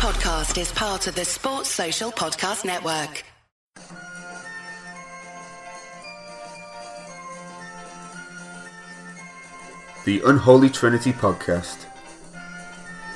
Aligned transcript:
podcast 0.00 0.58
is 0.58 0.72
part 0.72 1.06
of 1.08 1.14
the 1.14 1.26
Sports 1.26 1.68
Social 1.68 2.10
Podcast 2.10 2.64
Network. 2.64 3.22
The 10.06 10.22
Unholy 10.24 10.70
Trinity 10.70 11.12
Podcast. 11.12 11.84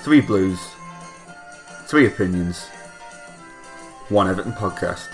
Three 0.03 0.21
blues, 0.21 0.59
three 1.87 2.07
opinions, 2.07 2.67
one 4.11 4.29
Everton 4.29 4.53
podcast. 4.53 5.09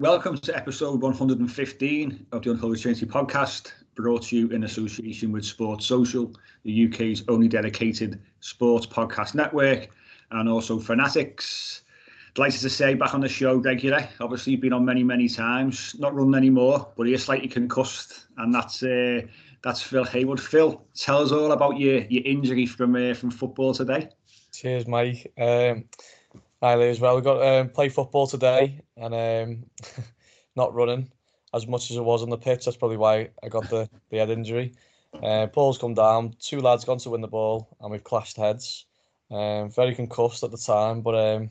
Welcome 0.00 0.38
to 0.38 0.56
episode 0.56 1.00
115 1.00 2.26
of 2.32 2.42
the 2.42 2.50
Unholy 2.50 2.76
Trinity 2.76 3.06
podcast, 3.06 3.70
brought 3.94 4.24
to 4.24 4.36
you 4.36 4.48
in 4.48 4.64
association 4.64 5.30
with 5.30 5.44
Sports 5.44 5.86
Social, 5.86 6.34
the 6.64 6.88
UK's 6.88 7.22
only 7.28 7.46
dedicated 7.46 8.20
sports 8.40 8.86
podcast 8.86 9.36
network, 9.36 9.90
and 10.32 10.48
also 10.48 10.80
Fanatics. 10.80 11.82
Delighted 12.34 12.60
to 12.62 12.70
say 12.70 12.94
back 12.94 13.14
on 13.14 13.20
the 13.20 13.28
show 13.28 13.54
regular. 13.54 14.08
Obviously, 14.18 14.54
you've 14.54 14.62
been 14.62 14.72
on 14.72 14.84
many, 14.84 15.04
many 15.04 15.28
times. 15.28 15.94
Not 16.00 16.12
running 16.12 16.34
anymore, 16.34 16.92
but 16.96 17.08
is 17.08 17.22
slightly 17.22 17.46
concussed, 17.46 18.26
and 18.38 18.52
that's 18.52 18.82
uh, 18.82 19.20
that's 19.62 19.80
Phil 19.80 20.02
Hayward. 20.02 20.40
Phil, 20.40 20.84
tell 20.96 21.22
us 21.22 21.30
all 21.30 21.52
about 21.52 21.78
your 21.78 22.00
your 22.06 22.24
injury 22.24 22.66
from 22.66 22.96
uh, 22.96 23.14
from 23.14 23.30
football 23.30 23.72
today. 23.72 24.08
Cheers, 24.52 24.88
Mike. 24.88 25.32
Um, 25.38 25.84
hi, 26.64 26.76
Lee, 26.76 26.88
as 26.88 26.98
well. 26.98 27.14
We 27.14 27.20
got 27.20 27.46
um, 27.46 27.68
play 27.68 27.90
football 27.90 28.26
today, 28.26 28.80
and 28.96 29.14
um, 29.14 29.66
not 30.56 30.72
running 30.72 31.10
as 31.52 31.66
much 31.66 31.90
as 31.90 31.98
it 31.98 32.04
was 32.04 32.22
on 32.22 32.30
the 32.30 32.38
pitch. 32.38 32.64
That's 32.64 32.78
probably 32.78 32.96
why 32.96 33.28
I 33.42 33.48
got 33.50 33.68
the, 33.68 33.86
the 34.10 34.16
head 34.16 34.30
injury. 34.30 34.72
Uh, 35.22 35.46
Paul's 35.46 35.76
come 35.76 35.92
down, 35.92 36.34
two 36.40 36.62
lads 36.62 36.86
gone 36.86 36.96
to 36.98 37.10
win 37.10 37.20
the 37.20 37.28
ball, 37.28 37.68
and 37.80 37.90
we've 37.90 38.02
clashed 38.02 38.38
heads. 38.38 38.86
Um, 39.30 39.70
very 39.70 39.94
concussed 39.94 40.42
at 40.42 40.52
the 40.52 40.56
time, 40.56 41.02
but 41.02 41.14
um, 41.14 41.50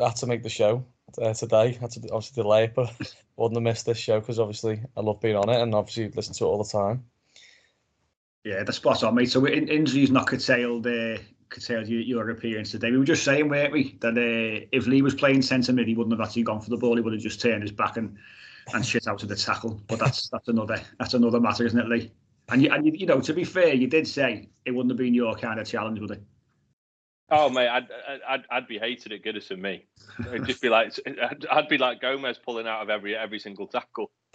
had 0.00 0.16
to 0.16 0.26
make 0.26 0.42
the 0.42 0.48
show 0.48 0.86
uh, 1.20 1.34
today. 1.34 1.72
Had 1.72 1.90
to 1.90 2.00
obviously 2.10 2.42
delay 2.42 2.64
it, 2.64 2.74
but 2.74 2.94
wouldn't 3.36 3.58
have 3.58 3.62
missed 3.62 3.84
this 3.84 3.98
show 3.98 4.20
because 4.20 4.38
obviously 4.38 4.80
I 4.96 5.02
love 5.02 5.20
being 5.20 5.36
on 5.36 5.50
it 5.50 5.60
and 5.60 5.74
obviously 5.74 6.08
listen 6.08 6.32
to 6.36 6.44
it 6.44 6.48
all 6.48 6.62
the 6.62 6.70
time. 6.70 7.04
Yeah, 8.42 8.62
the 8.62 8.72
spot 8.72 9.02
on, 9.02 9.16
mate. 9.16 9.30
So 9.30 9.44
in, 9.44 9.68
injuries 9.68 10.10
not 10.10 10.28
curtailed, 10.28 10.86
uh, 10.86 11.18
curtailed 11.48 11.88
your, 11.88 12.00
your 12.00 12.30
appearance 12.30 12.70
today. 12.70 12.90
We 12.90 12.98
were 12.98 13.04
just 13.04 13.24
saying, 13.24 13.48
weren't 13.48 13.72
we, 13.72 13.96
that 14.00 14.16
uh, 14.16 14.66
if 14.72 14.86
Lee 14.86 15.02
was 15.02 15.14
playing 15.14 15.42
centre 15.42 15.72
mid, 15.72 15.86
he 15.86 15.94
wouldn't 15.94 16.18
have 16.18 16.26
actually 16.26 16.42
gone 16.42 16.60
for 16.60 16.70
the 16.70 16.76
ball. 16.76 16.96
He 16.96 17.02
would 17.02 17.12
have 17.12 17.22
just 17.22 17.40
turned 17.40 17.62
his 17.62 17.72
back 17.72 17.96
and 17.96 18.16
and 18.72 18.84
shit 18.84 19.06
out 19.06 19.22
of 19.22 19.28
the 19.28 19.36
tackle. 19.36 19.80
But 19.86 19.98
that's 19.98 20.28
that's 20.32 20.48
another 20.48 20.80
that's 20.98 21.14
another 21.14 21.40
matter, 21.40 21.66
isn't 21.66 21.78
it, 21.78 21.88
Lee? 21.88 22.12
And 22.50 22.62
you, 22.62 22.70
and 22.72 22.84
you, 22.84 22.92
you 22.92 23.06
know, 23.06 23.20
to 23.20 23.32
be 23.32 23.44
fair, 23.44 23.72
you 23.72 23.86
did 23.86 24.06
say 24.06 24.50
it 24.64 24.70
wouldn't 24.72 24.90
have 24.90 24.98
been 24.98 25.14
your 25.14 25.34
kind 25.34 25.58
of 25.58 25.66
challenge, 25.66 26.00
would 26.00 26.10
it? 26.10 26.22
Oh 27.30 27.48
mate, 27.48 27.68
I'd, 27.68 27.88
I'd 28.28 28.44
I'd 28.50 28.68
be 28.68 28.78
hated 28.78 29.12
at 29.12 29.22
Goodison 29.22 29.58
me. 29.58 29.86
It'd 30.26 30.44
just 30.44 30.60
be 30.60 30.68
like 30.68 30.92
I'd, 31.06 31.46
I'd 31.50 31.68
be 31.68 31.78
like 31.78 32.00
Gomes 32.00 32.38
pulling 32.38 32.66
out 32.66 32.82
of 32.82 32.90
every 32.90 33.16
every 33.16 33.38
single 33.38 33.66
tackle. 33.66 34.10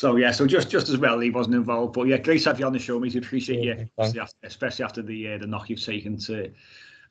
so 0.00 0.16
yeah, 0.16 0.30
so 0.30 0.46
just 0.46 0.70
just 0.70 0.88
as 0.88 0.96
well 0.96 1.20
he 1.20 1.28
wasn't 1.28 1.54
involved, 1.54 1.92
but 1.92 2.04
yeah, 2.04 2.16
great 2.16 2.42
to 2.44 2.48
have 2.48 2.58
you 2.58 2.64
on 2.64 2.72
the 2.72 2.78
show, 2.78 2.98
mate. 2.98 3.16
Appreciate 3.16 3.62
yeah, 3.62 3.84
you, 4.14 4.24
especially 4.44 4.82
after 4.82 5.02
the 5.02 5.34
uh, 5.34 5.38
the 5.38 5.46
knock 5.46 5.68
you've 5.68 5.84
taken 5.84 6.16
to 6.20 6.50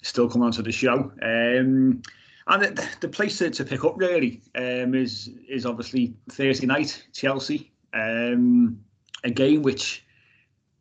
still 0.02 0.28
come 0.28 0.42
onto 0.42 0.64
the 0.64 0.72
show. 0.72 1.12
Um, 1.22 2.02
and 2.48 2.64
the, 2.64 2.90
the 3.00 3.08
place 3.08 3.38
to, 3.38 3.52
to 3.52 3.64
pick 3.64 3.86
up 3.86 3.94
really 3.96 4.42
um, 4.56 4.96
is 4.96 5.30
is 5.48 5.68
obviously 5.68 6.16
Thursday 6.32 6.66
night 6.66 7.06
Chelsea, 7.14 7.72
um, 7.94 8.80
a 9.24 9.30
game 9.30 9.62
which 9.62 10.04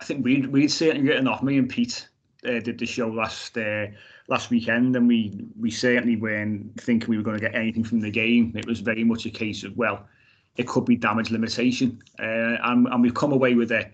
I 0.00 0.04
think 0.06 0.24
we'd 0.24 0.46
we'd 0.46 0.72
certainly 0.72 1.06
written 1.06 1.28
off. 1.28 1.42
Me 1.42 1.58
and 1.58 1.68
Pete 1.68 2.08
uh, 2.46 2.60
did 2.60 2.78
the 2.78 2.86
show 2.86 3.08
last 3.08 3.58
uh, 3.58 3.84
last 4.28 4.48
weekend, 4.48 4.96
and 4.96 5.06
we 5.06 5.44
we 5.60 5.70
certainly 5.70 6.16
weren't 6.16 6.80
thinking 6.80 7.10
we 7.10 7.18
were 7.18 7.22
going 7.22 7.38
to 7.38 7.44
get 7.44 7.54
anything 7.54 7.84
from 7.84 8.00
the 8.00 8.10
game. 8.10 8.54
It 8.56 8.66
was 8.66 8.80
very 8.80 9.04
much 9.04 9.26
a 9.26 9.30
case 9.30 9.62
of 9.62 9.76
well, 9.76 10.06
it 10.58 10.66
could 10.66 10.84
be 10.84 10.96
damage 10.96 11.30
limitation, 11.30 12.02
uh, 12.18 12.58
and 12.64 12.88
and 12.88 13.00
we've 13.00 13.14
come 13.14 13.32
away 13.32 13.54
with 13.54 13.72
a 13.72 13.88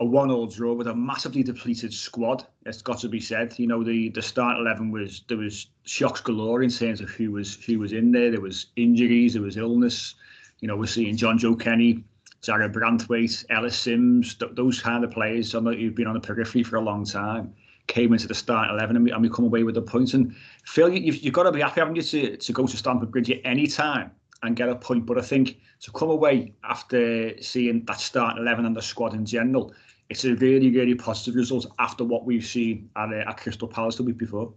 a 0.00 0.04
one-all 0.04 0.46
draw 0.46 0.72
with 0.72 0.88
a 0.88 0.94
massively 0.94 1.44
depleted 1.44 1.92
squad. 1.94 2.44
It's 2.66 2.82
got 2.82 2.98
to 3.00 3.08
be 3.08 3.20
said. 3.20 3.56
You 3.58 3.68
know, 3.68 3.84
the 3.84 4.08
the 4.08 4.22
start 4.22 4.58
eleven 4.58 4.90
was 4.90 5.22
there 5.28 5.36
was 5.36 5.66
shocks 5.84 6.20
galore 6.22 6.62
in 6.62 6.70
terms 6.70 7.00
of 7.00 7.10
who 7.10 7.30
was 7.30 7.62
who 7.66 7.78
was 7.78 7.92
in 7.92 8.10
there. 8.10 8.30
There 8.30 8.40
was 8.40 8.66
injuries, 8.76 9.34
there 9.34 9.42
was 9.42 9.58
illness. 9.58 10.14
You 10.60 10.68
know, 10.68 10.76
we're 10.76 10.86
seeing 10.86 11.16
Jonjoe 11.16 11.60
Kenny, 11.60 12.02
Jarrad 12.42 12.72
Branthwaite, 12.72 13.44
Ellis 13.50 13.76
Simms, 13.76 14.34
th- 14.34 14.52
those 14.54 14.80
kind 14.80 15.04
of 15.04 15.10
players. 15.10 15.50
Some 15.50 15.64
that 15.64 15.78
you've 15.78 15.94
been 15.94 16.06
on 16.06 16.14
the 16.14 16.20
periphery 16.20 16.62
for 16.62 16.76
a 16.76 16.80
long 16.80 17.04
time 17.04 17.52
came 17.88 18.12
into 18.12 18.28
the 18.28 18.34
start 18.34 18.70
11 18.70 18.94
and 18.94 19.04
we, 19.04 19.10
and 19.10 19.20
we 19.20 19.28
come 19.28 19.44
away 19.44 19.64
with 19.64 19.74
the 19.74 19.82
points. 19.82 20.14
And 20.14 20.34
Phil, 20.64 20.88
you've, 20.88 21.16
you've 21.16 21.34
got 21.34 21.42
to 21.42 21.52
be 21.52 21.60
happy, 21.60 21.80
haven't 21.80 21.96
you, 21.96 22.02
to, 22.02 22.36
to 22.36 22.52
go 22.52 22.64
to 22.64 22.76
Stamford 22.76 23.10
Bridge 23.10 23.28
at 23.32 23.40
any 23.44 23.66
time 23.66 24.12
and 24.42 24.56
get 24.56 24.68
a 24.68 24.74
point. 24.74 25.06
But 25.06 25.18
I 25.18 25.22
think 25.22 25.58
to 25.80 25.90
come 25.92 26.10
away 26.10 26.54
after 26.64 27.40
seeing 27.40 27.84
that 27.86 28.00
start 28.00 28.38
11 28.38 28.66
and 28.66 28.76
the 28.76 28.82
squad 28.82 29.14
in 29.14 29.24
general, 29.24 29.74
it's 30.08 30.24
a 30.24 30.34
really, 30.36 30.70
really 30.70 30.94
positive 30.94 31.34
result 31.34 31.66
after 31.78 32.04
what 32.04 32.24
we've 32.24 32.44
seen 32.44 32.90
at, 32.96 33.10
uh, 33.10 33.28
at 33.28 33.38
Crystal 33.38 33.68
Palace 33.68 33.96
the 33.96 34.02
week 34.02 34.18
before. 34.18 34.52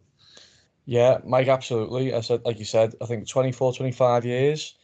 Yeah, 0.85 1.19
Mike, 1.23 1.47
absolutely. 1.47 2.13
I 2.13 2.21
said, 2.21 2.41
like 2.45 2.59
you 2.59 2.65
said, 2.65 2.93
I 3.01 3.05
think 3.05 3.27
24, 3.27 3.73
25 3.73 4.25
years. 4.25 4.75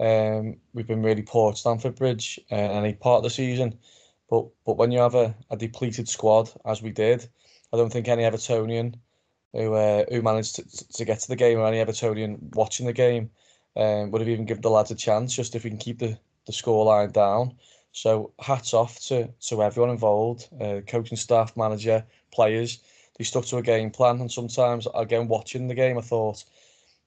Um, 0.00 0.56
we've 0.72 0.86
been 0.86 1.02
really 1.02 1.22
poor 1.22 1.50
at 1.50 1.58
Stamford 1.58 1.96
Bridge 1.96 2.40
uh, 2.50 2.54
any 2.54 2.94
part 2.94 3.18
of 3.18 3.24
the 3.24 3.30
season. 3.30 3.78
But 4.30 4.46
but 4.64 4.78
when 4.78 4.90
you 4.90 4.98
have 5.00 5.14
a, 5.14 5.34
a 5.50 5.56
depleted 5.56 6.08
squad, 6.08 6.50
as 6.64 6.80
we 6.80 6.90
did, 6.90 7.28
I 7.72 7.76
don't 7.76 7.92
think 7.92 8.08
any 8.08 8.22
Evertonian 8.22 8.94
who 9.52 9.74
uh, 9.74 10.04
who 10.08 10.22
managed 10.22 10.56
to, 10.56 10.88
to 10.94 11.04
get 11.04 11.20
to 11.20 11.28
the 11.28 11.36
game 11.36 11.58
or 11.58 11.66
any 11.66 11.84
Evertonian 11.84 12.54
watching 12.54 12.86
the 12.86 12.94
game 12.94 13.30
um, 13.76 14.10
would 14.10 14.20
have 14.20 14.28
even 14.28 14.44
given 14.44 14.62
the 14.62 14.70
lads 14.70 14.90
a 14.90 14.94
chance 14.94 15.34
just 15.34 15.54
if 15.54 15.64
we 15.64 15.70
can 15.70 15.78
keep 15.78 15.98
the, 15.98 16.18
the 16.46 16.52
score 16.52 16.84
line 16.84 17.10
down. 17.10 17.54
So 17.92 18.32
hats 18.40 18.72
off 18.74 18.98
to, 19.06 19.28
to 19.48 19.62
everyone 19.62 19.90
involved, 19.90 20.48
uh, 20.60 20.80
coaching 20.86 21.16
staff, 21.16 21.56
manager, 21.56 22.04
players. 22.32 22.78
They 23.18 23.24
stuck 23.24 23.44
to 23.46 23.58
a 23.58 23.62
game 23.62 23.90
plan 23.90 24.20
and 24.20 24.32
sometimes 24.32 24.88
again 24.94 25.28
watching 25.28 25.68
the 25.68 25.74
game 25.74 25.98
I 25.98 26.00
thought, 26.00 26.44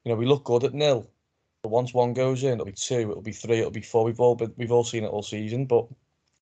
you 0.03 0.11
know, 0.11 0.17
we 0.17 0.25
look 0.25 0.43
good 0.43 0.63
at 0.63 0.73
nil. 0.73 1.09
But 1.63 1.69
once 1.69 1.93
one 1.93 2.13
goes 2.13 2.43
in, 2.43 2.53
it'll 2.53 2.65
be 2.65 2.73
two, 2.73 3.09
it'll 3.09 3.21
be 3.21 3.31
three, 3.31 3.59
it'll 3.59 3.71
be 3.71 3.81
four. 3.81 4.05
We've 4.05 4.19
all 4.19 4.35
been, 4.35 4.53
we've 4.55 4.71
all 4.71 4.83
seen 4.83 5.03
it 5.03 5.07
all 5.07 5.23
season, 5.23 5.65
but 5.65 5.87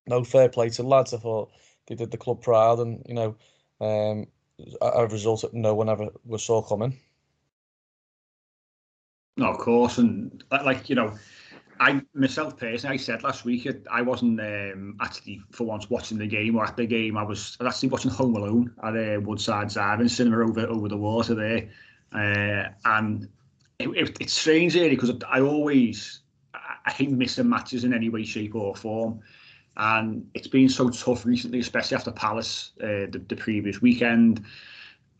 no 0.06 0.22
fair 0.22 0.50
play 0.50 0.68
to 0.70 0.82
lads. 0.82 1.14
I 1.14 1.18
thought 1.18 1.50
they 1.86 1.94
did 1.94 2.10
the 2.10 2.18
club 2.18 2.42
proud 2.42 2.80
and, 2.80 3.02
you 3.06 3.14
know, 3.14 3.36
um, 3.80 4.26
a, 4.80 5.06
result 5.06 5.42
that 5.42 5.54
no 5.54 5.74
one 5.74 5.88
ever 5.88 6.08
was 6.24 6.44
saw 6.44 6.62
coming. 6.62 6.98
No, 9.36 9.46
of 9.50 9.58
course, 9.58 9.98
and 9.98 10.44
like 10.50 10.88
you 10.88 10.94
know, 10.94 11.14
I 11.80 12.02
myself 12.14 12.56
personally, 12.56 12.94
I 12.94 12.96
said 12.98 13.22
last 13.22 13.44
week 13.44 13.68
I 13.90 14.02
wasn't 14.02 14.40
um, 14.40 14.96
actually 15.00 15.42
for 15.50 15.64
once 15.64 15.90
watching 15.90 16.18
the 16.18 16.26
game 16.26 16.56
or 16.56 16.64
at 16.64 16.76
the 16.76 16.86
game. 16.86 17.16
I 17.16 17.24
was 17.24 17.56
actually 17.64 17.88
watching 17.88 18.12
Home 18.12 18.36
Alone 18.36 18.72
at 18.82 18.96
uh, 18.96 19.20
Woodside 19.20 19.70
Driving 19.70 20.08
Cinema 20.08 20.48
over 20.48 20.66
over 20.66 20.88
the 20.88 20.96
water 20.96 21.34
there, 21.34 21.68
uh, 22.12 22.70
and 22.84 23.28
it, 23.80 23.88
it, 23.88 24.16
it's 24.20 24.34
strange 24.34 24.74
really 24.74 24.90
because 24.90 25.12
I 25.28 25.40
always 25.40 26.20
I 26.54 26.90
hate 26.90 27.10
missing 27.10 27.48
matches 27.48 27.82
in 27.84 27.92
any 27.92 28.08
way, 28.08 28.24
shape 28.24 28.54
or 28.54 28.76
form 28.76 29.20
and 29.76 30.28
it's 30.34 30.46
been 30.46 30.68
so 30.68 30.88
tough 30.88 31.26
recently, 31.26 31.58
especially 31.60 31.96
after 31.96 32.12
Palace 32.12 32.72
uh, 32.80 33.10
the, 33.10 33.24
the 33.28 33.36
previous 33.36 33.82
weekend. 33.82 34.44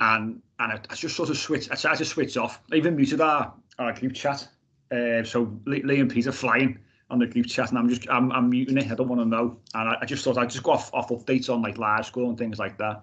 And 0.01 0.41
and 0.59 0.73
I, 0.73 0.81
I, 0.91 0.95
just 0.95 1.17
sort 1.17 1.31
of 1.31 1.37
switch. 1.37 1.71
I 1.71 1.75
tried 1.75 1.99
to 1.99 2.05
switch 2.05 2.37
off. 2.37 2.61
I 2.73 2.77
even 2.77 2.97
muted 2.97 3.21
our, 3.21 3.53
our 3.79 3.93
group 3.93 4.15
chat. 4.15 4.49
Uh, 4.91 5.25
so 5.25 5.59
Lee 5.67 6.01
and 6.01 6.11
Peter 6.11 6.33
flying 6.33 6.79
on 7.11 7.19
the 7.19 7.27
group 7.27 7.47
chat, 7.47 7.71
and 7.71 7.79
I'm 7.79 7.89
just 7.89 8.09
I'm, 8.09 8.31
I'm 8.33 8.51
muting 8.51 8.79
it. 8.79 8.91
I 8.91 8.95
don't 8.95 9.09
want 9.09 9.21
to 9.21 9.27
know. 9.27 9.59
And 9.75 9.89
I, 9.89 9.99
I, 10.03 10.05
just 10.05 10.25
thought 10.25 10.39
I'd 10.39 10.51
just 10.51 10.63
go 10.63 10.73
off, 10.73 10.93
off 10.93 11.09
updates 11.09 11.53
on 11.53 11.63
like 11.63 11.79
live 11.79 12.07
score 12.07 12.29
and 12.29 12.39
things 12.39 12.59
like 12.59 12.79
that. 12.79 13.03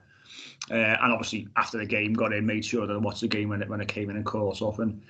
Uh, 0.70 0.76
and 0.76 1.12
obviously 1.12 1.48
after 1.58 1.78
the 1.78 1.86
game, 1.86 2.14
got 2.14 2.34
in, 2.34 2.46
made 2.46 2.64
sure 2.64 2.88
that 2.88 2.94
I 2.94 2.98
watched 2.98 3.22
the 3.22 3.28
game 3.28 3.50
when 3.50 3.62
it 3.62 3.70
when 3.70 3.82
it 3.82 3.88
came 3.88 4.10
in 4.10 4.16
and 4.16 4.26
caught 4.26 4.62
off. 4.62 4.80
And 4.80 5.02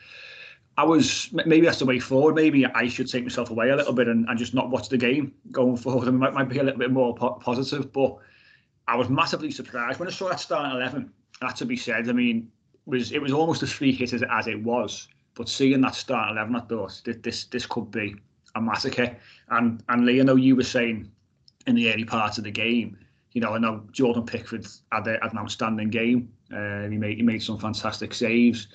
I 0.77 0.83
was 0.83 1.29
maybe 1.33 1.65
that's 1.65 1.79
the 1.79 1.85
way 1.85 1.99
forward. 1.99 2.35
Maybe 2.35 2.65
I 2.65 2.87
should 2.87 3.09
take 3.09 3.23
myself 3.23 3.49
away 3.49 3.69
a 3.69 3.75
little 3.75 3.93
bit 3.93 4.07
and, 4.07 4.27
and 4.27 4.39
just 4.39 4.53
not 4.53 4.69
watch 4.69 4.89
the 4.89 4.97
game 4.97 5.33
going 5.51 5.77
forward. 5.77 6.07
I 6.07 6.11
might, 6.11 6.33
might 6.33 6.49
be 6.49 6.59
a 6.59 6.63
little 6.63 6.79
bit 6.79 6.91
more 6.91 7.13
po- 7.13 7.33
positive, 7.33 7.91
but 7.91 8.17
I 8.87 8.95
was 8.95 9.09
massively 9.09 9.51
surprised 9.51 9.99
when 9.99 10.07
I 10.07 10.11
saw 10.11 10.29
that 10.29 10.39
starting 10.39 10.71
eleven. 10.71 11.11
That 11.41 11.55
to 11.57 11.65
be 11.65 11.75
said, 11.75 12.07
I 12.07 12.13
mean, 12.13 12.51
was 12.85 13.11
it 13.11 13.21
was 13.21 13.31
almost 13.31 13.63
as 13.63 13.71
free 13.71 13.91
hit 13.91 14.13
as, 14.13 14.23
as 14.29 14.47
it 14.47 14.61
was. 14.61 15.07
But 15.41 15.49
seeing 15.49 15.81
that 15.81 15.95
start 15.95 16.33
eleven, 16.33 16.55
I 16.55 16.59
thought 16.59 17.01
this 17.03 17.45
this 17.45 17.65
could 17.65 17.89
be 17.89 18.15
a 18.53 18.61
massacre. 18.61 19.17
And 19.49 19.83
and 19.89 20.05
know 20.05 20.35
you 20.35 20.55
were 20.55 20.61
saying 20.61 21.11
in 21.65 21.73
the 21.73 21.91
early 21.91 22.05
part 22.05 22.37
of 22.37 22.43
the 22.43 22.51
game, 22.51 22.99
you 23.31 23.41
know, 23.41 23.55
I 23.55 23.57
know 23.57 23.81
Jordan 23.91 24.23
Pickford 24.23 24.67
had, 24.91 25.07
a, 25.07 25.17
had 25.19 25.31
an 25.31 25.39
outstanding 25.39 25.89
game. 25.89 26.31
Uh, 26.55 26.83
he 26.83 26.95
made 26.95 27.17
he 27.17 27.23
made 27.23 27.41
some 27.41 27.57
fantastic 27.57 28.13
saves. 28.13 28.67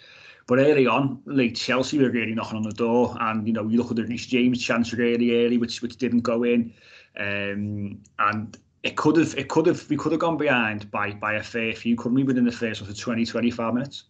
But 0.48 0.58
early 0.58 0.88
on, 0.88 1.22
like 1.24 1.54
Chelsea 1.54 2.00
were 2.00 2.10
really 2.10 2.34
knocking 2.34 2.56
on 2.56 2.64
the 2.64 2.72
door, 2.72 3.16
and 3.20 3.46
you 3.46 3.52
know 3.52 3.68
you 3.68 3.78
look 3.78 3.92
at 3.92 3.96
the 3.98 4.04
Reece 4.04 4.26
James 4.26 4.60
chance 4.60 4.92
really 4.92 5.46
early, 5.46 5.58
which 5.58 5.82
which 5.82 5.98
didn't 5.98 6.22
go 6.22 6.42
in, 6.42 6.74
um, 7.16 8.02
and 8.18 8.58
it 8.82 8.96
could 8.96 9.18
have 9.18 9.38
it 9.38 9.48
could 9.48 9.66
have 9.66 9.88
we 9.88 9.96
could 9.96 10.10
have 10.10 10.20
gone 10.20 10.36
behind 10.36 10.90
by 10.90 11.12
by 11.12 11.34
a 11.34 11.44
fair 11.44 11.74
few, 11.74 11.94
couldn't 11.94 12.16
we, 12.16 12.24
within 12.24 12.44
the 12.44 12.50
first 12.50 12.80
of 12.80 12.98
20, 12.98 13.24
25 13.24 13.72
minutes? 13.74 14.06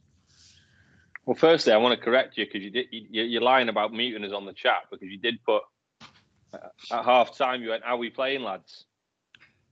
Well, 1.27 1.37
firstly, 1.37 1.73
I 1.73 1.77
want 1.77 1.99
to 1.99 2.03
correct 2.03 2.39
you 2.39 2.47
because 2.47 2.63
you 2.63 2.71
did 2.71 2.87
you, 2.91 3.25
you're 3.25 3.43
lying 3.43 3.69
about 3.69 3.93
muting 3.93 4.25
us 4.25 4.33
on 4.33 4.47
the 4.47 4.53
chat 4.53 4.85
because 4.91 5.09
you 5.09 5.19
did 5.19 5.43
put 5.45 5.63
uh, 6.55 6.59
at 6.93 7.05
half 7.05 7.37
time 7.37 7.63
you 7.63 7.71
went, 7.71 7.83
"Are 7.85 7.97
we 7.97 8.11
playing, 8.11 8.43
lads?" 8.43 8.85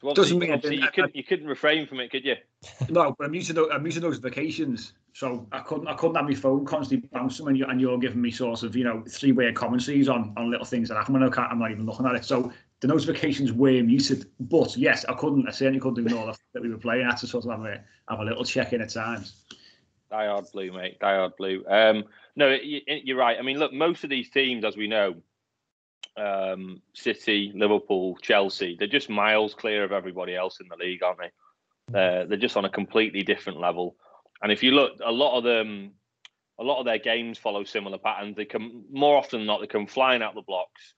So 0.01 0.13
Doesn't 0.13 0.39
mean 0.39 0.51
you 0.51 0.89
couldn't 0.93 1.17
you 1.17 1.25
couldn't 1.25 1.47
refrain 1.47 1.87
from 1.87 2.01
it, 2.01 2.11
could 2.11 2.25
you? 2.25 2.37
No, 2.91 3.15
but 3.17 3.27
I'm 3.27 3.35
using 3.35 3.57
I'm 3.73 3.87
using 3.87 4.03
notifications, 4.03 4.95
so 5.13 5.47
I 5.53 5.61
couldn't 5.61 5.87
I 5.87 5.95
couldn't 5.95 6.17
have 6.17 6.27
my 6.27 6.35
phone 6.35 6.65
constantly 6.65 7.09
bouncing 7.13 7.47
and 7.47 7.57
you 7.57 7.67
and 7.67 7.81
you're 7.81 7.99
giving 7.99 8.21
me 8.21 8.33
sort 8.33 8.65
of 8.65 8.75
you 8.75 8.83
know 8.83 9.05
three 9.09 9.33
way 9.33 9.51
commentaries 9.53 10.09
on 10.09 10.35
on 10.37 10.51
little 10.51 10.67
things 10.67 10.89
that 10.89 10.97
happen 10.97 11.15
when 11.15 11.23
I 11.23 11.31
can't, 11.31 11.53
I'm 11.53 11.61
not 11.61 11.71
even 11.71 11.87
looking 11.87 12.05
at 12.05 12.17
it. 12.17 12.25
So 12.25 12.53
the 12.81 12.89
notifications 12.89 13.53
were 13.53 13.83
muted, 13.83 14.27
but 14.41 14.77
yes, 14.77 15.05
I 15.05 15.15
couldn't 15.15 15.47
I 15.49 15.53
certainly 15.53 15.79
couldn't 15.81 16.05
ignore 16.05 16.27
the 16.27 16.33
fact 16.33 16.53
that 16.53 16.63
we 16.63 16.71
were 16.71 16.79
playing. 16.79 17.07
I 17.07 17.11
had 17.11 17.19
to 17.19 17.27
sort 17.29 17.45
of 17.45 17.53
have 17.53 17.61
a 17.61 17.81
have 18.11 18.19
a 18.19 18.25
little 18.25 18.45
check 18.45 18.73
in 18.73 18.83
at 18.83 18.91
times. 18.91 19.45
Die 20.15 20.27
hard 20.27 20.47
blue, 20.53 20.71
mate. 20.71 21.01
Die 21.01 21.17
hard 21.17 21.37
blue. 21.37 21.65
Um, 21.69 22.05
no, 22.37 22.57
you're 22.87 23.17
right. 23.17 23.37
I 23.37 23.43
mean, 23.43 23.59
look, 23.59 23.73
most 23.73 24.05
of 24.05 24.11
these 24.11 24.31
teams, 24.31 24.65
as 24.65 24.77
we 24.77 24.87
know, 24.87 25.17
um, 26.17 26.81
City, 26.93 27.51
Liverpool, 27.53 28.17
Chelsea, 28.23 28.77
they're 28.79 28.87
just 28.87 29.11
miles 29.11 29.55
clear 29.55 29.83
of 29.83 29.91
everybody 29.91 30.37
else 30.37 30.61
in 30.61 30.69
the 30.69 30.77
league, 30.77 31.03
aren't 31.03 31.19
they? 31.19 31.31
Uh, 31.89 32.27
they're 32.27 32.39
just 32.39 32.57
on 32.57 32.65
a 32.65 32.71
completely 32.71 33.23
different 33.23 33.59
level. 33.59 33.97
And 34.41 34.53
if 34.53 34.63
you 34.63 34.71
look, 34.71 34.93
a 35.05 35.11
lot 35.11 35.37
of 35.37 35.43
them, 35.43 35.95
a 36.61 36.63
lot 36.63 36.79
of 36.79 36.85
their 36.85 36.99
games 36.99 37.37
follow 37.37 37.65
similar 37.65 37.99
patterns. 37.99 38.37
They 38.37 38.45
come 38.45 38.85
more 38.93 39.17
often 39.17 39.41
than 39.41 39.49
not, 39.49 39.63
they 39.63 39.67
come 39.67 39.89
flying 39.89 40.23
out 40.23 40.37
the 40.37 40.43
blocks. 40.43 40.95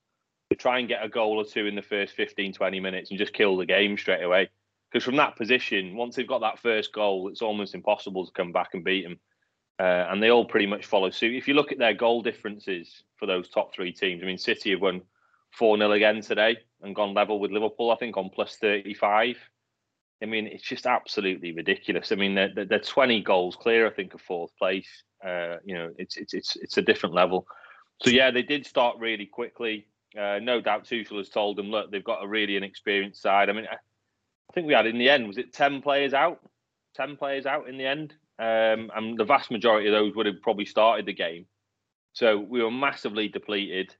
They 0.50 0.56
try 0.56 0.78
and 0.78 0.88
get 0.88 1.02
a 1.02 1.08
goal 1.08 1.40
or 1.40 1.44
two 1.46 1.64
in 1.64 1.74
the 1.74 1.80
first 1.80 2.14
15, 2.16 2.52
20 2.52 2.80
minutes 2.80 3.10
and 3.10 3.18
just 3.18 3.32
kill 3.32 3.56
the 3.56 3.64
game 3.64 3.96
straight 3.96 4.22
away. 4.22 4.50
Because 4.96 5.04
from 5.04 5.16
that 5.16 5.36
position, 5.36 5.94
once 5.94 6.16
they've 6.16 6.26
got 6.26 6.40
that 6.40 6.58
first 6.58 6.90
goal, 6.90 7.28
it's 7.28 7.42
almost 7.42 7.74
impossible 7.74 8.24
to 8.24 8.32
come 8.32 8.50
back 8.50 8.70
and 8.72 8.82
beat 8.82 9.04
them. 9.04 9.20
Uh, 9.78 10.08
and 10.10 10.22
they 10.22 10.30
all 10.30 10.46
pretty 10.46 10.64
much 10.64 10.86
follow 10.86 11.10
suit. 11.10 11.36
If 11.36 11.46
you 11.46 11.52
look 11.52 11.70
at 11.70 11.76
their 11.76 11.92
goal 11.92 12.22
differences 12.22 13.02
for 13.16 13.26
those 13.26 13.50
top 13.50 13.74
three 13.74 13.92
teams, 13.92 14.22
I 14.22 14.26
mean, 14.26 14.38
City 14.38 14.70
have 14.70 14.80
won 14.80 15.02
4 15.50 15.76
0 15.76 15.92
again 15.92 16.22
today 16.22 16.56
and 16.80 16.96
gone 16.96 17.12
level 17.12 17.38
with 17.38 17.50
Liverpool, 17.50 17.90
I 17.90 17.96
think, 17.96 18.16
on 18.16 18.30
plus 18.30 18.56
35. 18.56 19.36
I 20.22 20.24
mean, 20.24 20.46
it's 20.46 20.64
just 20.64 20.86
absolutely 20.86 21.52
ridiculous. 21.52 22.10
I 22.10 22.14
mean, 22.14 22.34
they're, 22.34 22.64
they're 22.64 22.78
20 22.78 23.20
goals 23.20 23.54
clear, 23.54 23.86
I 23.86 23.90
think, 23.90 24.14
of 24.14 24.22
fourth 24.22 24.56
place. 24.56 24.88
Uh, 25.22 25.56
you 25.62 25.74
know, 25.74 25.90
it's, 25.98 26.16
it's, 26.16 26.32
it's, 26.32 26.56
it's 26.56 26.78
a 26.78 26.82
different 26.82 27.14
level. 27.14 27.46
So, 28.00 28.08
yeah, 28.08 28.30
they 28.30 28.40
did 28.40 28.64
start 28.64 28.96
really 28.98 29.26
quickly. 29.26 29.88
Uh, 30.18 30.38
no 30.40 30.62
doubt 30.62 30.84
Tuchel 30.84 31.18
has 31.18 31.28
told 31.28 31.58
them, 31.58 31.66
look, 31.66 31.90
they've 31.90 32.02
got 32.02 32.24
a 32.24 32.26
really 32.26 32.56
inexperienced 32.56 33.20
side. 33.20 33.50
I 33.50 33.52
mean, 33.52 33.66
I 33.70 33.76
think 34.54 34.66
we 34.66 34.74
had 34.74 34.86
in 34.86 34.98
the 34.98 35.10
end, 35.10 35.26
was 35.26 35.38
it 35.38 35.52
10 35.52 35.82
players 35.82 36.14
out? 36.14 36.40
10 36.94 37.16
players 37.16 37.46
out 37.46 37.68
in 37.68 37.76
the 37.78 37.86
end? 37.86 38.14
Um, 38.38 38.90
and 38.94 39.18
the 39.18 39.24
vast 39.24 39.50
majority 39.50 39.88
of 39.88 39.92
those 39.92 40.14
would 40.14 40.26
have 40.26 40.42
probably 40.42 40.66
started 40.66 41.06
the 41.06 41.12
game. 41.12 41.46
So 42.12 42.38
we 42.38 42.62
were 42.62 42.70
massively 42.70 43.28
depleted. 43.28 43.94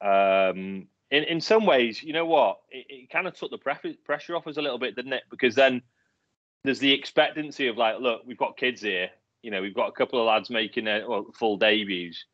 Um, 0.00 0.88
in 1.10 1.24
in 1.24 1.40
some 1.40 1.66
ways, 1.66 2.02
you 2.02 2.12
know 2.12 2.24
what? 2.24 2.60
It, 2.70 2.86
it 2.88 3.10
kind 3.10 3.26
of 3.26 3.34
took 3.34 3.50
the 3.50 3.58
pre- 3.58 3.98
pressure 4.04 4.36
off 4.36 4.46
us 4.46 4.56
a 4.56 4.62
little 4.62 4.78
bit, 4.78 4.96
didn't 4.96 5.12
it? 5.12 5.24
Because 5.30 5.54
then 5.54 5.82
there's 6.64 6.78
the 6.78 6.92
expectancy 6.92 7.66
of 7.68 7.76
like, 7.76 8.00
look, 8.00 8.22
we've 8.26 8.38
got 8.38 8.56
kids 8.56 8.82
here. 8.82 9.10
You 9.42 9.50
know, 9.50 9.62
we've 9.62 9.74
got 9.74 9.88
a 9.88 9.92
couple 9.92 10.20
of 10.20 10.26
lads 10.26 10.50
making 10.50 10.84
their 10.84 11.08
well, 11.08 11.26
full 11.38 11.56
debuts. 11.56 12.24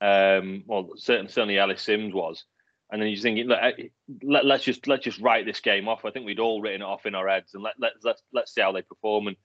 Um, 0.00 0.64
well, 0.66 0.90
certainly, 0.96 1.30
certainly 1.30 1.58
Ellis 1.58 1.82
Simms 1.82 2.14
was. 2.14 2.44
And 2.90 3.00
then 3.00 3.08
you're 3.08 3.20
thinking, 3.20 3.46
look, 3.46 3.58
eh, 3.62 3.88
let, 4.22 4.44
us 4.44 4.62
just 4.62 4.86
let's 4.88 5.04
just 5.04 5.20
write 5.20 5.46
this 5.46 5.60
game 5.60 5.88
off. 5.88 6.04
I 6.04 6.10
think 6.10 6.26
we'd 6.26 6.40
all 6.40 6.60
written 6.60 6.82
it 6.82 6.84
off 6.84 7.06
in 7.06 7.14
our 7.14 7.28
heads, 7.28 7.54
and 7.54 7.62
let 7.62 7.74
let 7.78 7.92
let's 8.02 8.22
let's 8.32 8.54
see 8.54 8.60
how 8.60 8.72
they 8.72 8.82
perform. 8.82 9.28
And 9.28 9.36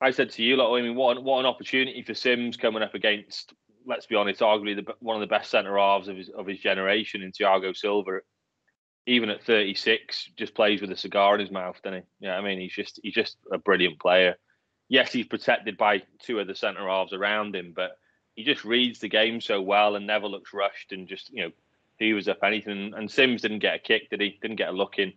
I 0.00 0.10
said 0.10 0.30
to 0.30 0.42
you, 0.42 0.56
like, 0.56 0.68
I 0.68 0.82
mean, 0.82 0.94
what 0.94 1.22
what 1.22 1.40
an 1.40 1.46
opportunity 1.46 2.02
for 2.02 2.14
Simms 2.14 2.56
coming 2.56 2.82
up 2.82 2.94
against, 2.94 3.54
let's 3.86 4.06
be 4.06 4.14
honest, 4.14 4.40
arguably 4.40 4.76
the, 4.76 4.94
one 5.00 5.16
of 5.16 5.20
the 5.20 5.34
best 5.34 5.50
centre 5.50 5.78
halves 5.78 6.08
of 6.08 6.16
his 6.16 6.28
of 6.28 6.46
his 6.46 6.60
generation 6.60 7.22
in 7.22 7.32
Thiago 7.32 7.74
Silva. 7.74 8.20
Even 9.08 9.30
at 9.30 9.44
36, 9.44 10.32
just 10.36 10.56
plays 10.56 10.80
with 10.80 10.90
a 10.90 10.96
cigar 10.96 11.34
in 11.34 11.40
his 11.40 11.52
mouth, 11.52 11.80
doesn't 11.80 12.00
he? 12.00 12.26
Yeah, 12.26 12.36
I 12.36 12.40
mean, 12.40 12.58
he's 12.58 12.74
just 12.74 13.00
he's 13.02 13.14
just 13.14 13.36
a 13.52 13.58
brilliant 13.58 14.00
player. 14.00 14.34
Yes, 14.88 15.12
he's 15.12 15.26
protected 15.26 15.76
by 15.76 16.02
two 16.20 16.40
of 16.40 16.48
the 16.48 16.56
centre 16.56 16.88
halves 16.88 17.12
around 17.12 17.54
him, 17.54 17.72
but 17.74 17.92
he 18.34 18.44
just 18.44 18.64
reads 18.64 18.98
the 18.98 19.08
game 19.08 19.40
so 19.40 19.62
well 19.62 19.96
and 19.96 20.06
never 20.06 20.26
looks 20.26 20.52
rushed 20.52 20.92
and 20.92 21.08
just 21.08 21.30
you 21.32 21.44
know 21.44 21.50
he 21.98 22.12
was 22.12 22.28
up 22.28 22.38
anything. 22.42 22.92
And 22.96 23.10
Simms 23.10 23.42
didn't 23.42 23.60
get 23.60 23.76
a 23.76 23.78
kick, 23.78 24.10
did 24.10 24.20
he? 24.20 24.38
Didn't 24.40 24.56
get 24.56 24.68
a 24.68 24.72
look 24.72 24.98
in. 24.98 25.12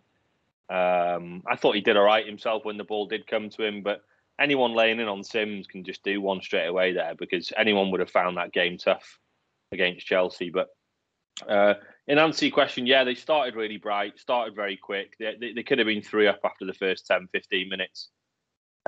Um, 0.68 1.42
I 1.46 1.56
thought 1.56 1.74
he 1.74 1.80
did 1.80 1.96
all 1.96 2.04
right 2.04 2.26
himself 2.26 2.64
when 2.64 2.76
the 2.76 2.84
ball 2.84 3.06
did 3.06 3.26
come 3.26 3.50
to 3.50 3.64
him, 3.64 3.82
but 3.82 4.02
anyone 4.40 4.74
laying 4.74 5.00
in 5.00 5.08
on 5.08 5.24
Simms 5.24 5.66
can 5.66 5.84
just 5.84 6.02
do 6.04 6.20
one 6.20 6.40
straight 6.40 6.66
away 6.66 6.92
there 6.92 7.14
because 7.14 7.52
anyone 7.56 7.90
would 7.90 8.00
have 8.00 8.10
found 8.10 8.36
that 8.36 8.52
game 8.52 8.78
tough 8.78 9.18
against 9.72 10.06
Chelsea. 10.06 10.50
But 10.50 10.68
uh, 11.48 11.74
in 12.06 12.18
answer 12.18 12.40
to 12.40 12.46
your 12.46 12.54
question, 12.54 12.86
yeah, 12.86 13.04
they 13.04 13.14
started 13.14 13.56
really 13.56 13.78
bright, 13.78 14.18
started 14.18 14.54
very 14.54 14.76
quick. 14.76 15.14
They, 15.18 15.36
they, 15.40 15.52
they, 15.52 15.62
could 15.62 15.78
have 15.78 15.86
been 15.86 16.02
three 16.02 16.28
up 16.28 16.40
after 16.44 16.64
the 16.64 16.74
first 16.74 17.06
10, 17.06 17.28
15 17.32 17.68
minutes. 17.68 18.08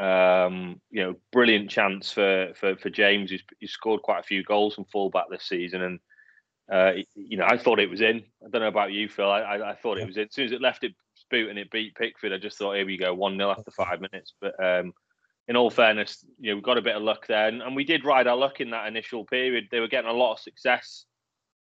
Um, 0.00 0.81
you 0.91 1.03
know, 1.03 1.17
brilliant 1.33 1.69
chance 1.69 2.11
for 2.11 2.53
for, 2.55 2.77
for 2.77 2.91
James, 2.91 3.31
who's 3.31 3.43
scored 3.71 4.03
quite 4.03 4.21
a 4.21 4.25
few 4.25 4.43
goals 4.43 4.75
from 4.75 4.87
fullback 4.87 5.27
this 5.31 5.44
season. 5.44 5.83
And, 5.83 6.00
uh, 6.70 6.93
you 7.14 7.37
know, 7.37 7.47
I 7.47 7.56
thought 7.56 7.81
it 7.81 7.91
was 7.91 8.00
in. 8.00 8.23
I 8.44 8.49
don't 8.50 8.62
know 8.62 8.69
about 8.69 8.93
you, 8.93 9.09
Phil. 9.09 9.31
I, 9.31 9.41
I, 9.41 9.70
I 9.70 9.75
thought 9.75 9.99
it 9.99 10.06
was 10.06 10.17
in. 10.17 10.25
As 10.25 10.35
soon 10.35 10.47
as 10.47 10.53
it 10.53 10.61
left 10.61 10.85
it 10.85 10.94
boot 11.31 11.50
and 11.50 11.59
it 11.59 11.70
beat 11.70 11.94
Pickford, 11.94 12.32
I 12.32 12.38
just 12.38 12.59
thought, 12.59 12.76
here 12.76 12.87
we 12.87 12.97
go, 12.97 13.14
1 13.14 13.37
0 13.37 13.50
after 13.50 13.70
five 13.70 14.00
minutes. 14.00 14.35
But 14.41 14.62
um, 14.62 14.93
in 15.49 15.56
all 15.56 15.70
fairness, 15.70 16.25
you 16.38 16.50
know, 16.50 16.56
we 16.56 16.62
got 16.62 16.79
a 16.79 16.82
bit 16.82 16.97
of 16.97 17.03
luck 17.03 17.26
there, 17.26 17.49
and, 17.49 17.62
and, 17.62 17.75
we 17.75 17.85
did 17.85 18.05
ride 18.05 18.26
our 18.26 18.37
luck 18.37 18.61
in 18.61 18.70
that 18.70 18.87
initial 18.87 19.25
period. 19.25 19.69
They 19.70 19.81
were 19.81 19.88
getting 19.88 20.11
a 20.11 20.14
lot 20.14 20.35
of 20.35 20.38
success 20.38 21.06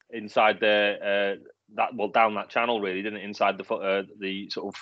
inside 0.10 0.60
the 0.60 1.38
uh, 1.40 1.44
that 1.76 1.96
well 1.96 2.08
down 2.08 2.36
that 2.36 2.50
channel, 2.50 2.82
really, 2.82 3.02
didn't 3.04 3.20
it? 3.20 3.26
Inside 3.26 3.58
the 3.58 3.74
uh, 3.76 4.04
the 4.20 4.50
sort 4.50 4.74
of 4.74 4.82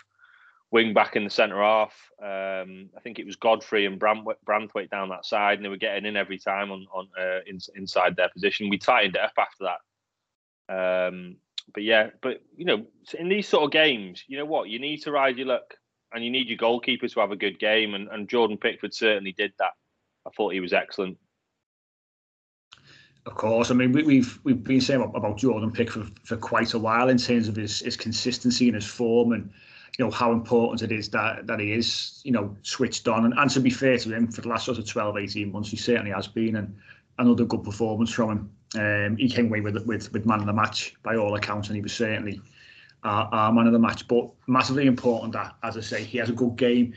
wing 0.72 0.94
back 0.94 1.16
in 1.16 1.24
the 1.24 1.30
centre 1.30 1.62
half. 1.62 1.94
Um, 2.22 2.90
I 2.96 3.02
think 3.02 3.20
it 3.20 3.26
was 3.26 3.36
Godfrey 3.36 3.86
and 3.86 4.00
Branthwaite 4.00 4.90
down 4.90 5.10
that 5.10 5.26
side, 5.26 5.58
and 5.58 5.66
they 5.66 5.70
were 5.70 5.78
getting 5.78 6.06
in 6.06 6.16
every 6.16 6.38
time 6.38 6.72
on 6.72 6.86
on 6.94 7.08
uh, 7.20 7.40
in, 7.48 7.60
inside 7.76 8.16
their 8.16 8.30
position. 8.30 8.70
We 8.70 8.78
tightened 8.78 9.16
it 9.16 9.22
up 9.22 9.34
after 9.38 9.66
that. 9.66 9.80
Um, 10.70 11.38
but 11.74 11.84
yeah, 11.84 12.10
but 12.22 12.42
you 12.56 12.66
know, 12.66 12.86
in 13.18 13.30
these 13.30 13.48
sort 13.48 13.64
of 13.64 13.72
games, 13.72 14.24
you 14.28 14.38
know 14.38 14.46
what? 14.46 14.70
You 14.70 14.80
need 14.80 15.02
to 15.04 15.12
ride 15.12 15.38
your 15.38 15.48
luck 15.48 15.74
and 16.14 16.24
you 16.24 16.32
need 16.32 16.48
your 16.48 16.58
goalkeeper 16.58 17.08
to 17.08 17.20
have 17.20 17.32
a 17.32 17.36
good 17.36 17.60
game, 17.60 17.94
and, 17.94 18.08
and 18.10 18.30
Jordan 18.30 18.58
Pickford 18.58 18.94
certainly 18.94 19.34
did 19.34 19.54
that. 19.60 19.72
I 20.26 20.30
thought 20.32 20.54
he 20.54 20.60
was 20.60 20.74
excellent. 20.74 21.18
Of 23.26 23.36
course, 23.36 23.72
I 23.72 23.74
mean 23.74 23.92
we, 23.92 24.00
have 24.00 24.08
we've, 24.08 24.40
we've 24.44 24.64
been 24.64 24.82
saying 24.82 25.02
about 25.02 25.38
Jordan 25.38 25.72
Pickford 25.72 26.12
for 26.24 26.38
quite 26.38 26.74
a 26.74 26.80
while 26.80 27.10
in 27.10 27.18
terms 27.18 27.48
of 27.48 27.56
his 27.56 27.80
his 27.80 27.98
consistency 27.98 28.68
and 28.68 28.76
his 28.76 28.86
form, 28.86 29.32
and 29.32 29.52
you 29.98 30.06
know 30.06 30.12
how 30.12 30.32
important 30.32 30.84
it 30.90 30.96
is 30.96 31.10
that 31.10 31.48
that 31.48 31.60
he 31.60 31.74
is 31.74 32.22
you 32.24 32.32
know 32.32 32.56
switched 32.62 33.08
on. 33.08 33.26
And, 33.26 33.34
and 33.38 33.50
to 33.52 33.60
be 33.60 33.72
fair 33.72 33.98
to 33.98 34.14
him, 34.14 34.28
for 34.28 34.42
the 34.42 34.50
last 34.50 34.66
sort 34.66 34.78
of 34.78 34.88
12, 34.88 35.18
18 35.18 35.52
months, 35.52 35.70
he 35.70 35.78
certainly 35.78 36.12
has 36.12 36.28
been, 36.28 36.56
and 36.56 36.76
another 37.18 37.46
good 37.46 37.64
performance 37.64 38.12
from 38.12 38.30
him. 38.30 38.52
Um, 38.76 39.18
he 39.18 39.30
came 39.30 39.48
away 39.48 39.62
with 39.62 39.78
with 39.86 40.12
with 40.14 40.26
man 40.26 40.40
of 40.40 40.46
the 40.46 40.54
match 40.54 40.96
by 41.04 41.16
all 41.16 41.36
accounts, 41.36 41.70
and 41.70 41.76
he 41.76 41.82
was 41.82 41.94
certainly 41.94 42.42
our, 43.04 43.28
our 43.32 43.54
man 43.54 43.68
of 43.68 43.74
the 43.74 43.80
match. 43.80 44.08
But 44.08 44.30
massively 44.48 44.88
important 44.88 45.34
that, 45.34 45.56
as 45.64 45.78
I 45.78 45.82
say, 45.82 46.04
he 46.04 46.18
has 46.18 46.30
a 46.30 46.34
good 46.34 46.56
game. 46.56 46.94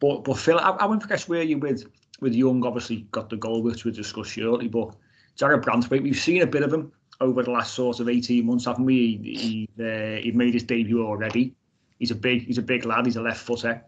But 0.00 0.24
but 0.24 0.38
Phil, 0.38 0.58
I, 0.58 0.70
I 0.70 0.86
impressed 0.86 1.28
where 1.28 1.42
you 1.42 1.58
with 1.58 1.90
with 2.20 2.34
Young. 2.34 2.64
Obviously 2.64 3.06
got 3.12 3.30
the 3.30 3.36
goal 3.36 3.62
which 3.62 3.84
we'll 3.84 3.94
discuss 3.94 4.28
shortly. 4.28 4.68
But 4.68 4.94
Jarrad 5.36 5.62
Branthwaite, 5.62 6.02
we've 6.02 6.18
seen 6.18 6.42
a 6.42 6.46
bit 6.46 6.62
of 6.62 6.72
him 6.72 6.92
over 7.20 7.42
the 7.42 7.50
last 7.50 7.74
sort 7.74 8.00
of 8.00 8.08
18 8.08 8.46
months, 8.46 8.64
haven't 8.64 8.84
we? 8.84 9.20
He, 9.22 9.68
he, 9.76 9.84
uh, 9.84 10.22
he 10.22 10.32
made 10.32 10.54
his 10.54 10.62
debut 10.62 11.04
already. 11.04 11.54
He's 11.98 12.10
a 12.10 12.14
big 12.14 12.46
he's 12.46 12.58
a 12.58 12.62
big 12.62 12.84
lad. 12.84 13.06
He's 13.06 13.16
a 13.16 13.22
left 13.22 13.40
footer. 13.40 13.84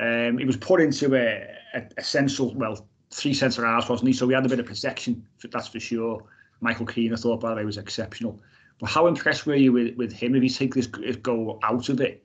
Um, 0.00 0.38
he 0.38 0.44
was 0.44 0.56
put 0.56 0.80
into 0.80 1.14
a, 1.14 1.46
a, 1.74 1.82
a 1.98 2.02
central, 2.02 2.54
well, 2.54 2.86
three 3.10 3.34
centre 3.34 3.66
halves, 3.66 3.88
wasn't 3.88 4.08
he? 4.08 4.14
So 4.14 4.26
we 4.26 4.34
had 4.34 4.46
a 4.46 4.48
bit 4.48 4.60
of 4.60 4.66
protection, 4.66 5.26
that's 5.50 5.68
for 5.68 5.80
sure. 5.80 6.24
Michael 6.60 6.86
Keane, 6.86 7.12
I 7.12 7.16
thought, 7.16 7.42
way, 7.42 7.64
was 7.64 7.78
exceptional. 7.78 8.40
But 8.78 8.90
how 8.90 9.06
impressed 9.06 9.46
were 9.46 9.54
you 9.54 9.72
with, 9.72 9.96
with 9.96 10.12
him? 10.12 10.34
If 10.34 10.42
you 10.42 10.48
take 10.48 10.74
this 10.74 10.86
goal 10.86 11.58
out 11.62 11.88
of 11.88 12.00
it, 12.00 12.24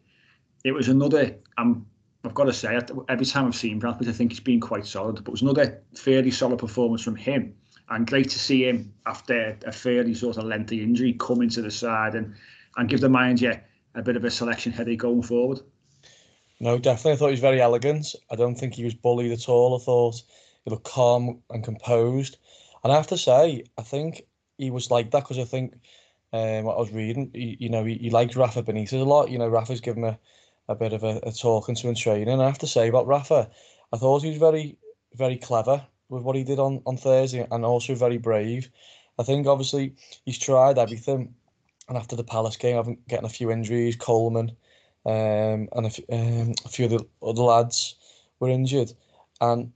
it 0.64 0.72
was 0.72 0.88
another. 0.88 1.36
Um, 1.58 1.86
I've 2.24 2.34
got 2.34 2.46
to 2.46 2.54
say, 2.54 2.80
every 3.08 3.26
time 3.26 3.46
I've 3.46 3.56
seen 3.56 3.78
Bradford, 3.78 4.10
I 4.10 4.12
think 4.12 4.32
he's 4.32 4.40
been 4.40 4.60
quite 4.60 4.86
solid. 4.86 5.16
But 5.16 5.28
it 5.28 5.32
was 5.32 5.42
another 5.42 5.82
fairly 5.96 6.32
solid 6.32 6.58
performance 6.58 7.04
from 7.04 7.16
him, 7.16 7.54
and 7.90 8.08
great 8.08 8.30
to 8.30 8.40
see 8.40 8.68
him 8.68 8.94
after 9.06 9.58
a 9.66 9.72
fairly 9.72 10.14
sort 10.14 10.38
of 10.38 10.46
lengthy 10.46 10.82
injury 10.82 11.14
come 11.14 11.42
into 11.42 11.62
the 11.62 11.72
side 11.72 12.16
and 12.16 12.34
and 12.78 12.90
give 12.90 13.00
the 13.00 13.10
mind 13.10 13.40
yeah 13.40 13.60
a 13.96 14.02
bit 14.02 14.18
of 14.18 14.26
a 14.26 14.32
selection 14.32 14.72
headache 14.72 15.00
going 15.00 15.22
forward. 15.22 15.60
No, 16.60 16.78
definitely. 16.78 17.14
I 17.14 17.16
thought 17.16 17.28
he 17.28 17.32
was 17.32 17.40
very 17.40 17.62
elegant. 17.62 18.08
I 18.32 18.36
don't 18.36 18.56
think 18.56 18.74
he 18.74 18.84
was 18.84 18.94
bullied 18.94 19.32
at 19.32 19.50
all. 19.50 19.76
I 19.76 19.84
thought 19.84 20.22
he 20.64 20.72
looked 20.72 20.86
calm 20.86 21.42
and 21.50 21.64
composed. 21.64 22.38
And 22.86 22.94
I 22.94 22.98
have 22.98 23.08
to 23.08 23.18
say, 23.18 23.64
I 23.80 23.82
think 23.82 24.28
he 24.60 24.70
was 24.70 24.92
like 24.92 25.10
that 25.10 25.22
because 25.22 25.40
I 25.40 25.44
think 25.44 25.74
um, 26.34 26.66
what 26.66 26.78
I 26.78 26.80
was 26.82 26.92
reading, 26.92 27.32
he, 27.34 27.58
you 27.60 27.68
know, 27.68 27.84
he, 27.84 27.96
he 27.96 28.12
liked 28.12 28.36
Rafa 28.36 28.62
Benitez 28.62 29.02
a 29.02 29.04
lot. 29.04 29.32
You 29.32 29.40
know, 29.40 29.48
Rafa's 29.48 29.82
given 29.82 30.04
a, 30.04 30.20
a 30.70 30.76
bit 30.76 30.94
of 30.94 31.04
a, 31.04 31.20
a 31.24 31.32
talking 31.32 31.74
to 31.74 31.90
in 31.90 31.96
training. 31.96 32.30
And 32.30 32.44
I 32.44 32.46
have 32.46 32.60
to 32.60 32.68
say 32.68 32.88
about 32.88 33.08
Rafa, 33.08 33.50
I 33.92 33.98
thought 33.98 34.22
he 34.22 34.30
was 34.30 34.38
very, 34.38 34.78
very 35.16 35.36
clever 35.36 35.84
with 36.10 36.22
what 36.22 36.36
he 36.36 36.44
did 36.44 36.60
on, 36.60 36.84
on 36.86 36.96
Thursday 36.96 37.48
and 37.50 37.66
also 37.66 37.96
very 37.96 38.20
brave. 38.20 38.70
I 39.18 39.24
think 39.24 39.48
obviously 39.48 39.96
he's 40.26 40.38
tried 40.38 40.78
everything. 40.78 41.34
And 41.90 41.98
after 41.98 42.16
the 42.16 42.24
Palace 42.24 42.56
game, 42.56 42.78
I've 42.78 42.86
been 42.86 43.00
getting 43.08 43.26
a 43.26 43.30
few 43.30 43.50
injuries, 43.50 43.96
Coleman 43.96 44.52
um, 45.08 45.70
and 45.74 45.88
a, 45.88 46.16
um, 46.16 46.54
a 46.64 46.70
few 46.70 46.86
of 46.86 46.92
the 46.92 47.08
other 47.24 47.42
lads 47.42 47.96
were 48.40 48.50
injured. 48.50 48.94
And 49.42 49.72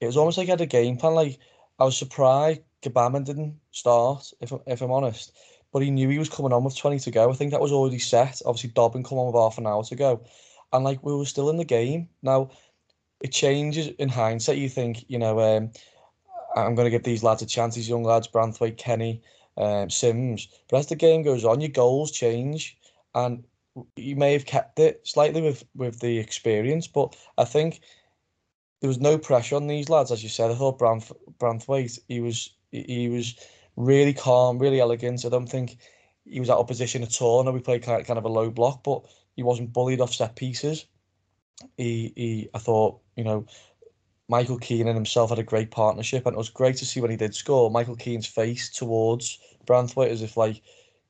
it 0.00 0.06
was 0.06 0.16
almost 0.16 0.38
like 0.38 0.46
he 0.46 0.52
had 0.52 0.62
a 0.62 0.66
game 0.66 0.96
plan. 0.96 1.12
Like 1.12 1.38
I 1.78 1.84
was 1.84 1.96
surprised 1.96 2.60
Gbamin 2.82 3.24
didn't 3.24 3.58
start, 3.70 4.32
if, 4.40 4.52
if 4.66 4.80
I'm 4.80 4.90
honest. 4.90 5.36
But 5.72 5.82
he 5.82 5.90
knew 5.90 6.08
he 6.08 6.18
was 6.18 6.28
coming 6.28 6.52
on 6.52 6.64
with 6.64 6.76
20 6.76 7.00
to 7.00 7.10
go. 7.10 7.30
I 7.30 7.34
think 7.34 7.50
that 7.50 7.60
was 7.60 7.72
already 7.72 7.98
set. 7.98 8.40
Obviously, 8.46 8.70
Dobbin 8.70 9.02
come 9.02 9.18
on 9.18 9.26
with 9.26 9.40
half 9.40 9.58
an 9.58 9.66
hour 9.66 9.82
to 9.84 9.96
go. 9.96 10.22
And 10.72 10.84
like 10.84 11.02
we 11.02 11.14
were 11.14 11.24
still 11.24 11.50
in 11.50 11.56
the 11.56 11.64
game. 11.64 12.08
Now, 12.22 12.50
it 13.20 13.32
changes 13.32 13.88
in 13.98 14.08
hindsight. 14.08 14.58
You 14.58 14.68
think, 14.68 15.04
you 15.08 15.18
know, 15.18 15.40
um, 15.40 15.70
I'm 16.54 16.74
going 16.74 16.86
to 16.86 16.90
give 16.90 17.02
these 17.02 17.22
lads 17.22 17.42
a 17.42 17.46
chance, 17.46 17.74
these 17.74 17.88
young 17.88 18.04
lads, 18.04 18.28
Branthwaite, 18.28 18.78
Kenny, 18.78 19.22
um, 19.56 19.90
Simms. 19.90 20.48
But 20.68 20.78
as 20.78 20.86
the 20.86 20.96
game 20.96 21.22
goes 21.22 21.44
on, 21.44 21.60
your 21.60 21.70
goals 21.70 22.10
change. 22.10 22.78
And 23.14 23.44
you 23.96 24.16
may 24.16 24.32
have 24.32 24.46
kept 24.46 24.78
it 24.78 25.06
slightly 25.06 25.42
with, 25.42 25.64
with 25.74 26.00
the 26.00 26.18
experience. 26.18 26.86
But 26.86 27.16
I 27.36 27.44
think 27.44 27.80
there 28.80 28.88
was 28.88 29.00
no 29.00 29.18
pressure 29.18 29.56
on 29.56 29.66
these 29.66 29.88
lads, 29.88 30.12
as 30.12 30.22
you 30.22 30.28
said. 30.28 30.50
I 30.50 30.54
thought 30.54 30.78
Branth, 30.78 31.10
Branthwaite, 31.38 31.98
he 32.08 32.20
was 32.20 32.50
he 32.70 33.08
was 33.08 33.34
really 33.76 34.12
calm, 34.12 34.58
really 34.58 34.80
elegant. 34.80 35.24
I 35.24 35.28
don't 35.28 35.48
think 35.48 35.78
he 36.24 36.40
was 36.40 36.50
out 36.50 36.58
of 36.58 36.66
position 36.66 37.02
at 37.02 37.22
all. 37.22 37.40
I 37.40 37.44
know 37.44 37.52
we 37.52 37.60
played 37.60 37.82
kind 37.82 38.00
of, 38.00 38.06
kind 38.06 38.18
of 38.18 38.24
a 38.24 38.28
low 38.28 38.50
block, 38.50 38.82
but 38.82 39.04
he 39.36 39.42
wasn't 39.42 39.72
bullied 39.72 40.00
off 40.00 40.14
set 40.14 40.34
pieces. 40.34 40.86
He, 41.76 42.12
he, 42.16 42.48
I 42.54 42.58
thought, 42.58 43.00
you 43.16 43.24
know, 43.24 43.46
Michael 44.28 44.58
Keane 44.58 44.88
and 44.88 44.96
himself 44.96 45.30
had 45.30 45.38
a 45.38 45.44
great 45.44 45.70
partnership, 45.70 46.26
and 46.26 46.34
it 46.34 46.38
was 46.38 46.50
great 46.50 46.76
to 46.78 46.86
see 46.86 47.00
when 47.00 47.10
he 47.10 47.16
did 47.16 47.34
score. 47.34 47.70
Michael 47.70 47.96
Keane's 47.96 48.26
face 48.26 48.70
towards 48.70 49.38
Branthwaite 49.66 50.10
as 50.10 50.22
if 50.22 50.36
like, 50.36 50.60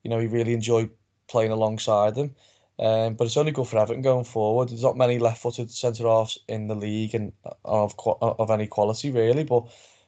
you 0.03 0.09
know, 0.09 0.19
he 0.19 0.27
really 0.27 0.53
enjoyed 0.53 0.89
playing 1.27 1.51
alongside 1.51 2.15
them. 2.15 2.35
Um, 2.79 3.15
but 3.15 3.25
it's 3.25 3.37
only 3.37 3.51
good 3.51 3.67
for 3.67 3.79
Everton 3.79 4.03
going 4.03 4.23
forward. 4.23 4.69
There's 4.69 4.83
not 4.83 4.97
many 4.97 5.17
left-footed 5.17 5.71
centre 5.71 6.07
halves 6.07 6.37
in 6.47 6.67
the 6.67 6.75
league 6.75 7.15
and 7.15 7.33
of 7.65 7.95
of 8.21 8.51
any 8.51 8.67
quality 8.67 9.09
really, 9.09 9.43
but 9.43 9.67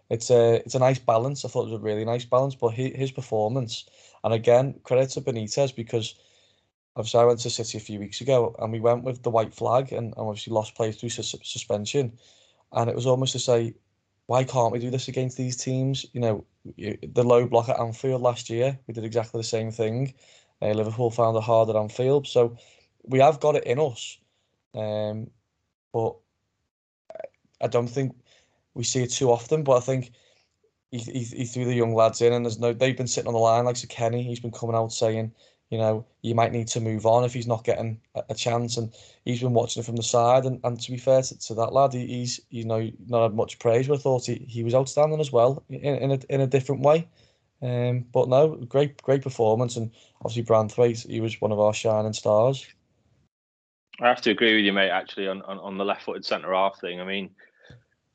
it's 0.10 0.30
a 0.30 0.56
it's 0.66 0.76
a 0.76 0.80
nice 0.80 1.00
balance. 1.00 1.46
I 1.46 1.50
thought 1.50 1.68
it 1.68 1.72
was 1.72 1.82
a 1.82 1.84
really 1.84 2.06
nice 2.06 2.26
balance, 2.26 2.56
but 2.56 2.70
his, 2.70 2.96
his 2.96 3.12
performance, 3.12 3.86
and 4.24 4.34
again 4.34 4.80
credit 4.84 5.10
to 5.12 5.22
Benitez 5.22 5.76
because 5.76 6.16
obviously 6.96 7.20
I 7.20 7.26
went 7.26 7.40
to 7.40 7.50
City 7.50 7.78
a 7.78 7.82
few 7.82 8.00
weeks 8.00 8.22
ago 8.22 8.56
and 8.60 8.72
we 8.72 8.80
went 8.80 9.04
with 9.04 9.24
the 9.24 9.30
white 9.30 9.54
flag 9.54 9.92
and, 9.92 10.08
and 10.08 10.28
obviously 10.28 10.54
lost 10.54 10.76
players 10.76 10.98
through 10.98 11.10
suspension, 11.10 12.18
and 12.74 12.90
it 12.90 12.96
was 12.96 13.06
almost 13.06 13.34
to 13.34 13.40
say, 13.40 13.76
why 14.26 14.44
can't 14.44 14.72
we 14.72 14.80
do 14.80 14.92
this 14.92 15.08
against 15.08 15.38
these 15.38 15.58
teams? 15.58 16.06
You 16.14 16.22
know, 16.22 16.46
the 16.78 17.24
low 17.24 17.48
block 17.48 17.70
at 17.70 17.80
Anfield 17.80 18.22
last 18.22 18.50
year, 18.50 18.78
we 18.88 18.94
did 18.94 19.06
exactly 19.06 19.40
the 19.40 19.44
same 19.44 19.72
thing. 19.72 20.14
Uh, 20.62 20.72
Liverpool 20.72 21.10
found 21.10 21.38
it 21.38 21.44
hard 21.44 21.70
at 21.70 21.76
Anfield, 21.76 22.28
so 22.28 22.58
we 23.04 23.20
have 23.20 23.40
got 23.40 23.56
it 23.56 23.64
in 23.64 23.80
us, 23.80 24.18
um, 24.76 25.30
but 25.94 26.16
I 27.62 27.68
don't 27.68 27.88
think 27.88 28.16
we 28.80 28.86
see 28.86 29.04
it 29.04 29.12
too 29.12 29.30
often. 29.30 29.64
But 29.64 29.78
I 29.78 29.82
think 29.82 30.12
he, 30.92 31.00
he, 31.00 31.24
he 31.24 31.46
threw 31.46 31.66
the 31.66 31.76
young 31.76 31.94
lads 31.94 32.22
in, 32.22 32.34
and 32.34 32.46
there's 32.46 32.60
no 32.60 32.74
they've 32.74 32.98
been 32.98 33.08
sitting 33.08 33.28
on 33.28 33.34
the 33.34 33.40
line 33.40 33.66
like 33.66 33.76
so 33.76 33.88
Kenny. 33.88 34.24
He's 34.24 34.40
been 34.40 34.52
coming 34.52 34.76
out 34.76 34.94
saying, 34.94 35.34
you 35.70 35.78
know, 35.78 36.06
you 36.22 36.34
might 36.34 36.54
need 36.54 36.68
to 36.70 36.80
move 36.80 37.06
on 37.06 37.26
if 37.26 37.34
he's 37.34 37.46
not 37.46 37.66
getting 37.66 38.00
a, 38.16 38.24
a 38.30 38.34
chance, 38.34 38.78
and 38.78 38.92
he's 39.26 39.42
been 39.42 39.54
watching 39.54 39.82
it 39.82 39.86
from 39.86 39.98
the 39.98 40.04
side. 40.04 40.46
And, 40.46 40.62
and 40.64 40.80
to 40.80 40.92
be 40.92 40.98
fair 40.98 41.22
to, 41.22 41.38
to 41.38 41.54
that 41.56 41.74
lad, 41.74 41.94
he, 41.94 42.08
he's 42.08 42.40
you 42.50 42.64
know 42.64 42.90
not 43.08 43.24
had 43.24 43.36
much 43.36 43.60
praise, 43.60 43.88
but 43.90 43.96
I 43.96 44.02
thought 44.02 44.26
he, 44.26 44.46
he 44.48 44.64
was 44.64 44.74
outstanding 44.74 45.20
as 45.20 45.32
well 45.32 45.62
in, 45.70 45.96
in 45.96 46.12
a 46.12 46.20
in 46.30 46.42
a 46.42 46.48
different 46.48 46.82
way. 46.82 47.08
Um, 47.62 48.06
but 48.14 48.30
no, 48.30 48.56
great 48.56 49.02
great 49.04 49.22
performance, 49.22 49.76
and 49.76 49.92
obviously 50.22 50.44
Branthwaite, 50.44 51.06
he 51.06 51.20
was 51.20 51.42
one 51.42 51.52
of 51.52 51.60
our 51.60 51.74
shining 51.74 52.14
stars. 52.14 52.66
I 54.02 54.08
have 54.08 54.22
to 54.22 54.32
agree 54.32 54.56
with 54.56 54.64
you, 54.64 54.72
mate. 54.72 54.92
Actually, 54.92 55.28
on, 55.28 55.42
on, 55.42 55.60
on 55.60 55.78
the 55.78 55.84
left-footed 55.84 56.24
centre 56.24 56.54
half 56.54 56.80
thing, 56.80 57.02
I 57.02 57.04
mean, 57.04 57.30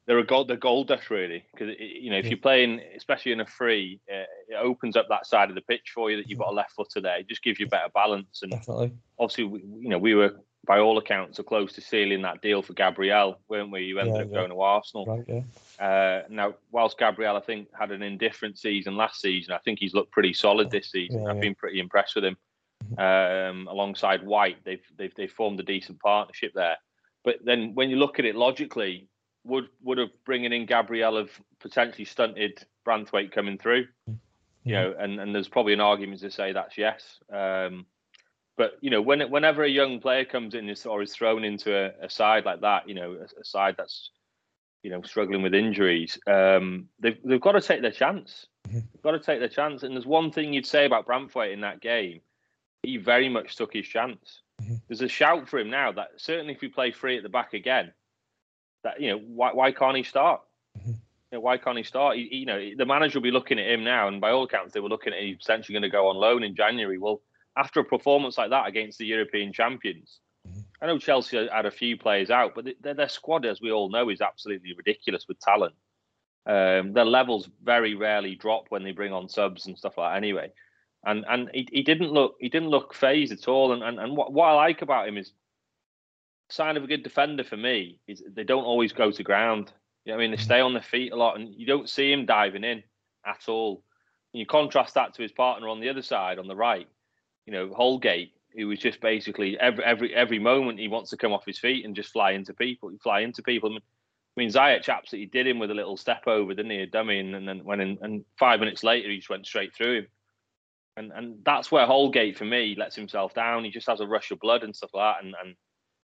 they're 0.06 0.18
a 0.18 0.24
gold, 0.24 0.48
they're 0.48 0.56
gold 0.56 0.88
dust 0.88 1.08
really 1.10 1.44
because 1.52 1.74
you 1.78 2.10
know 2.10 2.18
if 2.18 2.26
you're 2.26 2.36
playing, 2.36 2.80
especially 2.96 3.32
in 3.32 3.40
a 3.40 3.46
free, 3.46 4.00
uh, 4.12 4.24
it 4.48 4.56
opens 4.60 4.96
up 4.96 5.06
that 5.08 5.26
side 5.26 5.48
of 5.48 5.54
the 5.54 5.62
pitch 5.62 5.92
for 5.94 6.10
you 6.10 6.16
that 6.18 6.28
you've 6.28 6.38
got 6.38 6.48
a 6.48 6.54
left 6.54 6.72
footer 6.72 7.00
there. 7.00 7.18
It 7.18 7.28
just 7.28 7.42
gives 7.42 7.58
you 7.58 7.66
better 7.66 7.88
balance. 7.94 8.40
And 8.42 8.52
Definitely. 8.52 8.92
obviously, 9.18 9.44
we, 9.44 9.60
you 9.60 9.88
know, 9.88 9.98
we 9.98 10.14
were 10.14 10.34
by 10.66 10.78
all 10.78 10.98
accounts 10.98 11.38
are 11.38 11.42
close 11.44 11.72
to 11.74 11.80
sealing 11.80 12.22
that 12.22 12.40
deal 12.40 12.62
for 12.62 12.72
Gabriel, 12.72 13.38
weren't 13.48 13.70
we? 13.70 13.82
You 13.82 13.98
ended 13.98 14.14
Yeah, 14.14 14.22
up 14.22 14.28
yeah. 14.28 14.34
going 14.34 14.50
to 14.50 14.60
Arsenal. 14.60 15.04
Right, 15.06 15.24
yeah. 15.78 15.84
Uh, 15.84 16.22
now, 16.30 16.54
whilst 16.70 16.98
Gabriel, 16.98 17.36
I 17.36 17.40
think, 17.40 17.68
had 17.78 17.90
an 17.90 18.02
indifferent 18.02 18.58
season 18.58 18.96
last 18.96 19.20
season, 19.20 19.52
I 19.52 19.58
think 19.58 19.78
he's 19.78 19.94
looked 19.94 20.12
pretty 20.12 20.32
solid 20.32 20.70
this 20.70 20.90
season. 20.90 21.26
I've 21.26 21.40
been 21.40 21.54
pretty 21.54 21.80
impressed 21.80 22.14
with 22.14 22.24
him. 22.24 22.36
Um, 22.98 23.68
alongside 23.68 24.24
White, 24.24 24.58
they've 24.64 24.82
they've 24.96 25.14
they've 25.16 25.32
formed 25.32 25.60
a 25.60 25.62
decent 25.62 26.00
partnership 26.00 26.52
there. 26.54 26.76
But 27.24 27.36
then, 27.44 27.74
when 27.74 27.88
you 27.90 27.96
look 27.96 28.18
at 28.18 28.24
it 28.26 28.36
logically, 28.36 29.08
would 29.44 29.68
would 29.82 29.98
have 29.98 30.10
bringing 30.24 30.52
in 30.52 30.66
Gabriel 30.66 31.16
have 31.16 31.30
potentially 31.60 32.04
stunted 32.04 32.64
Branthwaite 32.86 33.32
coming 33.32 33.58
through? 33.58 33.86
You 34.64 34.72
know, 34.74 34.94
and, 34.98 35.20
and 35.20 35.34
there's 35.34 35.48
probably 35.48 35.74
an 35.74 35.80
argument 35.80 36.20
to 36.20 36.30
say 36.30 36.52
that's 36.52 36.78
yes. 36.78 37.18
Um, 37.30 37.86
but 38.56 38.78
you 38.80 38.90
know, 38.90 39.02
when 39.02 39.20
whenever 39.30 39.62
a 39.62 39.68
young 39.68 40.00
player 40.00 40.24
comes 40.24 40.54
in 40.54 40.74
or 40.86 41.02
is 41.02 41.12
thrown 41.12 41.44
into 41.44 41.76
a, 41.76 42.06
a 42.06 42.10
side 42.10 42.44
like 42.44 42.60
that, 42.62 42.88
you 42.88 42.94
know, 42.94 43.12
a, 43.12 43.40
a 43.40 43.44
side 43.44 43.74
that's 43.76 44.10
you 44.82 44.90
know 44.90 45.02
struggling 45.02 45.42
with 45.42 45.54
injuries, 45.54 46.18
um, 46.26 46.88
they've 47.00 47.18
they've 47.24 47.40
got 47.40 47.52
to 47.52 47.60
take 47.60 47.82
their 47.82 47.90
chance. 47.90 48.46
They've 48.72 49.02
got 49.02 49.12
to 49.12 49.18
take 49.18 49.40
their 49.40 49.48
chance. 49.48 49.82
And 49.82 49.94
there's 49.94 50.06
one 50.06 50.30
thing 50.30 50.52
you'd 50.52 50.66
say 50.66 50.86
about 50.86 51.06
Branthwaite 51.06 51.52
in 51.52 51.60
that 51.60 51.80
game, 51.80 52.20
he 52.82 52.96
very 52.96 53.28
much 53.28 53.56
took 53.56 53.72
his 53.72 53.86
chance. 53.86 54.40
There's 54.88 55.02
a 55.02 55.08
shout 55.08 55.48
for 55.48 55.58
him 55.58 55.68
now 55.68 55.92
that 55.92 56.10
certainly 56.16 56.54
if 56.54 56.60
we 56.60 56.68
play 56.68 56.92
free 56.92 57.16
at 57.16 57.22
the 57.22 57.28
back 57.28 57.54
again, 57.54 57.92
that 58.84 59.00
you 59.00 59.10
know 59.10 59.18
why 59.18 59.52
why 59.52 59.72
can't 59.72 59.96
he 59.96 60.02
start? 60.02 60.40
You 60.86 60.94
know, 61.32 61.40
why 61.40 61.56
can't 61.58 61.76
he 61.76 61.82
start? 61.82 62.16
He, 62.16 62.28
you 62.36 62.46
know, 62.46 62.60
the 62.76 62.86
manager 62.86 63.18
will 63.18 63.24
be 63.24 63.30
looking 63.30 63.58
at 63.58 63.66
him 63.66 63.82
now, 63.82 64.06
and 64.08 64.20
by 64.20 64.30
all 64.30 64.44
accounts, 64.44 64.72
they 64.72 64.80
were 64.80 64.88
looking 64.88 65.12
at 65.12 65.18
him 65.18 65.36
potentially 65.36 65.74
going 65.74 65.82
to 65.82 65.90
go 65.90 66.08
on 66.08 66.16
loan 66.16 66.44
in 66.44 66.54
January. 66.54 66.98
Well, 66.98 67.20
after 67.56 67.80
a 67.80 67.84
performance 67.84 68.38
like 68.38 68.50
that 68.50 68.68
against 68.68 68.98
the 68.98 69.06
European 69.06 69.52
champions, 69.52 70.20
I 70.80 70.86
know 70.86 70.98
Chelsea 70.98 71.48
had 71.48 71.66
a 71.66 71.70
few 71.70 71.96
players 71.96 72.30
out, 72.30 72.54
but 72.54 72.66
their, 72.80 72.94
their 72.94 73.08
squad, 73.08 73.46
as 73.46 73.60
we 73.60 73.72
all 73.72 73.90
know, 73.90 74.10
is 74.10 74.20
absolutely 74.20 74.74
ridiculous 74.76 75.26
with 75.26 75.40
talent. 75.40 75.74
Um, 76.46 76.92
their 76.92 77.06
levels 77.06 77.48
very 77.62 77.94
rarely 77.94 78.34
drop 78.34 78.66
when 78.68 78.84
they 78.84 78.92
bring 78.92 79.12
on 79.12 79.28
subs 79.28 79.66
and 79.66 79.78
stuff 79.78 79.96
like 79.96 80.12
that. 80.12 80.16
Anyway, 80.16 80.52
and 81.04 81.24
and 81.28 81.50
he, 81.54 81.66
he 81.72 81.82
didn't 81.82 82.12
look 82.12 82.36
he 82.38 82.48
didn't 82.48 82.68
look 82.68 82.94
phased 82.94 83.32
at 83.32 83.48
all. 83.48 83.72
And 83.72 83.82
and, 83.82 83.98
and 83.98 84.16
what, 84.16 84.32
what 84.32 84.50
I 84.50 84.54
like 84.54 84.82
about 84.82 85.08
him 85.08 85.16
is 85.16 85.32
sign 86.54 86.76
of 86.76 86.84
a 86.84 86.86
good 86.86 87.02
defender 87.02 87.44
for 87.44 87.56
me 87.56 87.98
is 88.06 88.22
they 88.32 88.44
don't 88.44 88.64
always 88.64 88.92
go 88.92 89.10
to 89.10 89.22
ground. 89.22 89.72
You 90.04 90.12
know 90.12 90.18
I 90.18 90.20
mean? 90.20 90.30
They 90.30 90.36
stay 90.36 90.60
on 90.60 90.72
their 90.72 90.82
feet 90.82 91.12
a 91.12 91.16
lot, 91.16 91.38
and 91.38 91.52
you 91.54 91.66
don't 91.66 91.88
see 91.88 92.12
him 92.12 92.26
diving 92.26 92.64
in 92.64 92.82
at 93.26 93.48
all. 93.48 93.82
And 94.32 94.40
you 94.40 94.46
contrast 94.46 94.94
that 94.94 95.14
to 95.14 95.22
his 95.22 95.32
partner 95.32 95.68
on 95.68 95.80
the 95.80 95.88
other 95.88 96.02
side, 96.02 96.38
on 96.38 96.46
the 96.46 96.56
right. 96.56 96.88
You 97.46 97.52
know, 97.52 97.74
Holgate, 97.74 98.32
who 98.54 98.68
was 98.68 98.78
just 98.78 99.00
basically 99.00 99.58
every 99.58 99.84
every 99.84 100.14
every 100.14 100.38
moment 100.38 100.78
he 100.78 100.88
wants 100.88 101.10
to 101.10 101.16
come 101.16 101.32
off 101.32 101.44
his 101.44 101.58
feet 101.58 101.84
and 101.84 101.96
just 101.96 102.12
fly 102.12 102.32
into 102.32 102.54
people, 102.54 102.90
fly 103.02 103.20
into 103.20 103.42
people. 103.42 103.70
I 103.70 103.72
mean, 103.72 103.80
I 104.36 104.40
mean 104.40 104.50
Ziyech 104.50 104.88
absolutely 104.88 105.26
did 105.26 105.46
him 105.46 105.58
with 105.58 105.70
a 105.70 105.74
little 105.74 105.96
step 105.96 106.26
over, 106.26 106.54
didn't 106.54 106.70
he? 106.70 106.78
A 106.78 106.86
dummy, 106.86 107.18
and, 107.18 107.34
and 107.34 107.48
then 107.48 107.64
went 107.64 107.82
in, 107.82 107.98
and 108.00 108.24
five 108.38 108.60
minutes 108.60 108.84
later 108.84 109.10
he 109.10 109.16
just 109.16 109.30
went 109.30 109.46
straight 109.46 109.74
through 109.74 109.98
him. 109.98 110.06
And 110.96 111.12
and 111.12 111.38
that's 111.44 111.72
where 111.72 111.86
Holgate 111.86 112.38
for 112.38 112.44
me 112.44 112.76
lets 112.78 112.94
himself 112.94 113.34
down. 113.34 113.64
He 113.64 113.70
just 113.70 113.88
has 113.88 114.00
a 114.00 114.06
rush 114.06 114.30
of 114.30 114.38
blood 114.38 114.62
and 114.62 114.76
stuff 114.76 114.90
like 114.94 115.16
that, 115.16 115.24
and 115.24 115.34
and 115.42 115.56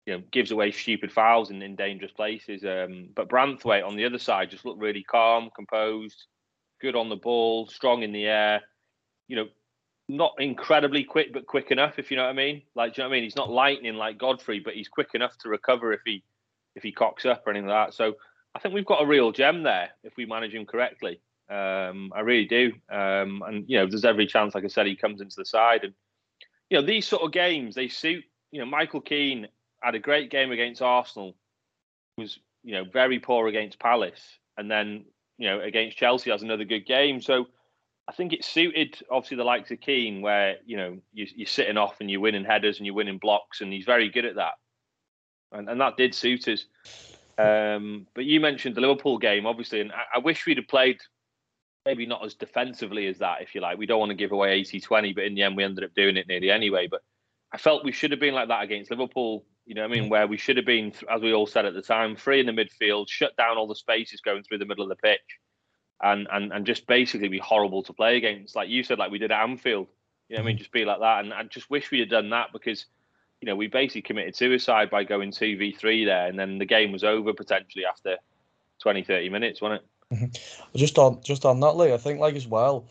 you 0.06 0.14
know 0.14 0.22
gives 0.30 0.52
away 0.52 0.70
stupid 0.70 1.12
fouls 1.12 1.50
in, 1.50 1.60
in 1.60 1.76
dangerous 1.76 2.12
places. 2.12 2.64
Um, 2.64 3.08
but 3.14 3.28
Branthwaite 3.28 3.86
on 3.86 3.96
the 3.96 4.04
other 4.04 4.18
side 4.18 4.50
just 4.50 4.64
looked 4.64 4.80
really 4.80 5.02
calm, 5.02 5.50
composed, 5.54 6.24
good 6.80 6.96
on 6.96 7.08
the 7.08 7.16
ball, 7.16 7.66
strong 7.66 8.02
in 8.02 8.12
the 8.12 8.26
air. 8.26 8.62
You 9.28 9.36
know, 9.36 9.48
not 10.08 10.34
incredibly 10.38 11.02
quick, 11.02 11.32
but 11.32 11.46
quick 11.46 11.70
enough. 11.72 11.98
If 11.98 12.10
you 12.10 12.16
know 12.16 12.24
what 12.24 12.30
I 12.30 12.34
mean. 12.34 12.62
Like, 12.76 12.94
do 12.94 13.02
you 13.02 13.04
know 13.04 13.08
what 13.08 13.14
I 13.14 13.16
mean? 13.16 13.24
He's 13.24 13.36
not 13.36 13.50
lightning 13.50 13.94
like 13.94 14.18
Godfrey, 14.18 14.60
but 14.60 14.74
he's 14.74 14.88
quick 14.88 15.10
enough 15.14 15.36
to 15.38 15.48
recover 15.48 15.92
if 15.92 16.00
he 16.06 16.22
if 16.76 16.82
he 16.82 16.92
cocks 16.92 17.26
up 17.26 17.46
or 17.46 17.50
anything 17.50 17.68
like 17.68 17.88
that. 17.88 17.94
So 17.94 18.14
I 18.54 18.58
think 18.58 18.74
we've 18.74 18.86
got 18.86 19.02
a 19.02 19.06
real 19.06 19.32
gem 19.32 19.62
there 19.62 19.90
if 20.04 20.16
we 20.16 20.24
manage 20.26 20.54
him 20.54 20.66
correctly. 20.66 21.20
Um, 21.48 22.12
I 22.14 22.20
really 22.20 22.44
do. 22.44 22.72
Um, 22.90 23.42
and 23.46 23.64
you 23.68 23.78
know, 23.78 23.86
there's 23.86 24.04
every 24.04 24.26
chance, 24.26 24.54
like 24.54 24.64
I 24.64 24.68
said, 24.68 24.86
he 24.86 24.94
comes 24.94 25.20
into 25.20 25.36
the 25.36 25.44
side, 25.44 25.84
and 25.84 25.94
you 26.70 26.78
know, 26.78 26.86
these 26.86 27.08
sort 27.08 27.22
of 27.22 27.32
games 27.32 27.74
they 27.74 27.88
suit. 27.88 28.24
You 28.52 28.60
know, 28.60 28.66
Michael 28.66 29.00
Keane 29.00 29.48
had 29.82 29.94
a 29.94 30.00
great 30.00 30.30
game 30.30 30.50
against 30.50 30.82
Arsenal, 30.82 31.36
was 32.18 32.38
you 32.62 32.72
know 32.72 32.84
very 32.84 33.18
poor 33.18 33.48
against 33.48 33.78
Palace, 33.78 34.38
and 34.56 34.70
then 34.70 35.04
you 35.38 35.48
know 35.48 35.60
against 35.60 35.96
Chelsea 35.96 36.30
has 36.30 36.42
another 36.42 36.64
good 36.64 36.86
game. 36.86 37.20
So 37.20 37.46
I 38.08 38.12
think 38.12 38.32
it 38.32 38.44
suited 38.44 38.98
obviously 39.10 39.36
the 39.36 39.44
likes 39.44 39.70
of 39.70 39.80
Keane, 39.80 40.20
where 40.20 40.56
you 40.64 40.76
know 40.76 40.98
you, 41.12 41.26
you're 41.34 41.46
sitting 41.46 41.76
off 41.76 41.96
and 42.00 42.10
you're 42.10 42.20
winning 42.20 42.44
headers 42.44 42.78
and 42.78 42.86
you're 42.86 42.94
winning 42.94 43.18
blocks, 43.18 43.60
and 43.60 43.72
he's 43.72 43.84
very 43.84 44.08
good 44.08 44.24
at 44.24 44.36
that. 44.36 44.54
and, 45.52 45.68
and 45.68 45.80
that 45.80 45.96
did 45.96 46.14
suit 46.14 46.48
us. 46.48 46.66
Um, 47.38 48.06
but 48.14 48.24
you 48.24 48.40
mentioned 48.40 48.76
the 48.76 48.80
Liverpool 48.80 49.18
game, 49.18 49.46
obviously, 49.46 49.80
and 49.82 49.92
I, 49.92 50.16
I, 50.16 50.18
wish 50.20 50.46
we'd 50.46 50.56
have 50.56 50.68
played 50.68 50.98
maybe 51.84 52.06
not 52.06 52.24
as 52.24 52.34
defensively 52.34 53.06
as 53.08 53.18
that, 53.18 53.42
if 53.42 53.54
you 53.54 53.60
like. 53.60 53.76
We 53.76 53.84
don't 53.84 54.00
want 54.00 54.10
to 54.10 54.16
give 54.16 54.32
away 54.32 54.52
80 54.52 54.80
20, 54.80 55.12
but 55.12 55.24
in 55.24 55.34
the 55.34 55.42
end, 55.42 55.56
we 55.56 55.62
ended 55.62 55.84
up 55.84 55.94
doing 55.94 56.16
it 56.16 56.28
nearly 56.28 56.50
anyway. 56.50 56.88
But 56.90 57.02
I 57.52 57.58
felt 57.58 57.84
we 57.84 57.92
should 57.92 58.10
have 58.10 58.20
been 58.20 58.34
like 58.34 58.48
that 58.48 58.64
against 58.64 58.90
Liverpool, 58.90 59.44
you 59.66 59.74
know 59.74 59.84
I 59.84 59.88
mean? 59.88 60.08
Where 60.08 60.26
we 60.26 60.36
should 60.36 60.56
have 60.56 60.66
been, 60.66 60.92
as 61.10 61.20
we 61.20 61.34
all 61.34 61.46
said 61.46 61.66
at 61.66 61.74
the 61.74 61.82
time, 61.82 62.16
free 62.16 62.40
in 62.40 62.46
the 62.46 62.52
midfield, 62.52 63.08
shut 63.08 63.36
down 63.36 63.58
all 63.58 63.66
the 63.66 63.74
spaces 63.74 64.20
going 64.20 64.42
through 64.42 64.58
the 64.58 64.64
middle 64.64 64.84
of 64.84 64.88
the 64.88 64.96
pitch, 64.96 65.38
and, 66.02 66.26
and, 66.30 66.52
and 66.52 66.66
just 66.66 66.86
basically 66.86 67.28
be 67.28 67.38
horrible 67.38 67.82
to 67.82 67.92
play 67.92 68.16
against. 68.16 68.56
Like 68.56 68.68
you 68.68 68.82
said, 68.82 68.98
like 68.98 69.10
we 69.10 69.18
did 69.18 69.32
at 69.32 69.42
Anfield, 69.42 69.88
you 70.28 70.36
know 70.36 70.42
I 70.42 70.46
mean? 70.46 70.58
Just 70.58 70.72
be 70.72 70.84
like 70.84 71.00
that. 71.00 71.24
And 71.24 71.34
I 71.34 71.42
just 71.44 71.68
wish 71.68 71.90
we 71.90 72.00
had 72.00 72.10
done 72.10 72.30
that 72.30 72.52
because 72.52 72.86
you 73.40 73.46
know, 73.46 73.56
we 73.56 73.66
basically 73.66 74.02
committed 74.02 74.34
suicide 74.34 74.90
by 74.90 75.04
going 75.04 75.30
2v3 75.30 76.06
there, 76.06 76.26
and 76.26 76.38
then 76.38 76.58
the 76.58 76.64
game 76.64 76.92
was 76.92 77.04
over 77.04 77.32
potentially 77.32 77.84
after 77.84 78.16
20, 78.80 79.04
30 79.04 79.28
minutes, 79.28 79.60
wasn't 79.60 79.82
it? 79.82 80.14
Mm-hmm. 80.14 80.76
Just 80.78 80.98
on 80.98 81.20
just 81.22 81.44
on 81.44 81.60
that, 81.60 81.76
Lee, 81.76 81.92
I 81.92 81.96
think 81.96 82.20
like 82.20 82.36
as 82.36 82.46
well 82.46 82.86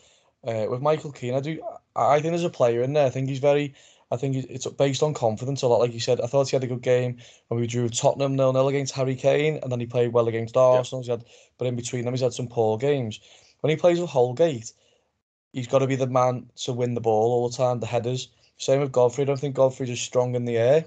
uh, 0.46 0.66
with 0.70 0.82
Michael 0.82 1.12
Keane, 1.12 1.34
I 1.34 1.40
do 1.40 1.62
I 1.96 2.20
think 2.20 2.32
there's 2.34 2.44
a 2.44 2.50
player 2.50 2.82
in 2.82 2.94
there. 2.94 3.06
I 3.06 3.10
think 3.10 3.30
he's 3.30 3.40
very. 3.40 3.74
I 4.16 4.18
think 4.18 4.38
it's 4.50 4.66
based 4.66 5.04
on 5.04 5.14
confidence 5.14 5.62
a 5.62 5.68
lot. 5.68 5.82
Like 5.82 5.94
you 5.94 6.00
said, 6.00 6.22
I 6.22 6.28
thought 6.28 6.50
he 6.50 6.56
had 6.56 6.64
a 6.64 6.68
good 6.68 6.82
game 6.82 7.18
when 7.50 7.60
we 7.60 7.68
drew 7.68 7.90
Tottenham 7.90 8.36
nil 8.36 8.54
nil 8.54 8.70
against 8.70 8.96
Harry 8.96 9.16
Kane, 9.16 9.60
and 9.62 9.72
then 9.72 9.80
he 9.80 9.86
played 9.86 10.14
well 10.14 10.30
against 10.30 10.56
Arsenal. 10.56 11.04
Yeah. 11.04 11.06
He 11.06 11.12
had, 11.12 11.26
but 11.58 11.68
in 11.68 11.76
between 11.76 12.06
them, 12.06 12.14
he's 12.14 12.22
had 12.22 12.34
some 12.34 12.48
poor 12.48 12.78
games. 12.78 13.20
When 13.60 13.70
he 13.70 13.76
plays 13.76 14.00
with 14.00 14.10
Holgate, 14.10 14.72
he's 15.52 15.68
got 15.68 15.80
to 15.80 15.88
be 15.88 15.96
the 15.96 16.08
man 16.08 16.50
to 16.64 16.74
win 16.74 16.94
the 16.94 17.02
ball 17.02 17.32
all 17.34 17.50
the 17.50 17.58
time, 17.58 17.80
the 17.80 17.86
headers. 17.86 18.30
Same 18.58 18.80
with 18.80 18.92
Godfrey. 18.92 19.24
I 19.24 19.26
don't 19.26 19.40
think 19.40 19.56
Godfrey's 19.56 19.90
as 19.90 20.00
strong 20.00 20.36
in 20.36 20.46
the 20.46 20.58
air. 20.58 20.86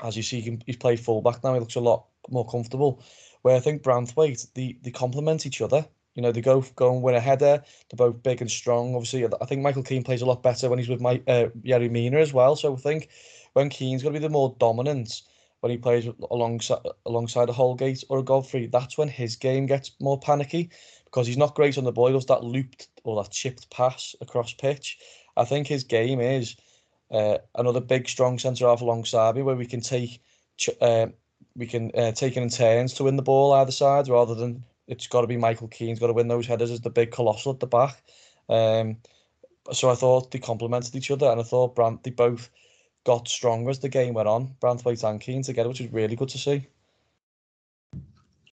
As 0.00 0.16
you 0.16 0.22
see, 0.22 0.40
he's 0.66 0.76
played 0.76 1.00
fullback 1.00 1.44
now. 1.44 1.54
He 1.54 1.60
looks 1.60 1.76
a 1.76 1.80
lot 1.80 2.06
more 2.28 2.46
comfortable. 2.46 3.02
Where 3.42 3.56
I 3.56 3.60
think 3.60 3.82
Branthwaite, 3.82 4.52
they, 4.54 4.76
they 4.82 4.90
complement 4.90 5.46
each 5.46 5.62
other. 5.62 5.86
You 6.16 6.22
know, 6.22 6.32
they 6.32 6.40
go 6.40 6.62
go 6.74 6.92
and 6.92 7.02
win 7.02 7.14
a 7.14 7.20
header. 7.20 7.62
They're 7.88 8.10
both 8.10 8.22
big 8.22 8.40
and 8.40 8.50
strong. 8.50 8.94
Obviously, 8.94 9.24
I 9.24 9.44
think 9.44 9.62
Michael 9.62 9.82
Keane 9.82 10.02
plays 10.02 10.22
a 10.22 10.26
lot 10.26 10.42
better 10.42 10.68
when 10.68 10.78
he's 10.78 10.88
with 10.88 11.00
my 11.00 11.22
uh, 11.28 11.48
Yerry 11.62 11.90
Mina 11.90 12.18
as 12.18 12.32
well. 12.32 12.56
So 12.56 12.72
I 12.72 12.76
think 12.76 13.10
when 13.52 13.68
Keane's 13.68 14.02
going 14.02 14.14
to 14.14 14.20
be 14.20 14.26
the 14.26 14.30
more 14.30 14.56
dominant 14.58 15.22
when 15.60 15.70
he 15.70 15.76
plays 15.78 16.08
alongside 16.30 16.80
alongside 17.04 17.50
a 17.50 17.52
Holgate 17.52 18.02
or 18.08 18.18
a 18.18 18.22
Godfrey, 18.22 18.66
that's 18.66 18.96
when 18.96 19.08
his 19.08 19.36
game 19.36 19.66
gets 19.66 19.92
more 20.00 20.18
panicky 20.18 20.70
because 21.04 21.26
he's 21.26 21.36
not 21.36 21.54
great 21.54 21.76
on 21.78 21.84
the 21.84 21.92
ball. 21.92 22.08
He 22.08 22.14
does 22.14 22.26
that 22.26 22.44
looped 22.44 22.88
or 23.04 23.22
that 23.22 23.30
chipped 23.30 23.70
pass 23.70 24.16
across 24.20 24.54
pitch. 24.54 24.98
I 25.36 25.44
think 25.44 25.66
his 25.66 25.84
game 25.84 26.20
is 26.20 26.56
uh, 27.10 27.38
another 27.54 27.80
big 27.80 28.08
strong 28.08 28.38
centre 28.38 28.66
half 28.66 28.80
alongside 28.80 29.36
me 29.36 29.42
where 29.42 29.54
we 29.54 29.66
can 29.66 29.80
take 29.80 30.20
uh, 30.80 31.06
we 31.54 31.66
can 31.66 31.90
uh, 31.94 32.12
take 32.12 32.36
it 32.36 32.42
in 32.42 32.48
turns 32.48 32.94
to 32.94 33.04
win 33.04 33.16
the 33.16 33.22
ball 33.22 33.52
either 33.52 33.72
side 33.72 34.08
rather 34.08 34.34
than 34.34 34.64
it's 34.88 35.06
got 35.06 35.22
to 35.22 35.26
be 35.26 35.36
Michael 35.36 35.68
Keane's 35.68 35.98
got 35.98 36.08
to 36.08 36.12
win 36.12 36.28
those 36.28 36.46
headers 36.46 36.70
as 36.70 36.80
the 36.80 36.90
big 36.90 37.10
colossal 37.10 37.52
at 37.52 37.60
the 37.60 37.66
back. 37.66 38.02
Um, 38.48 38.98
so 39.72 39.90
I 39.90 39.94
thought 39.94 40.30
they 40.30 40.38
complemented 40.38 40.94
each 40.94 41.10
other 41.10 41.26
and 41.26 41.40
I 41.40 41.44
thought 41.44 41.74
Brant 41.74 42.02
they 42.04 42.10
both 42.10 42.50
got 43.04 43.28
stronger 43.28 43.70
as 43.70 43.80
the 43.80 43.88
game 43.88 44.14
went 44.14 44.28
on. 44.28 44.54
Branthwaite 44.60 45.08
and 45.08 45.20
Keane 45.20 45.42
together, 45.42 45.68
which 45.68 45.80
was 45.80 45.92
really 45.92 46.16
good 46.16 46.28
to 46.30 46.38
see. 46.38 46.66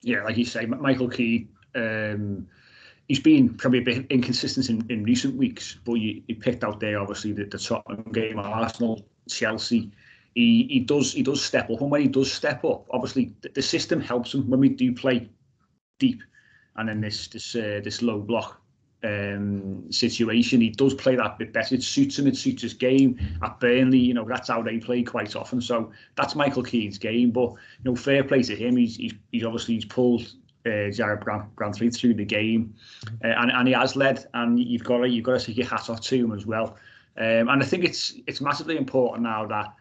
Yeah, 0.03 0.23
like 0.25 0.37
you 0.37 0.45
say, 0.45 0.67
Michael 0.67 1.09
Keane. 1.09 1.49
Um, 1.75 2.49
he's 3.09 3.21
been 3.21 3.55
probably 3.55 3.81
a 3.81 3.83
bit 3.83 4.07
inconsistent 4.11 4.69
in, 4.69 4.91
in 4.91 5.05
recent 5.05 5.35
weeks, 5.37 5.79
but 5.85 5.95
he, 5.95 6.23
picked 6.41 6.65
out 6.65 6.81
there 6.81 7.01
obviously 7.01 7.33
the, 7.33 7.45
the 7.45 7.59
Tottenham 7.59 8.11
game, 8.13 8.39
Arsenal, 8.39 9.07
Chelsea. 9.29 9.91
He, 10.35 10.67
he 10.71 10.81
does 10.81 11.13
he 11.13 11.23
does 11.23 11.45
step 11.45 11.69
up, 11.71 11.81
and 11.81 11.91
when 11.91 12.03
he 12.03 12.09
does 12.09 12.33
step 12.33 12.65
up, 12.65 12.87
obviously 12.91 13.35
the, 13.41 13.49
the 13.51 13.63
system 13.63 14.01
helps 14.01 14.35
him 14.35 14.49
when 14.49 14.61
we 14.61 14.69
do 14.69 14.95
play 14.95 15.29
deep, 15.99 16.23
and 16.77 16.89
then 16.89 17.01
this 17.01 17.29
this 17.29 17.55
uh, 17.55 17.81
this 17.83 18.03
low 18.03 18.21
block 18.21 18.61
um, 19.05 19.91
situation, 19.91 20.61
he 20.61 20.71
does 20.71 20.95
play 20.95 21.17
that 21.17 21.39
bit 21.39 21.53
better. 21.53 21.75
It 21.75 21.83
suits 21.83 22.19
him. 22.19 22.27
It 22.27 22.37
suits 22.37 22.63
his 22.63 22.75
game. 22.75 23.19
At 23.43 23.61
Burnley, 23.61 23.99
you 23.99 24.15
know 24.15 24.25
that's 24.25 24.49
how 24.49 24.63
they 24.63 24.79
play 24.79 25.03
quite 25.03 25.37
often. 25.37 25.61
So 25.61 25.93
that's 26.17 26.35
Michael 26.35 26.63
Keane's 26.63 26.99
game. 26.99 27.31
But 27.31 27.51
you 27.51 27.85
know, 27.85 27.97
fair 27.97 28.25
play 28.25 28.43
to 28.43 28.57
him. 28.57 28.77
He's 28.77 28.97
he's, 28.97 29.15
he's 29.33 29.45
obviously 29.45 29.75
he's 29.75 29.85
pulled 29.85 30.33
uh, 30.67 30.91
Jarrad 30.91 31.23
Branthwaite 31.55 31.97
through 31.97 32.15
the 32.15 32.25
game, 32.25 32.75
uh, 33.25 33.29
and, 33.29 33.51
and 33.51 33.69
he 33.69 33.75
has 33.75 33.97
led. 33.97 34.27
And 34.35 34.59
you've 34.59 34.85
got 34.85 34.99
to 34.99 35.09
you've 35.09 35.25
got 35.25 35.41
to 35.41 35.47
take 35.47 35.57
your 35.57 35.67
hat 35.67 35.89
off 35.91 36.01
to 36.03 36.17
him 36.17 36.33
as 36.33 36.47
well. 36.47 36.77
Um, 37.17 37.49
and 37.49 37.63
I 37.63 37.65
think 37.67 37.85
it's 37.85 38.15
it's 38.27 38.41
massively 38.41 38.77
important 38.77 39.23
now 39.23 39.47
that 39.47 39.75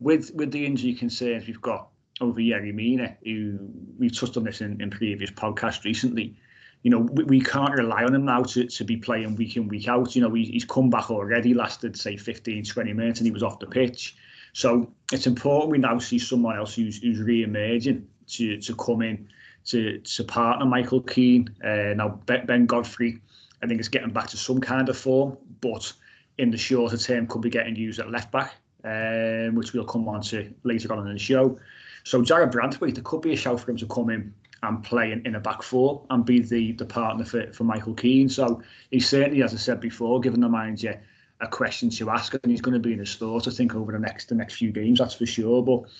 with 0.00 0.32
with 0.34 0.50
the 0.50 0.66
injury 0.66 0.94
concerns 0.94 1.46
we've 1.46 1.60
got 1.60 1.88
over 2.20 2.40
Yerry 2.40 2.72
Mina, 2.72 3.16
who 3.24 3.58
we've 3.98 4.16
touched 4.16 4.36
on 4.36 4.44
this 4.44 4.60
in, 4.60 4.80
in 4.80 4.90
previous 4.90 5.30
podcasts 5.30 5.84
recently. 5.84 6.36
You 6.82 6.90
know, 6.90 6.98
we, 6.98 7.24
we 7.24 7.40
can't 7.40 7.74
rely 7.74 8.04
on 8.04 8.14
him 8.14 8.24
now 8.24 8.42
to, 8.42 8.66
to 8.66 8.84
be 8.84 8.96
playing 8.96 9.36
week 9.36 9.56
in, 9.56 9.68
week 9.68 9.88
out. 9.88 10.14
You 10.14 10.22
know, 10.22 10.34
he, 10.34 10.44
he's 10.44 10.64
come 10.64 10.90
back 10.90 11.10
already, 11.10 11.54
lasted, 11.54 11.96
say, 11.96 12.16
15, 12.16 12.64
20 12.64 12.92
minutes, 12.92 13.20
and 13.20 13.26
he 13.26 13.32
was 13.32 13.42
off 13.42 13.60
the 13.60 13.66
pitch. 13.66 14.16
So 14.52 14.92
it's 15.12 15.26
important 15.26 15.70
we 15.70 15.78
now 15.78 15.98
see 15.98 16.18
someone 16.18 16.56
else 16.56 16.74
who's, 16.74 17.00
who's 17.00 17.20
re-emerging 17.20 18.06
to, 18.28 18.58
to 18.58 18.76
come 18.76 19.02
in 19.02 19.28
to, 19.66 19.98
to 19.98 20.24
partner 20.24 20.66
Michael 20.66 21.00
Keane. 21.00 21.54
Uh, 21.64 21.94
now, 21.94 22.20
Ben 22.26 22.66
Godfrey, 22.66 23.20
I 23.62 23.66
think, 23.66 23.80
is 23.80 23.88
getting 23.88 24.10
back 24.10 24.28
to 24.28 24.36
some 24.36 24.60
kind 24.60 24.88
of 24.88 24.96
form, 24.96 25.38
but 25.60 25.92
in 26.38 26.50
the 26.50 26.58
shorter 26.58 26.96
term, 26.96 27.26
could 27.26 27.42
be 27.42 27.50
getting 27.50 27.76
used 27.76 28.00
at 28.00 28.10
left 28.10 28.32
back, 28.32 28.54
um, 28.84 29.54
which 29.54 29.72
we'll 29.72 29.84
come 29.84 30.08
on 30.08 30.20
to 30.22 30.52
later 30.64 30.92
on 30.92 31.06
in 31.06 31.12
the 31.12 31.18
show. 31.18 31.58
So, 32.04 32.22
Jarrad 32.22 32.52
Branthwaite, 32.52 32.94
there 32.94 33.04
could 33.04 33.22
be 33.22 33.32
a 33.32 33.36
shout 33.36 33.60
for 33.60 33.70
him 33.70 33.76
to 33.78 33.86
come 33.86 34.10
in 34.10 34.34
and 34.62 34.82
play 34.82 35.12
in, 35.12 35.24
in 35.26 35.34
a 35.34 35.40
back 35.40 35.62
four 35.62 36.04
and 36.10 36.24
be 36.24 36.40
the, 36.40 36.72
the 36.72 36.84
partner 36.84 37.24
for, 37.24 37.52
for 37.52 37.64
Michael 37.64 37.94
Keane. 37.94 38.28
So, 38.28 38.62
he 38.90 39.00
certainly, 39.00 39.42
as 39.42 39.54
I 39.54 39.56
said 39.56 39.80
before, 39.80 40.20
given 40.20 40.40
the 40.40 40.76
you 40.78 40.94
a 41.40 41.48
question 41.48 41.90
to 41.90 42.10
ask, 42.10 42.34
and 42.34 42.50
he's 42.50 42.60
going 42.60 42.74
to 42.74 42.80
be 42.80 42.92
in 42.92 43.00
his 43.00 43.16
thoughts, 43.16 43.48
I 43.48 43.50
think, 43.50 43.74
over 43.74 43.92
the 43.92 43.98
next 43.98 44.28
the 44.28 44.34
next 44.34 44.54
few 44.54 44.70
games, 44.70 45.00
that's 45.00 45.14
for 45.14 45.26
sure. 45.26 45.62
But 45.62 45.90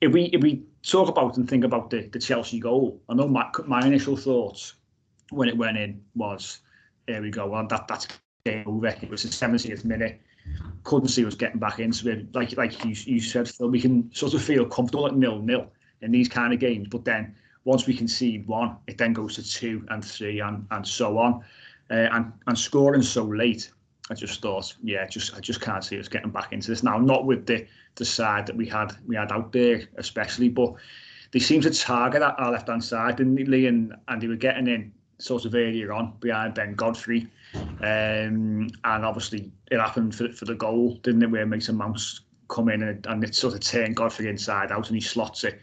if 0.00 0.12
we 0.12 0.24
if 0.24 0.42
we 0.42 0.62
talk 0.82 1.08
about 1.08 1.36
and 1.36 1.48
think 1.48 1.64
about 1.64 1.90
the, 1.90 2.08
the 2.08 2.18
Chelsea 2.18 2.58
goal, 2.58 3.00
I 3.08 3.14
know 3.14 3.28
my, 3.28 3.50
my 3.66 3.86
initial 3.86 4.16
thoughts 4.16 4.74
when 5.30 5.48
it 5.48 5.56
went 5.56 5.76
in 5.76 6.02
was, 6.14 6.60
there 7.06 7.20
we 7.20 7.30
go, 7.30 7.46
well 7.46 7.66
that 7.66 7.86
that's 7.86 8.08
game 8.44 8.64
over. 8.66 8.88
It 8.88 9.10
was 9.10 9.22
the 9.22 9.28
70th 9.28 9.84
minute. 9.84 10.20
Couldn't 10.84 11.08
see 11.08 11.24
us 11.26 11.34
getting 11.34 11.60
back 11.60 11.78
into 11.78 12.08
it. 12.10 12.34
Like 12.34 12.56
like 12.56 12.84
you, 12.84 12.94
you 13.04 13.20
said, 13.20 13.48
Phil, 13.48 13.68
we 13.68 13.80
can 13.80 14.12
sort 14.14 14.34
of 14.34 14.42
feel 14.42 14.66
comfortable 14.66 15.06
at 15.06 15.14
nil 15.14 15.40
nil 15.40 15.70
in 16.00 16.10
these 16.10 16.28
kind 16.28 16.52
of 16.52 16.58
games. 16.58 16.88
But 16.88 17.04
then 17.04 17.34
once 17.64 17.86
we 17.86 17.94
concede 17.94 18.46
one, 18.46 18.76
it 18.86 18.96
then 18.96 19.12
goes 19.12 19.34
to 19.36 19.48
two 19.48 19.86
and 19.90 20.04
three 20.04 20.40
and 20.40 20.66
and 20.70 20.86
so 20.86 21.18
on. 21.18 21.44
Uh, 21.90 22.08
and 22.12 22.32
and 22.46 22.58
scoring 22.58 23.02
so 23.02 23.24
late 23.24 23.70
I 24.10 24.14
just 24.14 24.42
thought, 24.42 24.74
yeah, 24.82 25.06
just 25.06 25.36
I 25.36 25.40
just 25.40 25.60
can't 25.60 25.84
see 25.84 25.98
us 25.98 26.08
getting 26.08 26.30
back 26.30 26.52
into 26.52 26.68
this 26.68 26.82
now. 26.82 26.98
Not 26.98 27.26
with 27.26 27.46
the 27.46 27.66
the 27.94 28.04
side 28.04 28.46
that 28.46 28.56
we 28.56 28.66
had 28.66 28.92
we 29.06 29.14
had 29.14 29.30
out 29.30 29.52
there, 29.52 29.82
especially, 29.96 30.48
but 30.48 30.74
they 31.30 31.38
seem 31.38 31.60
to 31.60 31.70
target 31.70 32.22
our 32.22 32.50
left 32.50 32.68
hand 32.68 32.82
side, 32.82 33.16
didn't 33.16 33.36
they, 33.36 33.66
And 33.66 33.94
and 34.08 34.20
they 34.20 34.26
were 34.26 34.36
getting 34.36 34.66
in 34.66 34.92
sort 35.20 35.44
of 35.44 35.54
earlier 35.54 35.92
on 35.92 36.14
behind 36.20 36.54
Ben 36.54 36.74
Godfrey, 36.74 37.28
um, 37.54 38.68
and 38.84 39.04
obviously 39.04 39.50
it 39.70 39.78
happened 39.78 40.14
for 40.14 40.30
for 40.32 40.44
the 40.44 40.54
goal, 40.54 40.94
didn't 41.02 41.22
it? 41.22 41.30
Where 41.30 41.46
Mason 41.46 41.76
Mounts 41.76 42.20
come 42.48 42.68
in 42.68 42.82
and, 42.82 43.06
and 43.06 43.24
it 43.24 43.34
sort 43.34 43.54
of 43.54 43.60
turned 43.60 43.96
Godfrey 43.96 44.28
inside 44.28 44.72
out 44.72 44.88
and 44.88 44.96
he 44.96 45.00
slots 45.00 45.44
it. 45.44 45.60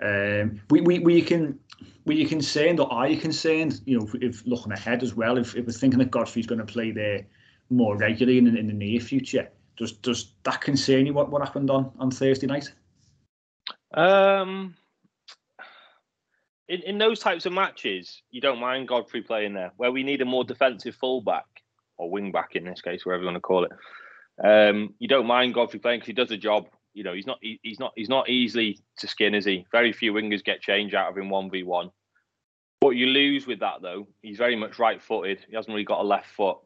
Um, 0.00 0.60
we, 0.68 0.82
we, 0.82 0.98
we 0.98 1.22
can 1.22 1.58
were 2.04 2.12
you 2.12 2.28
concerned 2.28 2.78
or 2.78 2.92
are 2.92 3.08
you 3.08 3.16
concerned, 3.16 3.80
you 3.86 3.98
know, 3.98 4.08
if 4.20 4.46
looking 4.46 4.72
ahead 4.72 5.02
as 5.02 5.14
well, 5.14 5.38
if, 5.38 5.56
if 5.56 5.66
we're 5.66 5.72
thinking 5.72 5.98
that 5.98 6.10
Godfrey's 6.10 6.46
going 6.46 6.60
to 6.60 6.66
play 6.66 6.90
there 6.92 7.26
more 7.70 7.96
regularly 7.96 8.38
in, 8.38 8.56
in 8.56 8.66
the 8.66 8.72
near 8.72 9.00
future. 9.00 9.48
Does 9.76 9.92
does 9.92 10.32
that 10.44 10.60
concern 10.60 11.06
you? 11.06 11.12
What 11.12 11.30
what 11.30 11.42
happened 11.42 11.70
on 11.70 11.90
on 11.98 12.10
Thursday 12.10 12.46
night? 12.46 12.72
Um, 13.92 14.74
in 16.68 16.82
in 16.82 16.98
those 16.98 17.20
types 17.20 17.46
of 17.46 17.52
matches, 17.52 18.22
you 18.30 18.40
don't 18.40 18.60
mind 18.60 18.88
Godfrey 18.88 19.22
playing 19.22 19.54
there, 19.54 19.72
where 19.76 19.92
we 19.92 20.02
need 20.02 20.22
a 20.22 20.24
more 20.24 20.44
defensive 20.44 20.94
fullback 20.94 21.46
or 21.98 22.10
wing 22.10 22.32
back 22.32 22.56
in 22.56 22.64
this 22.64 22.80
case, 22.80 23.06
whatever 23.06 23.22
you 23.22 23.26
want 23.26 23.36
to 23.36 23.40
call 23.40 23.64
it. 23.64 23.72
Um, 24.42 24.94
you 24.98 25.08
don't 25.08 25.26
mind 25.26 25.54
Godfrey 25.54 25.80
playing 25.80 26.00
because 26.00 26.08
he 26.08 26.12
does 26.12 26.30
a 26.30 26.36
job. 26.36 26.66
You 26.92 27.04
know, 27.04 27.12
he's 27.12 27.26
not 27.26 27.38
he, 27.40 27.60
he's 27.62 27.78
not 27.78 27.92
he's 27.96 28.08
not 28.08 28.28
easily 28.28 28.80
to 28.98 29.08
skin, 29.08 29.34
is 29.34 29.44
he? 29.44 29.66
Very 29.72 29.92
few 29.92 30.12
wingers 30.12 30.44
get 30.44 30.60
change 30.60 30.94
out 30.94 31.10
of 31.10 31.16
him 31.16 31.30
one 31.30 31.50
v 31.50 31.62
one. 31.62 31.90
What 32.80 32.96
you 32.96 33.06
lose 33.06 33.46
with 33.46 33.60
that 33.60 33.82
though, 33.82 34.06
he's 34.22 34.38
very 34.38 34.56
much 34.56 34.78
right 34.78 35.00
footed. 35.00 35.44
He 35.48 35.56
hasn't 35.56 35.72
really 35.72 35.84
got 35.84 36.00
a 36.00 36.04
left 36.04 36.30
foot 36.30 36.58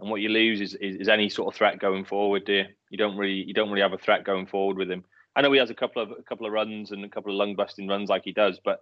and 0.00 0.10
what 0.10 0.20
you 0.20 0.28
lose 0.28 0.60
is, 0.60 0.74
is, 0.74 0.96
is 0.96 1.08
any 1.08 1.28
sort 1.28 1.52
of 1.52 1.56
threat 1.56 1.78
going 1.78 2.04
forward. 2.04 2.44
Dear, 2.44 2.68
you 2.90 2.98
don't 2.98 3.16
really 3.16 3.44
you 3.46 3.54
don't 3.54 3.70
really 3.70 3.82
have 3.82 3.92
a 3.92 3.98
threat 3.98 4.24
going 4.24 4.46
forward 4.46 4.76
with 4.76 4.90
him. 4.90 5.04
I 5.34 5.42
know 5.42 5.52
he 5.52 5.58
has 5.58 5.70
a 5.70 5.74
couple 5.74 6.02
of 6.02 6.10
a 6.10 6.22
couple 6.22 6.46
of 6.46 6.52
runs 6.52 6.90
and 6.90 7.04
a 7.04 7.08
couple 7.08 7.32
of 7.32 7.38
lung 7.38 7.54
busting 7.54 7.88
runs 7.88 8.08
like 8.08 8.22
he 8.24 8.32
does, 8.32 8.60
but 8.62 8.80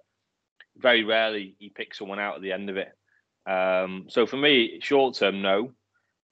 very 0.77 1.05
rarely 1.05 1.57
he 1.59 1.69
picks 1.69 1.99
someone 1.99 2.19
out 2.19 2.37
at 2.37 2.43
the 2.43 2.53
end 2.53 2.71
of 2.71 2.77
it. 2.77 2.93
Um, 3.47 4.07
so 4.09 4.27
for 4.27 4.37
me, 4.37 4.79
short 4.81 5.17
term, 5.17 5.43
no. 5.43 5.73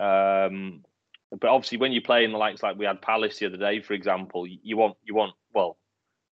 Um, 0.00 0.82
but 1.30 1.48
obviously, 1.48 1.78
when 1.78 1.92
you 1.92 2.02
play 2.02 2.24
in 2.24 2.32
the 2.32 2.38
likes 2.38 2.62
like 2.62 2.76
we 2.76 2.84
had 2.84 3.00
Palace 3.00 3.38
the 3.38 3.46
other 3.46 3.56
day, 3.56 3.80
for 3.80 3.94
example, 3.94 4.46
you 4.46 4.76
want 4.76 4.96
you 5.02 5.14
want 5.14 5.32
well, 5.54 5.78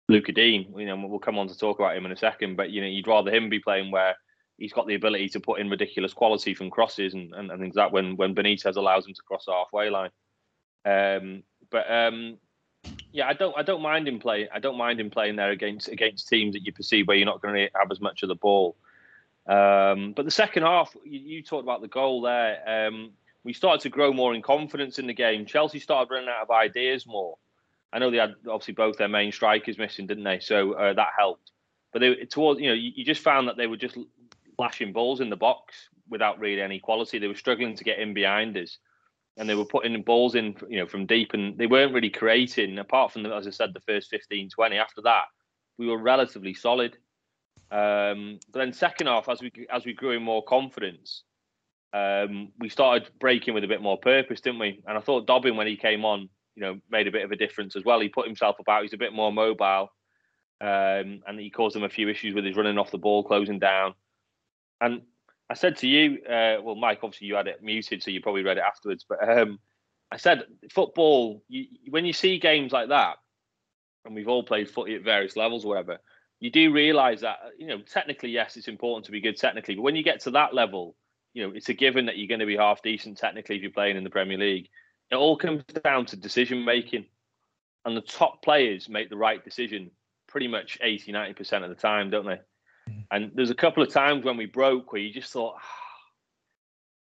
Luca 0.09 0.31
Digne. 0.31 0.67
You 0.75 0.85
know, 0.85 1.07
we'll 1.07 1.19
come 1.19 1.37
on 1.37 1.47
to 1.47 1.57
talk 1.57 1.79
about 1.79 1.95
him 1.95 2.05
in 2.05 2.11
a 2.11 2.17
second, 2.17 2.55
but 2.55 2.69
you 2.69 2.81
know, 2.81 2.87
you'd 2.87 3.07
rather 3.07 3.33
him 3.33 3.49
be 3.49 3.59
playing 3.59 3.91
where 3.91 4.15
he's 4.57 4.73
got 4.73 4.87
the 4.87 4.95
ability 4.95 5.29
to 5.29 5.39
put 5.39 5.59
in 5.59 5.69
ridiculous 5.69 6.13
quality 6.13 6.53
from 6.53 6.71
crosses 6.71 7.13
and, 7.13 7.33
and, 7.35 7.51
and 7.51 7.61
things 7.61 7.75
like 7.75 7.87
that 7.87 7.93
when 7.93 8.15
when 8.15 8.33
Benitez 8.33 8.75
allows 8.75 9.05
him 9.05 9.13
to 9.13 9.21
cross 9.27 9.45
the 9.45 9.53
halfway 9.53 9.89
line. 9.89 10.11
Um, 10.85 11.43
but 11.69 11.91
um, 11.91 12.37
yeah, 13.11 13.27
I 13.27 13.33
don't 13.33 13.57
I 13.57 13.63
don't 13.63 13.81
mind 13.81 14.07
him 14.07 14.19
playing. 14.19 14.47
I 14.53 14.59
don't 14.59 14.77
mind 14.77 14.99
him 14.99 15.09
playing 15.09 15.37
there 15.37 15.51
against 15.51 15.87
against 15.87 16.27
teams 16.27 16.53
that 16.53 16.65
you 16.65 16.71
perceive 16.71 17.07
where 17.07 17.17
you're 17.17 17.25
not 17.25 17.41
going 17.41 17.55
to 17.55 17.69
have 17.75 17.91
as 17.91 17.99
much 17.99 18.23
of 18.23 18.29
the 18.29 18.35
ball. 18.35 18.75
Um, 19.47 20.13
but 20.13 20.25
the 20.25 20.31
second 20.31 20.63
half, 20.63 20.93
you, 21.05 21.19
you, 21.19 21.43
talked 21.43 21.63
about 21.63 21.81
the 21.81 21.87
goal 21.87 22.21
there. 22.21 22.87
Um, 22.87 23.11
we 23.45 23.53
started 23.53 23.81
to 23.83 23.89
grow 23.89 24.11
more 24.11 24.35
in 24.35 24.41
confidence 24.41 24.99
in 24.99 25.07
the 25.07 25.13
game. 25.13 25.45
Chelsea 25.45 25.79
started 25.79 26.13
running 26.13 26.27
out 26.27 26.43
of 26.43 26.51
ideas 26.51 27.07
more. 27.07 27.37
I 27.93 27.99
know 27.99 28.11
they 28.11 28.17
had 28.17 28.35
obviously 28.49 28.73
both 28.73 28.97
their 28.97 29.07
main 29.07 29.31
strikers 29.31 29.77
missing, 29.77 30.05
didn't 30.05 30.25
they? 30.25 30.39
So 30.39 30.73
uh, 30.73 30.93
that 30.93 31.11
helped. 31.17 31.51
But 31.93 31.99
they, 31.99 32.15
towards 32.25 32.59
you 32.59 32.67
know, 32.67 32.73
you, 32.73 32.91
you 32.93 33.05
just 33.05 33.23
found 33.23 33.47
that 33.47 33.55
they 33.55 33.67
were 33.67 33.77
just 33.77 33.97
flashing 34.57 34.91
balls 34.91 35.21
in 35.21 35.29
the 35.29 35.37
box 35.37 35.89
without 36.09 36.39
really 36.39 36.61
any 36.61 36.79
quality. 36.79 37.19
They 37.19 37.27
were 37.27 37.35
struggling 37.35 37.75
to 37.75 37.83
get 37.83 37.99
in 37.99 38.13
behind 38.13 38.57
us, 38.57 38.77
and 39.37 39.47
they 39.47 39.55
were 39.55 39.65
putting 39.65 40.01
balls 40.01 40.35
in, 40.35 40.55
you 40.67 40.79
know, 40.79 40.87
from 40.87 41.05
deep, 41.05 41.33
and 41.33 41.57
they 41.57 41.67
weren't 41.67 41.93
really 41.93 42.09
creating. 42.09 42.79
Apart 42.79 43.13
from, 43.13 43.23
the, 43.23 43.33
as 43.33 43.47
I 43.47 43.51
said, 43.51 43.73
the 43.73 43.81
first 43.81 44.09
15, 44.09 44.49
20. 44.49 44.77
After 44.77 45.01
that, 45.03 45.25
we 45.77 45.87
were 45.87 45.97
relatively 45.97 46.53
solid. 46.53 46.97
Um, 47.69 48.39
but 48.51 48.59
then 48.59 48.73
second 48.73 49.07
half, 49.07 49.29
as 49.29 49.41
we 49.41 49.51
as 49.71 49.85
we 49.85 49.93
grew 49.93 50.11
in 50.11 50.23
more 50.23 50.43
confidence, 50.43 51.23
um, 51.93 52.51
we 52.59 52.69
started 52.69 53.09
breaking 53.19 53.53
with 53.53 53.63
a 53.63 53.67
bit 53.67 53.81
more 53.81 53.97
purpose, 53.97 54.41
didn't 54.41 54.59
we? 54.59 54.81
And 54.87 54.97
I 54.97 55.01
thought 55.01 55.27
Dobbin, 55.27 55.55
when 55.55 55.67
he 55.67 55.75
came 55.75 56.03
on, 56.03 56.29
you 56.55 56.61
know, 56.61 56.79
made 56.89 57.07
a 57.07 57.11
bit 57.11 57.23
of 57.23 57.31
a 57.31 57.35
difference 57.35 57.75
as 57.75 57.83
well. 57.83 57.99
He 57.99 58.09
put 58.09 58.25
himself 58.25 58.57
about. 58.59 58.81
He's 58.81 58.93
a 58.93 58.97
bit 58.97 59.13
more 59.13 59.31
mobile, 59.31 59.89
um, 60.61 61.21
and 61.27 61.39
he 61.39 61.49
caused 61.49 61.75
them 61.75 61.83
a 61.83 61.89
few 61.89 62.09
issues 62.09 62.33
with 62.33 62.45
his 62.45 62.55
running 62.55 62.77
off 62.77 62.91
the 62.91 62.97
ball, 62.97 63.23
closing 63.23 63.59
down. 63.59 63.93
And 64.81 65.01
I 65.49 65.53
said 65.53 65.77
to 65.77 65.87
you, 65.87 66.19
uh, 66.25 66.57
well, 66.61 66.75
Mike, 66.75 66.99
obviously 67.03 67.27
you 67.27 67.35
had 67.35 67.47
it 67.47 67.63
muted, 67.63 68.03
so 68.03 68.11
you 68.11 68.21
probably 68.21 68.43
read 68.43 68.57
it 68.57 68.63
afterwards. 68.67 69.05
But 69.07 69.27
um, 69.27 69.59
I 70.11 70.17
said, 70.17 70.43
football, 70.71 71.43
you, 71.47 71.67
when 71.89 72.05
you 72.05 72.13
see 72.13 72.37
games 72.37 72.71
like 72.71 72.89
that, 72.89 73.15
and 74.05 74.13
we've 74.13 74.27
all 74.27 74.43
played 74.43 74.69
footy 74.69 74.95
at 74.95 75.03
various 75.03 75.35
levels, 75.35 75.63
or 75.63 75.69
whatever, 75.69 75.99
you 76.39 76.51
do 76.51 76.71
realise 76.71 77.21
that, 77.21 77.37
you 77.57 77.67
know, 77.67 77.79
technically, 77.79 78.29
yes, 78.29 78.57
it's 78.57 78.67
important 78.67 79.05
to 79.05 79.11
be 79.11 79.21
good 79.21 79.37
technically, 79.37 79.75
but 79.75 79.81
when 79.81 79.95
you 79.95 80.03
get 80.03 80.19
to 80.21 80.31
that 80.31 80.53
level, 80.53 80.95
you 81.33 81.45
know, 81.45 81.53
it's 81.55 81.69
a 81.69 81.73
given 81.73 82.05
that 82.05 82.17
you're 82.17 82.27
going 82.27 82.39
to 82.39 82.45
be 82.45 82.57
half 82.57 82.81
decent 82.81 83.17
technically 83.17 83.55
if 83.55 83.61
you're 83.61 83.71
playing 83.71 83.97
in 83.97 84.03
the 84.03 84.09
Premier 84.09 84.37
League. 84.37 84.69
It 85.11 85.15
all 85.15 85.37
comes 85.37 85.63
down 85.83 86.05
to 86.07 86.17
decision 86.17 86.65
making, 86.65 87.05
and 87.85 87.95
the 87.95 88.01
top 88.01 88.43
players 88.43 88.89
make 88.89 89.09
the 89.09 89.17
right 89.17 89.43
decision 89.43 89.91
pretty 90.27 90.47
much 90.47 90.77
80, 90.81 91.13
90% 91.13 91.63
of 91.63 91.69
the 91.69 91.75
time, 91.75 92.09
don't 92.09 92.25
they? 92.25 92.39
And 93.11 93.31
there's 93.35 93.49
a 93.49 93.55
couple 93.55 93.83
of 93.83 93.91
times 93.91 94.25
when 94.25 94.37
we 94.37 94.45
broke 94.45 94.91
where 94.91 95.01
you 95.01 95.13
just 95.13 95.31
thought, 95.31 95.55
ah, 95.57 95.87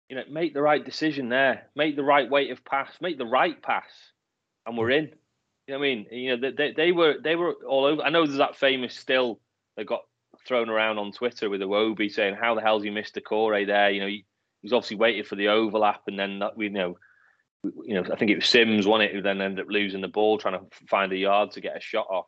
you 0.08 0.16
know, 0.16 0.24
make 0.30 0.52
the 0.52 0.62
right 0.62 0.84
decision 0.84 1.28
there, 1.28 1.68
make 1.74 1.96
the 1.96 2.02
right 2.02 2.28
weight 2.28 2.50
of 2.50 2.64
pass, 2.64 2.90
make 3.00 3.18
the 3.18 3.26
right 3.26 3.60
pass, 3.62 3.88
and 4.66 4.76
we're 4.76 4.90
in. 4.90 5.10
You 5.66 5.74
know 5.74 5.78
what 5.78 5.86
I 5.86 5.94
mean? 5.94 6.06
You 6.10 6.36
know, 6.36 6.50
they, 6.50 6.72
they 6.72 6.92
were 6.92 7.14
they 7.22 7.36
were 7.36 7.54
all 7.66 7.84
over. 7.84 8.02
I 8.02 8.10
know 8.10 8.26
there's 8.26 8.38
that 8.38 8.56
famous 8.56 8.94
still 8.94 9.40
that 9.76 9.86
got 9.86 10.02
thrown 10.46 10.68
around 10.68 10.98
on 10.98 11.12
Twitter 11.12 11.48
with 11.48 11.60
Iwobi 11.60 12.10
saying, 12.10 12.34
"How 12.34 12.54
the 12.54 12.60
hell's 12.60 12.82
he 12.82 12.90
missed 12.90 13.14
Doucouré 13.14 13.66
there?" 13.66 13.90
You 13.90 14.00
know, 14.00 14.06
he, 14.08 14.24
was 14.62 14.72
obviously 14.72 14.96
waiting 14.96 15.24
for 15.24 15.36
the 15.36 15.48
overlap, 15.48 16.02
and 16.06 16.18
then 16.18 16.40
that, 16.40 16.56
we 16.56 16.66
you 16.66 16.70
know, 16.72 16.98
you 17.84 17.94
know, 17.94 18.04
I 18.12 18.16
think 18.16 18.30
it 18.30 18.36
was 18.36 18.46
Simms 18.46 18.86
won 18.86 19.00
it, 19.00 19.12
who 19.12 19.22
then 19.22 19.40
ended 19.40 19.64
up 19.64 19.70
losing 19.72 20.00
the 20.00 20.08
ball 20.08 20.38
trying 20.38 20.58
to 20.58 20.66
find 20.88 21.12
a 21.12 21.16
yard 21.16 21.52
to 21.52 21.60
get 21.60 21.76
a 21.76 21.80
shot 21.80 22.06
off. 22.10 22.26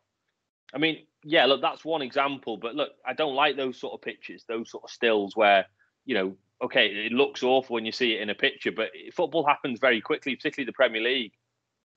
I 0.73 0.77
mean, 0.77 1.05
yeah, 1.25 1.45
look, 1.45 1.61
that's 1.61 1.83
one 1.83 2.03
example. 2.03 2.55
But 2.55 2.75
look, 2.75 2.91
I 3.05 3.13
don't 3.13 3.35
like 3.35 3.57
those 3.57 3.77
sort 3.79 3.93
of 3.93 4.01
pitches, 4.01 4.45
those 4.47 4.69
sort 4.69 4.83
of 4.83 4.91
stills 4.91 5.35
where, 5.35 5.65
you 6.05 6.15
know, 6.15 6.37
okay, 6.61 6.87
it 6.87 7.11
looks 7.11 7.43
awful 7.43 7.73
when 7.73 7.85
you 7.85 7.91
see 7.91 8.13
it 8.13 8.21
in 8.21 8.29
a 8.29 8.35
picture, 8.35 8.71
but 8.71 8.89
football 9.11 9.45
happens 9.45 9.79
very 9.79 9.99
quickly, 9.99 10.35
particularly 10.35 10.67
the 10.67 10.73
Premier 10.73 11.01
League. 11.01 11.33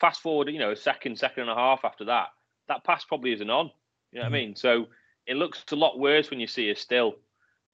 Fast 0.00 0.22
forward, 0.22 0.48
you 0.48 0.58
know, 0.58 0.70
a 0.70 0.76
second, 0.76 1.18
second 1.18 1.42
and 1.42 1.50
a 1.50 1.54
half 1.54 1.84
after 1.84 2.06
that, 2.06 2.28
that 2.68 2.84
pass 2.84 3.04
probably 3.04 3.32
isn't 3.32 3.50
on. 3.50 3.70
You 4.12 4.20
know 4.20 4.24
what 4.24 4.34
I 4.34 4.38
mm-hmm. 4.38 4.46
mean? 4.46 4.56
So 4.56 4.86
it 5.26 5.36
looks 5.36 5.62
a 5.70 5.76
lot 5.76 5.98
worse 5.98 6.30
when 6.30 6.40
you 6.40 6.46
see 6.46 6.70
a 6.70 6.76
still. 6.76 7.16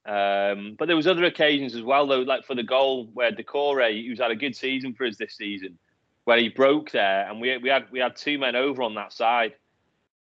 Um, 0.05 0.75
but 0.77 0.87
there 0.87 0.95
was 0.95 1.07
other 1.07 1.23
occasions 1.23 1.73
as 1.73 1.81
well, 1.81 2.05
though, 2.05 2.19
like 2.19 2.45
for 2.45 2.53
the 2.53 2.63
goal 2.63 3.09
where 3.13 3.31
Doucouré, 3.31 4.05
who's 4.05 4.19
had 4.19 4.29
a 4.29 4.35
good 4.35 4.55
season 4.55 4.93
for 4.93 5.05
us 5.05 5.17
this 5.17 5.37
season, 5.37 5.79
where 6.25 6.37
he 6.37 6.49
broke 6.49 6.91
there, 6.91 7.27
and 7.29 7.39
we 7.39 7.57
we 7.57 7.69
had 7.69 7.89
we 7.91 7.99
had 7.99 8.15
two 8.15 8.37
men 8.37 8.55
over 8.55 8.83
on 8.83 8.93
that 8.95 9.13
side, 9.13 9.55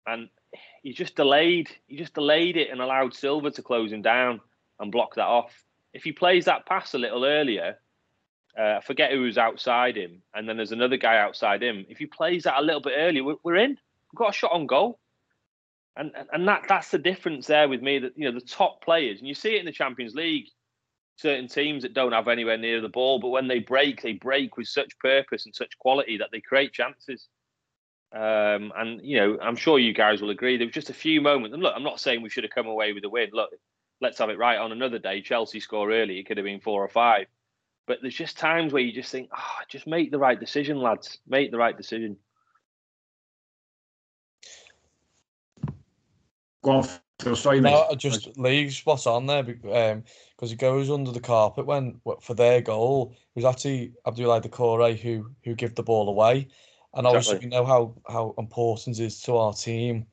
and 0.07 0.29
he 0.85 0.93
just 0.93 1.17
delayed. 1.17 1.71
He 1.87 1.97
just 1.97 2.13
delayed 2.13 2.59
it 2.59 2.71
and 2.71 2.81
allowed 2.81 3.15
Silva 3.15 3.51
to 3.51 3.63
close 3.63 3.91
him 3.91 4.03
down 4.03 4.41
and 4.79 4.93
block 4.93 5.15
that 5.15 5.27
off. 5.27 5.65
If 5.95 6.05
he 6.05 6.13
plays 6.13 6.45
that 6.45 6.67
pass 6.67 6.93
a 6.93 6.99
little 6.99 7.25
earlier, 7.25 7.79
uh, 8.57 8.81
forget 8.81 9.11
who 9.11 9.23
was 9.23 9.39
outside 9.39 9.97
him, 9.97 10.23
and 10.35 10.47
then 10.47 10.59
there's 10.59 10.73
another 10.73 10.99
guy 10.99 11.17
outside 11.17 11.63
him. 11.63 11.87
If 11.89 11.99
he 11.99 12.07
plays 12.07 12.45
that 12.45 12.59
a 12.59 12.63
little 12.63 12.83
bit 12.83 12.93
earlier, 12.97 13.25
we're, 13.25 13.37
we're 13.43 13.57
in. 13.57 13.71
We've 13.71 14.19
got 14.19 14.31
a 14.31 14.35
shot 14.35 14.53
on 14.53 14.67
goal, 14.67 15.01
and 15.97 16.13
and 16.33 16.47
that 16.49 16.67
that's 16.69 16.91
the 16.91 16.99
difference 16.99 17.47
there 17.47 17.69
with 17.69 17.81
me. 17.81 17.99
That 18.01 18.13
you 18.17 18.31
know 18.31 18.39
the 18.39 18.45
top 18.45 18.85
players, 18.85 19.19
and 19.19 19.27
you 19.27 19.35
see 19.35 19.57
it 19.57 19.61
in 19.61 19.67
the 19.67 19.73
Champions 19.73 20.15
League. 20.15 20.49
Certain 21.17 21.49
teams 21.49 21.85
that 21.85 21.95
don't 21.95 22.13
have 22.13 22.27
anywhere 22.29 22.59
near 22.59 22.81
the 22.81 22.89
ball, 22.89 23.21
but 23.21 23.29
when 23.29 23.47
they 23.47 23.61
break, 23.61 24.03
they 24.03 24.15
break 24.15 24.57
with 24.57 24.67
such 24.67 24.99
purpose 24.99 25.47
and 25.47 25.55
such 25.55 25.79
quality 25.79 26.19
that 26.19 26.29
they 26.33 26.41
create 26.41 26.73
chances. 26.73 27.29
Um, 28.15 28.73
and 28.77 29.01
you 29.03 29.17
know, 29.17 29.39
I'm 29.43 29.57
sure 29.57 29.79
you 29.79 29.93
guys 29.93 30.23
will 30.23 30.31
agree. 30.31 30.57
There 30.57 30.67
was 30.67 30.75
just 30.75 30.91
a 30.91 30.95
few 30.95 31.21
moments. 31.21 31.53
And 31.53 31.63
look, 31.63 31.75
I'm 31.75 31.83
not 31.83 31.99
saying 31.99 32.23
we 32.23 32.31
should 32.31 32.45
have 32.45 32.53
come 32.53 32.69
away 32.69 32.93
with 32.93 33.05
a 33.05 33.09
win. 33.09 33.31
Look, 33.33 33.51
let's 34.01 34.19
have 34.19 34.31
it 34.31 34.39
right 34.39 34.59
on 34.59 34.71
another 34.71 35.01
day. 35.01 35.21
Chelsea 35.21 35.59
score 35.59 35.91
early; 35.91 36.21
it 36.21 36.27
could 36.27 36.37
have 36.37 36.45
been 36.45 36.61
four 36.61 36.85
or 36.85 36.89
five. 36.89 37.27
But 37.87 37.99
there's 38.01 38.15
just 38.15 38.39
times 38.39 38.73
where 38.73 38.83
you 38.83 38.93
just 38.93 39.11
think, 39.11 39.29
oh, 39.37 39.59
just 39.69 39.87
make 39.87 40.11
the 40.11 40.19
right 40.19 40.39
decision, 40.39 40.81
lads. 40.81 41.19
Make 41.27 41.51
the 41.51 41.59
right 41.59 41.77
decision. 41.77 42.17
Go 46.63 46.71
on, 46.71 46.89
Phil. 47.21 47.37
Sorry, 47.37 47.61
mate. 47.61 47.73
No, 47.73 47.95
just 47.97 48.39
leaves 48.39 48.81
what's 48.87 49.07
on 49.07 49.27
there 49.27 49.43
because 49.43 49.93
um, 49.93 50.05
it 50.41 50.59
goes 50.59 50.89
under 50.89 51.11
the 51.11 51.21
carpet 51.21 51.67
when 51.67 52.01
for 52.21 52.35
their 52.35 52.63
goal. 52.63 53.13
It 53.35 53.45
was 53.45 53.45
actually 53.45 53.93
Abdoulaye 54.07 54.47
Doucouré 54.47 54.99
who 54.99 55.31
who 55.43 55.55
gave 55.57 55.75
the 55.75 55.83
ball 55.83 56.09
away. 56.09 56.49
And 56.95 57.07
obviously, 57.07 57.37
exactly. 57.37 57.51
we 57.51 57.57
know 57.57 57.65
how 57.65 57.95
how 58.09 58.35
important 58.39 58.97
he 58.97 59.05
is 59.05 59.21
to 59.23 59.37
our 59.37 59.53
team, 59.53 60.07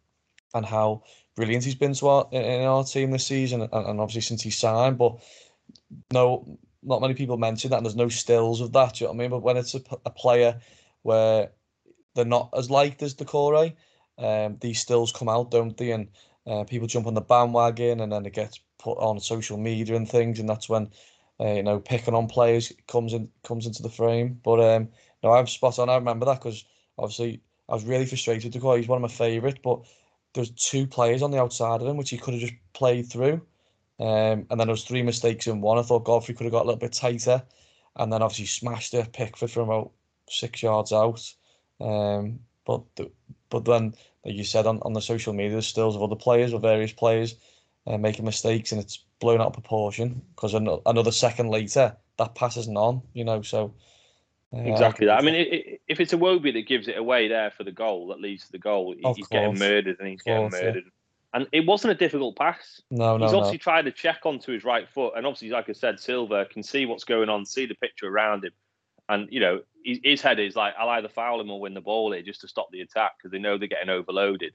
and 0.54 0.65
how 0.65 1.04
brilliant 1.36 1.63
he's 1.63 1.76
been 1.76 1.94
to 1.94 2.08
our 2.08 2.28
in 2.32 2.62
our 2.62 2.84
team 2.84 3.12
this 3.12 3.28
season, 3.28 3.62
and, 3.62 3.74
and 3.74 4.00
obviously 4.00 4.22
since 4.22 4.41
he 4.41 4.50
signed. 4.50 4.98
But 4.98 5.20
no, 6.12 6.58
not 6.84 7.02
many 7.02 7.13
people 7.13 7.38
mention 7.38 7.70
that. 7.70 7.78
And 7.78 7.86
there's 7.86 7.96
no 7.96 8.10
stills 8.10 8.62
of 8.62 8.74
that. 8.74 9.00
You 9.00 9.08
know 9.08 9.13
what 9.13 9.15
I 9.15 9.20
mean? 9.20 9.30
But 9.30 9.44
when 9.44 9.58
it's 9.58 9.76
a, 9.76 9.82
a 10.06 10.10
player 10.10 10.60
where 11.04 11.52
they're 12.15 12.26
not 12.26 12.50
as 12.58 12.70
liked 12.70 13.02
as 13.04 13.15
Doucouré, 13.15 13.74
um, 14.17 14.58
these 14.62 14.80
stills 14.80 15.12
come 15.12 15.30
out, 15.30 15.52
don't 15.52 15.78
they? 15.78 15.91
And 15.91 16.08
uh, 16.48 16.63
people 16.63 16.88
jump 16.88 17.08
on 17.08 17.13
the 17.13 17.22
bandwagon, 17.22 18.02
and 18.02 18.12
then 18.12 18.26
it 18.26 18.34
gets 18.34 18.60
put 18.80 18.98
on 18.98 19.20
social 19.20 19.58
media 19.58 19.96
and 19.96 20.10
things, 20.10 20.39
and 20.39 20.50
that's 20.50 20.67
when 20.67 20.89
uh, 21.39 21.54
you 21.54 21.63
know 21.63 21.80
picking 21.80 22.15
on 22.15 22.28
players 22.28 22.74
comes 22.88 23.13
in 23.13 23.30
comes 23.44 23.65
into 23.65 23.84
the 23.84 23.89
frame. 23.89 24.39
But 24.44 24.60
um, 24.60 24.89
no, 25.24 25.32
I'm 25.32 25.48
spot 25.48 25.80
on. 25.80 25.90
I 25.90 25.96
remember 25.96 26.26
that 26.26 26.40
because 26.40 26.66
obviously 26.98 27.42
I 27.70 27.74
was 27.74 27.86
really 27.86 28.06
frustrated 28.06 28.52
because 28.52 28.80
he's 28.80 28.88
one 28.88 28.98
of 28.98 29.10
my 29.10 29.16
favourites, 29.16 29.60
but 29.64 29.82
there's 30.34 30.52
two 30.52 30.88
players 30.88 31.22
on 31.22 31.32
the 31.32 31.40
outside 31.40 31.82
of 31.82 31.88
him 31.88 31.98
which 31.98 32.10
he 32.10 32.18
could 32.18 32.34
have 32.34 32.42
just 32.42 32.54
played 32.74 33.10
through. 33.10 33.42
Um, 34.00 34.48
and 34.50 34.60
then 34.60 34.68
there 34.68 34.70
was 34.70 34.84
three 34.84 35.04
mistakes 35.04 35.48
in 35.48 35.62
one. 35.62 35.78
I 35.78 35.84
thought 35.84 36.06
Godfrey 36.06 36.34
could 36.34 36.46
have 36.46 36.52
got 36.52 36.64
a 36.64 36.66
little 36.66 36.80
bit 36.80 36.94
tighter, 36.94 37.44
and 37.96 38.12
then 38.12 38.22
obviously 38.22 38.46
smashed 38.46 38.94
it 38.94 39.14
Pickford 39.14 39.52
from 39.52 39.70
about 39.70 39.92
six 40.28 40.64
yards 40.64 40.92
out. 40.92 41.22
Um, 41.80 42.40
but 42.66 42.84
the, 42.96 43.12
but 43.50 43.66
then, 43.66 43.94
like 44.26 44.36
you 44.36 44.44
said 44.44 44.66
on, 44.66 44.80
on 44.82 44.94
the 44.94 45.02
social 45.02 45.34
media, 45.34 45.62
stills 45.62 45.96
of 45.96 46.02
other 46.02 46.16
players 46.16 46.54
or 46.54 46.60
various 46.60 46.94
players 46.94 47.36
uh, 47.86 47.98
making 47.98 48.26
mistakes, 48.26 48.72
and 48.72 48.82
it's 48.82 49.04
blown 49.20 49.42
out 49.42 49.48
of 49.48 49.54
proportion 49.54 50.22
because 50.36 50.54
another 50.54 51.12
second 51.12 51.50
later 51.50 51.96
that 52.18 52.34
pass 52.34 52.58
isn't 52.58 52.78
on. 52.78 53.02
You 53.14 53.26
know, 53.26 53.42
so 53.44 53.76
exactly 54.54 55.06
that. 55.08 55.18
I 55.18 55.22
mean, 55.22 55.36
it, 55.36 55.82
if 55.88 56.00
it's 56.00 56.14
Iwobi 56.14 56.54
that 56.54 56.68
gives 56.68 56.88
it 56.88 56.98
away 56.98 57.28
there 57.28 57.52
for 57.52 57.64
the 57.64 57.72
goal 57.72 58.08
that 58.08 58.20
leads 58.20 58.46
to 58.46 58.52
the 58.52 58.60
goal, 58.60 58.96
of 59.04 59.16
he's 59.16 59.28
course. 59.28 59.42
getting 59.42 59.60
murdered 59.60 59.98
and 60.00 60.08
he's 60.08 60.22
getting 60.22 60.50
murdered. 60.50 60.84
Yeah. 60.86 60.92
And 61.34 61.48
it 61.54 61.66
wasn't 61.66 61.92
a 61.92 61.96
difficult 61.96 62.36
pass. 62.36 62.82
No, 62.92 63.16
no. 63.16 63.26
He's 63.26 63.34
obviously 63.34 63.58
no. 63.58 63.62
tried 63.62 63.84
to 63.84 63.92
check 63.92 64.26
onto 64.26 64.52
his 64.52 64.66
right 64.66 64.90
foot, 64.90 65.14
and 65.16 65.26
obviously, 65.26 65.50
like 65.50 65.70
I 65.70 65.74
said, 65.74 66.00
Silva 66.00 66.46
can 66.46 66.62
see 66.62 66.86
what's 66.86 67.06
going 67.06 67.30
on, 67.30 67.46
see 67.46 67.66
the 67.66 67.76
picture 67.76 68.08
around 68.08 68.44
him, 68.44 68.52
and 69.08 69.30
you 69.32 69.40
know 69.40 69.62
his, 69.84 70.00
his 70.04 70.22
head 70.22 70.40
is 70.40 70.56
like, 70.56 70.74
I'll 70.78 70.90
either 70.90 71.10
foul 71.10 71.40
him 71.40 71.50
or 71.50 71.60
win 71.60 71.74
the 71.74 71.82
ball 71.82 72.12
here 72.12 72.22
just 72.22 72.42
to 72.42 72.48
stop 72.48 72.70
the 72.72 72.82
attack 72.82 73.14
because 73.18 73.32
they 73.32 73.40
know 73.40 73.58
they're 73.58 73.68
getting 73.68 73.90
overloaded. 73.90 74.54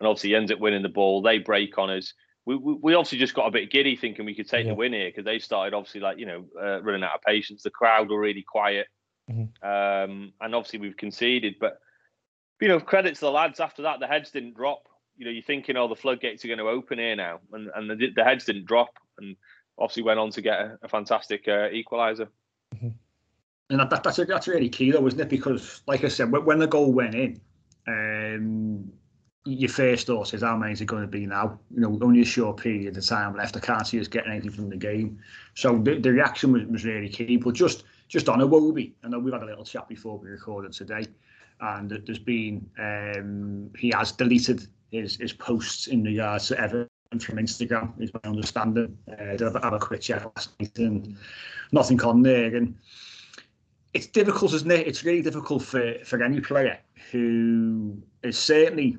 And 0.00 0.06
obviously, 0.06 0.30
he 0.30 0.36
ends 0.36 0.52
up 0.52 0.60
winning 0.60 0.82
the 0.82 0.88
ball. 0.88 1.22
They 1.22 1.38
break 1.38 1.78
on 1.78 1.90
us. 1.90 2.12
We, 2.46 2.56
we, 2.56 2.74
we 2.74 2.94
obviously 2.94 3.18
just 3.18 3.34
got 3.34 3.46
a 3.46 3.50
bit 3.50 3.70
giddy 3.70 3.96
thinking 3.96 4.24
we 4.24 4.34
could 4.34 4.48
take 4.48 4.64
yeah. 4.64 4.72
the 4.72 4.76
win 4.76 4.92
here 4.92 5.08
because 5.08 5.24
they 5.24 5.38
started 5.38 5.74
obviously 5.74 6.00
like 6.00 6.18
you 6.18 6.26
know 6.26 6.44
uh, 6.60 6.82
running 6.82 7.04
out 7.04 7.14
of 7.14 7.22
patience. 7.22 7.62
The 7.62 7.70
crowd 7.70 8.08
were 8.08 8.18
really 8.18 8.42
quiet. 8.42 8.86
Mm-hmm. 9.30 9.68
Um, 9.68 10.32
and 10.40 10.54
obviously 10.54 10.78
we've 10.78 10.96
conceded, 10.96 11.56
but 11.60 11.80
you 12.60 12.68
know, 12.68 12.80
credit 12.80 13.14
to 13.14 13.20
the 13.20 13.30
lads. 13.30 13.60
After 13.60 13.82
that, 13.82 14.00
the 14.00 14.06
heads 14.06 14.30
didn't 14.30 14.54
drop. 14.54 14.88
you 15.18 15.24
know, 15.24 15.30
you're 15.30 15.42
thinking, 15.42 15.76
oh, 15.76 15.88
the 15.88 15.96
floodgates 15.96 16.44
are 16.44 16.48
going 16.48 16.58
to 16.58 16.68
open 16.68 16.98
here 16.98 17.16
now, 17.16 17.40
and 17.52 17.68
and 17.74 17.90
the, 17.90 18.10
the 18.14 18.24
heads 18.24 18.44
didn't 18.44 18.66
drop, 18.66 18.96
and 19.18 19.36
obviously 19.78 20.04
went 20.04 20.18
on 20.18 20.30
to 20.30 20.40
get 20.40 20.60
a, 20.60 20.78
a 20.82 20.88
fantastic 20.88 21.46
uh, 21.48 21.68
equaliser. 21.68 22.28
Mm-hmm. 22.74 22.88
And 23.70 23.80
that, 23.80 24.02
that's 24.02 24.16
that's 24.16 24.48
really 24.48 24.68
key 24.68 24.92
though, 24.92 25.06
isn't 25.06 25.20
it? 25.20 25.28
Because, 25.28 25.82
like 25.86 26.04
I 26.04 26.08
said, 26.08 26.30
when 26.30 26.58
the 26.58 26.66
goal 26.66 26.92
went 26.92 27.14
in, 27.14 27.40
um, 27.86 28.90
your 29.44 29.68
first 29.68 30.06
thought 30.06 30.32
is 30.34 30.42
how 30.42 30.56
many 30.56 30.72
is 30.72 30.80
it 30.80 30.86
going 30.86 31.02
to 31.02 31.08
be 31.08 31.26
now? 31.26 31.58
You 31.74 31.80
know, 31.80 31.98
only 32.00 32.22
a 32.22 32.24
short 32.24 32.58
period 32.58 32.96
of 32.96 33.06
time 33.06 33.36
left. 33.36 33.56
I 33.56 33.60
can't 33.60 33.86
see 33.86 34.00
us 34.00 34.08
getting 34.08 34.32
anything 34.32 34.52
from 34.52 34.68
the 34.70 34.76
game. 34.76 35.18
So 35.54 35.78
the, 35.78 35.98
the 35.98 36.12
reaction 36.12 36.52
was, 36.52 36.64
was 36.66 36.84
really 36.84 37.08
key. 37.08 37.36
But 37.36 37.54
just 37.54 37.84
just 38.08 38.28
on 38.28 38.40
Iwobi, 38.40 38.92
I 39.04 39.08
know 39.08 39.18
we've 39.18 39.32
had 39.32 39.42
a 39.42 39.46
little 39.46 39.64
chat 39.64 39.86
before 39.86 40.18
we 40.18 40.28
recorded 40.28 40.72
today, 40.72 41.06
and 41.60 41.90
there's 41.90 42.18
been 42.18 42.68
um, 42.78 43.70
he 43.76 43.92
has 43.94 44.12
deleted 44.12 44.66
his 44.90 45.16
his 45.16 45.32
posts 45.32 45.86
in 45.86 46.02
regards 46.02 46.48
to 46.48 46.58
Everton 46.58 46.88
from 47.20 47.36
Instagram. 47.36 48.00
Is 48.00 48.10
my 48.14 48.20
understanding. 48.24 48.96
Uh, 49.10 49.36
did 49.36 49.42
have, 49.42 49.62
have 49.62 49.72
a 49.74 49.78
quick 49.78 50.00
check 50.00 50.24
last 50.24 50.58
night 50.58 50.78
and 50.78 51.16
nothing 51.72 52.00
on 52.02 52.22
there. 52.22 52.56
And 52.56 52.74
it's 53.92 54.06
difficult, 54.06 54.54
isn't 54.54 54.70
it? 54.70 54.86
It's 54.86 55.04
really 55.04 55.22
difficult 55.22 55.62
for 55.62 55.94
for 56.04 56.22
any 56.22 56.40
player 56.40 56.78
who 57.12 58.02
is 58.22 58.38
certainly 58.38 58.96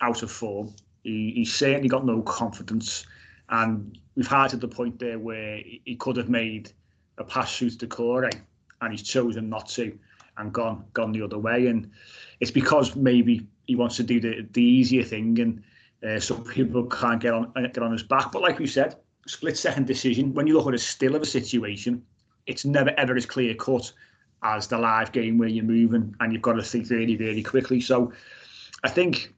out 0.00 0.22
of 0.22 0.30
form. 0.30 0.74
He, 1.04 1.32
he's 1.36 1.54
certainly 1.54 1.88
got 1.88 2.04
no 2.04 2.20
confidence, 2.22 3.06
and 3.48 3.96
we've 4.16 4.26
had 4.26 4.48
to 4.50 4.56
the 4.56 4.68
point 4.68 4.98
there 4.98 5.18
where 5.20 5.60
he 5.84 5.96
could 5.96 6.16
have 6.16 6.28
made 6.28 6.72
a 7.20 7.24
pass 7.24 7.56
through 7.56 7.70
to 7.70 7.86
Corey, 7.86 8.32
and 8.80 8.90
he's 8.90 9.02
chosen 9.02 9.48
not 9.48 9.68
to, 9.68 9.96
and 10.38 10.52
gone 10.52 10.84
gone 10.94 11.12
the 11.12 11.22
other 11.22 11.38
way. 11.38 11.68
And 11.68 11.90
it's 12.40 12.50
because 12.50 12.96
maybe 12.96 13.46
he 13.66 13.76
wants 13.76 13.96
to 13.96 14.02
do 14.02 14.18
the 14.20 14.48
the 14.52 14.62
easier 14.62 15.04
thing, 15.04 15.38
and 15.38 15.62
uh, 16.04 16.18
so 16.18 16.34
people 16.40 16.84
can't 16.84 17.20
get 17.20 17.34
on 17.34 17.52
get 17.54 17.78
on 17.78 17.92
his 17.92 18.02
back. 18.02 18.32
But 18.32 18.42
like 18.42 18.58
we 18.58 18.66
said, 18.66 18.96
split 19.26 19.56
second 19.56 19.86
decision. 19.86 20.34
When 20.34 20.46
you 20.46 20.54
look 20.54 20.66
at 20.66 20.74
a 20.74 20.78
still 20.78 21.14
of 21.14 21.22
a 21.22 21.26
situation, 21.26 22.02
it's 22.46 22.64
never 22.64 22.90
ever 22.98 23.14
as 23.14 23.26
clear 23.26 23.54
cut 23.54 23.92
as 24.42 24.66
the 24.66 24.78
live 24.78 25.12
game 25.12 25.36
where 25.36 25.48
you're 25.48 25.64
moving 25.64 26.14
and 26.20 26.32
you've 26.32 26.42
got 26.42 26.54
to 26.54 26.62
think 26.62 26.88
really 26.90 27.16
really 27.16 27.42
quickly. 27.42 27.80
So 27.80 28.12
I 28.82 28.88
think 28.88 29.34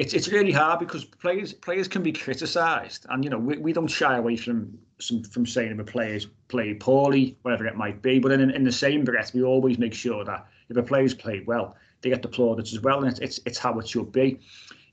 it's 0.00 0.14
it's 0.14 0.28
really 0.28 0.50
hard 0.50 0.78
because 0.80 1.04
players 1.04 1.52
players 1.52 1.86
can 1.86 2.02
be 2.02 2.10
criticised, 2.10 3.04
and 3.10 3.22
you 3.22 3.28
know 3.28 3.38
we, 3.38 3.58
we 3.58 3.72
don't 3.74 3.86
shy 3.86 4.16
away 4.16 4.34
from 4.34 4.78
some 4.98 5.22
from 5.22 5.44
saying 5.44 5.72
if 5.72 5.78
a 5.78 5.84
player's 5.84 6.26
played 6.48 6.80
poorly, 6.80 7.36
whatever 7.42 7.66
it 7.66 7.76
might 7.76 8.00
be. 8.00 8.18
But 8.18 8.32
in 8.32 8.50
in 8.50 8.64
the 8.64 8.72
same 8.72 9.04
breath, 9.04 9.34
we 9.34 9.42
always 9.42 9.78
make 9.78 9.92
sure 9.92 10.24
that 10.24 10.46
if 10.70 10.76
a 10.78 10.82
player's 10.82 11.12
played 11.12 11.46
well, 11.46 11.76
they 12.00 12.08
get 12.08 12.22
the 12.22 12.28
plaudits 12.28 12.72
as 12.72 12.80
well, 12.80 13.00
and 13.00 13.08
it's 13.08 13.20
it's, 13.20 13.40
it's 13.44 13.58
how 13.58 13.78
it 13.78 13.86
should 13.86 14.10
be. 14.10 14.40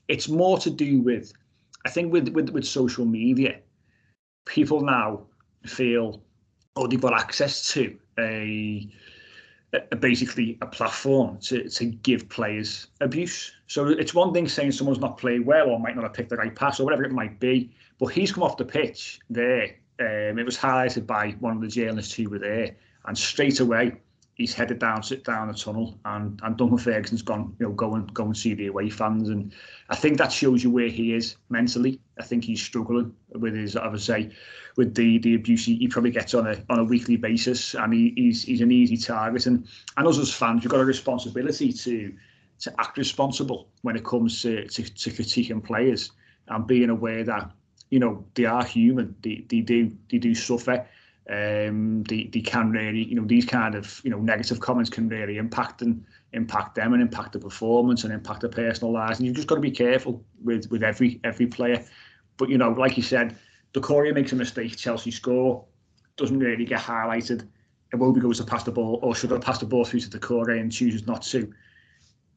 It's 0.09 0.27
more 0.27 0.57
to 0.57 0.69
do 0.69 0.99
with, 0.99 1.31
I 1.85 1.89
think, 1.89 2.11
with 2.11 2.27
with 2.27 2.49
with 2.49 2.65
social 2.65 3.05
media, 3.05 3.59
people 4.45 4.81
now 4.81 5.21
feel, 5.65 6.21
oh, 6.75 6.85
they've 6.85 6.99
got 6.99 7.13
access 7.13 7.71
to 7.71 7.97
a 8.19 8.91
basically 9.99 10.57
a 10.61 10.65
platform 10.65 11.37
to, 11.39 11.69
to 11.69 11.85
give 11.85 12.27
players 12.27 12.87
abuse. 12.99 13.53
So 13.67 13.87
it's 13.87 14.13
one 14.13 14.33
thing 14.33 14.47
saying 14.47 14.71
someone's 14.71 14.99
not 14.99 15.17
played 15.17 15.45
well 15.45 15.69
or 15.69 15.79
might 15.79 15.95
not 15.95 16.03
have 16.03 16.13
picked 16.13 16.29
the 16.29 16.37
right 16.37 16.55
pass 16.55 16.79
or 16.79 16.85
whatever 16.85 17.03
it 17.03 17.11
might 17.11 17.39
be, 17.39 17.71
but 17.99 18.07
he's 18.07 18.31
come 18.31 18.43
off 18.43 18.57
the 18.57 18.65
pitch 18.65 19.19
there. 19.29 19.75
Um, 19.99 20.39
it 20.39 20.45
was 20.45 20.57
highlighted 20.57 21.05
by 21.05 21.31
one 21.39 21.55
of 21.55 21.61
the 21.61 21.67
journalists 21.67 22.13
who 22.13 22.29
were 22.29 22.39
there, 22.39 22.75
and 23.05 23.17
straight 23.17 23.59
away 23.59 23.93
he's 24.35 24.53
headed 24.53 24.77
down, 24.77 25.01
down 25.23 25.47
the 25.47 25.53
tunnel, 25.53 25.99
and 26.05 26.39
and 26.43 26.55
Duncan 26.55 26.77
Ferguson's 26.77 27.23
gone, 27.23 27.55
you 27.59 27.65
know, 27.65 27.73
go 27.73 27.95
and 27.95 28.13
go 28.13 28.25
and 28.25 28.37
see 28.37 28.53
the 28.53 28.67
away 28.67 28.89
fans, 28.89 29.29
and 29.29 29.51
I 29.89 29.95
think 29.95 30.17
that 30.19 30.31
shows 30.31 30.63
you 30.63 30.69
where 30.69 30.87
he 30.87 31.13
is 31.13 31.35
mentally. 31.49 31.99
I 32.19 32.23
think 32.23 32.43
he's 32.43 32.61
struggling 32.61 33.13
with 33.31 33.55
his, 33.55 33.75
I 33.75 33.87
would 33.87 34.01
say, 34.01 34.29
with 34.75 34.93
the 34.93 35.17
the 35.17 35.35
abuse 35.35 35.65
he, 35.65 35.75
he 35.77 35.87
probably 35.87 36.11
gets 36.11 36.33
on 36.35 36.47
a 36.47 36.63
on 36.69 36.79
a 36.79 36.83
weekly 36.83 37.17
basis, 37.17 37.73
and 37.73 37.91
he, 37.91 38.13
he's 38.15 38.43
he's 38.43 38.61
an 38.61 38.71
easy 38.71 38.97
target. 38.97 39.47
And 39.47 39.67
and 39.97 40.07
us 40.07 40.19
as 40.19 40.31
fans, 40.31 40.63
we've 40.63 40.71
got 40.71 40.81
a 40.81 40.85
responsibility 40.85 41.73
to 41.73 42.13
to 42.59 42.73
act 42.79 42.97
responsible 42.97 43.69
when 43.81 43.95
it 43.95 44.03
comes 44.03 44.41
to 44.41 44.67
to, 44.67 44.83
to 44.83 45.09
critiquing 45.11 45.63
players 45.63 46.11
and 46.47 46.67
being 46.67 46.89
aware 46.89 47.23
that 47.23 47.51
you 47.89 47.99
know 47.99 48.25
they 48.35 48.45
are 48.45 48.65
human. 48.65 49.15
They 49.21 49.45
they 49.47 49.61
do 49.61 49.91
they 50.09 50.17
do 50.17 50.33
suffer. 50.35 50.87
Um, 51.29 52.03
they, 52.03 52.29
they 52.31 52.39
can 52.39 52.71
really, 52.71 53.03
you 53.03 53.15
know, 53.15 53.25
these 53.25 53.43
kind 53.43 53.75
of, 53.75 53.99
you 54.05 54.09
know, 54.09 54.19
negative 54.19 54.61
comments 54.61 54.89
can 54.89 55.09
really 55.09 55.35
impact 55.35 55.81
and 55.81 56.05
impact 56.31 56.75
them 56.75 56.93
and 56.93 57.01
impact 57.01 57.33
the 57.33 57.39
performance 57.39 58.05
and 58.05 58.13
impact 58.13 58.39
their 58.39 58.49
personal 58.49 58.93
lives. 58.93 59.19
And 59.19 59.27
you've 59.27 59.35
just 59.35 59.49
got 59.49 59.55
to 59.55 59.61
be 59.61 59.71
careful 59.71 60.23
with 60.41 60.71
with 60.71 60.83
every 60.83 61.19
every 61.25 61.47
player. 61.47 61.83
But 62.37 62.49
you 62.49 62.57
know, 62.57 62.69
like 62.69 62.95
you 62.95 63.03
said, 63.03 63.35
Doucouré 63.73 64.13
makes 64.13 64.31
a 64.31 64.35
mistake, 64.35 64.77
Chelsea 64.77 65.11
score, 65.11 65.65
doesn't 66.15 66.39
really 66.39 66.65
get 66.65 66.79
highlighted. 66.79 67.47
Iwobi 67.93 68.21
goes 68.21 68.37
to 68.37 68.45
pass 68.45 68.63
the 68.63 68.71
ball, 68.71 68.99
or 69.01 69.15
should 69.15 69.31
have 69.31 69.41
passed 69.41 69.61
the 69.61 69.65
ball 69.65 69.85
through 69.85 70.01
to 70.01 70.09
Doucouré 70.09 70.59
and 70.59 70.71
chooses 70.71 71.07
not 71.07 71.21
to. 71.23 71.53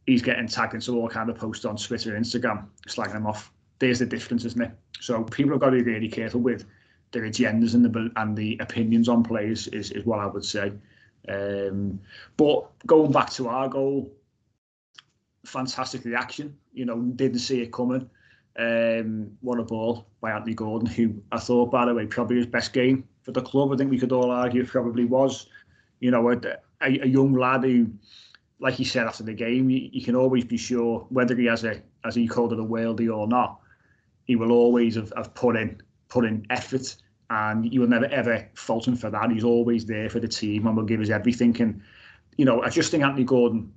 He's 0.07 0.23
getting 0.23 0.49
tagged 0.49 0.75
into 0.75 0.99
all 0.99 1.09
kind 1.09 1.31
of 1.31 1.37
posts 1.37 1.65
on 1.65 1.77
Twitter 1.77 2.17
and 2.17 2.25
Instagram, 2.25 2.67
slagging 2.89 3.17
him 3.17 3.27
off. 3.27 3.53
There's 3.79 4.01
the 4.01 4.07
difference, 4.07 4.45
isn't 4.45 4.61
it? 4.61 4.73
So 5.01 5.23
people 5.25 5.53
have 5.53 5.61
got 5.61 5.71
to 5.71 5.83
be 5.83 5.93
really 5.93 6.09
careful 6.09 6.41
with 6.41 6.67
their 7.13 7.23
agendas 7.23 7.75
and 7.75 7.85
the 7.85 8.11
and 8.17 8.37
the 8.37 8.57
opinions 8.61 9.09
on 9.09 9.23
players 9.23 9.69
is, 9.69 9.91
is 9.91 10.05
what 10.05 10.21
I 10.21 10.27
would 10.27 10.45
say. 10.45 10.73
Um, 11.29 12.01
but 12.37 12.71
going 12.87 13.13
back 13.13 13.31
to 13.31 13.49
our 13.49 13.69
goal, 13.69 14.13
fantastic 15.45 16.05
reaction. 16.05 16.57
You 16.73 16.85
know, 16.85 17.01
didn't 17.01 17.41
see 17.41 17.63
it 17.63 17.73
coming. 17.73 18.09
Um, 18.59 19.33
what 19.41 19.59
a 19.59 19.63
ball 19.63 20.07
by 20.21 20.33
Anthony 20.33 20.55
Gordon, 20.55 20.87
who 20.87 21.15
I 21.33 21.39
thought, 21.39 21.71
by 21.71 21.87
the 21.87 21.95
way, 21.95 22.07
probably 22.07 22.37
his 22.37 22.47
best 22.47 22.73
game 22.73 23.09
for 23.23 23.33
the 23.33 23.43
club. 23.43 23.73
I 23.73 23.77
think 23.77 23.91
we 23.91 23.99
could 23.99 24.13
all 24.13 24.31
argue 24.31 24.65
probably 24.67 25.05
was. 25.05 25.47
You 26.01 26.11
know, 26.11 26.31
a, 26.31 26.37
a, 26.83 27.01
a 27.01 27.07
young 27.07 27.35
lad 27.35 27.65
who, 27.65 27.91
like 28.61 28.75
he 28.75 28.85
said 28.85 29.07
after 29.07 29.23
the 29.23 29.33
game, 29.33 29.71
you, 29.71 29.89
you, 29.93 30.03
can 30.03 30.15
always 30.15 30.45
be 30.45 30.57
sure 30.57 31.07
whether 31.09 31.35
he 31.35 31.47
has 31.47 31.65
a, 31.65 31.81
as 32.05 32.15
he 32.15 32.29
called 32.29 32.53
it, 32.53 32.61
a 32.61 32.65
worldie 32.65 33.15
or 33.15 33.27
not. 33.27 33.61
He 34.25 34.37
will 34.37 34.53
always 34.53 34.95
have, 34.97 35.13
have 35.17 35.35
put 35.35 35.57
in 35.57 35.81
put 36.09 36.25
in 36.25 36.47
effort, 36.51 36.97
and 37.31 37.73
you 37.73 37.81
will 37.81 37.89
never 37.89 38.07
ever 38.07 38.49
fault 38.55 38.87
him 38.87 38.97
for 38.97 39.11
that. 39.11 39.31
He's 39.31 39.45
always 39.45 39.87
there 39.87 40.11
for 40.11 40.21
the 40.21 40.29
team 40.29 40.67
and 40.67 40.77
will 40.77 40.85
give 40.85 41.01
us 41.01 41.09
everything. 41.09 41.61
And 41.61 41.81
you 42.37 42.45
know, 42.45 42.63
I 42.63 42.69
just 42.69 42.91
think 42.91 43.03
Anthony 43.03 43.25
Gordon, 43.25 43.73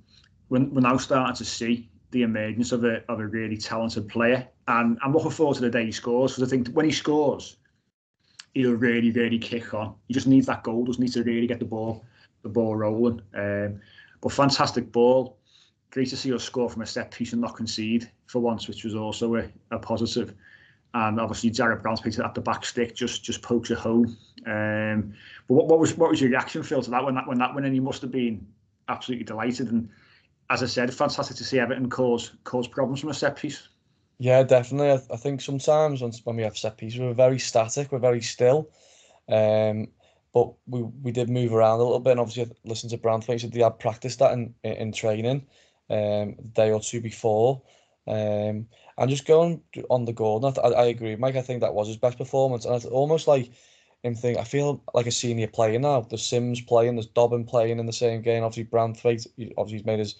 when 0.48 0.72
we're 0.72 0.82
now 0.82 0.96
starting 0.98 1.34
to 1.36 1.44
see 1.44 1.88
the 2.10 2.22
emergence 2.22 2.70
of 2.70 2.84
a 2.84 3.02
of 3.10 3.20
a 3.20 3.26
really 3.26 3.56
talented 3.56 4.08
player. 4.08 4.46
And 4.68 4.98
I'm 5.02 5.12
looking 5.12 5.30
forward 5.30 5.56
to 5.56 5.62
the 5.62 5.70
day 5.70 5.86
he 5.86 5.92
scores 5.92 6.32
because 6.32 6.48
I 6.48 6.50
think 6.50 6.68
when 6.68 6.86
he 6.86 6.92
scores, 6.92 7.56
he'll 8.54 8.72
really, 8.72 9.10
really 9.10 9.38
kick 9.38 9.74
on. 9.74 9.94
He 10.08 10.14
just 10.14 10.26
needs 10.26 10.46
that 10.46 10.62
goal, 10.62 10.84
doesn't 10.84 11.02
need 11.02 11.12
to 11.12 11.24
really 11.24 11.46
get 11.46 11.58
the 11.58 11.64
ball 11.64 12.04
the 12.42 12.48
ball 12.48 12.76
rolling. 12.76 13.20
Um, 13.34 13.80
but 14.24 14.32
fantastic 14.32 14.90
ball. 14.90 15.36
Great 15.90 16.08
to 16.08 16.16
see 16.16 16.32
us 16.32 16.42
score 16.42 16.70
from 16.70 16.80
a 16.80 16.86
set 16.86 17.10
piece 17.10 17.34
and 17.34 17.42
not 17.42 17.54
concede 17.54 18.10
for 18.26 18.40
once, 18.40 18.66
which 18.66 18.82
was 18.82 18.94
also 18.94 19.36
a, 19.36 19.44
a 19.70 19.78
positive. 19.78 20.34
And 20.94 21.20
obviously 21.20 21.50
Jared 21.50 21.82
Brown's 21.82 22.00
picked 22.00 22.18
it 22.18 22.24
at 22.24 22.34
the 22.34 22.40
back 22.40 22.64
stick, 22.64 22.96
just 22.96 23.22
just 23.22 23.42
pokes 23.42 23.70
it 23.70 23.78
home. 23.78 24.16
Um, 24.46 25.14
but 25.46 25.54
what, 25.54 25.66
what 25.66 25.78
was 25.78 25.96
what 25.98 26.10
was 26.10 26.20
your 26.22 26.30
reaction, 26.30 26.62
Phil, 26.62 26.82
to 26.82 26.90
that 26.90 27.04
when 27.04 27.14
that 27.16 27.28
when 27.28 27.38
that 27.38 27.54
went 27.54 27.66
in? 27.66 27.74
You 27.74 27.82
must 27.82 28.00
have 28.00 28.10
been 28.10 28.46
absolutely 28.88 29.24
delighted 29.24 29.70
and 29.70 29.88
as 30.50 30.62
I 30.62 30.66
said, 30.66 30.92
fantastic 30.92 31.36
to 31.38 31.44
see 31.44 31.58
Everton 31.58 31.90
cause 31.90 32.32
cause 32.44 32.66
problems 32.66 33.00
from 33.00 33.10
a 33.10 33.14
set 33.14 33.36
piece. 33.36 33.68
Yeah, 34.18 34.42
definitely. 34.42 34.90
I, 34.90 35.14
I 35.14 35.16
think 35.16 35.42
sometimes 35.42 36.00
when 36.24 36.36
we 36.36 36.42
have 36.44 36.56
set 36.56 36.78
pieces, 36.78 36.98
we're 36.98 37.12
very 37.12 37.38
static, 37.38 37.92
we're 37.92 37.98
very 37.98 38.22
still. 38.22 38.70
Um, 39.28 39.88
but 40.34 40.52
we, 40.66 40.82
we 40.82 41.12
did 41.12 41.30
move 41.30 41.54
around 41.54 41.80
a 41.80 41.84
little 41.84 42.00
bit. 42.00 42.12
And 42.12 42.20
obviously, 42.20 42.54
listen 42.64 42.90
to 42.90 42.98
Branthwaite, 42.98 43.40
said 43.40 43.52
they 43.52 43.60
had 43.60 43.78
practiced 43.78 44.18
that 44.18 44.32
in, 44.32 44.54
in, 44.64 44.72
in 44.72 44.92
training 44.92 45.46
um, 45.88 46.34
day 46.52 46.72
or 46.72 46.80
two 46.80 47.00
before. 47.00 47.62
Um, 48.06 48.66
and 48.98 49.08
just 49.08 49.26
going 49.26 49.62
on 49.88 50.04
the 50.04 50.12
Gordon, 50.12 50.52
I, 50.62 50.68
I 50.68 50.84
agree, 50.86 51.16
Mike. 51.16 51.36
I 51.36 51.42
think 51.42 51.60
that 51.60 51.74
was 51.74 51.88
his 51.88 51.96
best 51.96 52.18
performance. 52.18 52.64
And 52.64 52.74
it's 52.74 52.84
almost 52.84 53.28
like 53.28 53.52
him 54.02 54.14
think, 54.14 54.38
I 54.38 54.44
feel 54.44 54.82
like 54.92 55.06
a 55.06 55.12
senior 55.12 55.46
player 55.46 55.78
now. 55.78 56.02
There's 56.02 56.26
Simms 56.26 56.60
playing, 56.60 56.96
there's 56.96 57.06
Dobbin 57.06 57.44
playing 57.44 57.78
in 57.78 57.86
the 57.86 57.92
same 57.92 58.20
game. 58.20 58.44
Obviously, 58.44 58.70
Branthwaite, 58.70 59.26
obviously, 59.56 59.78
he's 59.78 59.86
made 59.86 60.00
his 60.00 60.16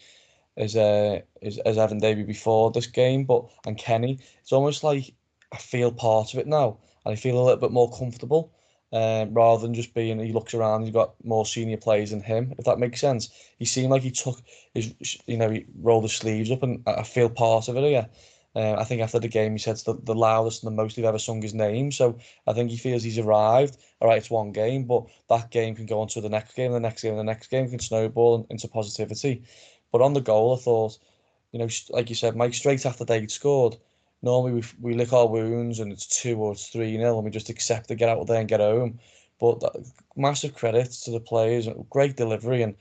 as 0.57 0.77
uh 0.77 1.21
as, 1.43 1.59
Everton 1.67 1.99
debut 1.99 2.25
before 2.25 2.71
this 2.71 2.87
game, 2.87 3.25
but 3.25 3.45
and 3.67 3.77
Kenny, 3.77 4.21
it's 4.41 4.53
almost 4.53 4.85
like 4.85 5.13
I 5.53 5.57
feel 5.59 5.91
part 5.93 6.33
of 6.33 6.41
it 6.41 6.47
now, 6.47 6.79
and 7.05 7.13
I 7.13 7.17
feel 7.17 7.37
a 7.37 7.43
little 7.43 7.61
bit 7.61 7.73
more 7.73 7.91
comfortable. 7.91 8.53
Um, 8.95 9.35
rather 9.35 9.61
than 9.61 9.75
just 9.75 9.93
being, 9.93 10.21
he 10.21 10.33
looks 10.33 10.55
around, 10.55 10.83
he's 10.83 10.93
got 10.93 11.15
more 11.25 11.45
senior 11.45 11.77
players 11.77 12.11
than 12.11 12.23
him, 12.23 12.55
if 12.59 12.65
that 12.65 12.79
makes 12.79 13.01
sense. 13.01 13.29
He 13.59 13.65
seemed 13.65 13.91
like 13.91 14.03
he 14.03 14.13
took 14.13 14.41
his, 14.73 14.95
you 15.27 15.37
know, 15.37 15.51
he 15.51 15.67
rolled 15.81 16.05
his 16.05 16.13
sleeves 16.13 16.53
up, 16.53 16.63
and 16.63 16.81
I 16.87 17.03
feel 17.03 17.29
part 17.29 17.67
of 17.67 17.77
it 17.77 17.83
here. 17.83 18.09
Uh, 18.55 18.75
I 18.79 18.85
think 18.85 19.03
after 19.03 19.19
the 19.19 19.27
game, 19.27 19.51
he 19.51 19.59
said 19.59 19.79
the, 19.79 19.95
the 20.05 20.15
loudest 20.15 20.63
and 20.63 20.71
the 20.71 20.81
most 20.81 20.95
he've 20.95 21.05
ever 21.05 21.19
sung 21.19 21.43
his 21.43 21.55
name. 21.55 21.91
So 21.91 22.17
I 22.47 22.53
think 22.53 22.71
he 22.71 22.77
feels 22.77 23.03
he's 23.03 23.19
arrived. 23.19 23.79
All 24.01 24.07
right, 24.07 24.19
it's 24.19 24.31
one 24.31 24.53
game, 24.53 24.85
but 24.85 25.07
that 25.29 25.51
game 25.51 25.75
can 25.75 25.87
go 25.87 26.01
on 26.01 26.07
to 26.09 26.21
the 26.21 26.29
next 26.29 26.55
game, 26.55 26.71
the 26.71 26.79
next 26.79 27.03
game, 27.03 27.17
the 27.17 27.25
next 27.25 27.49
game 27.49 27.69
can 27.69 27.81
snowball 27.81 28.47
into 28.51 28.69
positivity. 28.69 29.43
But 29.91 30.03
on 30.03 30.13
the 30.13 30.21
goal, 30.21 30.55
I 30.55 30.61
thought, 30.63 30.99
you 31.51 31.59
know, 31.59 31.69
like 31.91 32.11
you 32.11 32.15
said, 32.15 32.37
Mike, 32.37 32.55
straight 32.55 32.87
after 32.87 33.05
they'd 33.05 33.29
scored, 33.29 33.77
normally 34.23 34.53
we, 34.53 34.63
we 34.81 34.95
lick 34.95 35.13
our 35.13 35.27
wounds 35.27 35.81
and 35.81 35.93
it's 35.93 36.07
two 36.07 36.37
or 36.37 36.53
it's 36.53 36.69
three 36.69 36.97
nil 36.97 37.17
and 37.17 37.25
we 37.25 37.31
just 37.31 37.51
accept 37.51 37.89
to 37.89 37.95
get 37.95 38.09
out 38.09 38.27
there 38.27 38.41
and 38.41 38.49
get 38.49 38.61
home. 38.61 38.99
But 39.41 39.61
that, 39.61 39.93
massive 40.17 40.55
credit 40.55 40.91
to 41.05 41.11
the 41.11 41.21
players, 41.21 41.69
great 41.91 42.17
delivery 42.17 42.63
and 42.63 42.75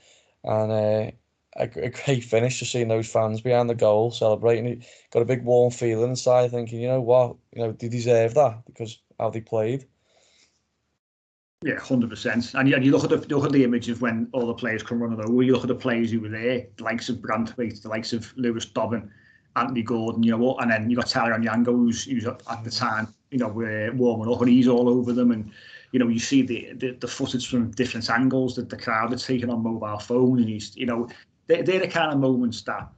and 0.44 0.72
uh, 0.72 1.10
a, 1.56 1.64
a 1.76 1.90
great 1.90 2.24
finish 2.24 2.58
to 2.58 2.64
seeing 2.64 2.88
those 2.88 3.08
fans 3.08 3.40
behind 3.40 3.70
the 3.70 3.74
goal 3.74 4.10
celebrating. 4.10 4.66
It 4.66 4.84
Got 5.12 5.22
a 5.22 5.26
big 5.26 5.44
warm 5.44 5.70
feeling 5.70 6.10
inside, 6.10 6.50
thinking, 6.50 6.80
you 6.80 6.88
know 6.88 7.00
what, 7.00 7.36
you 7.52 7.62
know, 7.62 7.72
they 7.72 7.88
deserve 7.88 8.34
that 8.34 8.64
because 8.66 9.00
how 9.18 9.30
they 9.30 9.40
played. 9.40 9.86
Yeah, 11.62 11.78
hundred 11.78 12.10
percent. 12.10 12.52
And 12.54 12.68
you, 12.68 12.74
and 12.74 12.84
you 12.84 12.90
look 12.90 13.04
at 13.04 13.10
the 13.10 13.34
look 13.34 13.46
at 13.46 13.52
the 13.52 13.64
image 13.64 13.88
of 13.88 14.02
when 14.02 14.28
all 14.32 14.46
the 14.46 14.54
players 14.54 14.82
come 14.82 15.02
running 15.02 15.18
over. 15.18 15.42
You 15.42 15.54
look 15.54 15.62
at 15.62 15.68
the 15.68 15.74
players 15.74 16.10
who 16.10 16.20
were 16.20 16.28
there, 16.28 16.66
the 16.76 16.84
likes 16.84 17.08
of 17.08 17.16
Branthwaite, 17.16 17.80
the 17.80 17.88
likes 17.88 18.12
of 18.12 18.30
Lewis 18.36 18.66
Dobbin, 18.66 19.10
Anthony 19.56 19.82
Gordon, 19.82 20.22
you 20.22 20.32
know 20.32 20.38
what, 20.38 20.62
and 20.62 20.70
then 20.70 20.90
you 20.90 20.96
got 20.96 21.08
Tyler 21.08 21.38
Onyango, 21.38 21.66
who's 21.66 22.04
who's 22.04 22.26
at 22.26 22.64
the 22.64 22.70
time, 22.70 23.12
you 23.30 23.38
know, 23.38 23.50
uh, 23.50 23.92
warming 23.94 24.32
up, 24.32 24.40
and 24.40 24.50
he's 24.50 24.68
all 24.68 24.88
over 24.88 25.12
them, 25.12 25.30
and 25.30 25.50
you 25.92 26.00
know, 26.00 26.08
you 26.08 26.18
see 26.18 26.42
the, 26.42 26.72
the, 26.74 26.90
the 26.92 27.06
footage 27.06 27.48
from 27.48 27.70
different 27.70 28.10
angles 28.10 28.56
that 28.56 28.68
the 28.68 28.76
crowd 28.76 29.12
are 29.12 29.16
taking 29.16 29.48
on 29.48 29.62
mobile 29.62 29.98
phone, 29.98 30.40
and 30.40 30.48
he's, 30.48 30.76
you 30.76 30.86
know, 30.86 31.08
they're, 31.46 31.62
they're 31.62 31.78
the 31.78 31.86
kind 31.86 32.12
of 32.12 32.18
moments 32.18 32.62
that 32.62 32.88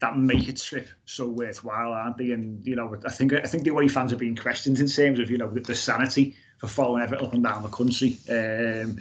that 0.00 0.18
make 0.18 0.46
a 0.46 0.52
trip 0.52 0.88
so 1.06 1.26
worthwhile, 1.26 1.92
aren't 1.92 2.18
they? 2.18 2.32
And 2.32 2.64
you 2.66 2.76
know, 2.76 2.94
I 3.06 3.10
think 3.10 3.32
I 3.32 3.46
think 3.46 3.64
the 3.64 3.70
away 3.70 3.88
fans 3.88 4.12
are 4.12 4.16
being 4.16 4.36
questioned 4.36 4.78
in 4.78 4.88
terms 4.88 5.18
of 5.18 5.30
you 5.30 5.38
know 5.38 5.48
the, 5.48 5.60
the 5.60 5.74
sanity 5.74 6.36
for 6.58 6.68
following 6.68 7.02
Everton 7.02 7.26
up 7.26 7.32
and 7.32 7.42
down 7.42 7.62
the 7.62 7.68
country, 7.68 8.18
um, 8.28 8.98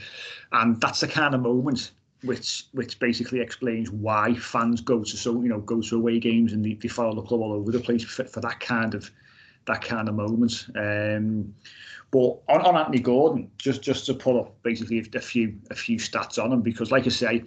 and 0.54 0.80
that's 0.80 1.02
the 1.02 1.08
kind 1.08 1.36
of 1.36 1.42
moment 1.42 1.92
which 2.26 2.66
which 2.74 3.00
basically 3.00 3.40
explains 3.40 3.90
why 3.92 4.34
fans 4.36 4.82
go 4.82 5.04
to 5.04 5.18
so 5.18 5.42
you 5.42 5.50
know 5.50 5.60
go 5.60 5.82
to 5.82 5.96
away 5.96 6.20
games 6.20 6.54
and 6.54 6.66
they, 6.66 6.74
they 6.74 6.88
follow 6.88 7.16
the 7.16 7.22
club 7.22 7.42
all 7.42 7.54
over 7.54 7.72
the 7.72 7.80
place 7.80 8.04
for, 8.04 8.26
for 8.26 8.42
that 8.42 8.60
kind 8.60 8.94
of 8.96 9.10
that 9.66 9.82
kind 9.82 10.08
of 10.08 10.16
moment. 10.16 10.68
Um, 10.76 11.54
but 12.12 12.40
on, 12.48 12.62
on 12.62 12.78
Anthony 12.78 13.00
Gordon, 13.00 13.52
just 13.58 13.82
just 13.82 14.06
to 14.06 14.14
put 14.14 14.38
up 14.38 14.62
basically 14.64 15.06
a 15.14 15.20
few 15.20 15.56
a 15.70 15.76
few 15.76 15.98
stats 15.98 16.42
on 16.42 16.52
him 16.52 16.62
because, 16.62 16.92
like 16.92 17.06
I 17.06 17.10
say, 17.10 17.44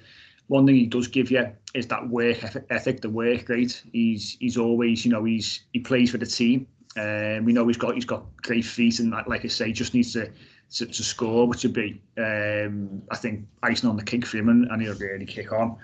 one 0.49 0.67
thing 0.67 0.75
he 0.75 0.87
does 0.87 1.09
give 1.09 1.31
you 1.31 1.49
is 1.75 1.87
that 1.89 2.09
work 2.09 2.39
ethic, 2.71 3.01
the 3.01 3.11
work 3.11 3.49
rate. 3.49 3.83
He's 3.93 4.37
he's 4.41 4.57
always, 4.57 5.05
you 5.05 5.13
know, 5.13 5.25
he's 5.25 5.63
he 5.73 5.81
plays 5.81 6.11
for 6.11 6.19
the 6.19 6.27
team. 6.27 6.67
Um, 6.97 7.45
we 7.45 7.53
know 7.53 7.67
he's 7.67 7.77
got 7.77 7.95
he's 7.95 8.05
got 8.05 8.25
great 8.43 8.65
feet, 8.65 8.99
and 8.99 9.11
like 9.11 9.45
I 9.45 9.49
say, 9.49 9.73
just 9.73 9.95
needs 9.95 10.13
to 10.15 10.31
to, 10.73 10.87
to 10.87 11.03
score, 11.03 11.47
which 11.47 11.63
would 11.63 11.73
be, 11.73 12.01
um, 12.19 13.03
I 13.11 13.17
think, 13.17 13.47
icing 13.63 13.89
on 13.89 13.97
the 13.97 14.03
cake 14.03 14.27
for 14.27 14.39
him, 14.39 14.49
and, 14.49 14.71
and 14.71 14.83
he'll 14.83 14.95
really 14.95 15.27
kick 15.27 15.53
on. 15.53 15.77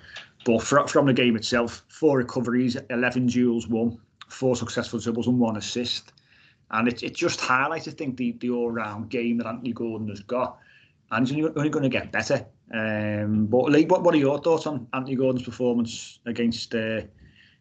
But 0.44 0.62
for, 0.62 0.87
from 0.87 1.07
the 1.07 1.12
game 1.12 1.37
itself, 1.37 1.85
four 1.88 2.18
recoveries, 2.18 2.77
11 2.90 3.27
duels 3.27 3.66
won, 3.66 3.99
four 4.29 4.57
successful 4.57 4.99
dribbles, 4.99 5.27
and 5.27 5.38
one 5.38 5.57
assist. 5.57 6.12
And 6.70 6.88
it, 6.88 7.03
it 7.03 7.14
just 7.14 7.40
highlights, 7.40 7.88
I 7.88 7.92
think, 7.92 8.16
the, 8.16 8.33
the 8.33 8.51
all 8.51 8.70
round 8.70 9.09
game 9.09 9.38
that 9.38 9.47
Anthony 9.47 9.73
Gordon 9.73 10.09
has 10.09 10.20
got. 10.20 10.59
And 11.11 11.29
he's 11.29 11.47
only, 11.47 11.70
going 11.70 11.83
to 11.83 11.88
get 11.88 12.11
better. 12.11 12.44
Um, 12.73 13.47
but 13.47 13.70
Lee, 13.70 13.85
what, 13.85 14.03
what 14.03 14.14
are 14.14 14.18
your 14.18 14.38
thoughts 14.38 14.66
on 14.66 14.87
Anthony 14.92 15.16
Gordon's 15.16 15.44
performance 15.44 16.18
against 16.27 16.75
uh, 16.75 17.03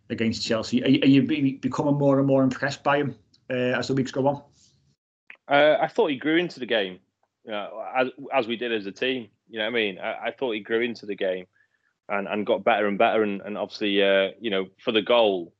against 0.09 0.45
Chelsea? 0.45 0.81
Are, 0.81 0.87
are 0.87 1.07
you 1.07 1.57
becoming 1.59 1.95
more 1.95 2.17
and 2.17 2.27
more 2.27 2.41
impressed 2.41 2.83
by 2.83 2.97
him 2.97 3.15
uh, 3.49 3.77
as 3.77 3.89
the 3.89 3.93
weeks 3.93 4.11
go 4.11 4.27
on? 4.27 4.41
Uh, 5.47 5.77
I 5.79 5.87
thought 5.87 6.09
he 6.09 6.15
grew 6.15 6.37
into 6.37 6.59
the 6.59 6.65
game, 6.65 6.99
you 7.45 7.51
know, 7.51 7.83
as, 7.95 8.07
as 8.33 8.47
we 8.47 8.55
did 8.55 8.73
as 8.73 8.85
a 8.85 8.91
team. 8.91 9.29
You 9.49 9.59
know 9.59 9.65
what 9.65 9.71
I 9.71 9.73
mean? 9.73 9.99
I, 9.99 10.27
I 10.27 10.31
thought 10.31 10.53
he 10.53 10.61
grew 10.61 10.81
into 10.81 11.05
the 11.05 11.15
game 11.15 11.45
and, 12.09 12.27
and 12.27 12.45
got 12.45 12.63
better 12.63 12.87
and 12.87 12.97
better. 12.97 13.23
And, 13.23 13.41
and 13.41 13.57
obviously, 13.57 14.01
uh, 14.01 14.29
you 14.39 14.49
know, 14.49 14.67
for 14.79 14.91
the 14.91 15.01
goal, 15.01 15.53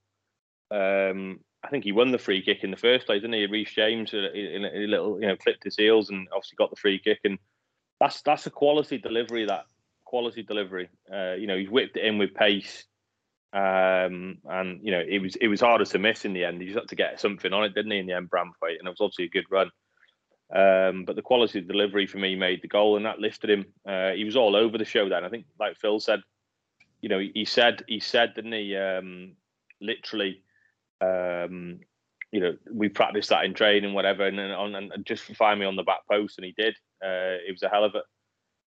um, 0.72 1.40
I 1.64 1.70
think 1.70 1.84
he 1.84 1.92
won 1.92 2.12
the 2.12 2.18
free 2.18 2.42
kick 2.42 2.64
in 2.64 2.72
the 2.72 2.78
first 2.78 3.06
place, 3.06 3.22
didn't 3.22 3.36
he? 3.36 3.46
Reece 3.46 3.74
James, 3.74 4.14
uh, 4.14 4.32
in 4.34 4.66
a, 4.66 4.88
little, 4.88 5.20
you 5.20 5.28
know, 5.28 5.38
clipped 5.38 5.64
his 5.64 5.78
heels 5.78 6.10
and 6.10 6.28
obviously 6.34 6.56
got 6.58 6.70
the 6.70 6.76
free 6.76 7.00
kick. 7.00 7.20
And 7.24 7.38
that's 8.00 8.22
that's 8.22 8.48
a 8.48 8.52
quality 8.52 8.98
delivery. 8.98 9.46
That 9.46 9.66
quality 10.06 10.44
delivery. 10.44 10.90
Uh, 11.12 11.34
you 11.34 11.48
know, 11.48 11.58
he's 11.58 11.70
whipped 11.70 11.98
it 11.98 12.06
in 12.06 12.18
with 12.18 12.34
pace, 12.34 12.86
um, 13.54 14.38
and 14.46 14.80
you 14.84 14.92
know 14.92 15.02
it 15.08 15.20
was 15.22 15.36
it 15.38 15.48
was 15.48 15.62
harder 15.62 15.86
to 15.86 16.00
miss 16.00 16.26
in 16.26 16.34
the 16.34 16.44
end. 16.44 16.62
He 16.62 16.68
just 16.68 16.80
had 16.80 16.90
to 16.90 16.96
get 16.96 17.20
something 17.20 17.54
on 17.54 17.64
it, 17.64 17.74
didn't 17.74 17.92
he? 17.92 18.00
In 18.00 18.08
the 18.08 18.14
end, 18.14 18.30
Branthwaite, 18.30 18.80
and 18.80 18.88
it 18.88 18.92
was 18.92 19.02
obviously 19.02 19.26
a 19.26 19.30
good 19.30 19.46
run. 19.50 19.70
Um, 20.56 21.06
but 21.06 21.16
the 21.16 21.24
quality 21.24 21.60
of 21.60 21.68
delivery 21.68 22.06
for 22.06 22.20
me 22.20 22.36
made 22.36 22.62
the 22.62 22.68
goal, 22.68 22.96
and 22.96 23.06
that 23.06 23.20
lifted 23.20 23.50
him. 23.50 23.66
Uh, 23.88 24.12
he 24.12 24.24
was 24.24 24.36
all 24.36 24.56
over 24.56 24.78
the 24.78 24.86
show 24.86 25.10
then. 25.10 25.26
I 25.26 25.30
think, 25.30 25.46
like 25.60 25.78
Phil 25.78 26.00
said, 26.00 26.22
you 27.02 27.10
know, 27.10 27.20
he 27.20 27.44
said 27.46 27.84
he 27.88 28.00
said, 28.00 28.36
didn't 28.36 28.54
he? 28.54 28.76
Um, 28.78 29.34
literally, 29.82 30.44
um, 31.02 31.80
you 32.32 32.40
know, 32.40 32.56
we 32.72 32.88
practiced 32.88 33.30
that 33.30 33.46
in 33.46 33.54
training, 33.54 33.94
whatever, 33.94 34.26
and, 34.26 34.40
and, 34.40 34.76
and 34.94 35.06
just 35.06 35.24
find 35.36 35.60
me 35.60 35.66
on 35.66 35.76
the 35.76 35.84
back 35.84 36.08
post, 36.10 36.38
and 36.38 36.46
he 36.46 36.54
did. 36.56 36.76
Uh, 37.04 37.42
it 37.48 37.52
was 37.52 37.64
a 37.64 37.70
hell 37.70 37.84
of 37.84 37.96
a 37.96 38.04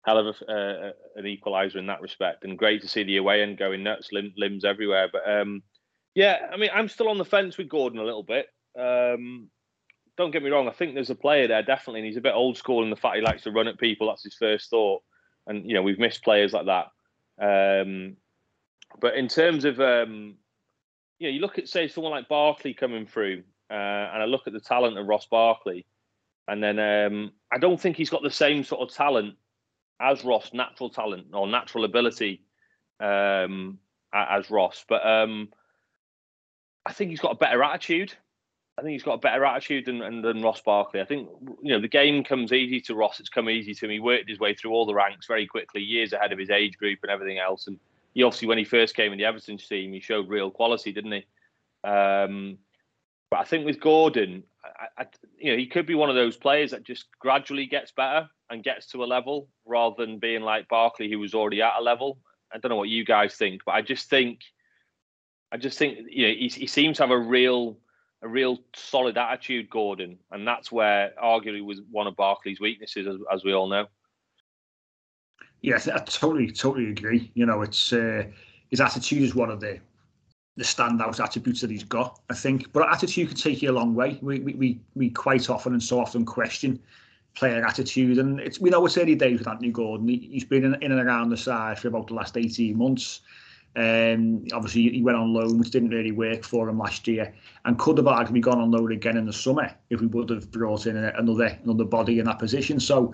hell 0.06 0.18
of 0.18 0.26
a, 0.26 0.52
uh, 0.52 0.92
an 1.16 1.24
equaliser 1.24 1.76
in 1.76 1.86
that 1.86 2.02
respect, 2.02 2.44
and 2.44 2.58
great 2.58 2.82
to 2.82 2.88
see 2.88 3.02
the 3.02 3.16
away 3.16 3.42
end 3.42 3.58
going 3.58 3.82
nuts, 3.82 4.10
lim- 4.12 4.34
limbs 4.36 4.64
everywhere. 4.64 5.08
But 5.12 5.28
um, 5.28 5.62
yeah, 6.14 6.48
I 6.52 6.56
mean, 6.56 6.70
I'm 6.72 6.88
still 6.88 7.08
on 7.08 7.18
the 7.18 7.24
fence 7.24 7.58
with 7.58 7.68
Gordon 7.68 7.98
a 7.98 8.04
little 8.04 8.22
bit. 8.22 8.46
Um, 8.78 9.50
don't 10.16 10.30
get 10.30 10.42
me 10.42 10.50
wrong, 10.50 10.68
I 10.68 10.72
think 10.72 10.94
there's 10.94 11.10
a 11.10 11.14
player 11.14 11.48
there 11.48 11.62
definitely, 11.62 12.00
and 12.00 12.06
he's 12.06 12.16
a 12.16 12.22
bit 12.22 12.34
old 12.34 12.56
school 12.56 12.82
in 12.82 12.90
the 12.90 12.96
fact 12.96 13.16
he 13.16 13.22
likes 13.22 13.42
to 13.42 13.50
run 13.50 13.68
at 13.68 13.78
people. 13.78 14.08
That's 14.08 14.22
his 14.22 14.34
first 14.34 14.70
thought, 14.70 15.02
and 15.46 15.68
you 15.68 15.74
know 15.74 15.82
we've 15.82 15.98
missed 15.98 16.22
players 16.22 16.52
like 16.52 16.66
that. 16.66 16.86
Um, 17.40 18.16
but 19.00 19.14
in 19.14 19.28
terms 19.28 19.64
of 19.64 19.80
um, 19.80 20.36
you 21.18 21.28
know, 21.28 21.34
you 21.34 21.40
look 21.40 21.58
at 21.58 21.68
say 21.68 21.88
someone 21.88 22.12
like 22.12 22.28
Barkley 22.28 22.74
coming 22.74 23.06
through, 23.06 23.42
uh, 23.70 23.74
and 23.74 24.22
I 24.22 24.26
look 24.26 24.46
at 24.46 24.52
the 24.52 24.60
talent 24.60 24.98
of 24.98 25.06
Ross 25.06 25.26
Barkley, 25.26 25.86
and 26.48 26.62
then 26.62 26.78
um, 26.78 27.32
I 27.52 27.58
don't 27.58 27.80
think 27.80 27.96
he's 27.96 28.10
got 28.10 28.22
the 28.22 28.30
same 28.30 28.64
sort 28.64 28.88
of 28.88 28.94
talent 28.94 29.34
as 30.00 30.24
Ross, 30.24 30.52
natural 30.52 30.90
talent 30.90 31.28
or 31.32 31.46
natural 31.46 31.84
ability 31.84 32.42
um, 33.00 33.78
as 34.12 34.50
Ross, 34.50 34.84
but 34.88 35.06
um, 35.06 35.48
I 36.86 36.92
think 36.92 37.10
he's 37.10 37.20
got 37.20 37.32
a 37.32 37.36
better 37.36 37.62
attitude. 37.62 38.12
I 38.76 38.82
think 38.82 38.92
he's 38.92 39.04
got 39.04 39.14
a 39.14 39.18
better 39.18 39.44
attitude 39.44 39.86
than, 39.86 40.00
than, 40.00 40.20
than 40.20 40.42
Ross 40.42 40.60
Barkley. 40.60 41.00
I 41.00 41.04
think 41.04 41.28
you 41.62 41.72
know 41.72 41.80
the 41.80 41.88
game 41.88 42.24
comes 42.24 42.52
easy 42.52 42.80
to 42.82 42.94
Ross. 42.94 43.20
It's 43.20 43.28
come 43.28 43.48
easy 43.48 43.74
to 43.74 43.84
him. 43.84 43.90
He 43.90 44.00
worked 44.00 44.28
his 44.28 44.40
way 44.40 44.54
through 44.54 44.72
all 44.72 44.86
the 44.86 44.94
ranks 44.94 45.26
very 45.26 45.46
quickly, 45.46 45.82
years 45.82 46.12
ahead 46.12 46.32
of 46.32 46.38
his 46.38 46.50
age 46.50 46.76
group 46.76 46.98
and 47.02 47.10
everything 47.10 47.38
else, 47.38 47.66
and 47.66 47.78
he 48.14 48.22
obviously 48.22 48.48
when 48.48 48.58
he 48.58 48.64
first 48.64 48.94
came 48.96 49.12
in 49.12 49.18
the 49.18 49.24
Everton 49.24 49.58
team, 49.58 49.92
he 49.92 50.00
showed 50.00 50.28
real 50.28 50.50
quality, 50.50 50.92
didn't 50.92 51.12
he? 51.12 51.26
Um, 51.88 52.58
but 53.30 53.40
I 53.40 53.44
think 53.44 53.66
with 53.66 53.80
Gordon, 53.80 54.44
I, 54.64 55.02
I, 55.02 55.06
you 55.38 55.52
know, 55.52 55.58
he 55.58 55.66
could 55.66 55.86
be 55.86 55.96
one 55.96 56.08
of 56.08 56.14
those 56.14 56.36
players 56.36 56.70
that 56.70 56.84
just 56.84 57.06
gradually 57.18 57.66
gets 57.66 57.90
better 57.90 58.28
and 58.50 58.62
gets 58.62 58.86
to 58.88 59.02
a 59.02 59.06
level 59.06 59.48
rather 59.64 59.96
than 59.98 60.18
being 60.18 60.42
like 60.42 60.68
Barkley, 60.68 61.10
who 61.10 61.18
was 61.18 61.34
already 61.34 61.60
at 61.60 61.78
a 61.78 61.82
level. 61.82 62.18
I 62.52 62.58
don't 62.58 62.70
know 62.70 62.76
what 62.76 62.88
you 62.88 63.04
guys 63.04 63.34
think, 63.34 63.62
but 63.66 63.72
I 63.72 63.82
just 63.82 64.08
think, 64.08 64.40
I 65.50 65.56
just 65.56 65.78
think, 65.78 65.98
you 66.08 66.28
know, 66.28 66.34
he, 66.34 66.48
he 66.48 66.66
seems 66.66 66.98
to 66.98 67.02
have 67.02 67.10
a 67.10 67.18
real, 67.18 67.76
a 68.24 68.28
real 68.28 68.58
solid 68.74 69.18
attitude, 69.18 69.68
Gordon, 69.70 70.18
and 70.32 70.48
that's 70.48 70.72
where 70.72 71.12
arguably 71.22 71.64
was 71.64 71.82
one 71.90 72.06
of 72.06 72.16
Barkley's 72.16 72.58
weaknesses, 72.58 73.06
as, 73.06 73.16
as 73.32 73.44
we 73.44 73.52
all 73.52 73.68
know. 73.68 73.86
Yes, 75.60 75.86
I 75.88 75.98
totally, 75.98 76.50
totally 76.50 76.90
agree. 76.90 77.30
You 77.34 77.46
know, 77.46 77.62
it's 77.62 77.92
uh, 77.92 78.24
his 78.70 78.80
attitude 78.80 79.22
is 79.22 79.34
one 79.34 79.50
of 79.50 79.60
the 79.60 79.78
the 80.56 80.64
standout 80.64 81.18
attributes 81.18 81.60
that 81.62 81.70
he's 81.70 81.82
got, 81.84 82.20
I 82.30 82.34
think. 82.34 82.72
But 82.72 82.88
attitude 82.88 83.28
can 83.28 83.36
take 83.36 83.60
you 83.60 83.70
a 83.70 83.72
long 83.72 83.94
way. 83.94 84.18
We 84.22 84.40
we 84.40 84.54
we, 84.54 84.80
we 84.94 85.10
quite 85.10 85.50
often 85.50 85.72
and 85.72 85.82
so 85.82 86.00
often 86.00 86.24
question 86.24 86.80
player 87.34 87.64
attitude, 87.66 88.18
and 88.18 88.40
it's 88.40 88.60
we 88.60 88.70
know 88.70 88.84
it's 88.86 88.96
early 88.96 89.16
days 89.16 89.38
with 89.38 89.48
Anthony 89.48 89.70
Gordon. 89.70 90.08
He, 90.08 90.30
has 90.34 90.44
been 90.44 90.64
in, 90.64 90.74
in 90.82 90.92
and 90.92 91.00
around 91.00 91.28
the 91.28 91.36
side 91.36 91.78
for 91.78 91.88
about 91.88 92.06
the 92.06 92.14
last 92.14 92.36
eighteen 92.36 92.78
months. 92.78 93.20
Um, 93.76 94.44
obviously, 94.52 94.90
he 94.90 95.02
went 95.02 95.18
on 95.18 95.32
loan, 95.32 95.58
which 95.58 95.70
didn't 95.70 95.90
really 95.90 96.12
work 96.12 96.44
for 96.44 96.68
him 96.68 96.78
last 96.78 97.08
year, 97.08 97.34
and 97.64 97.78
could 97.78 97.98
have 97.98 98.06
arguably 98.06 98.40
gone 98.40 98.60
on 98.60 98.70
loan 98.70 98.92
again 98.92 99.16
in 99.16 99.26
the 99.26 99.32
summer 99.32 99.74
if 99.90 100.00
we 100.00 100.06
would 100.06 100.30
have 100.30 100.50
brought 100.50 100.86
in 100.86 100.96
another 100.96 101.58
another 101.64 101.84
body 101.84 102.18
in 102.18 102.26
that 102.26 102.38
position. 102.38 102.78
So 102.78 103.12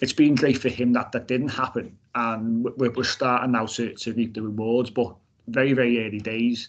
it's 0.00 0.14
been 0.14 0.34
great 0.34 0.58
for 0.58 0.70
him 0.70 0.92
that 0.94 1.12
that 1.12 1.28
didn't 1.28 1.50
happen, 1.50 1.96
and 2.14 2.64
we're, 2.76 2.92
we're 2.92 3.04
starting 3.04 3.52
now 3.52 3.66
to, 3.66 3.94
to 3.94 4.12
reap 4.14 4.34
the 4.34 4.42
rewards. 4.42 4.90
But 4.90 5.14
very 5.48 5.74
very 5.74 6.06
early 6.06 6.20
days. 6.20 6.68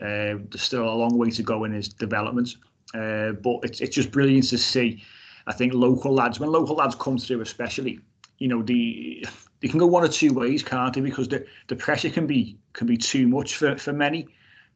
Uh, 0.00 0.40
there's 0.48 0.62
still 0.62 0.88
a 0.88 0.94
long 0.94 1.18
way 1.18 1.30
to 1.30 1.42
go 1.42 1.64
in 1.64 1.72
his 1.72 1.88
development, 1.88 2.56
uh, 2.94 3.32
but 3.32 3.58
it's 3.62 3.82
it's 3.82 3.94
just 3.94 4.10
brilliant 4.10 4.48
to 4.48 4.58
see. 4.58 5.04
I 5.46 5.52
think 5.52 5.74
local 5.74 6.14
lads, 6.14 6.40
when 6.40 6.50
local 6.50 6.76
lads 6.76 6.94
come 6.94 7.18
through, 7.18 7.40
especially, 7.40 7.98
you 8.38 8.48
know, 8.48 8.62
the 8.62 9.26
they 9.60 9.68
can 9.68 9.78
go 9.78 9.86
one 9.86 10.04
or 10.04 10.08
two 10.08 10.32
ways, 10.32 10.62
can't 10.62 10.92
they? 10.94 11.00
Because 11.00 11.28
the, 11.28 11.46
the 11.68 11.76
pressure 11.76 12.10
can 12.10 12.26
be 12.26 12.58
can 12.72 12.86
be 12.86 12.96
too 12.96 13.28
much 13.28 13.56
for 13.56 13.76
for 13.76 13.92
many. 13.92 14.26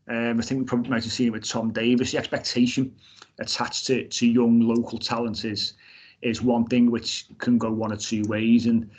Um, 0.09 0.39
I 0.39 0.43
think 0.43 0.61
we 0.61 0.66
probably 0.66 0.91
might 0.91 1.03
have 1.03 1.12
seen 1.12 1.28
it 1.28 1.32
with 1.32 1.49
Tom 1.49 1.72
Davies. 1.72 2.12
The 2.12 2.18
expectation 2.18 2.95
attached 3.39 3.87
to 3.87 4.07
to 4.07 4.26
young 4.26 4.61
local 4.61 4.99
talent 4.99 5.45
is 5.45 5.74
is 6.22 6.43
one 6.43 6.66
thing 6.66 6.91
which 6.91 7.26
can 7.39 7.59
go 7.59 7.70
one 7.70 7.93
or 7.93 7.97
two 7.97 8.22
ways. 8.24 8.66
And 8.66 8.91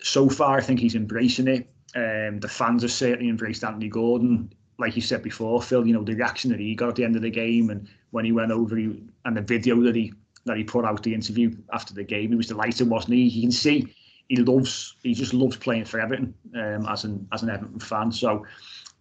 so 0.00 0.28
far, 0.28 0.58
I 0.58 0.60
think 0.60 0.80
he's 0.80 0.94
embracing 0.94 1.48
it. 1.48 1.68
Um, 1.94 2.40
the 2.40 2.48
fans 2.48 2.82
have 2.82 2.90
certainly 2.90 3.28
embraced 3.28 3.64
Anthony 3.64 3.88
Gordon. 3.88 4.52
like 4.78 4.96
you 4.96 5.02
said 5.02 5.22
before, 5.22 5.62
Phil, 5.62 5.86
you 5.86 5.92
know 5.92 6.02
the 6.02 6.14
reaction 6.14 6.50
that 6.50 6.60
he 6.60 6.74
got 6.74 6.88
at 6.88 6.96
the 6.96 7.04
end 7.04 7.16
of 7.16 7.22
the 7.22 7.30
game, 7.30 7.70
and 7.70 7.86
when 8.10 8.24
he 8.24 8.32
went 8.32 8.50
over, 8.50 8.76
he, 8.76 9.02
and 9.24 9.36
the 9.36 9.42
video 9.42 9.80
that 9.82 9.94
he 9.94 10.12
that 10.46 10.56
he 10.56 10.64
put 10.64 10.84
out 10.84 11.02
the 11.02 11.14
interview 11.14 11.54
after 11.72 11.94
the 11.94 12.04
game, 12.04 12.30
he 12.30 12.36
was 12.36 12.48
delighted, 12.48 12.88
wasn't 12.88 13.14
he? 13.14 13.22
You 13.22 13.42
can 13.42 13.52
see 13.52 13.94
he 14.28 14.36
loves, 14.36 14.96
he 15.02 15.14
just 15.14 15.34
loves 15.34 15.56
playing 15.56 15.84
for 15.84 16.00
Everton 16.00 16.34
um, 16.54 16.86
as 16.88 17.04
an 17.04 17.28
as 17.32 17.42
an 17.42 17.50
Everton 17.50 17.80
fan. 17.80 18.10
So 18.12 18.46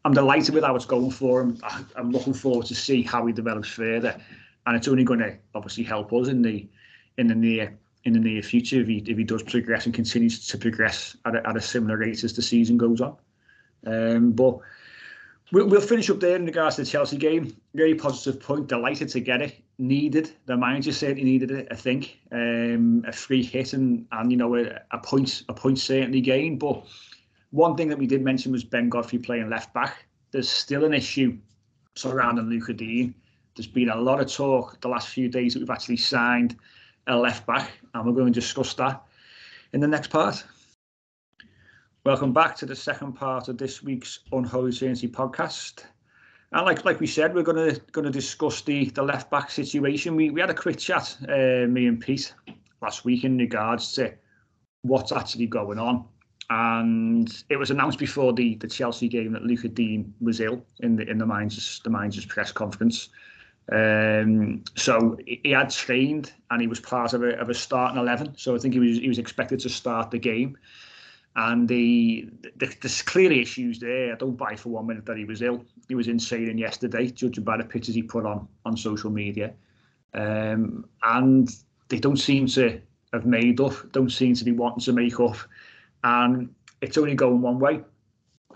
I'm 0.06 0.14
delighted 0.14 0.54
with 0.54 0.64
how 0.64 0.76
it's 0.76 0.86
going 0.86 1.12
for 1.12 1.42
him. 1.42 1.58
I'm 1.96 2.12
looking 2.12 2.34
forward 2.34 2.66
to 2.68 2.76
see 2.76 3.04
how 3.04 3.26
he 3.26 3.34
develops 3.34 3.70
further, 3.70 4.20
and 4.66 4.76
it's 4.76 4.88
only 4.88 5.04
going 5.04 5.20
to 5.20 5.38
obviously 5.56 5.84
help 5.84 6.12
us 6.14 6.28
in 6.28 6.42
the 6.42 6.68
in 7.18 7.28
the 7.28 7.36
near 7.36 7.78
in 8.04 8.14
the 8.14 8.20
near 8.20 8.42
future 8.42 8.82
if 8.82 8.88
he 8.88 8.98
if 9.08 9.18
he 9.18 9.24
does 9.24 9.44
progress 9.44 9.86
and 9.86 9.94
continues 9.94 10.46
to 10.48 10.58
progress 10.58 11.16
at 11.26 11.36
a, 11.36 11.48
at 11.48 11.56
a 11.56 11.62
similar 11.62 11.98
rate 11.98 12.24
as 12.24 12.34
the 12.34 12.42
season 12.42 12.78
goes 12.78 13.00
on. 13.00 13.16
Um, 13.86 14.32
but 14.32 14.60
we'll, 15.52 15.68
we'll 15.68 15.82
finish 15.82 16.10
up 16.10 16.20
there 16.20 16.36
in 16.36 16.46
regards 16.46 16.76
to 16.76 16.84
the 16.84 16.90
Chelsea 16.90 17.18
game. 17.18 17.56
Very 17.74 17.96
positive 17.96 18.42
point. 18.42 18.68
Delighted 18.68 19.10
to 19.10 19.20
get 19.20 19.42
it. 19.42 19.63
Needed. 19.80 20.32
The 20.46 20.56
manager 20.56 20.92
certainly 20.92 21.24
needed 21.24 21.50
it. 21.50 21.68
I 21.72 21.76
think 21.76 22.20
um, 22.32 23.04
a 23.08 23.12
free 23.12 23.44
hit 23.44 23.74
and 23.74 24.06
and 24.12 24.32
you 24.32 24.38
know 24.38 24.56
a, 24.56 24.80
a 24.92 25.00
point 25.00 25.44
a 25.50 25.54
point 25.54 25.80
certainly 25.80 26.22
gained. 26.22 26.60
But 26.60 26.86
one 27.50 27.76
thing 27.76 27.90
that 27.90 27.98
we 27.98 28.06
did 28.06 28.22
mention 28.22 28.52
was 28.52 28.64
Ben 28.64 28.90
Godfrey 28.90 29.20
playing 29.20 29.50
left 29.50 29.74
back. 29.74 30.06
There's 30.32 30.50
still 30.50 30.86
an 30.86 30.94
issue 30.94 31.38
surrounding 31.96 32.50
Lucas 32.50 32.76
Digne. 32.76 33.14
There's 33.56 33.68
been 33.68 33.90
a 33.90 33.96
lot 33.96 34.20
of 34.20 34.32
talk 34.32 34.80
the 34.82 34.88
last 34.90 35.10
few 35.10 35.28
days 35.28 35.54
that 35.54 35.60
we've 35.60 35.70
actually 35.70 35.98
signed 35.98 36.56
a 37.08 37.16
left 37.18 37.46
back, 37.46 37.72
and 37.94 38.06
we're 38.06 38.14
going 38.14 38.32
to 38.34 38.40
discuss 38.40 38.74
that 38.76 39.04
in 39.74 39.80
the 39.80 39.88
next 39.88 40.10
part. 40.10 40.44
Welcome 42.06 42.34
back 42.34 42.56
to 42.58 42.66
the 42.66 42.76
second 42.76 43.14
part 43.14 43.48
of 43.48 43.58
this 43.58 43.82
week's 43.82 44.20
Unholy 44.32 44.74
Trinity 44.74 45.08
podcast. 45.08 45.84
And 46.54 46.66
like 46.66 46.86
like 46.86 47.00
we 47.00 47.08
said, 47.08 47.34
we're 47.34 47.42
going 47.42 47.80
to 47.92 48.12
discuss 48.12 48.62
the 48.62 48.86
the 48.92 49.02
left 49.02 49.32
back 49.32 49.50
situation. 49.50 50.16
We 50.16 50.30
we 50.30 50.40
had 50.40 50.52
a 50.52 50.54
quick 50.54 50.78
chat, 50.78 51.18
uh, 51.28 51.68
me 51.68 51.88
and 51.88 52.00
Pete, 52.00 52.34
last 52.82 53.06
week 53.06 53.24
in 53.24 53.38
regards 53.38 53.94
to 53.94 54.14
what's 54.84 55.12
actually 55.12 55.48
going 55.48 55.80
on. 55.80 56.06
And 56.50 57.44
it 57.50 57.56
was 57.56 57.72
announced 57.72 57.98
before 57.98 58.34
the, 58.34 58.56
the 58.56 58.68
Chelsea 58.68 59.08
game 59.08 59.32
that 59.32 59.44
Lucas 59.44 59.72
Digne 59.72 60.06
was 60.22 60.40
ill 60.40 60.64
in 60.82 60.96
the 60.96 61.10
in 61.10 61.18
the 61.18 61.26
Mainz 61.26 61.82
the 61.84 61.90
Mainz 61.90 62.24
press 62.26 62.52
conference. 62.52 63.10
Um, 63.72 64.64
so 64.76 65.18
he 65.26 65.52
had 65.52 65.70
trained 65.70 66.34
and 66.52 66.62
he 66.62 66.68
was 66.68 66.82
part 66.82 67.14
of 67.14 67.24
a, 67.24 67.40
of 67.40 67.50
a 67.50 67.54
starting 67.54 67.98
eleven. 67.98 68.38
So 68.38 68.56
I 68.56 68.60
think 68.60 68.76
he 68.76 68.80
was 68.80 68.98
he 69.00 69.08
was 69.08 69.18
expected 69.18 69.60
to 69.62 69.70
start 69.70 70.12
the 70.12 70.20
game. 70.20 70.58
And 71.36 71.68
the, 71.68 72.30
the 72.58 72.76
there's 72.82 73.02
clearly 73.02 73.42
issues 73.42 73.80
there. 73.80 74.14
I 74.14 74.16
don't 74.16 74.36
buy 74.36 74.56
for 74.56 74.70
one 74.70 74.88
minute 74.88 75.06
that 75.08 75.18
he 75.18 75.26
was 75.26 75.42
ill. 75.42 75.64
He 75.88 75.96
was 75.96 76.08
insane 76.08 76.58
yesterday, 76.58 77.08
judging 77.08 77.44
by 77.44 77.58
the 77.58 77.64
pictures 77.64 77.96
he 77.96 78.04
put 78.04 78.26
on 78.26 78.48
on 78.66 78.78
social 78.78 79.10
media. 79.10 79.54
Um, 80.14 80.86
and 81.02 81.50
they 81.90 82.00
don't 82.00 82.18
seem 82.18 82.46
to 82.48 82.80
have 83.14 83.26
made 83.26 83.60
up. 83.60 83.74
Don't 83.92 84.12
seem 84.12 84.36
to 84.36 84.46
be 84.46 84.52
wanting 84.52 84.82
to 84.82 84.94
make 84.94 85.20
up. 85.20 85.38
And 86.04 86.54
it's 86.82 86.98
only 86.98 87.16
going 87.16 87.42
one 87.42 87.60
way. 87.60 87.82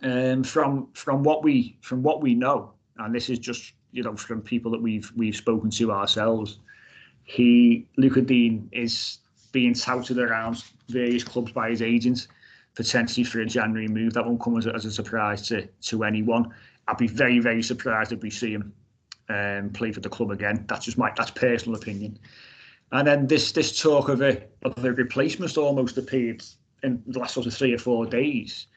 Um, 0.03 0.43
from 0.43 0.89
from 0.93 1.23
what 1.23 1.43
we 1.43 1.77
from 1.81 2.03
what 2.03 2.21
we 2.21 2.35
know, 2.35 2.73
and 2.97 3.15
this 3.15 3.29
is 3.29 3.39
just 3.39 3.73
you 3.91 4.03
know, 4.03 4.15
from 4.15 4.41
people 4.41 4.71
that 4.71 4.81
we've 4.81 5.11
we've 5.15 5.35
spoken 5.35 5.69
to 5.71 5.91
ourselves, 5.91 6.59
he 7.23 7.87
Luca 7.97 8.21
Digne 8.21 8.67
is 8.71 9.19
being 9.51 9.73
touted 9.73 10.19
around 10.19 10.63
various 10.89 11.23
clubs 11.23 11.51
by 11.51 11.69
his 11.71 11.81
agent, 11.81 12.27
potentially 12.77 13.23
for 13.23 13.41
a 13.41 13.45
January 13.45 13.87
move. 13.87 14.13
That 14.13 14.25
won't 14.25 14.39
come 14.39 14.55
as 14.55 14.67
a, 14.67 14.73
as 14.73 14.85
a 14.85 14.91
surprise 14.91 15.41
to 15.47 15.65
to 15.65 16.03
anyone. 16.03 16.53
I'd 16.87 16.97
be 16.97 17.07
very 17.07 17.39
very 17.39 17.63
surprised 17.63 18.11
if 18.13 18.21
we 18.21 18.29
see 18.29 18.53
him 18.53 18.71
um, 19.29 19.71
play 19.71 19.91
for 19.91 19.99
the 19.99 20.09
club 20.09 20.29
again. 20.29 20.63
That's 20.69 20.85
just 20.85 20.97
my 20.97 21.11
that's 21.17 21.31
personal 21.31 21.75
opinion. 21.75 22.19
And 22.91 23.07
then 23.07 23.27
this 23.27 23.51
this 23.51 23.81
talk 23.81 24.09
of 24.09 24.21
a 24.21 24.43
of 24.61 24.85
a 24.85 24.93
replacement 24.93 25.57
almost 25.57 25.97
appeared 25.97 26.43
in 26.83 27.01
the 27.07 27.19
last 27.19 27.33
sort 27.33 27.47
of 27.47 27.53
three 27.55 27.73
or 27.73 27.79
four 27.79 28.05
days, 28.05 28.67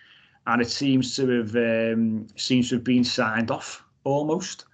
and 0.46 0.62
it 0.62 0.70
seems 0.70 1.14
to 1.16 1.28
have 1.28 1.54
um, 1.54 2.26
seems 2.36 2.70
to 2.70 2.76
have 2.76 2.84
been 2.84 3.04
signed 3.04 3.50
off 3.50 3.84
almost. 4.04 4.64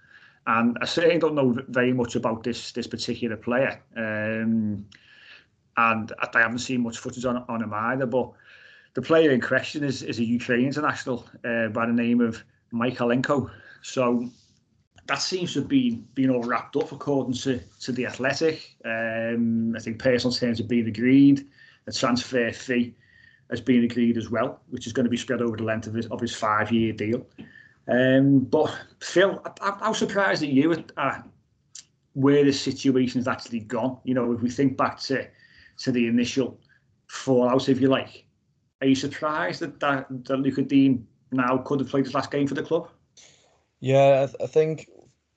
And 0.47 0.77
I 0.81 0.85
certainly 0.85 1.19
don't 1.19 1.35
know 1.35 1.57
very 1.67 1.91
much 1.91 2.15
about 2.15 2.43
this 2.43 2.71
this 2.71 2.87
particular 2.87 3.35
player. 3.35 3.81
Um, 3.97 4.85
and 5.75 6.11
I 6.33 6.39
haven't 6.39 6.59
seen 6.59 6.81
much 6.81 6.97
footage 6.97 7.25
on, 7.25 7.43
on 7.49 7.61
him 7.61 7.73
either. 7.73 8.07
But 8.07 8.31
the 8.97 9.01
player 9.03 9.29
in 9.29 9.39
question 9.39 9.83
is, 9.83 10.01
is 10.01 10.17
a 10.17 10.25
Ukrainian 10.25 10.69
international 10.69 11.29
uh, 11.45 11.67
by 11.67 11.85
the 11.85 11.93
name 11.93 12.19
of 12.19 12.43
Mykolenko. 12.73 13.47
So 13.83 14.27
that 15.05 15.21
seems 15.21 15.53
to 15.53 15.59
have 15.59 15.67
been, 15.67 16.07
been 16.15 16.31
all 16.31 16.41
wrapped 16.41 16.75
up 16.75 16.91
according 16.91 17.35
to, 17.43 17.59
to 17.81 17.91
the 17.91 18.07
Athletic. 18.07 18.75
Um, 18.83 19.75
I 19.75 19.79
think 19.81 19.99
personal 19.99 20.33
terms 20.33 20.57
have 20.57 20.67
been 20.67 20.87
agreed. 20.87 21.47
A 21.85 21.91
transfer 21.91 22.51
fee 22.51 22.95
has 23.51 23.61
been 23.61 23.83
agreed 23.83 24.17
as 24.17 24.31
well, 24.31 24.61
which 24.71 24.87
is 24.87 24.93
going 24.93 25.03
to 25.03 25.11
be 25.11 25.15
spread 25.15 25.43
over 25.43 25.55
the 25.55 25.63
length 25.63 25.85
of 25.85 25.93
his, 25.93 26.07
of 26.07 26.19
his 26.19 26.35
five 26.35 26.71
year 26.71 26.91
deal. 26.91 27.23
Um, 27.87 28.39
but 28.39 28.75
Phil, 28.99 29.39
I, 29.61 29.77
how 29.79 29.93
surprised 29.93 30.41
are 30.41 30.47
you 30.47 30.73
at 30.73 30.91
uh, 30.97 31.19
where 32.13 32.43
has 32.43 33.27
actually 33.27 33.59
gone? 33.59 33.99
You 34.05 34.15
know, 34.15 34.31
if 34.31 34.41
we 34.41 34.49
think 34.49 34.75
back 34.75 34.99
to 35.01 35.27
to 35.83 35.91
the 35.91 36.07
initial 36.07 36.59
fallout, 37.05 37.69
if 37.69 37.79
you 37.79 37.89
like, 37.89 38.26
are 38.81 38.87
you 38.87 38.95
surprised 38.95 39.61
that 39.61 39.79
that, 39.79 40.07
that 40.25 40.37
Lucas 40.37 40.65
Digne 40.67 41.03
now 41.31 41.57
could 41.57 41.79
have 41.79 41.89
played 41.89 42.05
his 42.05 42.13
last 42.13 42.31
game 42.31 42.47
for 42.47 42.55
the 42.55 42.63
club? 42.63 42.89
Yeah, 43.79 44.23
I, 44.23 44.25
th- 44.25 44.37
I 44.41 44.47
think 44.47 44.89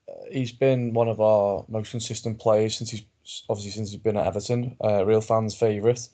uh, 0.09 0.13
he's 0.31 0.51
been 0.51 0.93
one 0.93 1.07
of 1.07 1.19
our 1.19 1.65
most 1.67 1.91
consistent 1.91 2.39
players 2.39 2.77
since 2.77 2.91
he's 2.91 3.03
obviously 3.49 3.71
since 3.71 3.91
he's 3.91 3.99
been 3.99 4.17
at 4.17 4.27
Everton. 4.27 4.75
Uh, 4.83 5.05
real 5.05 5.21
fans' 5.21 5.55
favourite. 5.55 6.07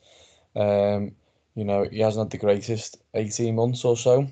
Um, 0.56 1.12
you 1.56 1.64
know, 1.64 1.88
he 1.92 2.00
hasn't 2.00 2.26
had 2.26 2.32
the 2.32 2.44
greatest 2.46 2.98
18 3.14 3.56
months 3.56 3.84
or 3.84 3.98
so. 3.98 4.28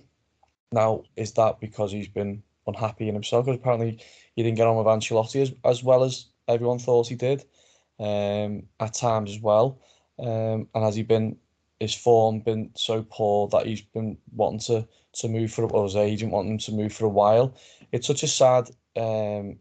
Now, 0.71 1.03
is 1.15 1.31
that 1.33 1.59
because 1.59 1.91
he's 1.91 2.07
been 2.07 2.43
unhappy 2.67 3.07
in 3.07 3.13
himself? 3.13 3.45
Because 3.45 3.59
apparently 3.59 3.99
he 4.35 4.43
didn't 4.43 4.57
get 4.57 4.67
on 4.67 4.77
with 4.77 4.87
Ancelotti 4.87 5.41
as, 5.41 5.53
as 5.63 5.83
well 5.83 6.03
as 6.03 6.25
everyone 6.47 6.79
thought 6.79 7.07
he 7.07 7.15
did 7.15 7.43
um, 7.99 8.63
at 8.79 8.93
times 8.93 9.31
as 9.31 9.39
well. 9.39 9.79
Um, 10.19 10.67
and 10.73 10.83
has 10.83 10.95
he 10.95 11.03
been 11.03 11.37
his 11.79 11.93
form 11.93 12.39
been 12.39 12.71
so 12.75 13.05
poor 13.09 13.47
that 13.49 13.65
he's 13.65 13.81
been 13.81 14.17
wanting 14.33 14.59
to 14.59 14.87
to 15.13 15.29
move 15.29 15.51
for 15.51 15.63
a 15.63 15.67
or 15.67 15.85
his 15.85 15.95
agent 15.95 16.31
wanting 16.31 16.53
him 16.53 16.57
to 16.57 16.71
move 16.71 16.93
for 16.93 17.05
a 17.05 17.09
while. 17.09 17.55
It's 17.91 18.07
such 18.07 18.23
a 18.23 18.27
sad 18.27 18.69
um, 18.97 19.57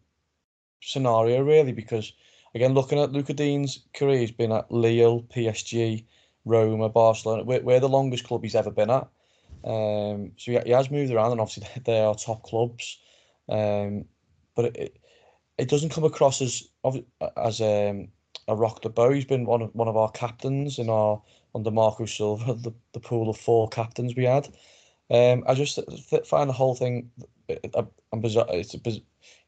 scenario 0.82 1.42
really 1.42 1.72
because 1.72 2.12
again 2.54 2.74
looking 2.74 2.98
at 2.98 3.12
Lucas 3.12 3.36
Digne's 3.36 3.80
career, 3.94 4.18
he's 4.18 4.30
been 4.30 4.52
at 4.52 4.70
Lille, 4.70 5.22
PSG, 5.22 6.04
Roma, 6.44 6.88
Barcelona. 6.88 7.44
We're, 7.44 7.62
we're 7.62 7.80
the 7.80 7.88
longest 7.88 8.24
club 8.24 8.42
he's 8.42 8.54
ever 8.54 8.70
been 8.70 8.90
at. 8.90 9.08
Um, 9.64 10.32
so 10.36 10.52
he, 10.52 10.58
he 10.66 10.70
has 10.70 10.90
moved 10.90 11.12
around, 11.12 11.32
and 11.32 11.40
obviously 11.40 11.68
they 11.84 12.00
are 12.00 12.14
top 12.14 12.42
clubs. 12.42 12.98
Um, 13.48 14.04
but 14.54 14.66
it, 14.66 14.76
it, 14.76 14.96
it 15.58 15.68
doesn't 15.68 15.90
come 15.90 16.04
across 16.04 16.42
as 16.42 16.68
as 17.36 17.60
um, 17.60 18.08
a 18.48 18.54
rock 18.54 18.82
the 18.82 18.90
boat. 18.90 19.14
He's 19.14 19.24
been 19.24 19.46
one 19.46 19.62
of 19.62 19.74
one 19.74 19.88
of 19.88 19.96
our 19.96 20.10
captains 20.10 20.78
in 20.78 20.90
our 20.90 21.20
under 21.54 21.70
Marco 21.70 22.06
Silva, 22.06 22.54
the, 22.54 22.72
the 22.92 23.00
pool 23.00 23.30
of 23.30 23.36
four 23.36 23.68
captains 23.68 24.14
we 24.16 24.24
had. 24.24 24.48
Um, 25.10 25.44
I 25.46 25.54
just 25.54 25.78
th- 26.10 26.26
find 26.26 26.48
the 26.48 26.54
whole 26.54 26.74
thing 26.74 27.10
a, 27.48 27.84
a 28.12 28.16
bizarre. 28.16 28.46
It's 28.50 28.74
a 28.74 28.90
you 28.90 29.02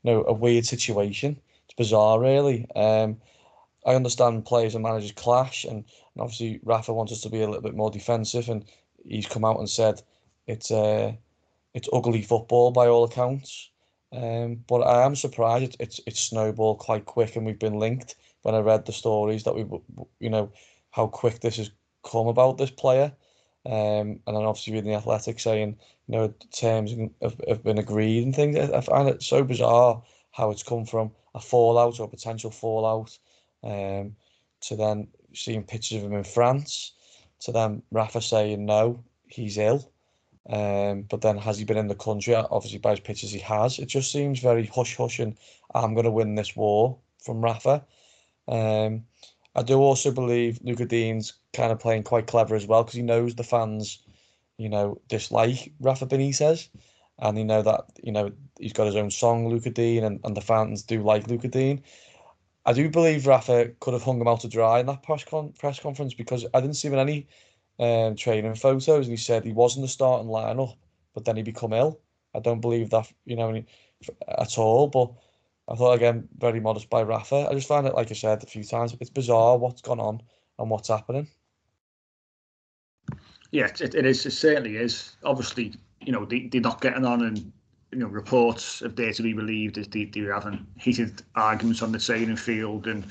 know 0.05 0.25
a 0.25 0.33
weird 0.33 0.67
situation. 0.67 1.41
It's 1.65 1.75
bizarre, 1.77 2.21
really. 2.21 2.67
Um, 2.77 3.19
I 3.87 3.95
understand 3.95 4.45
players 4.45 4.75
and 4.75 4.83
managers 4.83 5.13
clash, 5.13 5.65
and, 5.65 5.77
and 5.77 6.21
obviously 6.21 6.61
Rafa 6.65 6.93
wants 6.93 7.13
us 7.13 7.21
to 7.23 7.31
be 7.31 7.43
a 7.43 7.47
little 7.47 7.63
bit 7.63 7.77
more 7.77 7.91
defensive, 7.91 8.49
and 8.49 8.65
he's 9.07 9.27
come 9.27 9.45
out 9.45 9.59
and 9.59 9.71
said 9.71 10.03
it's 10.47 10.71
uh, 10.71 11.13
it's 11.75 11.89
ugly 11.93 12.23
football 12.23 12.71
by 12.71 12.87
all 12.87 13.05
accounts. 13.05 13.71
Um, 14.13 14.65
but 14.69 14.81
I 14.83 15.05
am 15.05 15.17
surprised 15.17 15.65
it's, 15.65 15.77
it's 15.81 16.01
it's 16.07 16.21
snowballed 16.21 16.79
quite 16.79 17.07
quick, 17.07 17.37
and 17.37 17.47
we've 17.47 17.59
been 17.59 17.79
linked. 17.79 18.17
When 18.43 18.55
I 18.55 18.61
read 18.61 18.87
the 18.87 18.93
stories 18.93 19.43
that 19.45 19.55
we, 19.55 19.65
you 20.21 20.31
know, 20.31 20.53
how 20.91 21.09
quick 21.09 21.41
this 21.41 21.57
has 21.57 21.71
come 22.07 22.29
about 22.29 22.59
this 22.59 22.71
player, 22.71 23.13
um, 23.67 24.21
and 24.27 24.37
then 24.37 24.45
obviously 24.45 24.73
reading 24.73 24.91
the 24.91 24.97
Athletic 24.97 25.41
saying, 25.41 25.77
you 26.07 26.13
know, 26.13 26.35
terms 26.53 26.95
have, 27.21 27.41
have 27.49 27.65
been 27.65 27.79
agreed 27.79 28.25
and 28.25 28.35
things. 28.35 28.57
I 28.57 28.81
find 28.81 29.09
it 29.09 29.23
so 29.23 29.43
bizarre 29.43 30.03
how 30.31 30.51
it's 30.51 30.63
come 30.63 30.87
from 30.87 31.11
a 31.35 31.41
fallout 31.41 31.99
or 32.01 32.09
potential 32.09 32.51
fallout, 32.51 33.19
um, 33.65 34.15
to 34.61 34.77
then 34.77 35.09
seeing 35.35 35.63
pictures 35.63 35.99
of 35.99 36.05
him 36.05 36.15
in 36.15 36.25
France 36.25 36.93
to 37.41 37.53
then 37.53 37.83
Rafa 37.91 38.21
saying 38.21 38.65
no, 38.65 39.03
he's 39.29 39.59
ill. 39.59 39.91
Um, 40.49 41.03
but 41.03 41.21
then 41.23 41.37
has 41.39 41.59
he 41.59 41.65
been 41.65 41.77
in 41.77 41.89
the 41.89 41.95
country? 41.95 42.35
Obviously, 42.35 42.79
by 42.79 42.91
his 42.91 43.01
pictures, 43.01 43.33
he 43.33 43.41
has. 43.41 43.79
It 43.79 43.87
just 43.87 44.13
seems 44.13 44.39
very 44.41 44.67
hush 44.67 44.97
hush 44.97 45.19
and 45.19 45.37
I'm 45.75 45.95
going 45.95 46.05
to 46.05 46.11
win 46.11 46.35
this 46.35 46.55
war 46.55 46.99
from 47.19 47.43
Rafa. 47.43 47.85
Um, 48.49 49.05
I 49.55 49.63
do 49.63 49.79
also 49.79 50.13
believe 50.13 50.61
Lucas 50.63 50.87
Digne's 50.87 51.33
kind 51.57 51.73
of 51.73 51.81
playing 51.81 52.05
quite 52.05 52.27
clever 52.27 52.55
as 52.55 52.67
well 52.67 52.83
because 52.85 52.95
he 52.97 53.03
knows 53.03 53.35
the 53.35 53.45
fans, 53.45 54.03
you 54.59 54.69
know, 54.69 55.01
dislike 55.09 55.73
Rafa 55.81 56.07
Benitez. 56.07 56.69
and 57.19 57.39
you 57.39 57.45
know 57.45 57.63
that 57.63 57.85
you 58.03 58.13
know 58.13 58.31
he's 58.61 58.73
got 58.73 58.87
his 58.87 58.97
own 58.97 59.11
song, 59.11 59.49
Lucas 59.49 59.73
Digne, 59.73 60.05
and, 60.05 60.21
and 60.25 60.37
the 60.37 60.41
fans 60.41 60.83
do 60.83 61.03
like 61.03 61.29
Lucas 61.29 61.51
Digne. 61.51 61.83
I 62.67 62.73
do 62.73 62.91
believe 62.91 63.27
Rafa 63.27 63.69
could 63.81 63.95
have 63.95 64.03
hung 64.03 64.21
him 64.21 64.29
out 64.29 64.41
to 64.41 64.49
dry 64.49 64.81
in 64.81 64.87
that 64.87 65.03
press 65.03 65.25
con- 65.25 65.53
press 65.59 65.81
conference 65.81 66.15
because 66.15 66.47
I 66.55 66.61
didn't 66.61 66.77
see 66.77 66.89
him 66.89 66.95
in 66.95 67.01
any 67.01 67.27
um, 67.79 68.17
training 68.17 68.55
photos, 68.55 69.07
and 69.07 69.13
he 69.13 69.17
said 69.17 69.45
he 69.45 69.53
wasn't 69.53 69.85
the 69.85 69.89
starting 69.89 70.29
lineup, 70.29 70.77
but 71.15 71.25
then 71.25 71.37
he 71.37 71.43
become 71.43 71.73
ill. 71.73 72.01
I 72.35 72.41
don't 72.41 72.61
believe 72.61 72.91
that 72.91 73.11
you 73.25 73.37
know 73.37 73.63
at 74.29 74.59
all, 74.59 74.89
but. 74.89 75.13
I 75.69 75.75
thought 75.75 75.95
again 75.95 76.29
very 76.39 76.61
modest 76.61 76.89
by 76.91 77.03
Rafa. 77.03 77.49
I 77.51 77.55
just 77.55 77.67
find 77.67 77.87
it, 77.89 77.95
like 77.95 78.11
I 78.13 78.15
said 78.15 78.43
a 78.43 78.47
few 78.47 78.63
times, 78.63 78.97
it's 79.01 79.11
bizarre 79.11 79.59
what's 79.59 79.83
gone 79.83 79.99
on 79.99 80.23
and 80.59 80.71
what's 80.71 80.89
happening. 80.89 81.27
Yeah, 83.53 83.67
it, 83.67 83.95
it 83.95 84.07
is. 84.07 84.27
It 84.27 84.33
certainly 84.33 84.77
is. 84.77 85.17
Obviously, 85.25 85.75
you 86.01 86.13
know, 86.13 86.25
they, 86.25 86.49
they're 86.51 86.61
not 86.61 86.81
getting 86.81 87.05
on 87.05 87.23
and, 87.23 87.53
you 87.93 87.99
know, 87.99 88.07
reports 88.07 88.83
of 88.83 88.97
there 88.97 89.13
to 89.13 89.23
be 89.23 89.33
relieved 89.33 89.79
as 89.79 89.89
they, 89.89 90.05
they're 90.05 90.35
having 90.35 90.67
heated 90.79 91.23
arguments 91.37 91.83
on 91.83 91.93
the 91.93 91.99
training 91.99 92.37
field. 92.37 92.87
And, 92.87 93.07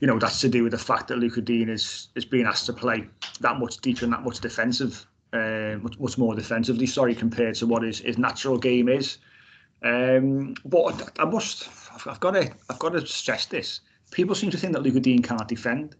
you 0.00 0.06
know, 0.06 0.18
that's 0.18 0.40
to 0.40 0.48
do 0.48 0.64
with 0.64 0.72
the 0.72 0.78
fact 0.78 1.08
that 1.08 1.18
Lucas 1.18 1.44
Digne 1.44 1.70
is, 1.70 2.08
is 2.14 2.24
being 2.24 2.46
asked 2.46 2.66
to 2.66 2.72
play 2.72 3.06
that 3.40 3.58
much 3.58 3.78
deeper 3.78 4.04
and 4.04 4.12
that 4.12 4.22
much 4.22 4.40
defensive, 4.40 5.06
uh, 5.32 5.76
much, 5.80 5.98
much 5.98 6.18
more 6.18 6.34
defensively, 6.34 6.86
sorry, 6.86 7.14
compared 7.14 7.54
to 7.56 7.66
what 7.66 7.82
his, 7.82 8.00
his 8.00 8.18
natural 8.18 8.58
game 8.58 8.88
is. 8.88 9.18
Um, 9.82 10.54
but 10.64 11.10
I 11.18 11.24
must, 11.24 11.68
I've 12.06 12.20
got 12.20 12.32
to, 12.32 12.50
I've 12.68 12.78
got 12.78 12.90
to 12.90 13.06
stress 13.06 13.46
this. 13.46 13.80
People 14.10 14.34
seem 14.34 14.50
to 14.50 14.58
think 14.58 14.72
that 14.72 14.82
Lucas 14.82 15.00
Digne 15.02 15.22
can't 15.22 15.46
defend 15.48 15.94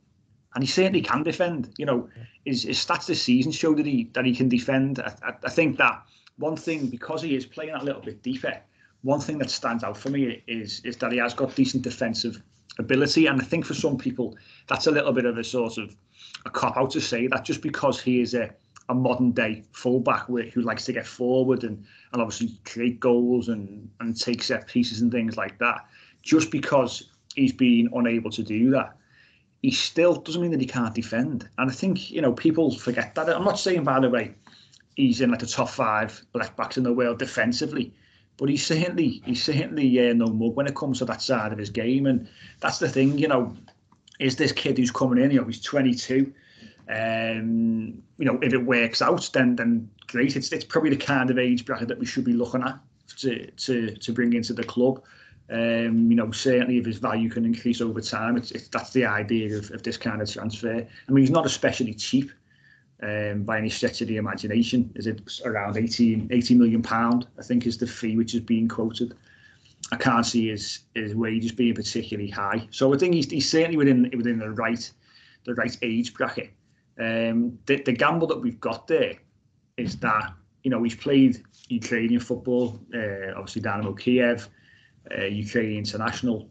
and 0.54 0.64
he 0.64 0.68
certainly 0.68 1.02
can 1.02 1.22
defend. 1.22 1.72
You 1.78 1.86
know, 1.86 2.08
his, 2.44 2.64
his 2.64 2.78
stats 2.78 3.06
this 3.06 3.22
season 3.22 3.52
show 3.52 3.74
that 3.74 3.86
he 3.86 4.10
that 4.12 4.24
he 4.24 4.34
can 4.34 4.48
defend. 4.48 5.00
I, 5.00 5.14
I, 5.22 5.32
I 5.44 5.50
think 5.50 5.76
that 5.78 6.02
one 6.38 6.56
thing 6.56 6.88
because 6.88 7.22
he 7.22 7.36
is 7.36 7.46
playing 7.46 7.74
a 7.74 7.82
little 7.82 8.02
bit 8.02 8.22
deeper, 8.22 8.58
one 9.02 9.20
thing 9.20 9.38
that 9.38 9.50
stands 9.50 9.84
out 9.84 9.96
for 9.96 10.10
me 10.10 10.42
is 10.46 10.80
is 10.84 10.96
that 10.98 11.12
he 11.12 11.18
has 11.18 11.34
got 11.34 11.54
decent 11.54 11.82
defensive 11.82 12.42
ability, 12.78 13.26
and 13.26 13.40
I 13.40 13.44
think 13.44 13.64
for 13.64 13.74
some 13.74 13.96
people 13.96 14.36
that's 14.66 14.86
a 14.86 14.90
little 14.90 15.12
bit 15.12 15.24
of 15.24 15.38
a 15.38 15.44
sort 15.44 15.78
of 15.78 15.94
a 16.46 16.50
cop 16.50 16.76
out 16.76 16.90
to 16.92 17.00
say 17.00 17.26
that 17.28 17.44
just 17.44 17.62
because 17.62 18.00
he 18.00 18.20
is 18.20 18.34
a 18.34 18.50
a 18.88 18.94
modern 18.94 19.30
day 19.30 19.62
fullback 19.72 20.26
who 20.26 20.62
likes 20.62 20.84
to 20.84 20.92
get 20.92 21.06
forward 21.06 21.62
and, 21.62 21.84
and 22.12 22.20
obviously 22.20 22.58
create 22.64 22.98
goals 22.98 23.48
and, 23.48 23.88
and 24.00 24.20
take 24.20 24.42
set 24.42 24.66
pieces 24.66 25.00
and 25.00 25.12
things 25.12 25.36
like 25.36 25.56
that. 25.60 25.86
Just 26.22 26.50
because 26.50 27.10
he's 27.36 27.52
been 27.52 27.88
unable 27.94 28.32
to 28.32 28.42
do 28.42 28.68
that 28.70 28.96
he 29.62 29.70
still 29.70 30.14
doesn't 30.14 30.40
mean 30.40 30.50
that 30.52 30.60
he 30.60 30.66
can't 30.66 30.94
defend. 30.94 31.48
And 31.58 31.70
I 31.70 31.74
think, 31.74 32.10
you 32.10 32.22
know, 32.22 32.32
people 32.32 32.74
forget 32.74 33.14
that. 33.14 33.28
I'm 33.28 33.44
not 33.44 33.58
saying, 33.58 33.84
by 33.84 34.00
the 34.00 34.08
way, 34.08 34.34
he's 34.96 35.20
in 35.20 35.30
like 35.30 35.40
the 35.40 35.46
top 35.46 35.68
five 35.68 36.22
left 36.34 36.56
backs 36.56 36.76
in 36.76 36.82
the 36.82 36.92
world 36.92 37.18
defensively, 37.18 37.92
but 38.38 38.48
he's 38.48 38.64
certainly 38.64 39.22
he's 39.24 39.42
certainly 39.42 40.08
uh, 40.08 40.14
no 40.14 40.26
mug 40.26 40.54
when 40.54 40.66
it 40.66 40.74
comes 40.74 40.98
to 40.98 41.04
that 41.06 41.20
side 41.20 41.52
of 41.52 41.58
his 41.58 41.70
game. 41.70 42.06
And 42.06 42.26
that's 42.60 42.78
the 42.78 42.88
thing, 42.88 43.18
you 43.18 43.28
know, 43.28 43.54
is 44.18 44.36
this 44.36 44.52
kid 44.52 44.78
who's 44.78 44.90
coming 44.90 45.22
in, 45.22 45.30
you 45.30 45.40
know, 45.40 45.46
he's 45.46 45.60
22. 45.60 46.32
Um, 46.88 48.02
you 48.18 48.24
know, 48.24 48.38
if 48.42 48.52
it 48.52 48.64
works 48.64 49.02
out, 49.02 49.28
then 49.32 49.56
then 49.56 49.90
great. 50.08 50.36
It's 50.36 50.50
it's 50.52 50.64
probably 50.64 50.90
the 50.90 50.96
kind 50.96 51.30
of 51.30 51.38
age 51.38 51.64
bracket 51.64 51.88
that 51.88 51.98
we 51.98 52.06
should 52.06 52.24
be 52.24 52.32
looking 52.32 52.62
at 52.62 52.78
to 53.18 53.50
to 53.50 53.94
to 53.94 54.12
bring 54.12 54.32
into 54.32 54.54
the 54.54 54.64
club. 54.64 55.02
Um, 55.50 56.08
you 56.08 56.16
know, 56.16 56.30
certainly 56.30 56.78
if 56.78 56.86
his 56.86 56.98
value 56.98 57.28
can 57.28 57.44
increase 57.44 57.80
over 57.80 58.00
time, 58.00 58.36
it's, 58.36 58.52
it's 58.52 58.68
that's 58.68 58.92
the 58.92 59.04
idea 59.04 59.56
of, 59.58 59.70
of 59.72 59.82
this 59.82 59.96
kind 59.96 60.22
of 60.22 60.30
transfer. 60.30 60.86
I 61.08 61.12
mean, 61.12 61.24
he's 61.24 61.30
not 61.30 61.44
especially 61.44 61.92
cheap 61.94 62.30
um, 63.02 63.42
by 63.42 63.58
any 63.58 63.68
stretch 63.68 64.00
of 64.00 64.08
the 64.08 64.16
imagination. 64.16 64.92
Is 64.94 65.08
it 65.08 65.40
around 65.44 65.76
18, 65.76 66.28
80 66.30 66.54
million 66.54 66.82
pound? 66.82 67.26
I 67.36 67.42
think 67.42 67.66
is 67.66 67.78
the 67.78 67.86
fee 67.86 68.16
which 68.16 68.34
is 68.34 68.40
being 68.40 68.68
quoted. 68.68 69.16
I 69.90 69.96
can't 69.96 70.24
see 70.24 70.50
his 70.50 70.80
his 70.94 71.16
wages 71.16 71.50
being 71.50 71.74
particularly 71.74 72.30
high. 72.30 72.68
So 72.70 72.94
I 72.94 72.98
think 72.98 73.14
he's, 73.14 73.28
he's 73.28 73.50
certainly 73.50 73.76
within 73.76 74.08
within 74.16 74.38
the 74.38 74.50
right 74.50 74.88
the 75.44 75.54
right 75.54 75.76
age 75.82 76.14
bracket. 76.14 76.50
Um, 77.00 77.58
the, 77.66 77.82
the 77.82 77.92
gamble 77.92 78.28
that 78.28 78.40
we've 78.40 78.60
got 78.60 78.86
there 78.86 79.14
is 79.78 79.96
that 79.96 80.32
you 80.62 80.70
know 80.70 80.80
he's 80.84 80.94
played 80.94 81.42
Ukrainian 81.68 82.20
football, 82.20 82.78
uh, 82.94 83.32
obviously 83.34 83.62
Dynamo 83.62 83.94
Kiev 83.94 84.48
uh, 85.16 85.24
Ukrainian 85.24 85.78
international. 85.78 86.48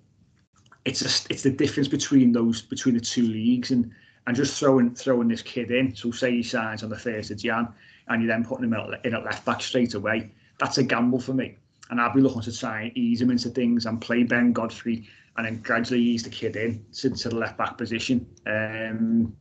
It's 0.86 1.02
it's 1.30 1.44
the 1.44 1.52
difference 1.52 1.88
between 1.88 2.32
those 2.32 2.62
between 2.62 2.96
the 2.96 3.02
two 3.02 3.28
leagues 3.28 3.72
and 3.72 3.92
and 4.28 4.36
just 4.36 4.60
throwing 4.60 4.94
throwing 4.96 5.28
this 5.28 5.42
kid 5.42 5.72
in. 5.72 5.96
So 5.96 6.12
say 6.12 6.32
he 6.32 6.44
signs 6.44 6.84
on 6.84 6.90
the 6.90 6.98
first 6.98 7.32
of 7.32 7.38
Jan, 7.38 7.68
and 8.08 8.22
you're 8.22 8.32
then 8.32 8.46
putting 8.46 8.66
him 8.66 8.74
in 9.04 9.14
at 9.14 9.24
left 9.24 9.46
back 9.46 9.62
straight 9.62 9.94
away. 9.94 10.32
That's 10.60 10.78
a 10.78 10.84
gamble 10.84 11.20
for 11.20 11.34
me, 11.34 11.58
and 11.90 12.00
I'd 12.00 12.14
be 12.14 12.22
looking 12.22 12.42
to 12.42 12.58
try 12.58 12.84
and 12.84 12.98
ease 12.98 13.22
him 13.22 13.32
into 13.32 13.50
things 13.50 13.86
and 13.86 14.02
play 14.02 14.24
Ben 14.24 14.54
Godfrey, 14.54 15.08
and 15.38 15.46
then 15.46 15.62
gradually 15.62 16.02
ease 16.02 16.24
the 16.24 16.30
kid 16.30 16.56
in 16.56 16.86
to, 16.94 17.10
to 17.10 17.30
the 17.30 17.36
left 17.36 17.58
back 17.58 17.78
position. 17.78 18.28
Um, 18.46 19.36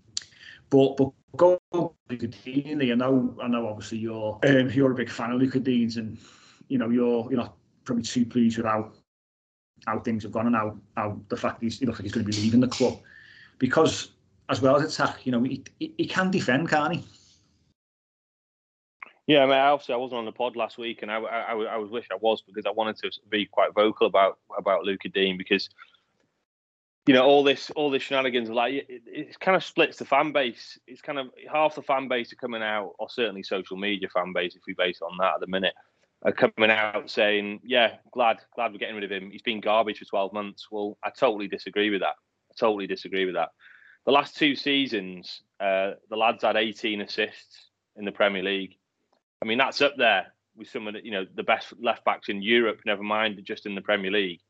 but 0.70 0.96
but 0.96 1.10
go. 1.36 1.58
I 1.70 2.94
know 2.94 3.36
I 3.42 3.48
know 3.48 3.68
obviously 3.68 3.98
you're 3.98 4.38
um, 4.46 4.70
you're 4.70 4.92
a 4.92 4.94
big 4.94 5.10
fan 5.10 5.32
of 5.32 5.40
Lucas 5.40 5.62
Digne's, 5.62 5.96
and 5.96 6.18
you 6.68 6.78
know 6.78 6.88
you're 6.88 7.26
you're 7.30 7.40
not 7.40 7.56
probably 7.84 8.04
too 8.04 8.24
pleased 8.24 8.56
with 8.58 8.66
how 8.66 8.92
how 9.86 9.98
things 10.00 10.22
have 10.22 10.32
gone 10.32 10.46
and 10.46 10.56
how, 10.56 10.76
how 10.96 11.18
the 11.28 11.36
fact 11.36 11.62
he's, 11.62 11.78
he 11.78 11.86
looks 11.86 11.98
like 11.98 12.04
he's 12.04 12.12
going 12.12 12.26
to 12.26 12.30
be 12.30 12.38
leaving 12.40 12.60
the 12.60 12.68
club. 12.68 12.98
Because 13.58 14.10
as 14.48 14.60
well 14.60 14.76
as 14.76 14.94
attack, 14.94 15.26
you 15.26 15.32
know, 15.32 15.42
he, 15.42 15.62
he, 15.78 15.92
he 15.96 16.06
can 16.06 16.30
defend, 16.30 16.68
can't 16.68 16.96
he? 16.96 17.04
Yeah, 19.28 19.42
I 19.42 19.46
mean, 19.46 19.54
obviously 19.56 19.94
I 19.94 19.98
wasn't 19.98 20.20
on 20.20 20.24
the 20.24 20.32
pod 20.32 20.56
last 20.56 20.78
week, 20.78 21.02
and 21.02 21.10
I, 21.10 21.18
I, 21.18 21.52
I, 21.52 21.62
I 21.74 21.76
wish 21.76 22.06
I 22.10 22.16
was 22.18 22.40
because 22.40 22.64
I 22.64 22.70
wanted 22.70 22.96
to 22.96 23.10
be 23.28 23.44
quite 23.44 23.74
vocal 23.74 24.06
about 24.06 24.38
about 24.56 24.84
Luca 24.84 25.10
Digne 25.10 25.36
because 25.36 25.68
you 27.06 27.12
know 27.12 27.24
all 27.24 27.44
this 27.44 27.70
all 27.72 27.90
this 27.90 28.02
shenanigans 28.02 28.48
like 28.48 28.72
it, 28.72 29.02
it 29.06 29.38
kind 29.38 29.54
of 29.54 29.62
splits 29.62 29.98
the 29.98 30.06
fan 30.06 30.32
base. 30.32 30.78
It's 30.86 31.02
kind 31.02 31.18
of 31.18 31.26
half 31.52 31.74
the 31.74 31.82
fan 31.82 32.08
base 32.08 32.32
are 32.32 32.36
coming 32.36 32.62
out, 32.62 32.94
or 32.98 33.10
certainly 33.10 33.42
social 33.42 33.76
media 33.76 34.08
fan 34.08 34.32
base 34.32 34.56
if 34.56 34.62
we 34.66 34.72
base 34.72 35.02
on 35.02 35.18
that 35.18 35.34
at 35.34 35.40
the 35.40 35.46
minute, 35.46 35.74
are 36.22 36.32
coming 36.32 36.70
out 36.70 37.10
saying, 37.10 37.60
"Yeah, 37.64 37.96
glad 38.12 38.38
glad 38.54 38.72
we're 38.72 38.78
getting 38.78 38.96
rid 38.96 39.04
of 39.04 39.12
him. 39.12 39.30
He's 39.30 39.42
been 39.42 39.60
garbage 39.60 39.98
for 39.98 40.04
12 40.04 40.32
months." 40.32 40.68
Well, 40.70 40.98
I 41.02 41.10
totally 41.10 41.48
disagree 41.48 41.90
with 41.90 42.00
that. 42.00 42.14
I 42.50 42.54
totally 42.58 42.86
disagree 42.86 43.24
with 43.24 43.34
that. 43.34 43.50
The 44.04 44.12
last 44.12 44.36
two 44.36 44.56
seasons, 44.56 45.42
uh, 45.60 45.92
the 46.08 46.16
lads 46.16 46.42
had 46.42 46.56
18 46.56 47.02
assists 47.02 47.68
in 47.96 48.04
the 48.04 48.12
Premier 48.12 48.42
League. 48.42 48.76
I 49.42 49.46
mean, 49.46 49.58
that's 49.58 49.80
up 49.80 49.96
there 49.96 50.32
with 50.56 50.68
some 50.68 50.88
of 50.88 50.94
the 50.94 51.04
you 51.04 51.12
know 51.12 51.26
the 51.34 51.44
best 51.44 51.72
left 51.80 52.04
backs 52.04 52.28
in 52.28 52.42
Europe. 52.42 52.80
Never 52.84 53.02
mind 53.02 53.40
just 53.44 53.66
in 53.66 53.74
the 53.74 53.80
Premier 53.80 54.10
League, 54.10 54.40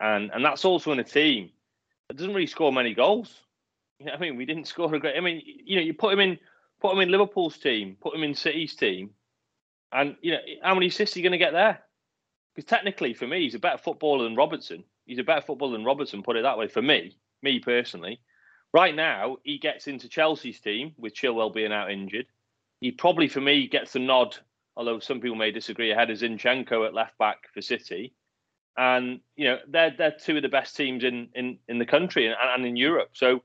and 0.00 0.30
and 0.32 0.44
that's 0.44 0.64
also 0.64 0.92
in 0.92 0.98
a 0.98 1.04
team 1.04 1.50
that 2.08 2.16
doesn't 2.16 2.34
really 2.34 2.46
score 2.46 2.72
many 2.72 2.94
goals. 2.94 3.40
You 4.00 4.06
know, 4.06 4.12
I 4.12 4.18
mean, 4.18 4.36
we 4.36 4.44
didn't 4.44 4.66
score 4.66 4.92
a 4.92 4.98
great. 4.98 5.16
I 5.16 5.20
mean, 5.20 5.42
you 5.44 5.76
know, 5.76 5.82
you 5.82 5.94
put 5.94 6.12
him 6.12 6.20
in, 6.20 6.38
put 6.80 6.92
him 6.92 7.00
in 7.00 7.10
Liverpool's 7.10 7.58
team, 7.58 7.96
put 8.00 8.14
him 8.14 8.24
in 8.24 8.34
City's 8.34 8.74
team 8.74 9.10
and 9.94 10.16
you 10.20 10.32
know, 10.32 10.38
how 10.62 10.74
many 10.74 10.88
assists 10.88 11.16
are 11.16 11.20
you 11.20 11.22
going 11.22 11.32
to 11.32 11.38
get 11.38 11.52
there? 11.52 11.80
Because 12.54 12.68
technically, 12.68 13.14
for 13.14 13.26
me, 13.26 13.42
he's 13.42 13.54
a 13.54 13.60
better 13.60 13.78
footballer 13.78 14.24
than 14.24 14.36
Robertson. 14.36 14.84
He's 15.06 15.18
a 15.18 15.24
better 15.24 15.40
footballer 15.40 15.72
than 15.72 15.84
Robertson. 15.84 16.22
Put 16.22 16.36
it 16.36 16.42
that 16.42 16.58
way. 16.58 16.68
For 16.68 16.82
me, 16.82 17.16
me 17.42 17.60
personally, 17.60 18.20
right 18.72 18.94
now 18.94 19.38
he 19.44 19.58
gets 19.58 19.86
into 19.86 20.08
Chelsea's 20.08 20.60
team 20.60 20.92
with 20.98 21.14
Chilwell 21.14 21.54
being 21.54 21.72
out 21.72 21.90
injured. 21.90 22.26
He 22.80 22.90
probably, 22.90 23.28
for 23.28 23.40
me, 23.40 23.68
gets 23.68 23.92
the 23.92 24.00
nod. 24.00 24.36
Although 24.76 24.98
some 24.98 25.20
people 25.20 25.36
may 25.36 25.52
disagree, 25.52 25.92
ahead 25.92 26.10
of 26.10 26.18
Zinchenko 26.18 26.86
at 26.86 26.94
left 26.94 27.16
back 27.16 27.48
for 27.54 27.62
City, 27.62 28.12
and 28.76 29.20
you 29.36 29.44
know 29.44 29.58
they're 29.68 29.94
they're 29.96 30.16
two 30.18 30.36
of 30.36 30.42
the 30.42 30.48
best 30.48 30.76
teams 30.76 31.04
in 31.04 31.28
in 31.34 31.58
in 31.68 31.78
the 31.78 31.86
country 31.86 32.26
and, 32.26 32.34
and 32.40 32.66
in 32.66 32.76
Europe. 32.76 33.10
So 33.12 33.42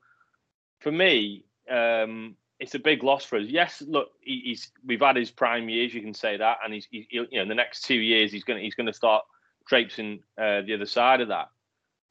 for 0.79 0.91
me, 0.91 1.45
um, 1.69 2.35
it's 2.59 2.75
a 2.75 2.79
big 2.79 3.03
loss 3.03 3.23
for 3.23 3.37
us. 3.37 3.45
Yes, 3.47 3.81
look, 3.87 4.09
he, 4.21 4.41
he's 4.45 4.71
we've 4.85 4.99
had 4.99 5.15
his 5.15 5.31
prime 5.31 5.69
years, 5.69 5.93
you 5.93 6.01
can 6.01 6.13
say 6.13 6.37
that, 6.37 6.57
and 6.63 6.73
he's 6.73 6.87
he, 6.91 7.07
you 7.09 7.27
know 7.31 7.41
in 7.41 7.47
the 7.47 7.55
next 7.55 7.83
two 7.83 7.95
years 7.95 8.31
he's 8.31 8.43
gonna 8.43 8.59
he's 8.59 8.75
to 8.75 8.93
start 8.93 9.23
traipsing 9.67 10.19
uh, 10.37 10.61
the 10.61 10.73
other 10.73 10.85
side 10.85 11.21
of 11.21 11.29
that. 11.29 11.49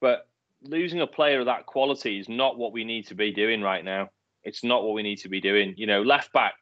But 0.00 0.28
losing 0.62 1.00
a 1.00 1.06
player 1.06 1.40
of 1.40 1.46
that 1.46 1.66
quality 1.66 2.18
is 2.18 2.28
not 2.28 2.58
what 2.58 2.72
we 2.72 2.84
need 2.84 3.06
to 3.08 3.14
be 3.14 3.32
doing 3.32 3.62
right 3.62 3.84
now. 3.84 4.10
It's 4.44 4.64
not 4.64 4.84
what 4.84 4.94
we 4.94 5.02
need 5.02 5.18
to 5.18 5.28
be 5.28 5.40
doing. 5.40 5.74
You 5.76 5.86
know, 5.86 6.02
left 6.02 6.32
back 6.32 6.54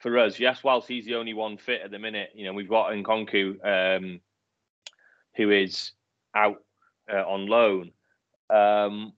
for 0.00 0.18
us, 0.18 0.38
yes, 0.38 0.64
whilst 0.64 0.88
he's 0.88 1.06
the 1.06 1.14
only 1.14 1.34
one 1.34 1.56
fit 1.56 1.82
at 1.82 1.90
the 1.90 1.98
minute, 1.98 2.30
you 2.34 2.44
know, 2.44 2.52
we've 2.52 2.68
got 2.68 2.92
Nkounkou, 2.92 3.96
um, 3.96 4.20
who 5.36 5.50
is 5.50 5.92
out 6.34 6.62
uh, 7.12 7.22
on 7.26 7.46
loan. 7.46 7.92
Um, 8.50 9.12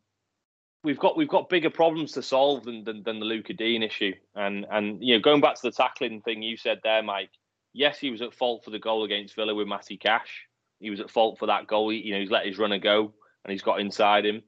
we've 0.84 0.98
got 0.98 1.16
we've 1.16 1.28
got 1.28 1.48
bigger 1.48 1.70
problems 1.70 2.12
to 2.12 2.22
solve 2.22 2.64
than 2.64 2.84
than, 2.84 3.02
than 3.02 3.20
the 3.20 3.26
Luca 3.26 3.52
Digne 3.52 3.84
issue. 3.84 4.14
And 4.34 4.66
and 4.70 5.02
you 5.02 5.14
know, 5.14 5.20
going 5.20 5.40
back 5.40 5.56
to 5.56 5.62
the 5.62 5.72
tackling 5.72 6.20
thing 6.22 6.42
you 6.42 6.56
said 6.56 6.80
there, 6.82 7.02
Mike. 7.02 7.30
Yes, 7.74 7.98
he 7.98 8.10
was 8.10 8.22
at 8.22 8.34
fault 8.34 8.64
for 8.64 8.70
the 8.70 8.78
goal 8.78 9.04
against 9.04 9.36
Villa 9.36 9.54
with 9.54 9.68
Matty 9.68 9.98
Cash. 9.98 10.46
He 10.80 10.90
was 10.90 11.00
at 11.00 11.10
fault 11.10 11.38
for 11.38 11.46
that 11.46 11.66
goal. 11.66 11.90
He, 11.90 11.98
you 11.98 12.14
know, 12.14 12.20
he's 12.20 12.30
let 12.30 12.46
his 12.46 12.58
runner 12.58 12.78
go 12.78 13.12
and 13.44 13.52
he's 13.52 13.62
got 13.62 13.80
inside 13.80 14.24
him. 14.24 14.42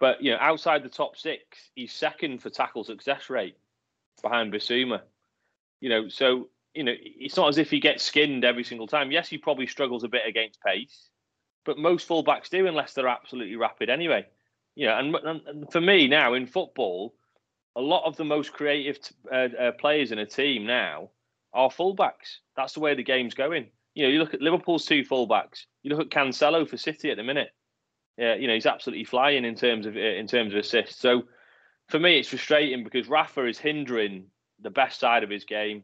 But 0.00 0.22
you 0.22 0.32
know, 0.32 0.38
outside 0.40 0.82
the 0.82 0.88
top 0.88 1.16
six, 1.16 1.70
he's 1.74 1.92
second 1.92 2.42
for 2.42 2.50
tackle 2.50 2.84
success 2.84 3.28
rate 3.30 3.56
behind 4.22 4.52
Bissouma. 4.52 5.02
You 5.80 5.90
know, 5.90 6.08
so 6.08 6.48
you 6.74 6.84
know, 6.84 6.94
it's 6.96 7.36
not 7.36 7.48
as 7.48 7.58
if 7.58 7.70
he 7.70 7.80
gets 7.80 8.04
skinned 8.04 8.44
every 8.44 8.64
single 8.64 8.86
time. 8.86 9.10
Yes, 9.10 9.28
he 9.28 9.38
probably 9.38 9.66
struggles 9.66 10.04
a 10.04 10.08
bit 10.08 10.22
against 10.26 10.62
pace, 10.62 11.08
but 11.64 11.78
most 11.78 12.08
fullbacks 12.08 12.48
do 12.48 12.66
unless 12.66 12.94
they're 12.94 13.08
absolutely 13.08 13.56
rapid 13.56 13.90
anyway. 13.90 14.26
You 14.78 14.86
know, 14.86 14.96
and, 14.96 15.44
and, 15.44 15.72
for 15.72 15.80
me 15.80 16.06
now 16.06 16.34
in 16.34 16.46
football, 16.46 17.12
a 17.74 17.80
lot 17.80 18.04
of 18.04 18.16
the 18.16 18.24
most 18.24 18.52
creative 18.52 18.96
uh, 19.30 19.48
uh, 19.60 19.72
players 19.72 20.12
in 20.12 20.20
a 20.20 20.24
team 20.24 20.66
now 20.66 21.10
are 21.52 21.68
fullbacks. 21.68 22.38
That's 22.56 22.74
the 22.74 22.80
way 22.80 22.94
the 22.94 23.02
game's 23.02 23.34
going. 23.34 23.70
You 23.94 24.04
know, 24.04 24.10
you 24.10 24.20
look 24.20 24.34
at 24.34 24.40
Liverpool's 24.40 24.86
two 24.86 25.02
fullbacks. 25.02 25.64
You 25.82 25.90
look 25.90 26.00
at 26.00 26.10
Cancelo 26.16 26.64
for 26.68 26.76
City 26.76 27.10
at 27.10 27.16
the 27.16 27.24
minute. 27.24 27.50
Yeah, 28.16 28.36
you 28.36 28.46
know, 28.46 28.54
he's 28.54 28.66
absolutely 28.66 29.04
flying 29.04 29.44
in 29.44 29.56
terms 29.56 29.84
of 29.84 29.96
in 29.96 30.28
terms 30.28 30.52
of 30.54 30.60
assists. 30.60 31.00
So 31.00 31.24
for 31.88 31.98
me, 31.98 32.20
it's 32.20 32.28
frustrating 32.28 32.84
because 32.84 33.08
Rafa 33.08 33.46
is 33.46 33.58
hindering 33.58 34.26
the 34.62 34.70
best 34.70 35.00
side 35.00 35.24
of 35.24 35.30
his 35.30 35.44
game. 35.44 35.82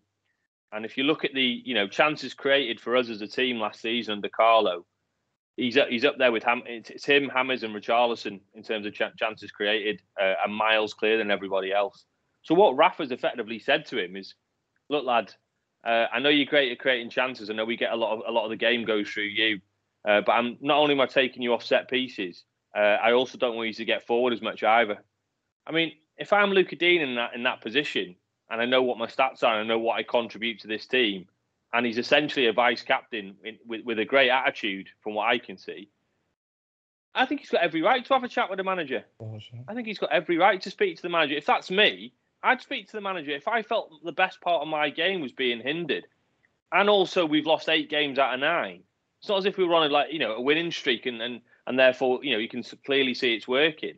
And 0.70 0.84
if 0.84 0.96
you 0.96 1.02
look 1.02 1.24
at 1.24 1.34
the 1.34 1.62
you 1.64 1.74
know 1.74 1.88
chances 1.88 2.32
created 2.32 2.80
for 2.80 2.96
us 2.96 3.08
as 3.08 3.20
a 3.22 3.26
team 3.26 3.58
last 3.58 3.80
season 3.80 4.12
under 4.12 4.28
Carlo, 4.28 4.86
he's 5.56 5.76
up, 5.76 5.88
he's 5.88 6.04
up 6.04 6.18
there 6.18 6.32
with 6.32 6.42
Ham. 6.44 6.62
It's, 6.66 7.04
him, 7.04 7.30
Hames, 7.34 7.62
and 7.62 7.74
Richarlison 7.74 8.40
in 8.54 8.62
terms 8.62 8.86
of 8.86 8.94
ch- 8.94 9.16
chances 9.18 9.50
created, 9.50 10.02
uh, 10.20 10.34
and 10.44 10.54
miles 10.54 10.94
clearer 10.94 11.18
than 11.18 11.30
everybody 11.30 11.72
else. 11.72 12.04
So 12.42 12.54
what 12.54 12.76
Rafa's 12.76 13.10
effectively 13.10 13.58
said 13.58 13.86
to 13.86 13.98
him 13.98 14.16
is, 14.16 14.34
"Look, 14.88 15.04
lad, 15.04 15.32
uh, 15.84 16.06
I 16.12 16.18
know 16.18 16.28
you're 16.28 16.46
great 16.46 16.72
at 16.72 16.78
creating 16.78 17.10
chances. 17.10 17.50
I 17.50 17.54
know 17.54 17.64
we 17.64 17.76
get 17.76 17.92
a 17.92 17.96
lot 17.96 18.12
of 18.12 18.22
a 18.26 18.30
lot 18.30 18.44
of 18.44 18.50
the 18.50 18.56
game 18.56 18.84
goes 18.84 19.08
through 19.08 19.24
you, 19.24 19.60
uh, 20.06 20.22
but 20.22 20.32
I'm 20.32 20.58
not 20.60 20.78
only 20.78 20.94
am 20.94 21.00
I 21.00 21.06
taking 21.06 21.42
you 21.42 21.52
off 21.52 21.64
set 21.64 21.88
pieces, 21.88 22.44
uh, 22.76 22.98
I 23.02 23.12
also 23.12 23.38
don't 23.38 23.56
want 23.56 23.68
you 23.68 23.74
to 23.74 23.84
get 23.84 24.06
forward 24.06 24.32
as 24.32 24.42
much 24.42 24.62
either. 24.62 24.98
I 25.66 25.72
mean, 25.72 25.92
if 26.16 26.32
I'm 26.32 26.50
Lucas 26.50 26.78
Digne 26.78 27.02
in 27.02 27.14
that 27.16 27.34
in 27.34 27.42
that 27.44 27.60
position, 27.60 28.16
and 28.50 28.60
I 28.60 28.64
know 28.64 28.82
what 28.82 28.98
my 28.98 29.06
stats 29.06 29.42
are, 29.42 29.60
and 29.60 29.64
I 29.64 29.74
know 29.74 29.78
what 29.78 29.98
I 29.98 30.02
contribute 30.02 30.60
to 30.60 30.68
this 30.68 30.86
team, 30.86 31.26
and 31.74 31.84
he's 31.84 31.98
essentially 31.98 32.46
a 32.46 32.52
vice 32.52 32.82
captain 32.82 33.36
in, 33.44 33.58
with, 33.66 33.84
with 33.84 33.98
a 33.98 34.04
great 34.04 34.30
attitude, 34.30 34.88
from 35.02 35.14
what 35.14 35.28
I 35.28 35.38
can 35.38 35.58
see. 35.58 35.90
I 37.14 37.26
think 37.26 37.40
he's 37.40 37.50
got 37.50 37.62
every 37.62 37.82
right 37.82 38.04
to 38.04 38.14
have 38.14 38.24
a 38.24 38.28
chat 38.28 38.48
with 38.48 38.56
the 38.56 38.64
manager. 38.64 39.04
I 39.68 39.74
think 39.74 39.86
he's 39.86 39.98
got 39.98 40.12
every 40.12 40.38
right 40.38 40.60
to 40.62 40.70
speak 40.70 40.96
to 40.96 41.02
the 41.02 41.08
manager. 41.08 41.34
If 41.34 41.46
that's 41.46 41.70
me, 41.70 42.14
I'd 42.42 42.60
speak 42.60 42.86
to 42.86 42.92
the 42.92 43.00
manager. 43.00 43.32
If 43.32 43.48
I 43.48 43.62
felt 43.62 43.90
the 44.04 44.12
best 44.12 44.40
part 44.40 44.62
of 44.62 44.68
my 44.68 44.90
game 44.90 45.20
was 45.20 45.32
being 45.32 45.60
hindered, 45.60 46.06
and 46.72 46.88
also 46.88 47.26
we've 47.26 47.46
lost 47.46 47.68
eight 47.68 47.90
games 47.90 48.18
out 48.18 48.34
of 48.34 48.40
nine, 48.40 48.82
it's 49.20 49.28
not 49.28 49.38
as 49.38 49.46
if 49.46 49.58
we 49.58 49.64
were 49.64 49.74
on 49.74 49.90
a, 49.90 49.92
like 49.92 50.12
you 50.12 50.18
know 50.18 50.32
a 50.32 50.40
winning 50.40 50.70
streak, 50.70 51.06
and 51.06 51.20
and 51.20 51.40
and 51.66 51.78
therefore 51.78 52.20
you 52.22 52.32
know 52.32 52.38
you 52.38 52.48
can 52.48 52.64
clearly 52.84 53.14
see 53.14 53.34
it's 53.34 53.48
working 53.48 53.94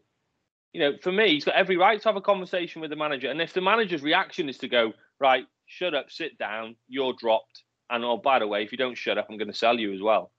you 0.77 0.83
know, 0.83 0.99
for 1.01 1.11
me, 1.11 1.31
he's 1.31 1.47
got 1.47 1.55
every 1.55 1.79
right 1.79 1.99
to 1.99 2.07
have 2.07 2.17
a 2.17 2.21
conversation 2.21 2.83
with 2.83 2.91
the 2.91 2.97
manager. 2.97 3.31
And 3.31 3.41
if 3.41 3.55
the 3.55 3.63
manager's 3.63 4.03
reaction 4.03 4.51
is 4.51 4.59
to 4.59 4.69
go, 4.69 4.93
right, 5.19 5.47
shut 5.65 5.95
up, 5.95 6.11
sit 6.11 6.37
down, 6.37 6.77
you're 6.87 7.15
dropped, 7.19 7.63
and 7.91 8.05
oh, 8.05 8.17
by 8.17 8.39
the 8.39 8.47
way, 8.47 8.63
if 8.63 8.73
you 8.73 8.79
don't 8.79 8.97
shut 8.97 9.19
up, 9.19 9.27
I'm 9.31 9.39
going 9.39 9.51
to 9.51 9.57
sell 9.57 9.79
you 9.79 9.93
as 9.95 10.03
well. 10.03 10.31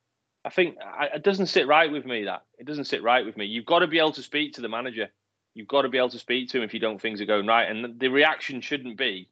I 0.45 0.49
think 0.49 0.77
I, 0.81 1.07
it 1.15 1.23
doesn't 1.23 1.47
sit 1.47 1.67
right 1.67 1.91
with 1.91 2.05
me. 2.05 2.23
That 2.23 2.43
it 2.57 2.65
doesn't 2.65 2.85
sit 2.85 3.03
right 3.03 3.25
with 3.25 3.37
me. 3.37 3.45
You've 3.45 3.65
got 3.65 3.79
to 3.79 3.87
be 3.87 3.99
able 3.99 4.13
to 4.13 4.23
speak 4.23 4.53
to 4.53 4.61
the 4.61 4.69
manager. 4.69 5.09
You've 5.53 5.67
got 5.67 5.81
to 5.81 5.89
be 5.89 5.97
able 5.97 6.09
to 6.09 6.19
speak 6.19 6.49
to 6.49 6.57
him 6.57 6.63
if 6.63 6.73
you 6.73 6.79
don't 6.79 7.01
things 7.01 7.19
are 7.19 7.25
going 7.25 7.47
right. 7.47 7.69
And 7.69 7.99
the 7.99 8.09
reaction 8.09 8.61
shouldn't 8.61 8.97
be, 8.97 9.27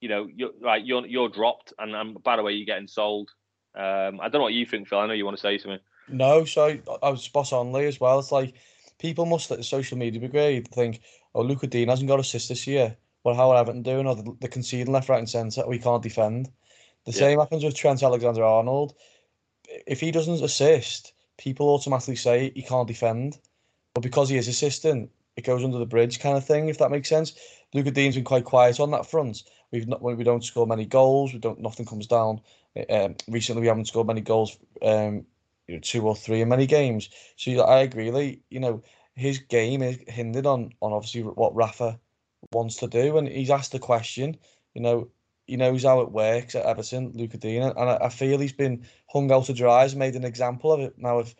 you 0.00 0.08
know, 0.08 0.28
you're 0.34 0.50
right, 0.60 0.84
you're 0.84 1.06
you're 1.06 1.28
dropped, 1.28 1.72
and, 1.78 1.94
and 1.94 2.22
by 2.22 2.36
the 2.36 2.42
way, 2.42 2.52
you're 2.52 2.66
getting 2.66 2.88
sold. 2.88 3.30
Um, 3.74 4.20
I 4.20 4.28
don't 4.28 4.40
know 4.40 4.42
what 4.42 4.54
you 4.54 4.66
think, 4.66 4.88
Phil. 4.88 4.98
I 4.98 5.06
know 5.06 5.12
you 5.12 5.24
want 5.24 5.36
to 5.36 5.40
say 5.40 5.56
something. 5.58 5.80
No, 6.08 6.44
so 6.44 6.78
I 7.02 7.10
was 7.10 7.22
spot 7.22 7.52
on, 7.52 7.72
Lee, 7.72 7.86
as 7.86 8.00
well. 8.00 8.18
It's 8.18 8.32
like 8.32 8.54
people 8.98 9.26
must 9.26 9.50
at 9.50 9.58
the 9.58 9.64
social 9.64 9.96
media 9.96 10.20
brigade 10.20 10.68
think, 10.68 11.00
oh, 11.34 11.42
Lucas 11.42 11.68
Digne 11.68 11.90
hasn't 11.90 12.08
got 12.08 12.20
assists 12.20 12.48
this 12.48 12.66
year. 12.66 12.96
Well, 13.24 13.34
how 13.34 13.50
are 13.50 13.60
Everton 13.60 13.82
doing? 13.82 14.06
Or 14.06 14.16
the 14.16 14.48
conceding 14.48 14.92
left, 14.92 15.08
right, 15.08 15.18
and 15.18 15.28
centre. 15.28 15.66
We 15.66 15.78
can't 15.78 16.02
defend. 16.02 16.50
The 17.08 17.14
yeah. 17.14 17.20
same 17.20 17.38
happens 17.38 17.64
with 17.64 17.74
Trent 17.74 18.02
Alexander 18.02 18.44
Arnold. 18.44 18.92
If 19.86 19.98
he 19.98 20.10
doesn't 20.10 20.44
assist, 20.44 21.14
people 21.38 21.70
automatically 21.70 22.16
say 22.16 22.52
he 22.54 22.60
can't 22.60 22.86
defend. 22.86 23.38
But 23.94 24.02
because 24.02 24.28
he 24.28 24.36
is 24.36 24.46
assisting, 24.46 25.08
it 25.34 25.46
goes 25.46 25.64
under 25.64 25.78
the 25.78 25.86
bridge 25.86 26.20
kind 26.20 26.36
of 26.36 26.44
thing, 26.44 26.68
if 26.68 26.76
that 26.76 26.90
makes 26.90 27.08
sense. 27.08 27.32
Lucas 27.72 27.92
Digne's 27.92 28.16
been 28.16 28.24
quite 28.24 28.44
quiet 28.44 28.78
on 28.78 28.90
that 28.90 29.06
front. 29.06 29.42
We've 29.72 29.88
not 29.88 30.02
we 30.02 30.22
don't 30.22 30.44
score 30.44 30.66
many 30.66 30.84
goals. 30.84 31.32
We 31.32 31.38
don't 31.38 31.60
nothing 31.60 31.86
comes 31.86 32.06
down. 32.06 32.42
Um, 32.90 33.16
recently, 33.26 33.62
we 33.62 33.68
haven't 33.68 33.86
scored 33.86 34.06
many 34.06 34.20
goals 34.20 34.58
um, 34.82 35.24
you 35.66 35.76
know, 35.76 35.80
two 35.80 36.06
or 36.06 36.14
three 36.14 36.42
in 36.42 36.50
many 36.50 36.66
games. 36.66 37.08
So 37.36 37.62
I 37.62 37.80
agree. 37.80 38.10
Like, 38.10 38.40
you 38.50 38.60
know, 38.60 38.82
his 39.14 39.38
game 39.38 39.80
is 39.80 39.98
hindered 40.08 40.44
on 40.44 40.74
on 40.82 40.92
obviously 40.92 41.22
what 41.22 41.54
Rafa 41.54 41.98
wants 42.52 42.76
to 42.76 42.86
do, 42.86 43.16
and 43.16 43.26
he's 43.26 43.50
asked 43.50 43.72
the 43.72 43.78
question. 43.78 44.36
You 44.74 44.82
know, 44.82 45.08
he 45.48 45.56
knows 45.56 45.82
how 45.82 46.00
it 46.00 46.12
works 46.12 46.54
at 46.54 46.66
Everton, 46.66 47.12
Lucas 47.14 47.40
Digne, 47.40 47.72
and 47.76 47.90
I, 47.90 48.10
feel 48.10 48.38
he's 48.38 48.52
been 48.52 48.86
hung 49.08 49.32
out 49.32 49.46
to 49.46 49.54
dry. 49.54 49.82
Has 49.82 49.96
made 49.96 50.14
an 50.14 50.24
example 50.24 50.72
of 50.72 50.80
it. 50.80 50.94
Now, 50.98 51.20
if 51.20 51.34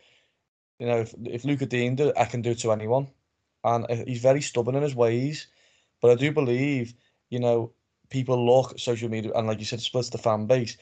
you 0.79 0.87
know, 0.87 0.97
if 1.01 1.15
if 1.25 1.45
Lucas 1.45 1.69
Digne 1.69 1.95
do, 1.95 2.13
I 2.17 2.25
can 2.25 2.41
do 2.41 2.53
it 2.53 2.59
to 2.61 2.73
anyone, 2.73 3.09
and 3.65 3.85
uh, 3.89 3.97
he's 4.07 4.23
very 4.23 4.41
stubborn 4.41 4.75
in 4.75 4.83
his 4.83 4.95
ways. 4.95 5.47
But 6.01 6.11
I 6.11 6.15
do 6.15 6.33
believe, 6.33 6.95
you 7.29 7.39
know, 7.39 7.73
people 8.09 8.45
look 8.45 8.73
at 8.73 8.81
social 8.81 9.11
media 9.11 9.33
and, 9.35 9.47
like 9.47 9.59
you 9.59 9.65
said, 9.67 9.81
splits 9.81 10.11
the 10.11 10.19
fan 10.19 10.47
base. 10.47 10.77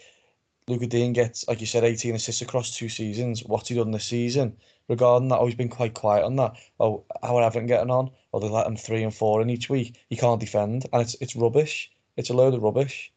Lucas 0.69 0.89
Digne 0.89 1.13
gets, 1.13 1.47
like 1.49 1.61
you 1.61 1.67
said, 1.67 1.85
18 1.85 2.15
assists 2.15 2.43
across 2.43 2.77
two 2.77 2.89
seasons. 2.89 3.45
What's 3.45 3.69
he 3.69 3.77
done 3.77 3.93
this 3.93 4.05
season? 4.05 4.57
Regarding 4.89 5.29
that, 5.29 5.39
oh, 5.39 5.47
he's 5.47 5.55
been 5.55 5.69
quite 5.69 5.95
quiet 5.95 6.25
on 6.25 6.37
that. 6.37 6.57
Oh, 6.79 7.05
how 7.23 7.37
are 7.37 7.45
Everton 7.45 7.67
getting 7.67 7.91
on? 7.91 8.11
Oh, 8.33 8.41
they 8.41 8.49
let 8.49 8.67
him 8.67 8.77
three 8.77 9.03
and 9.03 9.15
four 9.15 9.41
in 9.43 9.51
each 9.51 9.69
week. 9.69 9.99
He 10.11 10.17
can't 10.17 10.41
defend, 10.41 10.87
and 10.93 11.03
it's 11.03 11.17
it's 11.21 11.37
rubbish. 11.37 11.91
It's 12.17 12.31
a 12.31 12.35
load 12.35 12.55
of 12.55 12.63
rubbish. 12.63 13.13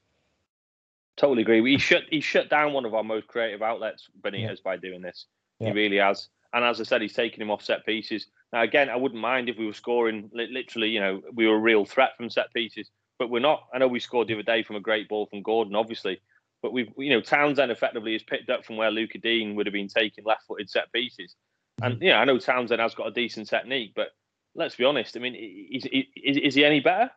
Totally 1.20 1.42
agree. 1.42 1.62
He 1.72 1.78
shut 1.78 2.04
he 2.10 2.22
shut 2.22 2.50
down 2.50 2.72
one 2.72 2.86
of 2.86 2.94
our 2.94 3.04
most 3.04 3.28
creative 3.28 3.62
outlets, 3.62 4.08
Benitez, 4.22 4.42
yeah. 4.42 4.56
by 4.64 4.78
doing 4.78 5.02
this. 5.02 5.26
Yeah. 5.60 5.68
He 5.68 5.74
really 5.74 5.98
has. 5.98 6.30
And 6.54 6.64
as 6.64 6.80
I 6.80 6.84
said, 6.84 7.02
he's 7.02 7.14
taking 7.14 7.42
him 7.42 7.52
off 7.52 7.62
set 7.62 7.86
pieces. 7.86 8.28
Now, 8.54 8.62
again, 8.62 8.90
I 8.90 8.96
wouldn't 8.96 9.22
mind 9.22 9.50
if 9.50 9.58
we 9.58 9.66
were 9.66 9.74
scoring 9.74 10.32
literally, 10.34 10.90
you 10.90 11.00
know, 11.00 11.22
we 11.34 11.46
were 11.46 11.56
a 11.56 11.60
real 11.60 11.86
threat 11.86 12.12
from 12.18 12.30
set 12.30 12.52
pieces, 12.54 12.90
but 13.20 13.30
we're 13.30 13.40
not. 13.40 13.68
I 13.74 13.78
know 13.78 13.88
we 13.88 14.00
scored 14.00 14.30
the 14.30 14.34
other 14.34 14.44
day 14.44 14.64
from 14.64 14.78
a 14.78 14.80
great 14.80 15.10
ball 15.10 15.28
from 15.28 15.44
Gordon, 15.44 15.76
obviously, 15.76 16.22
but 16.64 16.72
we've, 16.72 16.92
you 16.98 17.12
know, 17.12 17.22
Townsend 17.22 17.70
effectively 17.70 18.16
is 18.16 18.24
picked 18.24 18.50
up 18.50 18.66
from 18.66 18.78
where 18.78 18.90
Lucas 18.90 19.22
Digne 19.22 19.54
would 19.56 19.68
have 19.68 19.74
been 19.74 19.90
taking 19.90 20.24
left-footed 20.24 20.70
set 20.70 20.92
pieces. 20.94 21.36
And 21.84 21.96
mm-hmm. 21.96 22.04
yeah, 22.04 22.20
I 22.20 22.26
know 22.26 22.40
Townsend 22.40 22.82
has 22.82 22.96
got 22.96 23.08
a 23.08 23.12
decent 23.12 23.50
technique, 23.50 23.92
but 23.94 24.08
let's 24.56 24.76
be 24.76 24.86
honest. 24.86 25.18
I 25.18 25.20
mean, 25.20 25.36
is, 25.36 25.86
is, 25.86 26.38
is 26.38 26.56
he 26.56 26.66
any 26.66 26.80
better 26.80 27.12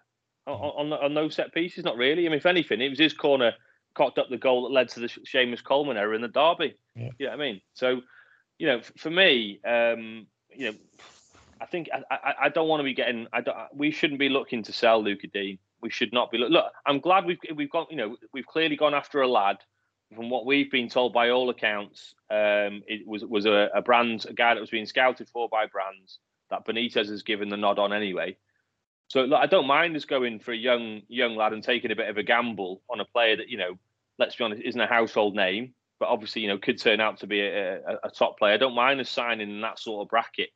on, 0.47 0.93
on, 0.93 0.93
on 0.93 1.15
those 1.15 1.37
set 1.37 1.55
pieces? 1.55 1.85
Not 1.85 1.97
really. 1.97 2.27
I 2.27 2.29
mean, 2.29 2.39
if 2.39 2.47
anything, 2.47 2.81
it 2.81 2.91
was 2.91 2.99
his 2.99 3.15
corner 3.15 3.53
cocked 3.95 4.19
up 4.19 4.29
the 4.31 4.39
goal 4.39 4.63
that 4.63 4.75
led 4.75 4.89
to 4.91 5.01
the 5.01 5.09
Seamus 5.09 5.63
Coleman 5.63 5.97
error 5.97 6.15
in 6.15 6.23
the 6.23 6.29
derby. 6.29 6.75
Yeah. 6.95 7.11
You 7.19 7.27
know 7.27 7.33
what 7.33 7.41
I 7.41 7.45
mean? 7.45 7.61
So, 7.75 8.01
you 8.59 8.67
know, 8.67 8.81
for 8.97 9.11
me, 9.11 9.61
um, 9.65 10.27
you 10.51 10.71
know, 10.71 10.79
I 11.61 11.67
think 11.67 11.89
I, 11.93 12.15
I, 12.15 12.35
I 12.43 12.49
don't 12.49 12.69
want 12.69 12.81
to 12.81 12.85
be 12.85 12.95
getting. 12.95 13.27
I 13.33 13.41
don't, 13.41 13.57
we 13.75 13.91
shouldn't 13.91 14.21
be 14.21 14.29
looking 14.29 14.63
to 14.65 14.73
sell 14.73 15.03
Luca 15.03 15.29
Digne 15.29 15.59
we 15.83 15.91
should 15.91 16.13
not 16.13 16.31
be. 16.31 16.39
Look. 16.39 16.51
look, 16.51 16.73
I'm 16.87 17.01
glad 17.01 17.27
we've 17.27 17.39
we've 17.55 17.71
got 17.71 17.91
you 17.91 17.97
know 17.97 18.17
we've 18.33 18.47
clearly 18.47 18.77
gone 18.77 18.95
after 18.95 19.21
a 19.21 19.29
lad. 19.29 19.59
From 20.15 20.29
what 20.29 20.45
we've 20.45 20.71
been 20.71 20.91
told 20.91 21.15
by 21.15 21.31
all 21.31 21.49
accounts, 21.49 22.15
um, 22.31 22.83
it 22.87 23.07
was 23.07 23.25
was 23.25 23.47
a, 23.47 23.71
a 23.75 23.83
brand, 23.83 24.27
a 24.29 24.33
guy 24.33 24.55
that 24.55 24.61
was 24.61 24.71
being 24.71 24.87
scouted 24.87 25.29
for 25.29 25.49
by 25.49 25.67
Brands 25.67 26.19
that 26.51 26.67
Benitez 26.67 27.09
has 27.09 27.23
given 27.23 27.49
the 27.49 27.57
nod 27.57 27.79
on 27.79 27.93
anyway. 27.93 28.37
So 29.13 29.29
I 29.37 29.45
don't 29.45 29.67
mind 29.67 29.95
us 29.95 30.07
going 30.07 30.39
for 30.39 30.53
a 30.53 30.57
young 30.57 31.03
young 31.07 31.37
lad 31.37 31.53
and 31.53 31.63
taking 31.63 31.91
a 31.91 31.95
bit 31.95 32.09
of 32.09 32.17
a 32.17 32.23
gamble 32.23 32.81
on 32.89 32.99
a 32.99 33.05
player 33.05 33.37
that 33.37 33.51
you 33.51 33.59
know, 33.59 33.75
let's 34.19 34.35
be 34.37 34.43
honest, 34.43 34.63
isn't 34.63 34.81
a 34.81 34.87
household 34.87 35.37
name, 35.37 35.75
but 36.01 36.09
obviously 36.09 36.41
you 36.41 36.49
know 36.49 36.57
could 36.57 36.81
turn 36.81 36.99
out 36.99 37.19
to 37.19 37.27
be 37.27 37.43
a, 37.43 37.75
a, 37.75 37.99
a 38.05 38.11
top 38.11 38.39
player. 38.39 38.55
I 38.55 38.57
don't 38.57 38.75
mind 38.75 39.01
us 39.01 39.11
signing 39.11 39.51
in 39.51 39.61
that 39.61 39.79
sort 39.79 40.03
of 40.03 40.09
bracket. 40.09 40.49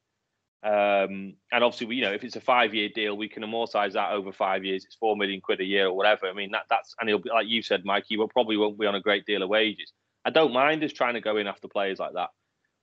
Um, 0.63 1.35
and 1.53 1.63
obviously, 1.63 1.89
we, 1.89 1.97
you 1.97 2.05
know, 2.05 2.15
if 2.15 2.25
it's 2.25 2.37
a 2.37 2.41
five-year 2.41 2.89
deal, 2.95 3.15
we 3.15 3.29
can 3.29 3.43
amortize 3.43 3.93
that 3.93 4.13
over 4.13 4.33
five 4.33 4.65
years. 4.65 4.87
It's 4.87 4.95
four 4.95 5.19
million 5.19 5.43
quid 5.43 5.61
a 5.61 5.65
year 5.65 5.89
or 5.89 5.93
whatever. 5.95 6.27
I 6.27 6.33
mean, 6.33 6.53
that 6.53 6.65
that's 6.71 6.95
and 6.99 7.11
he'll 7.11 7.19
be 7.19 7.29
like 7.29 7.49
you 7.49 7.61
said, 7.61 7.85
Mike. 7.85 8.05
He 8.09 8.17
will 8.17 8.27
probably 8.27 8.57
won't 8.57 8.81
be 8.81 8.87
on 8.87 8.95
a 8.95 9.03
great 9.03 9.27
deal 9.27 9.43
of 9.43 9.51
wages. 9.51 9.93
I 10.25 10.31
don't 10.31 10.55
mind 10.55 10.83
us 10.83 10.95
trying 10.95 11.13
to 11.13 11.21
go 11.21 11.37
in 11.37 11.47
after 11.47 11.69
players 11.69 11.99
like 11.99 12.15
that. 12.15 12.31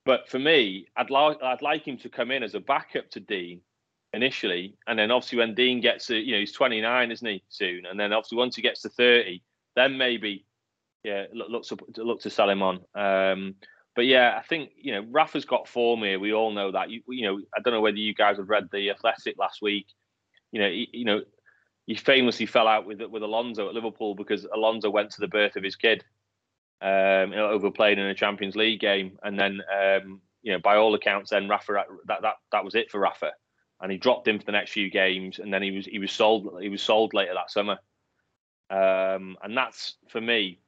But 0.04 0.28
for 0.28 0.38
me, 0.38 0.86
I'd 0.94 1.10
like 1.10 1.42
I'd 1.42 1.62
like 1.62 1.84
him 1.84 1.98
to 1.98 2.08
come 2.08 2.30
in 2.30 2.44
as 2.44 2.54
a 2.54 2.60
backup 2.60 3.10
to 3.10 3.18
Digne 3.18 3.62
initially, 4.14 4.76
and 4.86 4.98
then 4.98 5.10
obviously 5.10 5.38
when 5.38 5.54
Digne 5.54 5.80
gets 5.80 6.06
to 6.06 6.16
you 6.16 6.32
know 6.32 6.40
he's 6.40 6.52
29, 6.52 7.10
isn't 7.10 7.28
he 7.28 7.42
soon? 7.48 7.86
And 7.86 7.98
then 7.98 8.12
obviously 8.12 8.38
once 8.38 8.56
he 8.56 8.62
gets 8.62 8.82
to 8.82 8.88
30, 8.88 9.42
then 9.76 9.98
maybe 9.98 10.46
yeah 11.02 11.24
look 11.32 11.48
look 11.50 11.64
to 11.64 12.04
look 12.04 12.20
to 12.22 12.30
sell 12.30 12.48
him 12.48 12.62
on. 12.62 12.80
Um, 12.94 13.56
but 13.94 14.06
yeah, 14.06 14.36
I 14.38 14.42
think 14.42 14.70
you 14.76 14.92
know 14.92 15.06
Rafa's 15.10 15.44
got 15.44 15.68
form 15.68 16.02
here. 16.02 16.18
We 16.18 16.32
all 16.32 16.52
know 16.52 16.72
that. 16.72 16.90
You, 16.90 17.02
you 17.08 17.26
know, 17.26 17.40
I 17.56 17.60
don't 17.60 17.74
know 17.74 17.80
whether 17.80 17.96
you 17.96 18.14
guys 18.14 18.38
have 18.38 18.48
read 18.48 18.68
the 18.72 18.90
Athletic 18.90 19.38
last 19.38 19.62
week. 19.62 19.86
You 20.52 20.60
know, 20.60 20.68
he, 20.68 20.88
you 20.92 21.04
know, 21.04 21.22
he 21.86 21.94
famously 21.94 22.46
fell 22.46 22.66
out 22.66 22.86
with 22.86 23.00
with 23.02 23.22
Alonso 23.22 23.68
at 23.68 23.74
Liverpool 23.74 24.14
because 24.14 24.46
Alonso 24.52 24.90
went 24.90 25.10
to 25.12 25.20
the 25.20 25.28
birth 25.28 25.56
of 25.56 25.62
his 25.62 25.76
kid, 25.76 26.04
um, 26.80 27.30
you 27.30 27.36
know, 27.36 27.50
overplayed 27.50 27.98
in 27.98 28.06
a 28.06 28.14
Champions 28.14 28.56
League 28.56 28.80
game, 28.80 29.18
and 29.22 29.38
then 29.38 29.60
um, 29.72 30.20
you 30.42 30.52
know, 30.52 30.58
by 30.58 30.76
all 30.76 30.94
accounts, 30.94 31.30
then 31.30 31.48
Rafa 31.48 31.84
that 32.06 32.22
that 32.22 32.34
that 32.52 32.64
was 32.64 32.74
it 32.74 32.90
for 32.90 32.98
Rafa, 32.98 33.32
and 33.84 33.92
he 33.92 33.98
dropped 33.98 34.26
him 34.26 34.38
for 34.38 34.46
the 34.46 34.52
next 34.52 34.72
few 34.72 34.90
games, 34.90 35.38
and 35.38 35.52
then 35.52 35.62
he 35.62 35.70
was 35.70 35.84
he 35.84 35.98
was 35.98 36.10
sold 36.10 36.58
he 36.62 36.70
was 36.70 36.82
sold 36.82 37.12
later 37.12 37.34
that 37.34 37.50
summer, 37.50 37.78
um, 38.70 39.36
and 39.42 39.54
that's 39.54 39.96
for 40.08 40.22
me 40.22 40.58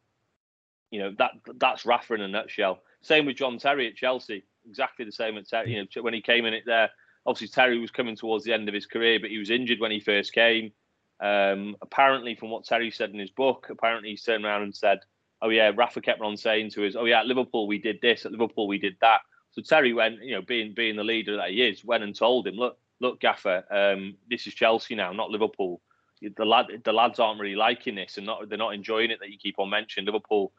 you 0.90 1.00
know 1.00 1.14
that 1.18 1.30
that's 1.56 1.86
Rafa 1.86 2.14
in 2.14 2.20
a 2.20 2.28
nutshell. 2.28 2.82
Same 3.00 3.24
with 3.24 3.36
John 3.36 3.58
Terry 3.58 3.88
at 3.88 3.96
Chelsea, 3.96 4.44
exactly 4.68 5.06
the 5.06 5.12
same 5.12 5.38
at 5.38 5.48
Terry. 5.48 5.72
You 5.72 5.82
know, 5.82 6.02
when 6.02 6.12
he 6.12 6.20
came 6.20 6.44
in 6.44 6.52
it 6.52 6.64
there, 6.66 6.90
obviously 7.24 7.48
Terry 7.48 7.78
was 7.78 7.90
coming 7.90 8.16
towards 8.16 8.44
the 8.44 8.52
end 8.52 8.68
of 8.68 8.74
his 8.74 8.84
career, 8.84 9.18
but 9.18 9.30
he 9.30 9.38
was 9.38 9.50
injured 9.50 9.80
when 9.80 9.90
he 9.90 10.00
first 10.00 10.34
came. 10.34 10.72
Um, 11.18 11.74
apparently, 11.80 12.34
from 12.34 12.50
what 12.50 12.66
Terry 12.66 12.90
said 12.90 13.10
in 13.10 13.18
his 13.18 13.30
book, 13.30 13.68
apparently 13.70 14.10
he 14.10 14.16
turned 14.18 14.44
around 14.44 14.62
and 14.62 14.76
said, 14.76 15.00
"Oh 15.40 15.48
yeah, 15.48 15.72
Rafa 15.74 16.02
kept 16.02 16.20
on 16.20 16.36
saying 16.36 16.72
to 16.72 16.86
us, 16.86 16.96
oh 16.96 17.06
yeah, 17.06 17.20
at 17.20 17.26
Liverpool 17.26 17.66
we 17.66 17.78
did 17.78 17.98
this, 18.02 18.26
at 18.26 18.32
Liverpool 18.32 18.68
we 18.68 18.78
did 18.78 18.98
that." 19.00 19.20
So 19.52 19.62
Terry 19.62 19.94
went, 19.94 20.22
you 20.22 20.34
know, 20.34 20.42
being 20.42 20.74
being 20.74 20.96
the 20.96 21.04
leader 21.04 21.36
that 21.38 21.50
he 21.50 21.62
is, 21.62 21.82
went 21.82 22.04
and 22.04 22.14
told 22.14 22.46
him, 22.46 22.56
"Look, 22.56 22.78
look, 23.00 23.20
Gaffer, 23.20 23.64
um, 23.70 24.16
this 24.28 24.46
is 24.46 24.54
Chelsea 24.54 24.94
now, 24.94 25.12
not 25.12 25.30
Liverpool. 25.30 25.80
The 26.22 26.44
lad, 26.44 26.66
the 26.84 26.92
lads 26.92 27.18
aren't 27.20 27.40
really 27.40 27.56
liking 27.56 27.94
this, 27.94 28.16
and 28.16 28.26
not 28.26 28.48
they're 28.48 28.58
not 28.58 28.74
enjoying 28.74 29.10
it 29.10 29.18
that 29.20 29.30
you 29.30 29.38
keep 29.38 29.58
on 29.58 29.70
mentioning 29.70 30.06
Liverpool." 30.06 30.52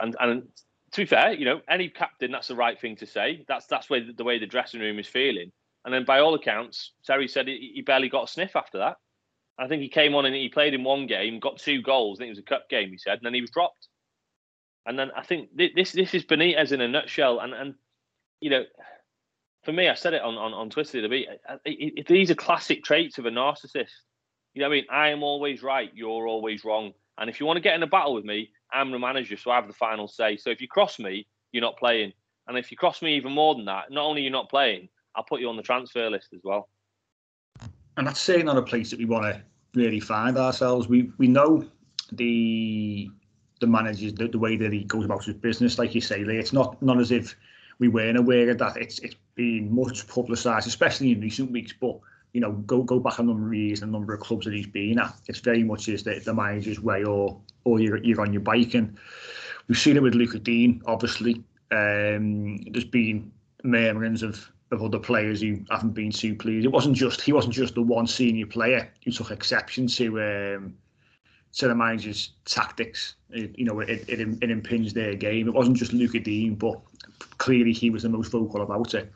And 0.00 0.16
and 0.18 0.48
to 0.92 1.00
be 1.00 1.06
fair, 1.06 1.32
you 1.32 1.44
know, 1.44 1.60
any 1.68 1.88
captain, 1.88 2.30
that's 2.30 2.48
the 2.48 2.54
right 2.54 2.80
thing 2.80 2.96
to 2.96 3.06
say. 3.06 3.44
That's 3.48 3.66
that's 3.66 3.90
way 3.90 4.00
the 4.00 4.24
way 4.24 4.38
the 4.38 4.46
dressing 4.46 4.80
room 4.80 4.98
is 4.98 5.06
feeling. 5.06 5.52
And 5.84 5.92
then 5.92 6.04
by 6.04 6.20
all 6.20 6.34
accounts, 6.34 6.92
Terry 7.04 7.28
said 7.28 7.46
he, 7.46 7.72
he 7.74 7.82
barely 7.82 8.08
got 8.08 8.28
a 8.28 8.32
sniff 8.32 8.56
after 8.56 8.78
that. 8.78 8.96
I 9.58 9.68
think 9.68 9.82
he 9.82 9.88
came 9.88 10.14
on 10.14 10.24
and 10.24 10.34
he 10.34 10.48
played 10.48 10.74
in 10.74 10.82
one 10.82 11.06
game, 11.06 11.38
got 11.38 11.58
two 11.58 11.82
goals. 11.82 12.18
I 12.18 12.22
think 12.22 12.28
it 12.28 12.32
was 12.32 12.38
a 12.40 12.42
cup 12.42 12.68
game, 12.68 12.90
he 12.90 12.98
said, 12.98 13.18
and 13.18 13.22
then 13.22 13.34
he 13.34 13.40
was 13.40 13.50
dropped. 13.50 13.88
And 14.86 14.98
then 14.98 15.10
I 15.16 15.22
think 15.22 15.50
this 15.54 15.92
this 15.92 16.14
is 16.14 16.24
Benitez 16.24 16.72
in 16.72 16.80
a 16.80 16.88
nutshell. 16.88 17.40
And 17.40 17.52
and 17.52 17.74
you 18.40 18.50
know, 18.50 18.64
for 19.64 19.72
me, 19.72 19.88
I 19.88 19.94
said 19.94 20.14
it 20.14 20.22
on 20.22 20.36
on, 20.36 20.52
on 20.52 20.70
Twitter 20.70 21.00
the. 21.00 21.26
These 22.06 22.30
are 22.30 22.34
classic 22.34 22.84
traits 22.84 23.18
of 23.18 23.26
a 23.26 23.30
narcissist. 23.30 23.90
You 24.54 24.62
know, 24.62 24.68
what 24.68 24.74
I 24.74 24.76
mean, 24.76 24.84
I 24.90 25.08
am 25.08 25.22
always 25.22 25.62
right, 25.62 25.90
you're 25.94 26.28
always 26.28 26.64
wrong. 26.64 26.92
And 27.18 27.28
if 27.28 27.40
you 27.40 27.46
want 27.46 27.56
to 27.56 27.60
get 27.60 27.74
in 27.74 27.82
a 27.82 27.88
battle 27.88 28.14
with 28.14 28.24
me, 28.24 28.50
I'm 28.72 28.92
the 28.92 28.98
manager, 28.98 29.36
so 29.36 29.50
I 29.50 29.56
have 29.56 29.66
the 29.66 29.74
final 29.74 30.06
say. 30.06 30.36
So 30.36 30.50
if 30.50 30.60
you 30.60 30.68
cross 30.68 30.98
me, 30.98 31.26
you're 31.52 31.60
not 31.60 31.76
playing. 31.76 32.12
And 32.46 32.56
if 32.56 32.70
you 32.70 32.76
cross 32.76 33.02
me 33.02 33.16
even 33.16 33.32
more 33.32 33.54
than 33.54 33.64
that, 33.64 33.90
not 33.90 34.04
only 34.04 34.22
you're 34.22 34.30
not 34.30 34.50
playing, 34.50 34.88
I'll 35.16 35.24
put 35.24 35.40
you 35.40 35.48
on 35.48 35.56
the 35.56 35.62
transfer 35.62 36.08
list 36.08 36.28
as 36.34 36.40
well 36.44 36.68
and 37.96 38.06
that's 38.06 38.20
certainly 38.20 38.46
not 38.46 38.56
a 38.56 38.62
place 38.62 38.90
that 38.90 38.98
we 38.98 39.04
want 39.04 39.24
to 39.24 39.42
really 39.74 40.00
find 40.00 40.36
ourselves. 40.36 40.88
We 40.88 41.10
we 41.18 41.28
know 41.28 41.64
the 42.12 43.08
the 43.60 43.66
managers 43.66 44.14
the, 44.14 44.28
the 44.28 44.38
way 44.38 44.56
that 44.56 44.72
he 44.72 44.84
goes 44.84 45.04
about 45.04 45.24
his 45.24 45.34
business, 45.34 45.78
like 45.78 45.94
you 45.94 46.00
say, 46.00 46.20
it's 46.20 46.52
not 46.52 46.80
not 46.82 46.98
as 46.98 47.10
if 47.10 47.36
we 47.78 47.88
weren't 47.88 48.18
aware 48.18 48.50
of 48.50 48.58
that. 48.58 48.76
It's 48.76 48.98
it's 49.00 49.16
been 49.34 49.74
much 49.74 50.06
publicised, 50.06 50.66
especially 50.66 51.12
in 51.12 51.20
recent 51.20 51.50
weeks. 51.50 51.72
But 51.78 51.98
you 52.32 52.40
know, 52.40 52.52
go 52.52 52.82
go 52.82 52.98
back 52.98 53.18
a 53.18 53.22
number 53.22 53.46
of 53.46 53.54
years, 53.54 53.82
a 53.82 53.86
number 53.86 54.12
of 54.12 54.20
clubs 54.20 54.44
that 54.44 54.54
he's 54.54 54.66
been 54.66 54.98
at. 54.98 55.14
It's 55.28 55.40
very 55.40 55.62
much 55.62 55.88
is 55.88 56.02
the, 56.02 56.20
the 56.24 56.34
manager's 56.34 56.80
way, 56.80 57.04
or 57.04 57.40
or 57.64 57.80
you're 57.80 57.98
you're 57.98 58.20
on 58.20 58.32
your 58.32 58.42
bike, 58.42 58.74
and 58.74 58.96
we've 59.68 59.78
seen 59.78 59.96
it 59.96 60.02
with 60.02 60.14
Luca 60.14 60.38
Digne. 60.38 60.82
Obviously, 60.86 61.42
um, 61.70 62.56
there's 62.72 62.84
been 62.84 63.30
murmurings 63.62 64.22
of 64.22 64.50
of 64.70 64.82
other 64.82 64.98
players 64.98 65.40
who 65.40 65.60
haven't 65.70 65.94
been 65.94 66.10
too 66.10 66.34
pleased. 66.34 66.66
It 66.66 66.72
wasn't 66.72 66.96
just 66.96 67.20
he 67.20 67.32
wasn't 67.32 67.54
just 67.54 67.74
the 67.74 67.82
one 67.82 68.06
senior 68.06 68.46
player 68.46 68.90
who 69.04 69.10
took 69.10 69.30
exception 69.30 69.86
to 69.88 70.20
um, 70.20 70.74
to 71.54 71.68
the 71.68 71.74
manager's 71.74 72.30
tactics. 72.44 73.14
It, 73.30 73.56
you 73.58 73.64
know, 73.64 73.80
it, 73.80 74.08
it, 74.08 74.20
it 74.20 74.50
impinged 74.50 74.94
their 74.94 75.14
game. 75.14 75.46
It 75.46 75.54
wasn't 75.54 75.76
just 75.76 75.92
Luca 75.92 76.18
Digne, 76.20 76.54
but 76.54 76.80
clearly 77.38 77.72
he 77.72 77.90
was 77.90 78.02
the 78.02 78.08
most 78.08 78.32
vocal 78.32 78.62
about 78.62 78.94
it. 78.94 79.12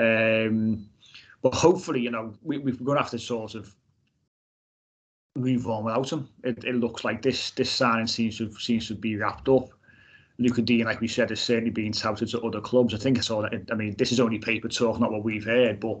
Um, 0.00 0.88
but 1.42 1.54
hopefully, 1.54 2.00
you 2.00 2.10
know, 2.10 2.34
we, 2.42 2.58
we're 2.58 2.74
going 2.74 2.96
to 2.96 3.02
have 3.02 3.10
to 3.10 3.18
sort 3.18 3.54
of 3.54 3.74
move 5.36 5.68
on 5.68 5.84
without 5.84 6.10
him. 6.10 6.28
It, 6.44 6.64
it 6.64 6.74
looks 6.76 7.04
like 7.04 7.22
this 7.22 7.50
this 7.52 7.70
signing 7.70 8.06
seems 8.06 8.38
to 8.38 8.52
seems 8.54 8.88
to 8.88 8.94
be 8.94 9.16
wrapped 9.16 9.48
up. 9.48 9.68
Lucas 10.38 10.64
Digne, 10.64 10.84
like 10.84 11.02
we 11.02 11.08
said, 11.08 11.28
has 11.30 11.40
certainly 11.40 11.70
been 11.70 11.92
touted 11.92 12.28
to 12.30 12.40
other 12.40 12.62
clubs. 12.62 12.94
I 12.94 12.96
think 12.96 13.18
I 13.18 13.20
saw 13.20 13.42
that. 13.42 13.68
I 13.70 13.74
mean, 13.74 13.94
this 13.98 14.10
is 14.10 14.20
only 14.20 14.38
paper 14.38 14.68
talk, 14.68 14.98
not 14.98 15.12
what 15.12 15.22
we've 15.22 15.44
heard, 15.44 15.80
but 15.80 16.00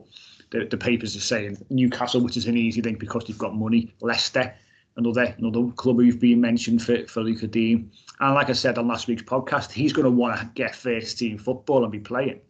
the, 0.50 0.64
the 0.64 0.78
papers 0.78 1.14
are 1.14 1.20
saying 1.20 1.58
Newcastle, 1.68 2.22
which 2.22 2.38
is 2.38 2.46
an 2.46 2.56
easy 2.56 2.80
thing 2.80 2.94
because 2.94 3.24
they've 3.24 3.36
got 3.36 3.54
money. 3.54 3.92
Leicester, 4.00 4.54
another 4.96 5.34
another 5.38 5.70
club 5.72 5.96
who've 5.96 6.20
been 6.20 6.40
mentioned 6.40 6.82
for 6.82 7.06
for 7.06 7.22
Lucas 7.22 7.50
Digne. 7.50 7.90
And 8.20 8.34
like 8.34 8.48
I 8.48 8.54
said 8.54 8.78
on 8.78 8.88
last 8.88 9.08
week's 9.08 9.22
podcast, 9.22 9.72
he's 9.72 9.92
going 9.92 10.04
to 10.04 10.10
want 10.10 10.38
to 10.38 10.46
get 10.54 10.74
first 10.74 11.18
team 11.18 11.36
football 11.36 11.82
and 11.82 11.92
be 11.92 12.00
playing 12.00 12.40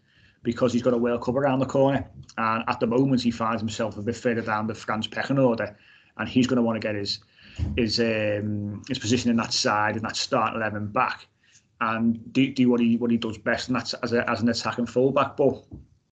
because 0.43 0.73
he's 0.73 0.83
got 0.83 0.95
a 0.95 0.99
World 0.99 1.23
Cup 1.23 1.35
around 1.37 1.59
the 1.59 1.67
corner. 1.67 2.09
And 2.39 2.65
at 2.69 2.81
the 2.81 2.87
moment, 2.87 3.23
he 3.23 3.31
finds 3.31 3.61
himself 3.61 3.97
a 3.97 4.03
bit 4.03 4.17
further 4.17 4.43
down 4.43 4.67
the 4.67 4.75
France 4.75 5.07
pecking 5.07 5.39
order, 5.39 5.77
and 6.17 6.29
he's 6.29 6.47
going 6.47 6.57
to 6.57 6.63
want 6.63 6.81
to 6.81 6.87
get 6.87 6.95
his 6.95 7.21
his 7.77 8.01
um, 8.01 8.83
his 8.89 8.99
position 8.99 9.31
in 9.31 9.37
that 9.37 9.53
side 9.53 9.97
and 9.97 10.05
that 10.05 10.17
start 10.17 10.57
eleven 10.57 10.87
back 10.87 11.27
and 11.81 12.33
do, 12.33 12.53
do 12.53 12.69
what 12.71 12.81
he 12.81 12.97
what 12.97 13.11
he 13.11 13.17
does 13.17 13.39
best, 13.39 13.69
and 13.69 13.77
that's 13.77 13.95
as, 13.95 14.13
a, 14.13 14.29
as 14.29 14.41
an 14.41 14.49
attacking 14.49 14.87
fullback. 14.87 15.37
But 15.37 15.63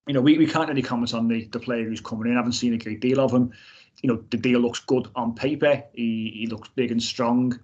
you 0.07 0.14
know, 0.14 0.20
we, 0.20 0.39
we 0.39 0.47
can't 0.47 0.68
really 0.68 0.83
comment 0.83 1.12
on 1.14 1.29
the, 1.29 1.45
the 1.47 1.61
player 1.61 1.85
who's 1.85 2.01
coming 2.01 2.29
in. 2.29 2.35
I 2.35 2.39
haven't 2.39 2.53
seen 2.53 2.74
a 2.74 2.79
great 2.79 3.01
deal 3.01 3.20
of 3.20 3.33
him. 3.33 3.53
You 4.03 4.09
know, 4.09 4.24
the 4.31 4.39
deal 4.39 4.61
looks 4.61 4.81
good 4.81 5.09
on 5.16 5.35
paper. 5.35 5.83
He, 5.93 6.33
he 6.35 6.47
looks 6.47 6.70
big 6.74 6.91
and 6.91 7.03
strong, 7.03 7.59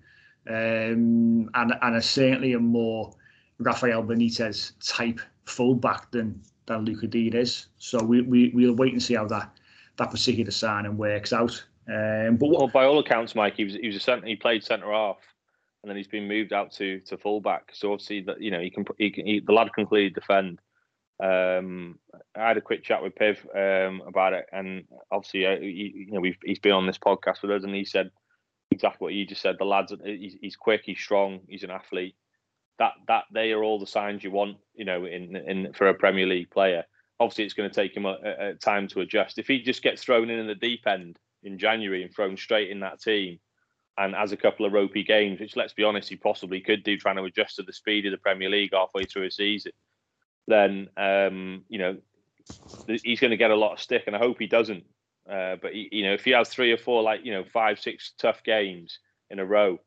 um, 0.49 1.49
and 1.55 1.75
and 1.81 1.97
is 1.97 2.07
certainly 2.07 2.53
a 2.53 2.59
more 2.59 3.15
Rafael 3.59 4.03
Benitez 4.03 4.73
type 4.85 5.21
fullback 5.47 6.11
than 6.11 6.43
than 6.67 6.85
Lucas 6.85 7.11
Digne 7.11 7.35
is. 7.37 7.67
So 7.79 8.03
we 8.03 8.23
we 8.23 8.51
we'll 8.55 8.75
wait 8.75 8.93
and 8.93 9.03
see 9.03 9.15
how 9.15 9.27
that 9.27 9.51
that 9.97 10.11
particular 10.11 10.51
signing 10.51 10.97
works 10.97 11.33
out. 11.33 11.65
Um, 11.87 12.37
but 12.37 12.49
what, 12.49 12.59
well, 12.59 12.69
by 12.69 12.85
all 12.85 12.99
accounts, 12.99 13.35
Mike, 13.35 13.57
he 13.57 13.65
was 13.65 13.75
he 13.75 13.87
was 13.87 13.97
a 13.97 14.01
centre. 14.01 14.27
He 14.27 14.37
played 14.37 14.65
centre 14.65 14.91
half 14.91 15.19
and 15.85 15.91
then 15.91 15.99
he's 15.99 16.09
been 16.09 16.27
moved 16.27 16.55
out 16.55 16.73
to 16.73 16.99
to 17.01 17.19
fullback. 17.19 17.71
So 17.75 17.93
obviously 17.93 18.23
that 18.23 18.41
you 18.41 18.51
know 18.51 18.59
he 18.59 18.71
can 18.71 18.87
he 18.99 19.11
can 19.11 19.27
he, 19.27 19.41
the 19.41 19.53
lad 19.53 19.73
can 19.75 19.87
clearly 19.87 20.11
defend. 20.11 20.59
Um, 21.23 21.99
I 22.35 22.49
had 22.49 22.57
a 22.57 22.63
quick 22.63 22.83
chat 22.83 23.03
with 23.03 23.15
Piv 23.15 23.37
um, 23.55 24.01
about 24.07 24.33
it, 24.33 24.47
and 24.51 24.85
obviously 25.13 25.47
uh, 25.47 25.61
he, 25.61 26.07
you 26.09 26.13
know 26.13 26.21
we've, 26.21 26.39
he's 26.43 26.59
been 26.59 26.73
on 26.73 26.87
this 26.87 26.97
podcast 26.97 27.43
with 27.43 27.51
us, 27.51 27.65
and 27.65 27.75
he 27.75 27.85
said 27.85 28.11
exactly 28.71 29.05
what 29.05 29.13
you 29.13 29.27
just 29.27 29.43
said. 29.43 29.57
The 29.59 29.67
lad's 29.67 29.93
he's, 30.03 30.37
he's 30.41 30.57
quick, 30.57 30.83
he's 30.87 30.99
strong, 30.99 31.41
he's 31.49 31.65
an 31.65 31.71
athlete. 31.71 32.17
That 32.79 32.93
that 33.09 33.25
they 33.33 33.53
are 33.53 33.63
all 33.63 33.79
the 33.79 33.87
signs 33.87 34.25
you 34.25 34.31
want, 34.31 34.57
you 34.75 34.85
know, 34.85 35.05
in 35.05 35.37
in 35.37 35.73
for 35.73 35.89
a 35.89 35.95
Premier 35.95 36.27
League 36.27 36.51
player. 36.51 36.85
Obviously, 37.21 37.45
it's 37.45 37.55
going 37.55 37.71
to 37.71 37.75
take 37.75 37.97
him 37.97 38.07
a, 38.07 38.19
a 38.39 38.55
time 38.55 38.89
to 38.89 39.01
adjust. 39.01 39.39
If 39.39 39.47
he 39.47 39.63
just 39.63 39.83
gets 39.83 40.03
thrown 40.03 40.31
in 40.31 40.39
in 40.39 40.47
the 40.47 40.55
deep 40.55 40.87
end 40.87 41.19
in 41.45 41.59
January 41.59 42.03
and 42.03 42.13
thrown 42.13 42.37
straight 42.37 42.71
in 42.71 42.81
that 42.81 43.01
team, 43.01 43.39
and 43.97 44.15
has 44.15 44.33
a 44.33 44.37
couple 44.37 44.67
of 44.67 44.73
ropey 44.73 45.05
games, 45.05 45.41
which 45.41 45.57
let's 45.57 45.73
be 45.73 45.85
honest, 45.85 46.09
he 46.09 46.17
possibly 46.17 46.61
could 46.61 46.83
do, 46.83 46.97
trying 46.97 47.17
to 47.17 47.25
adjust 47.25 47.57
to 47.57 47.63
the 47.63 47.73
speed 47.73 48.07
of 48.07 48.13
the 48.13 48.19
Premier 48.19 48.51
League 48.51 48.75
halfway 48.75 49.05
through 49.05 49.27
a 49.27 49.31
season, 49.31 49.73
then 50.49 50.89
um, 50.97 51.65
you 51.69 51.79
know 51.79 51.97
he's 53.03 53.21
going 53.21 53.31
to 53.31 53.37
get 53.37 53.51
a 53.51 53.57
lot 53.57 53.73
of 53.73 53.81
stick, 53.81 54.05
and 54.07 54.17
I 54.17 54.19
hope 54.19 54.39
he 54.39 54.47
doesn't. 54.47 54.85
Uh, 55.31 55.57
but 55.61 55.73
he, 55.73 55.89
you 55.91 56.05
know, 56.05 56.13
if 56.13 56.25
he 56.25 56.33
has 56.33 56.49
three 56.49 56.73
or 56.73 56.77
four, 56.77 57.03
like 57.03 57.25
you 57.25 57.33
know, 57.33 57.45
five, 57.45 57.81
six 57.81 58.13
tough 58.19 58.43
games 58.43 58.99
in 59.31 59.39
a 59.39 59.45
row, 59.45 59.79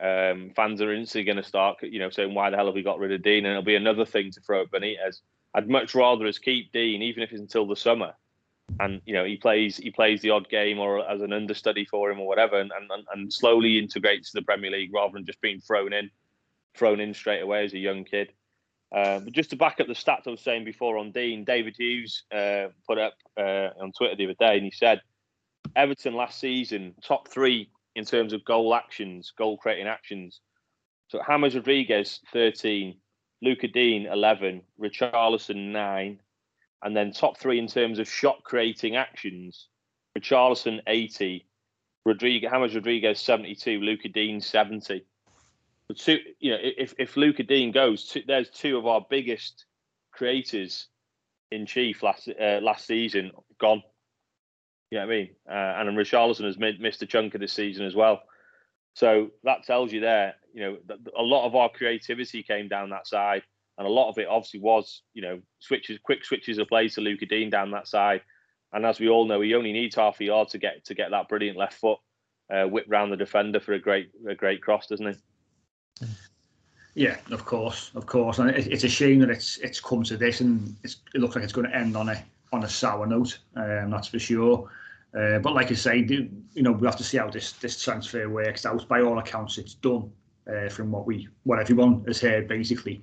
um, 0.00 0.52
fans 0.56 0.80
are 0.80 0.92
instantly 0.92 1.24
going 1.24 1.42
to 1.42 1.48
start, 1.48 1.82
you 1.82 1.98
know, 1.98 2.10
saying 2.10 2.34
why 2.34 2.50
the 2.50 2.56
hell 2.56 2.66
have 2.66 2.74
we 2.74 2.82
got 2.82 2.98
rid 2.98 3.12
of 3.12 3.22
Digne?" 3.22 3.46
And 3.46 3.52
it'll 3.52 3.62
be 3.62 3.76
another 3.76 4.04
thing 4.04 4.30
to 4.32 4.40
throw 4.40 4.62
at 4.62 4.70
Benitez. 4.70 5.20
I'd 5.54 5.68
much 5.68 5.94
rather 5.94 6.26
us 6.26 6.38
keep 6.38 6.72
Digne, 6.72 7.02
even 7.02 7.22
if 7.22 7.30
it's 7.30 7.40
until 7.40 7.66
the 7.66 7.76
summer, 7.76 8.14
and 8.80 9.00
you 9.06 9.14
know 9.14 9.24
he 9.24 9.36
plays 9.36 9.76
he 9.76 9.90
plays 9.90 10.20
the 10.20 10.30
odd 10.30 10.48
game 10.48 10.78
or 10.80 11.08
as 11.08 11.20
an 11.20 11.32
understudy 11.32 11.84
for 11.84 12.10
him 12.10 12.20
or 12.20 12.26
whatever, 12.26 12.58
and 12.58 12.72
and, 12.72 13.06
and 13.12 13.32
slowly 13.32 13.78
integrates 13.78 14.30
to 14.30 14.40
the 14.40 14.44
Premier 14.44 14.70
League 14.70 14.92
rather 14.92 15.12
than 15.12 15.26
just 15.26 15.40
being 15.40 15.60
thrown 15.60 15.92
in, 15.92 16.10
thrown 16.76 17.00
in 17.00 17.14
straight 17.14 17.42
away 17.42 17.64
as 17.64 17.72
a 17.72 17.78
young 17.78 18.04
kid. 18.04 18.32
Uh, 18.94 19.20
but 19.20 19.32
just 19.32 19.50
to 19.50 19.56
back 19.56 19.80
up 19.80 19.86
the 19.86 19.92
stats 19.92 20.26
I 20.26 20.30
was 20.30 20.40
saying 20.40 20.64
before 20.64 20.98
on 20.98 21.10
Digne, 21.10 21.44
David 21.44 21.74
Hughes 21.76 22.24
uh, 22.32 22.66
put 22.86 22.98
up 22.98 23.14
uh, 23.36 23.70
on 23.80 23.92
Twitter 23.92 24.16
the 24.16 24.24
other 24.24 24.34
day, 24.34 24.56
and 24.56 24.64
he 24.64 24.70
said 24.70 25.00
Everton 25.74 26.14
last 26.14 26.38
season 26.38 26.94
top 27.02 27.28
three 27.28 27.70
in 27.94 28.04
terms 28.04 28.32
of 28.32 28.44
goal 28.44 28.74
actions, 28.74 29.32
goal 29.36 29.56
creating 29.56 29.86
actions. 29.86 30.40
So 31.08 31.20
James 31.26 31.54
Rodriguez 31.54 32.20
thirteen, 32.32 32.96
Lucas 33.42 33.70
Digne 33.72 34.06
eleven, 34.06 34.62
Richarlison 34.80 35.72
nine, 35.72 36.20
and 36.82 36.96
then 36.96 37.12
top 37.12 37.38
three 37.38 37.58
in 37.58 37.66
terms 37.66 37.98
of 37.98 38.08
shot 38.08 38.42
creating 38.44 38.96
actions: 38.96 39.68
Richarlison 40.18 40.80
80, 40.86 41.46
Rodriguez, 42.04 42.50
James 42.50 42.74
Rodriguez 42.74 43.20
72, 43.20 43.80
Lucas 43.80 44.12
Digne 44.12 44.40
70. 44.40 45.04
But 45.88 45.98
two, 45.98 46.18
you 46.40 46.52
know, 46.52 46.58
if 46.60 46.94
if 46.98 47.16
Lucas 47.16 47.46
Digne 47.46 47.72
goes, 47.72 48.06
two, 48.06 48.22
there's 48.26 48.50
two 48.50 48.78
of 48.78 48.86
our 48.86 49.04
biggest 49.08 49.66
creators 50.12 50.88
in 51.50 51.66
chief 51.66 52.02
last 52.02 52.28
uh, 52.28 52.60
last 52.62 52.86
season 52.86 53.32
gone. 53.60 53.82
You 54.90 54.98
know 54.98 55.06
what 55.06 55.12
I 55.12 55.16
mean? 55.16 55.30
Uh, 55.48 55.88
and 55.88 55.96
Richarlison 55.96 56.44
has 56.44 56.58
missed 56.58 57.02
a 57.02 57.06
chunk 57.06 57.34
of 57.34 57.40
this 57.40 57.52
season 57.52 57.84
as 57.86 57.94
well. 57.94 58.22
So 58.94 59.30
that 59.42 59.64
tells 59.64 59.92
you 59.92 60.00
there, 60.00 60.34
you 60.52 60.60
know, 60.60 60.96
a 61.18 61.22
lot 61.22 61.46
of 61.46 61.56
our 61.56 61.68
creativity 61.68 62.42
came 62.42 62.68
down 62.68 62.90
that 62.90 63.08
side 63.08 63.42
and 63.76 63.86
a 63.86 63.90
lot 63.90 64.08
of 64.08 64.18
it 64.18 64.28
obviously 64.28 64.60
was, 64.60 65.02
you 65.14 65.22
know, 65.22 65.40
switches, 65.58 65.98
quick 66.02 66.24
switches 66.24 66.58
of 66.58 66.68
play 66.68 66.88
to 66.88 67.00
Lucas 67.00 67.28
Digne 67.28 67.50
down 67.50 67.72
that 67.72 67.88
side. 67.88 68.22
And 68.72 68.86
as 68.86 69.00
we 69.00 69.08
all 69.08 69.26
know, 69.26 69.40
he 69.40 69.54
only 69.54 69.72
needs 69.72 69.96
half 69.96 70.20
a 70.20 70.24
yard 70.24 70.48
to 70.48 70.58
get 70.58 70.84
to 70.86 70.94
get 70.94 71.10
that 71.10 71.28
brilliant 71.28 71.58
left 71.58 71.74
foot 71.74 71.98
uh, 72.52 72.64
whip 72.64 72.86
round 72.88 73.12
the 73.12 73.16
defender 73.16 73.60
for 73.60 73.72
a 73.72 73.78
great 73.78 74.10
a 74.28 74.34
great 74.34 74.62
cross, 74.62 74.86
doesn't 74.86 75.16
he? 76.00 76.06
Yeah, 76.94 77.16
of 77.30 77.44
course, 77.44 77.90
of 77.94 78.06
course, 78.06 78.38
and 78.38 78.50
it, 78.50 78.66
it's 78.68 78.84
a 78.84 78.88
shame 78.88 79.20
that 79.20 79.30
it's 79.30 79.58
it's 79.58 79.80
come 79.80 80.02
to 80.04 80.16
this, 80.16 80.40
and 80.40 80.74
it 80.84 80.96
looks 81.14 81.34
like 81.34 81.44
it's 81.44 81.52
going 81.52 81.68
to 81.68 81.76
end 81.76 81.96
on 81.96 82.08
a 82.08 82.24
on 82.54 82.64
a 82.64 82.68
sour 82.68 83.06
note. 83.06 83.38
Um, 83.56 83.90
that's 83.90 84.08
for 84.08 84.18
sure. 84.18 84.70
Uh, 85.16 85.38
but 85.38 85.54
like 85.54 85.70
I 85.70 85.74
say, 85.74 85.98
you 85.98 86.62
know, 86.62 86.72
we 86.72 86.86
have 86.86 86.96
to 86.96 87.04
see 87.04 87.18
how 87.18 87.30
this 87.30 87.52
this 87.52 87.82
transfer 87.82 88.28
works 88.28 88.66
out. 88.66 88.88
By 88.88 89.02
all 89.02 89.18
accounts, 89.18 89.58
it's 89.58 89.74
done 89.74 90.10
uh, 90.52 90.68
from 90.68 90.90
what 90.90 91.06
we 91.06 91.28
what 91.44 91.60
everyone 91.60 92.04
has 92.06 92.20
heard 92.20 92.48
basically. 92.48 93.02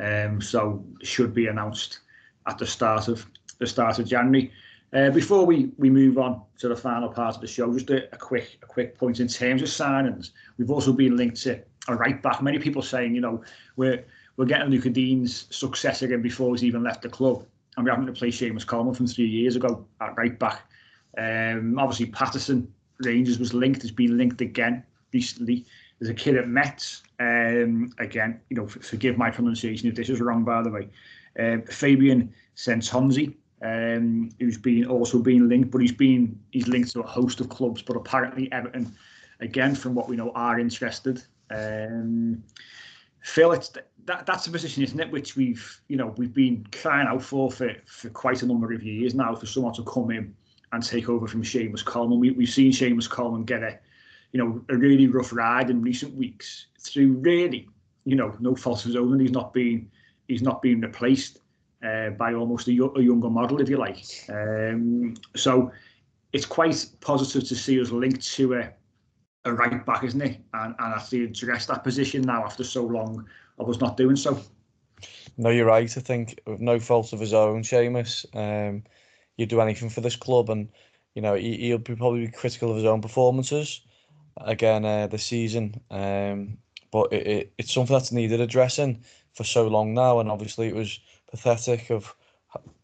Um, 0.00 0.40
so 0.40 0.84
should 1.02 1.34
be 1.34 1.48
announced 1.48 2.00
at 2.46 2.58
the 2.58 2.66
start 2.66 3.08
of 3.08 3.26
the 3.58 3.66
start 3.66 3.98
of 3.98 4.06
January. 4.06 4.52
Uh, 4.92 5.10
before 5.10 5.46
we, 5.46 5.70
we 5.78 5.88
move 5.88 6.18
on 6.18 6.42
to 6.58 6.66
the 6.66 6.74
final 6.74 7.08
part 7.08 7.36
of 7.36 7.40
the 7.40 7.46
show, 7.46 7.72
just 7.72 7.90
a, 7.90 8.12
a 8.12 8.16
quick 8.16 8.58
a 8.62 8.66
quick 8.66 8.98
point 8.98 9.20
in 9.20 9.28
terms 9.28 9.62
of 9.62 9.68
signings. 9.68 10.30
We've 10.58 10.70
also 10.70 10.92
been 10.92 11.16
linked 11.16 11.40
to 11.42 11.60
a 11.88 11.94
right 11.94 12.20
back. 12.20 12.42
Many 12.42 12.58
people 12.58 12.82
saying, 12.82 13.14
you 13.14 13.20
know, 13.20 13.42
we're 13.76 14.04
we're 14.36 14.46
getting 14.46 14.70
Lucas 14.70 14.92
Digne's 14.92 15.46
success 15.50 16.02
again 16.02 16.22
before 16.22 16.54
he's 16.54 16.64
even 16.64 16.82
left 16.82 17.02
the 17.02 17.08
club, 17.08 17.44
and 17.80 17.86
we're 17.86 17.94
having 17.94 18.06
to 18.06 18.12
play 18.12 18.28
Seamus 18.28 18.66
Coleman 18.66 18.94
from 18.94 19.06
three 19.06 19.26
years 19.26 19.56
ago 19.56 19.86
at 20.02 20.16
right 20.16 20.38
back. 20.38 20.70
Um, 21.16 21.78
obviously, 21.78 22.06
Patterson 22.06 22.72
Rangers 22.98 23.38
was 23.38 23.54
linked, 23.54 23.80
has 23.82 23.90
been 23.90 24.18
linked 24.18 24.42
again 24.42 24.84
recently. 25.14 25.64
There's 25.98 26.10
a 26.10 26.14
kid 26.14 26.36
at 26.36 26.46
Metz, 26.46 27.02
um, 27.18 27.92
again, 27.98 28.40
you 28.50 28.56
know, 28.56 28.66
forgive 28.66 29.16
my 29.16 29.30
pronunciation 29.30 29.88
if 29.88 29.94
this 29.94 30.10
is 30.10 30.20
wrong, 30.20 30.44
by 30.44 30.62
the 30.62 30.70
way. 30.70 30.88
Um, 31.38 31.62
Fabien 31.62 32.32
Centonze, 32.54 33.34
um, 33.62 34.30
who's 34.38 34.58
been 34.58 34.86
also 34.86 35.18
been 35.18 35.48
linked, 35.48 35.70
but 35.70 35.80
he's 35.80 35.92
been 35.92 36.38
he's 36.50 36.68
linked 36.68 36.92
to 36.92 37.00
a 37.00 37.06
host 37.06 37.40
of 37.40 37.48
clubs. 37.48 37.80
But 37.80 37.96
apparently 37.96 38.52
Everton, 38.52 38.94
again, 39.40 39.74
from 39.74 39.94
what 39.94 40.08
we 40.08 40.16
know, 40.16 40.32
are 40.34 40.58
interested. 40.58 41.22
Um, 41.50 42.42
Phil, 43.22 43.52
it's 43.52 43.72
that 44.06 44.26
that's 44.26 44.46
a 44.46 44.50
position, 44.50 44.82
isn't 44.82 44.98
it, 44.98 45.10
which 45.10 45.36
we've 45.36 45.80
you 45.88 45.96
know 45.96 46.14
we've 46.16 46.34
been 46.34 46.66
crying 46.72 47.06
out 47.06 47.22
for 47.22 47.50
for 47.50 47.74
for 47.86 48.10
quite 48.10 48.42
a 48.42 48.46
number 48.46 48.72
of 48.72 48.82
years 48.82 49.14
now 49.14 49.34
for 49.34 49.46
someone 49.46 49.74
to 49.74 49.84
come 49.84 50.10
in 50.10 50.34
and 50.72 50.82
take 50.82 51.08
over 51.08 51.26
from 51.26 51.42
Seamus 51.42 51.84
Coleman. 51.84 52.20
We, 52.20 52.30
we've 52.30 52.48
seen 52.48 52.72
Seamus 52.72 53.08
Coleman 53.08 53.44
get 53.44 53.62
a 53.62 53.78
you 54.32 54.38
know 54.38 54.64
a 54.68 54.76
really 54.76 55.06
rough 55.06 55.32
ride 55.32 55.70
in 55.70 55.82
recent 55.82 56.14
weeks 56.14 56.66
through 56.78 57.14
really 57.14 57.68
you 58.04 58.16
know 58.16 58.34
no 58.40 58.54
fault 58.54 58.80
of 58.80 58.86
his 58.86 58.96
own, 58.96 59.20
he's 59.20 59.32
not 59.32 59.52
been 59.52 59.90
he's 60.28 60.42
not 60.42 60.62
been 60.62 60.80
replaced 60.80 61.40
uh, 61.84 62.10
by 62.10 62.34
almost 62.34 62.68
a, 62.68 62.70
a, 62.70 63.02
younger 63.02 63.30
model, 63.30 63.60
if 63.60 63.68
you 63.68 63.76
like. 63.76 64.04
Um, 64.28 65.14
so 65.34 65.72
it's 66.32 66.46
quite 66.46 66.86
positive 67.00 67.48
to 67.48 67.54
see 67.54 67.80
us 67.80 67.90
linked 67.90 68.26
to 68.34 68.54
a, 68.54 68.70
a 69.44 69.52
right 69.52 69.84
back, 69.86 70.04
isn't 70.04 70.20
he? 70.20 70.38
And, 70.54 70.74
and 70.78 70.94
actually 70.94 71.24
address 71.24 71.66
that 71.66 71.84
position 71.84 72.22
now 72.22 72.44
after 72.44 72.64
so 72.64 72.84
long 72.84 73.26
of 73.58 73.68
us 73.68 73.80
not 73.80 73.96
doing 73.96 74.16
so. 74.16 74.40
No, 75.36 75.50
you're 75.50 75.66
right. 75.66 75.96
I 75.96 76.00
think 76.00 76.40
no 76.46 76.78
fault 76.78 77.12
of 77.12 77.20
his 77.20 77.32
own, 77.32 77.62
Seamus, 77.62 78.26
um, 78.34 78.82
he'd 79.36 79.48
do 79.48 79.60
anything 79.60 79.88
for 79.88 80.02
this 80.02 80.16
club, 80.16 80.50
and 80.50 80.68
you 81.14 81.22
know 81.22 81.34
he, 81.34 81.56
he'll 81.56 81.78
be 81.78 81.96
probably 81.96 82.26
be 82.26 82.32
critical 82.32 82.70
of 82.70 82.76
his 82.76 82.84
own 82.84 83.00
performances 83.00 83.80
again 84.38 84.84
uh, 84.84 85.06
this 85.06 85.24
season. 85.24 85.80
Um, 85.90 86.58
but 86.90 87.12
it, 87.12 87.26
it, 87.26 87.52
it's 87.58 87.72
something 87.72 87.94
that's 87.94 88.12
needed 88.12 88.40
addressing 88.40 89.02
for 89.32 89.44
so 89.44 89.66
long 89.66 89.94
now, 89.94 90.20
and 90.20 90.30
obviously 90.30 90.68
it 90.68 90.74
was 90.74 91.00
pathetic 91.30 91.90
of 91.90 92.14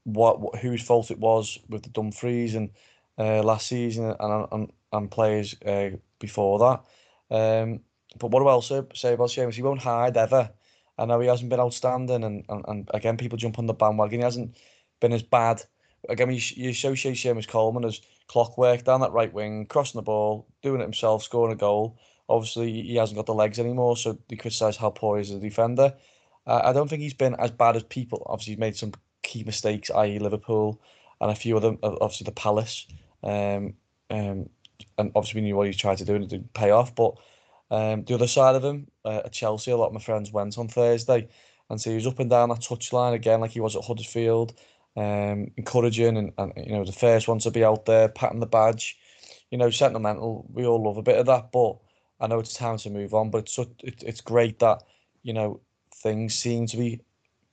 what, 0.05 0.41
what 0.41 0.57
whose 0.57 0.83
fault 0.83 1.11
it 1.11 1.19
was 1.19 1.59
with 1.69 1.83
the 1.83 1.91
Dumfries 1.91 2.55
and 2.55 2.71
uh, 3.19 3.43
last 3.43 3.67
season 3.67 4.15
and 4.19 4.47
and, 4.53 4.73
and 4.93 5.11
players 5.11 5.55
uh, 5.67 5.91
before 6.19 6.59
that. 6.59 6.85
Um, 7.31 7.81
but 8.19 8.31
what 8.31 8.41
do 8.41 8.49
I 8.49 8.53
also 8.53 8.87
say 8.95 9.15
about 9.15 9.29
Seamus? 9.29 9.55
He 9.55 9.63
won't 9.63 9.83
hide 9.83 10.17
ever. 10.17 10.51
I 10.99 11.05
know 11.05 11.21
he 11.21 11.29
hasn't 11.29 11.51
been 11.51 11.61
outstanding, 11.61 12.25
and, 12.25 12.45
and, 12.49 12.65
and 12.69 12.91
again, 12.95 13.17
people 13.17 13.37
jump 13.37 13.59
on 13.59 13.67
the 13.67 13.75
bandwagon. 13.75 14.21
He 14.21 14.25
hasn't 14.25 14.57
been 15.01 15.13
as 15.13 15.23
bad. 15.23 15.63
Again, 16.09 16.31
you, 16.31 16.41
you 16.55 16.71
associate 16.71 17.17
Seamus 17.17 17.49
Coleman 17.49 17.85
as 17.85 18.01
clockwork 18.29 18.85
down 18.85 19.01
that 19.01 19.13
right 19.13 19.33
wing, 19.33 19.67
crossing 19.67 19.99
the 19.99 20.03
ball, 20.03 20.47
doing 20.63 20.81
it 20.81 20.85
himself, 20.85 21.23
scoring 21.23 21.53
a 21.53 21.57
goal. 21.57 21.99
Obviously, 22.29 22.83
he 22.83 22.97
hasn't 22.97 23.17
got 23.17 23.27
the 23.27 23.35
legs 23.35 23.59
anymore, 23.59 23.97
so 23.97 24.19
they 24.29 24.37
criticise 24.37 24.77
how 24.77 24.91
poor 24.91 25.17
he 25.17 25.23
is 25.23 25.31
as 25.31 25.37
a 25.37 25.41
defender. 25.41 25.95
Uh, 26.47 26.63
I 26.65 26.73
don't 26.73 26.89
think 26.89 27.03
he's 27.03 27.15
been 27.15 27.35
as 27.35 27.51
bad 27.51 27.77
as 27.77 27.83
people. 27.85 28.23
Obviously, 28.27 28.55
he's 28.55 28.61
made 28.61 28.77
some 28.77 28.93
key 29.23 29.45
mistakes, 29.45 29.91
i.e., 29.91 30.19
Liverpool, 30.19 30.81
and 31.21 31.31
a 31.31 31.35
few 31.35 31.57
of 31.57 31.63
them. 31.63 31.79
Obviously, 31.83 32.25
the 32.25 32.33
Palace, 32.33 32.87
um, 33.23 33.75
um, 34.11 34.49
and 34.99 35.13
obviously 35.15 35.41
we 35.41 35.47
knew 35.47 35.57
what 35.57 35.67
he 35.67 35.75
tried 35.75 35.99
to 35.99 36.05
do 36.05 36.15
and 36.15 36.25
it 36.25 36.31
didn't 36.31 36.55
pay 36.55 36.71
off. 36.71 36.95
But 36.95 37.15
um, 37.71 38.05
the 38.05 38.15
other 38.15 38.29
side 38.29 38.55
of 38.55 38.65
him, 38.65 38.89
uh, 39.05 39.23
at 39.25 39.33
Chelsea, 39.33 39.71
a 39.71 39.77
lot 39.77 39.89
of 39.89 39.93
my 39.93 40.01
friends 40.01 40.33
went 40.33 40.59
on 40.59 40.69
Thursday, 40.69 41.29
and 41.69 41.81
so 41.81 41.91
he 41.91 41.97
was 41.97 42.07
up 42.07 42.19
and 42.21 42.31
down 42.31 42.49
that 42.51 42.61
touchline 42.61 43.15
again, 43.15 43.41
like 43.41 43.51
he 43.51 43.61
was 43.61 43.75
at 43.75 43.85
Huddersfield, 43.85 44.55
um, 44.97 45.51
encouraging 45.57 46.17
and, 46.17 46.33
and 46.39 46.53
you 46.57 46.73
know 46.73 46.85
the 46.85 46.93
first 46.93 47.29
one 47.29 47.39
to 47.41 47.51
be 47.51 47.65
out 47.65 47.87
there, 47.87 48.09
patting 48.09 48.41
the 48.41 48.47
badge, 48.47 48.97
you 49.51 49.59
know, 49.59 49.71
sentimental. 49.71 50.47
We 50.53 50.67
all 50.67 50.83
love 50.83 50.97
a 50.97 51.03
bit 51.03 51.19
of 51.19 51.27
that, 51.27 51.51
but 51.53 51.77
I 52.21 52.29
know 52.29 52.39
it's 52.39 52.55
time 52.55 52.79
to 52.79 52.91
move 52.91 53.15
on. 53.15 53.31
But 53.31 53.39
it's 53.39 53.59
it, 53.59 54.03
it's 54.03 54.21
great 54.21 54.59
that 54.61 54.83
you 55.23 55.33
know 55.33 55.61
things 55.95 56.35
seem 56.35 56.67
to 56.67 56.77
be 56.77 57.01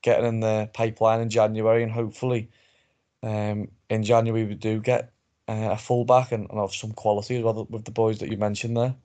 getting 0.04 0.26
in 0.26 0.40
the 0.42 0.70
pipeline 0.74 1.22
in 1.22 1.30
January, 1.30 1.82
and 1.82 1.92
hopefully, 1.92 2.50
um, 3.24 3.70
in 3.90 4.04
January 4.04 4.46
we 4.46 4.56
do 4.56 4.80
get 4.80 5.13
uh, 5.48 5.70
a 5.72 5.78
fullback 5.78 6.32
and, 6.32 6.50
and 6.50 6.60
of 6.60 6.74
some 6.74 6.92
quality 6.92 7.38
as 7.38 7.44
well 7.44 7.68
with 7.70 7.86
the 7.86 7.92
boys 7.92 8.20
that 8.20 8.30
you 8.30 8.38
mentioned 8.38 8.78
there. 8.78 8.96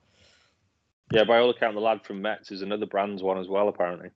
Yeah, 1.10 1.24
by 1.24 1.38
all 1.38 1.50
accounts, 1.50 1.74
the 1.74 1.80
lad 1.80 2.04
from 2.04 2.20
Metz 2.20 2.50
is 2.50 2.62
another 2.62 2.86
Brands 2.86 3.22
one 3.22 3.38
as 3.38 3.48
well, 3.48 3.68
apparently. 3.68 4.10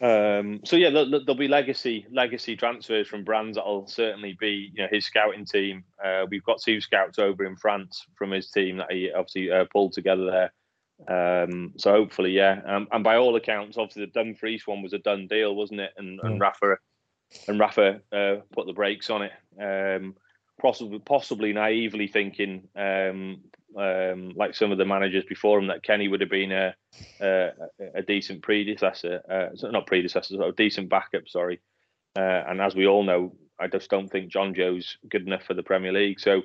Um, 0.00 0.60
so 0.64 0.76
yeah, 0.76 0.90
there'll, 0.90 1.10
there'll, 1.10 1.34
be 1.34 1.48
legacy 1.48 2.06
legacy 2.10 2.56
transfers 2.56 3.06
from 3.06 3.24
Brands 3.24 3.56
that'll 3.56 3.86
certainly 3.86 4.36
be 4.40 4.70
you 4.74 4.82
know 4.82 4.88
his 4.90 5.04
scouting 5.04 5.44
team. 5.44 5.84
Uh, 6.02 6.24
we've 6.30 6.44
got 6.44 6.62
two 6.62 6.80
scouts 6.80 7.18
over 7.18 7.44
in 7.44 7.56
France 7.56 8.06
from 8.14 8.30
his 8.30 8.50
team 8.50 8.78
that 8.78 8.90
he 8.90 9.12
obviously 9.12 9.50
uh, 9.50 9.66
pulled 9.70 9.92
together 9.92 10.50
there. 11.06 11.44
Um, 11.44 11.72
so 11.76 11.92
hopefully, 11.92 12.30
yeah. 12.30 12.60
Um, 12.64 12.88
and 12.92 13.04
by 13.04 13.16
all 13.16 13.36
accounts, 13.36 13.76
obviously 13.76 14.06
the 14.06 14.12
Dumfries 14.12 14.66
one 14.66 14.82
was 14.82 14.92
a 14.92 14.98
done 14.98 15.26
deal, 15.26 15.54
wasn't 15.54 15.80
it? 15.80 15.92
And, 15.96 16.20
and 16.22 16.40
Rafa 16.40 16.76
and 17.48 17.58
Rafa 17.58 18.00
uh, 18.12 18.36
put 18.52 18.66
the 18.66 18.72
brakes 18.72 19.10
on 19.10 19.22
it. 19.22 19.32
Um, 19.60 20.14
possibly, 20.60 20.98
possibly 20.98 21.52
naively 21.52 22.06
thinking, 22.06 22.68
um, 22.76 23.40
um, 23.76 24.32
like 24.36 24.54
some 24.54 24.72
of 24.72 24.78
the 24.78 24.84
managers 24.84 25.24
before 25.24 25.58
him, 25.58 25.68
that 25.68 25.82
Kenny 25.82 26.08
would 26.08 26.20
have 26.20 26.30
been 26.30 26.52
a 26.52 26.74
a, 27.20 27.50
a 27.94 28.02
decent 28.02 28.42
predecessor, 28.42 29.22
uh, 29.28 29.68
not 29.70 29.86
predecessor, 29.86 30.42
a 30.42 30.52
decent 30.52 30.88
backup. 30.88 31.28
Sorry. 31.28 31.60
Uh, 32.16 32.44
and 32.46 32.60
as 32.60 32.74
we 32.74 32.86
all 32.86 33.02
know, 33.02 33.34
I 33.58 33.68
just 33.68 33.88
don't 33.90 34.08
think 34.08 34.30
Jonjoe's 34.30 34.98
good 35.08 35.26
enough 35.26 35.44
for 35.44 35.54
the 35.54 35.62
Premier 35.62 35.92
League. 35.92 36.20
So 36.20 36.42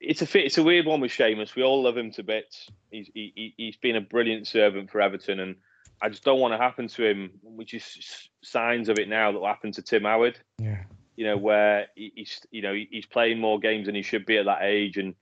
it's 0.00 0.22
a 0.22 0.44
it's 0.44 0.58
a 0.58 0.62
weird 0.62 0.86
one 0.86 1.00
with 1.00 1.12
Seamus. 1.12 1.54
We 1.54 1.62
all 1.62 1.82
love 1.82 1.96
him 1.96 2.10
to 2.12 2.22
bits. 2.22 2.68
He's 2.90 3.10
he, 3.14 3.54
he's 3.56 3.76
been 3.76 3.96
a 3.96 4.00
brilliant 4.00 4.46
servant 4.46 4.90
for 4.90 5.00
Everton, 5.00 5.40
and 5.40 5.56
I 6.00 6.08
just 6.08 6.24
don't 6.24 6.40
want 6.40 6.52
to 6.52 6.58
happen 6.58 6.88
to 6.88 7.04
him, 7.04 7.30
which 7.42 7.74
is 7.74 8.28
signs 8.42 8.88
of 8.88 8.98
it 8.98 9.08
now 9.08 9.32
that 9.32 9.38
will 9.38 9.46
happen 9.46 9.72
to 9.72 9.82
Tim 9.82 10.04
Howard. 10.04 10.38
Yeah. 10.58 10.84
You 11.16 11.24
know 11.24 11.36
where 11.36 11.86
he's 11.94 12.40
you 12.50 12.62
know 12.62 12.74
he's 12.74 13.06
playing 13.06 13.40
more 13.40 13.58
games 13.58 13.86
than 13.86 13.94
he 13.94 14.02
should 14.02 14.26
be 14.26 14.36
at 14.36 14.44
that 14.46 14.62
age, 14.62 14.98
and 14.98 15.14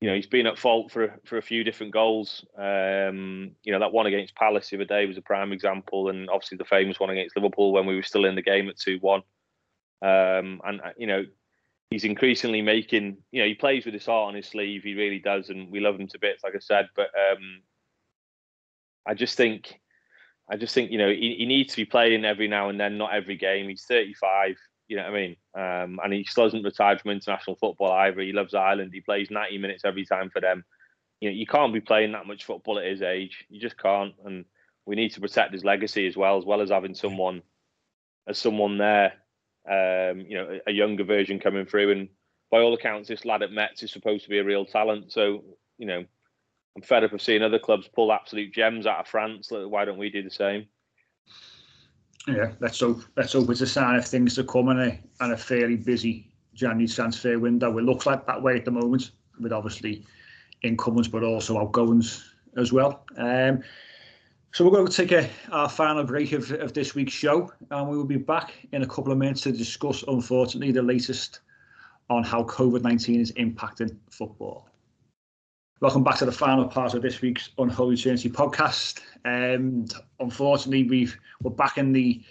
you 0.00 0.08
know 0.08 0.14
he's 0.14 0.26
been 0.26 0.46
at 0.46 0.58
fault 0.58 0.92
for 0.92 1.18
for 1.24 1.36
a 1.36 1.42
few 1.42 1.64
different 1.64 1.92
goals. 1.92 2.44
Um, 2.56 3.52
you 3.64 3.72
know 3.72 3.80
that 3.80 3.92
one 3.92 4.06
against 4.06 4.36
Palace 4.36 4.70
the 4.70 4.76
other 4.76 4.84
day 4.84 5.06
was 5.06 5.16
a 5.16 5.22
prime 5.22 5.52
example, 5.52 6.08
and 6.08 6.30
obviously 6.30 6.58
the 6.58 6.64
famous 6.64 7.00
one 7.00 7.10
against 7.10 7.36
Liverpool 7.36 7.72
when 7.72 7.86
we 7.86 7.96
were 7.96 8.02
still 8.02 8.24
in 8.24 8.36
the 8.36 8.42
game 8.42 8.68
at 8.68 8.78
two 8.78 8.98
one. 9.00 9.22
Um, 10.02 10.60
and 10.64 10.80
uh, 10.84 10.92
you 10.96 11.06
know 11.06 11.24
he's 11.90 12.04
increasingly 12.04 12.62
making 12.62 13.16
you 13.30 13.40
know 13.40 13.46
he 13.46 13.54
plays 13.54 13.84
with 13.84 13.94
his 13.94 14.06
heart 14.06 14.28
on 14.28 14.34
his 14.34 14.46
sleeve. 14.46 14.82
He 14.82 14.94
really 14.94 15.18
does. 15.18 15.50
And 15.50 15.70
we 15.70 15.80
love 15.80 15.98
him 15.98 16.08
to 16.08 16.18
bits 16.18 16.44
like 16.44 16.54
i 16.54 16.60
said. 16.60 16.88
But 16.94 17.08
um 17.30 17.62
i 19.06 19.14
just 19.14 19.36
think 19.36 19.80
i 20.50 20.56
just 20.56 20.74
think 20.74 20.90
you 20.90 20.98
know 20.98 21.08
he, 21.08 21.36
he 21.38 21.46
needs 21.46 21.72
to 21.72 21.76
be 21.76 21.84
playing 21.84 22.24
every 22.24 22.48
now 22.48 22.68
and 22.68 22.78
then 22.78 22.98
not 22.98 23.14
every 23.14 23.36
game. 23.36 23.68
He's 23.68 23.84
35 23.84 24.56
you 24.88 24.96
know 24.96 25.02
what 25.02 25.14
i 25.14 25.20
mean 25.20 25.36
um 25.56 26.00
and 26.02 26.12
he 26.12 26.24
still 26.24 26.44
hasn't 26.44 26.64
retired 26.64 27.00
from 27.00 27.10
international 27.10 27.56
football 27.56 27.92
either 27.92 28.20
he 28.20 28.32
loves 28.32 28.54
ireland 28.54 28.90
he 28.92 29.00
plays 29.00 29.30
90 29.30 29.58
minutes 29.58 29.84
every 29.84 30.04
time 30.04 30.30
for 30.30 30.40
them 30.40 30.64
you 31.20 31.28
know 31.28 31.34
you 31.34 31.46
can't 31.46 31.72
be 31.72 31.80
playing 31.80 32.12
that 32.12 32.26
much 32.26 32.44
football 32.44 32.78
at 32.78 32.86
his 32.86 33.02
age 33.02 33.44
you 33.48 33.60
just 33.60 33.78
can't 33.78 34.14
and 34.24 34.44
we 34.84 34.94
need 34.94 35.12
to 35.12 35.20
protect 35.20 35.52
his 35.52 35.64
legacy 35.64 36.06
as 36.06 36.16
well 36.16 36.38
as 36.38 36.44
well 36.44 36.60
as 36.60 36.70
having 36.70 36.94
someone 36.94 37.42
as 38.28 38.38
someone 38.38 38.78
there 38.78 39.14
um, 39.68 40.20
you 40.20 40.36
know, 40.36 40.58
a 40.66 40.72
younger 40.72 41.04
version 41.04 41.38
coming 41.38 41.66
through. 41.66 41.92
And 41.92 42.08
by 42.50 42.60
all 42.60 42.74
accounts, 42.74 43.08
this 43.08 43.24
lad 43.24 43.42
at 43.42 43.52
Metz 43.52 43.82
is 43.82 43.92
supposed 43.92 44.24
to 44.24 44.30
be 44.30 44.38
a 44.38 44.44
real 44.44 44.64
talent. 44.64 45.12
So, 45.12 45.44
you 45.78 45.86
know, 45.86 46.04
I'm 46.76 46.82
fed 46.82 47.04
up 47.04 47.12
of 47.12 47.22
seeing 47.22 47.42
other 47.42 47.58
clubs 47.58 47.88
pull 47.88 48.12
absolute 48.12 48.52
gems 48.52 48.86
out 48.86 49.00
of 49.00 49.08
France. 49.08 49.48
Why 49.50 49.84
don't 49.84 49.98
we 49.98 50.10
do 50.10 50.22
the 50.22 50.30
same? 50.30 50.66
Yeah, 52.26 52.52
let's 52.60 52.80
hope 52.80 53.02
let's 53.16 53.32
hope 53.32 53.50
it's 53.50 53.60
a 53.60 53.66
sign 53.66 53.96
of 53.96 54.04
things 54.04 54.34
to 54.34 54.44
come 54.44 54.68
and 54.68 54.80
a 54.80 54.98
and 55.20 55.32
a 55.32 55.36
fairly 55.36 55.76
busy 55.76 56.28
January 56.54 56.88
transfer 56.88 57.38
window. 57.38 57.78
It 57.78 57.82
looks 57.82 58.06
like 58.06 58.26
that 58.26 58.42
way 58.42 58.56
at 58.56 58.64
the 58.64 58.70
moment, 58.70 59.10
with 59.40 59.52
obviously 59.52 60.04
incomings 60.62 61.08
but 61.08 61.22
also 61.22 61.58
outgoings 61.58 62.32
as 62.56 62.72
well. 62.72 63.04
Um, 63.16 63.62
So 64.52 64.64
we're 64.64 64.70
going 64.70 64.86
to 64.86 64.92
take 64.92 65.12
a, 65.12 65.28
our 65.52 65.68
final 65.68 66.02
break 66.02 66.32
of, 66.32 66.50
of 66.50 66.72
this 66.72 66.94
week's 66.94 67.12
show, 67.12 67.52
and 67.70 67.90
we 67.90 67.96
will 67.96 68.06
be 68.06 68.16
back 68.16 68.54
in 68.72 68.82
a 68.82 68.86
couple 68.86 69.12
of 69.12 69.18
minutes 69.18 69.42
to 69.42 69.52
discuss, 69.52 70.02
unfortunately, 70.08 70.72
the 70.72 70.82
latest 70.82 71.40
on 72.08 72.24
how 72.24 72.42
COVID 72.44 72.82
19 72.82 73.20
is 73.20 73.32
impacting 73.32 73.94
football. 74.10 74.70
Welcome 75.80 76.04
back 76.04 76.16
to 76.16 76.24
the 76.24 76.32
final 76.32 76.64
part 76.64 76.94
of 76.94 77.02
this 77.02 77.20
week's 77.20 77.50
Unholy 77.58 77.98
Trinity 77.98 78.30
podcast. 78.30 79.02
And 79.26 79.92
unfortunately, 80.20 80.84
we've 80.84 81.18
we're 81.42 81.50
back 81.50 81.76
in 81.76 81.92
the 81.92 82.22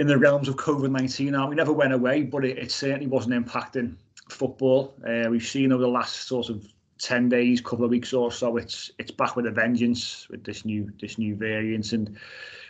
in 0.00 0.08
the 0.08 0.18
realms 0.18 0.48
of 0.48 0.56
COVID 0.56 0.90
nineteen 0.90 1.30
now. 1.30 1.48
We 1.48 1.54
never 1.54 1.72
went 1.72 1.92
away, 1.92 2.24
but 2.24 2.44
it, 2.44 2.58
it 2.58 2.72
certainly 2.72 3.06
wasn't 3.06 3.46
impacting 3.46 3.94
football. 4.28 4.96
Uh, 5.08 5.30
we've 5.30 5.46
seen 5.46 5.70
over 5.70 5.82
the 5.82 5.88
last 5.88 6.26
sort 6.26 6.48
of 6.48 6.66
ten 6.98 7.28
days, 7.28 7.60
couple 7.60 7.84
of 7.84 7.90
weeks 7.92 8.12
or 8.12 8.32
so, 8.32 8.56
it's 8.56 8.90
it's 8.98 9.12
back 9.12 9.36
with 9.36 9.46
a 9.46 9.52
vengeance 9.52 10.28
with 10.28 10.42
this 10.42 10.64
new 10.64 10.90
this 11.00 11.18
new 11.18 11.36
variant, 11.36 11.92
and 11.92 12.18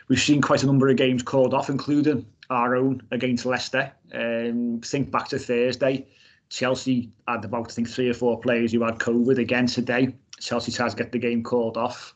we've 0.09 0.21
seen 0.21 0.43
quite 0.43 0.63
a 0.63 0.67
number 0.67 0.91
of 0.91 0.97
games 0.97 1.23
called 1.23 1.55
off, 1.55 1.71
including 1.71 2.27
our 2.51 2.77
own 2.77 3.01
against 3.13 3.47
Leicester. 3.47 3.91
Um, 4.13 4.83
think 4.85 5.11
back 5.11 5.29
to 5.29 5.39
Thursday. 5.39 6.07
Chelsea 6.49 7.11
had 7.27 7.45
about 7.45 7.71
I 7.71 7.73
think 7.73 7.89
three 7.89 8.09
or 8.09 8.15
four 8.15 8.41
players 8.41 8.73
who 8.73 8.85
had 8.85 8.99
COVID 8.99 9.39
again 9.39 9.67
today. 9.67 10.15
Chelsea 10.41 10.73
tried 10.73 10.91
to 10.91 10.97
get 10.97 11.13
the 11.13 11.19
game 11.19 11.43
called 11.43 11.77
off 11.77 12.15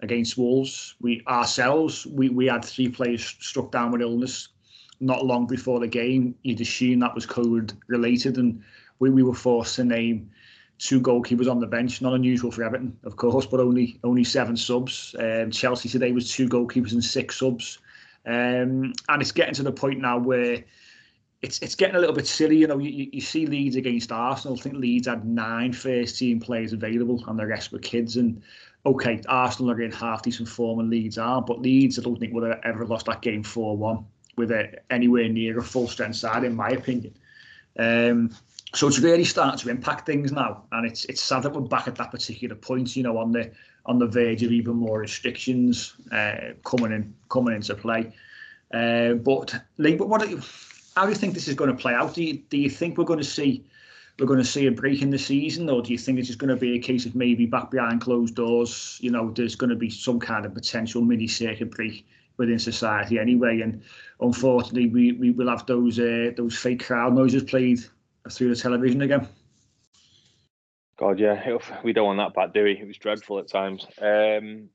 against 0.00 0.36
Wolves. 0.36 0.94
We 1.00 1.22
ourselves 1.26 2.06
we, 2.06 2.28
we 2.28 2.46
had 2.46 2.64
three 2.64 2.88
players 2.88 3.24
struck 3.40 3.72
down 3.72 3.92
with 3.92 4.02
illness 4.02 4.48
not 5.02 5.26
long 5.26 5.46
before 5.46 5.80
the 5.80 5.88
game. 5.88 6.34
You'd 6.42 6.60
assume 6.60 7.00
that 7.00 7.14
was 7.14 7.26
COVID 7.26 7.76
related, 7.88 8.38
and 8.38 8.62
we, 9.00 9.10
we 9.10 9.22
were 9.22 9.34
forced 9.34 9.76
to 9.76 9.84
name 9.84 10.30
two 10.78 11.00
goalkeepers 11.00 11.50
on 11.50 11.60
the 11.60 11.66
bench. 11.66 12.00
Not 12.00 12.14
unusual 12.14 12.52
for 12.52 12.62
Everton, 12.62 12.96
of 13.04 13.16
course, 13.16 13.44
but 13.44 13.60
only 13.60 13.98
only 14.04 14.24
seven 14.24 14.56
subs. 14.56 15.14
Um, 15.18 15.50
Chelsea 15.50 15.88
today 15.88 16.12
was 16.12 16.30
two 16.30 16.48
goalkeepers 16.48 16.92
and 16.92 17.04
six 17.04 17.38
subs, 17.38 17.78
um, 18.24 18.92
and 19.08 19.20
it's 19.20 19.32
getting 19.32 19.54
to 19.54 19.64
the 19.64 19.72
point 19.72 20.00
now 20.00 20.18
where 20.18 20.64
it's 21.42 21.58
it's 21.58 21.74
getting 21.74 21.96
a 21.96 21.98
little 21.98 22.14
bit 22.14 22.26
silly. 22.26 22.56
You 22.56 22.68
know, 22.68 22.78
you, 22.78 23.10
you 23.12 23.20
see 23.20 23.46
Leeds 23.46 23.76
against 23.76 24.12
Arsenal. 24.12 24.56
I 24.56 24.60
think 24.60 24.76
Leeds 24.76 25.08
had 25.08 25.26
nine 25.26 25.72
first 25.72 26.18
team 26.18 26.40
players 26.40 26.72
available, 26.72 27.22
and 27.26 27.38
the 27.38 27.46
rest 27.46 27.72
were 27.72 27.80
kids. 27.80 28.16
And 28.16 28.40
okay, 28.86 29.20
Arsenal 29.28 29.72
are 29.72 29.82
in 29.82 29.90
half 29.90 30.22
decent 30.22 30.48
form, 30.48 30.78
and 30.78 30.88
Leeds 30.88 31.18
are, 31.18 31.42
but 31.42 31.60
Leeds 31.60 31.98
I 31.98 32.02
don't 32.02 32.18
think 32.18 32.32
would 32.32 32.48
have 32.48 32.60
ever 32.64 32.86
lost 32.86 33.06
that 33.06 33.22
game 33.22 33.42
four 33.42 33.76
one 33.76 34.06
with 34.36 34.50
a, 34.50 34.72
anywhere 34.90 35.28
near 35.28 35.58
a 35.58 35.62
full 35.62 35.88
strength 35.88 36.16
side, 36.16 36.44
in 36.44 36.54
my 36.54 36.70
opinion. 36.70 37.14
Um, 37.78 38.30
so 38.74 38.86
it's 38.86 39.00
really 39.00 39.24
starting 39.24 39.58
to 39.58 39.68
impact 39.68 40.06
things 40.06 40.32
now, 40.32 40.62
and 40.70 40.86
it's 40.86 41.04
it's 41.06 41.20
sad 41.20 41.42
that 41.42 41.52
we're 41.52 41.62
back 41.62 41.88
at 41.88 41.96
that 41.96 42.12
particular 42.12 42.54
point. 42.54 42.94
You 42.94 43.02
know, 43.02 43.18
on 43.18 43.32
the 43.32 43.50
on 43.86 43.98
the 43.98 44.06
verge 44.06 44.44
of 44.44 44.52
even 44.52 44.76
more 44.76 45.00
restrictions 45.00 45.94
uh, 46.12 46.52
coming 46.64 46.92
in 46.92 47.14
coming 47.28 47.56
into 47.56 47.74
play. 47.74 48.12
Uh, 48.72 49.14
but 49.14 49.54
like, 49.78 49.98
but 49.98 50.08
what? 50.08 50.22
Are 50.22 50.26
you, 50.26 50.40
how 50.96 51.04
do 51.04 51.10
you 51.10 51.16
think 51.16 51.34
this 51.34 51.48
is 51.48 51.54
going 51.54 51.70
to 51.70 51.76
play 51.76 51.94
out? 51.94 52.14
Do 52.14 52.22
you, 52.22 52.34
do 52.50 52.58
you 52.58 52.70
think 52.70 52.98
we're 52.98 53.04
going 53.04 53.18
to 53.18 53.24
see 53.24 53.64
we're 54.18 54.26
going 54.26 54.38
to 54.38 54.44
see 54.44 54.66
a 54.66 54.70
break 54.70 55.00
in 55.00 55.10
the 55.10 55.18
season, 55.18 55.70
or 55.70 55.82
do 55.82 55.90
you 55.90 55.98
think 55.98 56.18
it's 56.18 56.28
just 56.28 56.38
going 56.38 56.50
to 56.50 56.56
be 56.56 56.76
a 56.76 56.78
case 56.78 57.06
of 57.06 57.14
maybe 57.14 57.46
back 57.46 57.70
behind 57.70 58.02
closed 58.02 58.34
doors? 58.34 58.98
You 59.00 59.10
know, 59.10 59.30
there's 59.30 59.54
going 59.54 59.70
to 59.70 59.76
be 59.76 59.88
some 59.88 60.20
kind 60.20 60.44
of 60.44 60.52
potential 60.52 61.02
mini 61.02 61.26
circuit 61.26 61.70
break 61.70 62.06
within 62.36 62.58
society 62.58 63.18
anyway, 63.18 63.60
and 63.62 63.82
unfortunately, 64.20 64.88
we, 64.88 65.12
we 65.12 65.30
will 65.30 65.48
have 65.48 65.66
those 65.66 65.98
uh, 65.98 66.32
those 66.36 66.56
fake 66.56 66.84
crowd 66.84 67.14
noises 67.14 67.42
played 67.42 67.80
through 68.30 68.54
the 68.54 68.60
television 68.60 69.02
again. 69.02 69.26
God, 70.98 71.18
yeah, 71.18 71.58
we 71.84 71.92
don't 71.92 72.06
want 72.06 72.18
that 72.18 72.34
back, 72.34 72.52
do 72.52 72.64
we? 72.64 72.72
It 72.72 72.86
was 72.86 72.98
dreadful 72.98 73.38
at 73.38 73.48
times. 73.48 73.86
Um, 74.00 74.68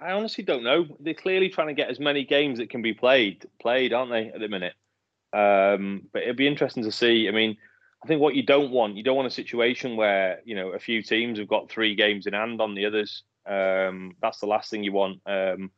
I 0.00 0.12
honestly 0.12 0.44
don't 0.44 0.62
know. 0.62 0.86
They're 1.00 1.14
clearly 1.14 1.48
trying 1.48 1.68
to 1.68 1.74
get 1.74 1.90
as 1.90 1.98
many 1.98 2.24
games 2.24 2.58
that 2.58 2.70
can 2.70 2.82
be 2.82 2.94
played 2.94 3.46
played, 3.60 3.92
aren't 3.92 4.12
they, 4.12 4.28
at 4.28 4.38
the 4.38 4.48
minute? 4.48 4.74
Um, 5.34 6.02
but 6.12 6.22
it'll 6.22 6.34
be 6.34 6.46
interesting 6.46 6.84
to 6.84 6.92
see. 6.92 7.28
I 7.28 7.32
mean, 7.32 7.56
I 8.02 8.06
think 8.06 8.20
what 8.20 8.34
you 8.34 8.44
don't 8.44 8.70
want, 8.70 8.96
you 8.96 9.02
don't 9.02 9.16
want 9.16 9.26
a 9.26 9.30
situation 9.30 9.96
where 9.96 10.40
you 10.44 10.54
know 10.54 10.68
a 10.68 10.78
few 10.78 11.02
teams 11.02 11.38
have 11.38 11.48
got 11.48 11.70
three 11.70 11.94
games 11.94 12.26
in 12.26 12.34
hand 12.34 12.60
on 12.60 12.74
the 12.74 12.86
others. 12.86 13.24
Um, 13.46 14.14
that's 14.22 14.38
the 14.38 14.46
last 14.46 14.70
thing 14.70 14.84
you 14.84 14.92
want, 14.92 15.20
um, 15.26 15.70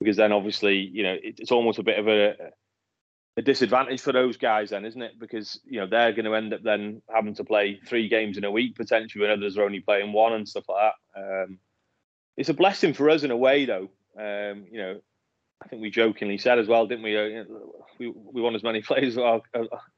because 0.00 0.16
then 0.16 0.32
obviously 0.32 0.78
you 0.78 1.02
know 1.02 1.14
it, 1.14 1.34
it's 1.38 1.52
almost 1.52 1.78
a 1.78 1.82
bit 1.82 1.98
of 1.98 2.08
a, 2.08 2.36
a 3.36 3.42
disadvantage 3.42 4.00
for 4.00 4.12
those 4.12 4.36
guys, 4.36 4.70
then, 4.70 4.84
isn't 4.84 5.02
it? 5.02 5.18
Because 5.18 5.60
you 5.64 5.78
know 5.80 5.86
they're 5.86 6.12
going 6.12 6.24
to 6.24 6.34
end 6.34 6.54
up 6.54 6.62
then 6.62 7.02
having 7.12 7.34
to 7.34 7.44
play 7.44 7.80
three 7.86 8.08
games 8.08 8.38
in 8.38 8.44
a 8.44 8.50
week 8.50 8.76
potentially, 8.76 9.22
when 9.22 9.30
others 9.30 9.58
are 9.58 9.64
only 9.64 9.80
playing 9.80 10.12
one 10.12 10.32
and 10.32 10.48
stuff 10.48 10.64
like 10.68 10.92
that. 11.14 11.20
Um, 11.20 11.58
it's 12.36 12.48
a 12.48 12.54
blessing 12.54 12.94
for 12.94 13.10
us 13.10 13.24
in 13.24 13.30
a 13.30 13.36
way, 13.36 13.66
though. 13.66 13.90
Um, 14.16 14.64
you 14.70 14.78
know, 14.78 15.00
I 15.62 15.68
think 15.68 15.82
we 15.82 15.90
jokingly 15.90 16.38
said 16.38 16.58
as 16.58 16.66
well, 16.66 16.86
didn't 16.86 17.04
we? 17.04 17.16
Uh, 17.16 17.44
we, 17.98 18.08
we 18.08 18.42
want 18.42 18.56
as 18.56 18.62
many 18.62 18.82
players, 18.82 19.16
uh, 19.16 19.38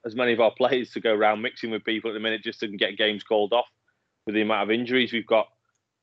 as 0.05 0.15
many 0.15 0.33
of 0.33 0.41
our 0.41 0.53
players 0.53 0.91
to 0.91 1.01
go 1.01 1.15
around 1.15 1.43
mixing 1.43 1.71
with 1.71 1.85
people 1.85 2.11
at 2.11 2.15
the 2.15 2.21
minute 2.21 2.43
just 2.43 2.61
to 2.61 2.69
get 2.69 2.99
games 2.99 3.23
called 3.23 3.53
off 3.53 3.67
with 4.27 4.35
the 4.35 4.43
amount 4.43 4.63
of 4.63 4.71
injuries 4.71 5.13
we've 5.13 5.27
got, 5.27 5.49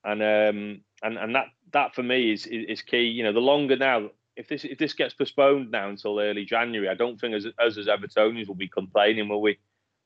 and 0.04 0.22
um, 0.22 0.82
and 1.04 1.18
and 1.18 1.36
that 1.36 1.48
that 1.74 1.96
for 1.96 2.04
me 2.04 2.32
is, 2.32 2.46
is, 2.48 2.66
is 2.68 2.82
key. 2.82 3.04
You 3.04 3.24
know, 3.24 3.34
the 3.34 3.40
longer 3.40 3.76
now, 3.76 4.10
if 4.36 4.48
this 4.48 4.64
if 4.64 4.78
this 4.78 4.94
gets 4.94 5.14
postponed 5.14 5.72
now 5.72 5.90
until 5.90 6.20
early 6.20 6.46
January, 6.46 6.90
I 6.90 6.96
don't 6.96 7.20
think 7.20 7.36
as 7.36 7.46
us 7.46 7.78
as 7.78 7.88
Evertonians 7.88 8.48
will 8.48 8.56
be 8.56 8.68
complaining, 8.68 9.30
will 9.30 9.42
we? 9.42 9.60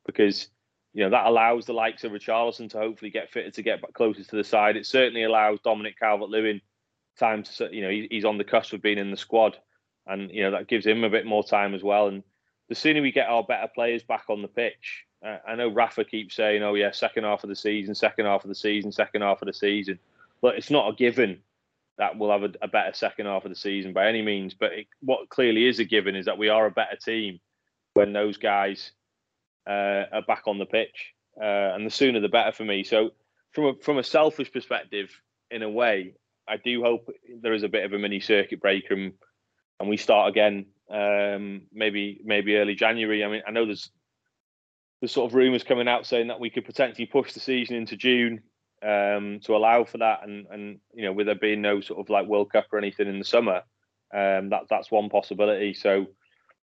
Because 0.05 0.49
you 0.93 1.03
know 1.03 1.09
that 1.09 1.27
allows 1.27 1.65
the 1.65 1.73
likes 1.73 2.03
of 2.03 2.11
Richarlison 2.11 2.69
to 2.71 2.77
hopefully 2.77 3.11
get 3.11 3.31
fitted 3.31 3.53
to 3.55 3.61
get 3.61 3.81
back 3.81 3.93
closer 3.93 4.23
to 4.23 4.35
the 4.35 4.43
side. 4.43 4.77
It 4.77 4.85
certainly 4.85 5.23
allows 5.23 5.59
Dominic 5.61 5.99
Calvert-Lewin 5.99 6.61
time 7.17 7.43
to 7.43 7.69
you 7.71 7.81
know 7.81 8.07
he's 8.09 8.25
on 8.25 8.37
the 8.37 8.43
cusp 8.43 8.73
of 8.73 8.81
being 8.81 8.97
in 8.97 9.11
the 9.11 9.17
squad, 9.17 9.57
and 10.07 10.31
you 10.31 10.43
know 10.43 10.51
that 10.51 10.67
gives 10.67 10.85
him 10.85 11.03
a 11.03 11.09
bit 11.09 11.25
more 11.25 11.43
time 11.43 11.73
as 11.73 11.83
well. 11.83 12.07
And 12.07 12.23
the 12.69 12.75
sooner 12.75 13.01
we 13.01 13.11
get 13.11 13.29
our 13.29 13.43
better 13.43 13.67
players 13.73 14.03
back 14.03 14.25
on 14.29 14.41
the 14.41 14.47
pitch, 14.47 15.05
uh, 15.25 15.37
I 15.47 15.55
know 15.55 15.69
Rafa 15.69 16.03
keeps 16.03 16.35
saying, 16.35 16.63
"Oh 16.63 16.75
yeah, 16.75 16.91
second 16.91 17.23
half 17.23 17.43
of 17.43 17.49
the 17.49 17.55
season, 17.55 17.95
second 17.95 18.25
half 18.25 18.43
of 18.43 18.49
the 18.49 18.55
season, 18.55 18.91
second 18.91 19.21
half 19.21 19.41
of 19.41 19.47
the 19.47 19.53
season," 19.53 19.99
but 20.41 20.55
it's 20.55 20.71
not 20.71 20.89
a 20.89 20.95
given 20.95 21.41
that 21.97 22.17
we'll 22.17 22.31
have 22.31 22.43
a, 22.43 22.51
a 22.61 22.67
better 22.67 22.93
second 22.93 23.25
half 23.25 23.45
of 23.45 23.49
the 23.49 23.55
season 23.55 23.93
by 23.93 24.07
any 24.07 24.21
means. 24.21 24.53
But 24.53 24.73
it, 24.73 24.87
what 25.01 25.29
clearly 25.29 25.67
is 25.67 25.79
a 25.79 25.85
given 25.85 26.15
is 26.15 26.25
that 26.25 26.37
we 26.37 26.49
are 26.49 26.65
a 26.65 26.71
better 26.71 26.97
team 26.97 27.39
when 27.93 28.11
those 28.11 28.37
guys 28.37 28.91
uh, 29.67 30.03
are 30.11 30.21
back 30.27 30.43
on 30.47 30.57
the 30.57 30.65
pitch, 30.65 31.13
uh, 31.39 31.73
and 31.73 31.85
the 31.85 31.91
sooner 31.91 32.19
the 32.19 32.29
better 32.29 32.51
for 32.51 32.65
me. 32.65 32.83
So 32.83 33.11
from 33.51 33.65
a, 33.65 33.73
from 33.81 33.97
a 33.97 34.03
selfish 34.03 34.51
perspective, 34.51 35.09
in 35.49 35.63
a 35.63 35.69
way, 35.69 36.15
I 36.47 36.57
do 36.57 36.83
hope 36.83 37.09
there 37.41 37.53
is 37.53 37.63
a 37.63 37.69
bit 37.69 37.85
of 37.85 37.93
a 37.93 37.99
mini 37.99 38.19
circuit 38.19 38.61
breaker 38.61 38.93
and, 38.93 39.13
and 39.79 39.89
we 39.89 39.97
start 39.97 40.29
again 40.29 40.67
um, 40.89 41.63
maybe 41.73 42.21
maybe 42.23 42.57
early 42.57 42.75
January. 42.75 43.23
I 43.23 43.27
mean, 43.27 43.41
I 43.47 43.51
know 43.51 43.65
there's 43.65 43.89
there's 45.01 45.11
sort 45.11 45.29
of 45.29 45.35
rumours 45.35 45.63
coming 45.63 45.87
out 45.87 46.05
saying 46.05 46.27
that 46.27 46.39
we 46.39 46.49
could 46.49 46.65
potentially 46.65 47.05
push 47.05 47.33
the 47.33 47.39
season 47.39 47.75
into 47.75 47.97
June 47.97 48.41
um, 48.83 49.39
to 49.43 49.55
allow 49.55 49.83
for 49.83 49.97
that, 49.99 50.19
and 50.23 50.45
and 50.51 50.79
you 50.93 51.03
know, 51.03 51.13
with 51.13 51.25
there 51.25 51.35
being 51.35 51.61
no 51.61 51.81
sort 51.81 51.99
of 51.99 52.09
like 52.09 52.27
World 52.27 52.51
Cup 52.51 52.67
or 52.71 52.77
anything 52.77 53.07
in 53.07 53.19
the 53.19 53.25
summer, 53.25 53.63
um, 54.13 54.49
that 54.49 54.63
that's 54.69 54.91
one 54.91 55.09
possibility. 55.09 55.73
So 55.73 56.07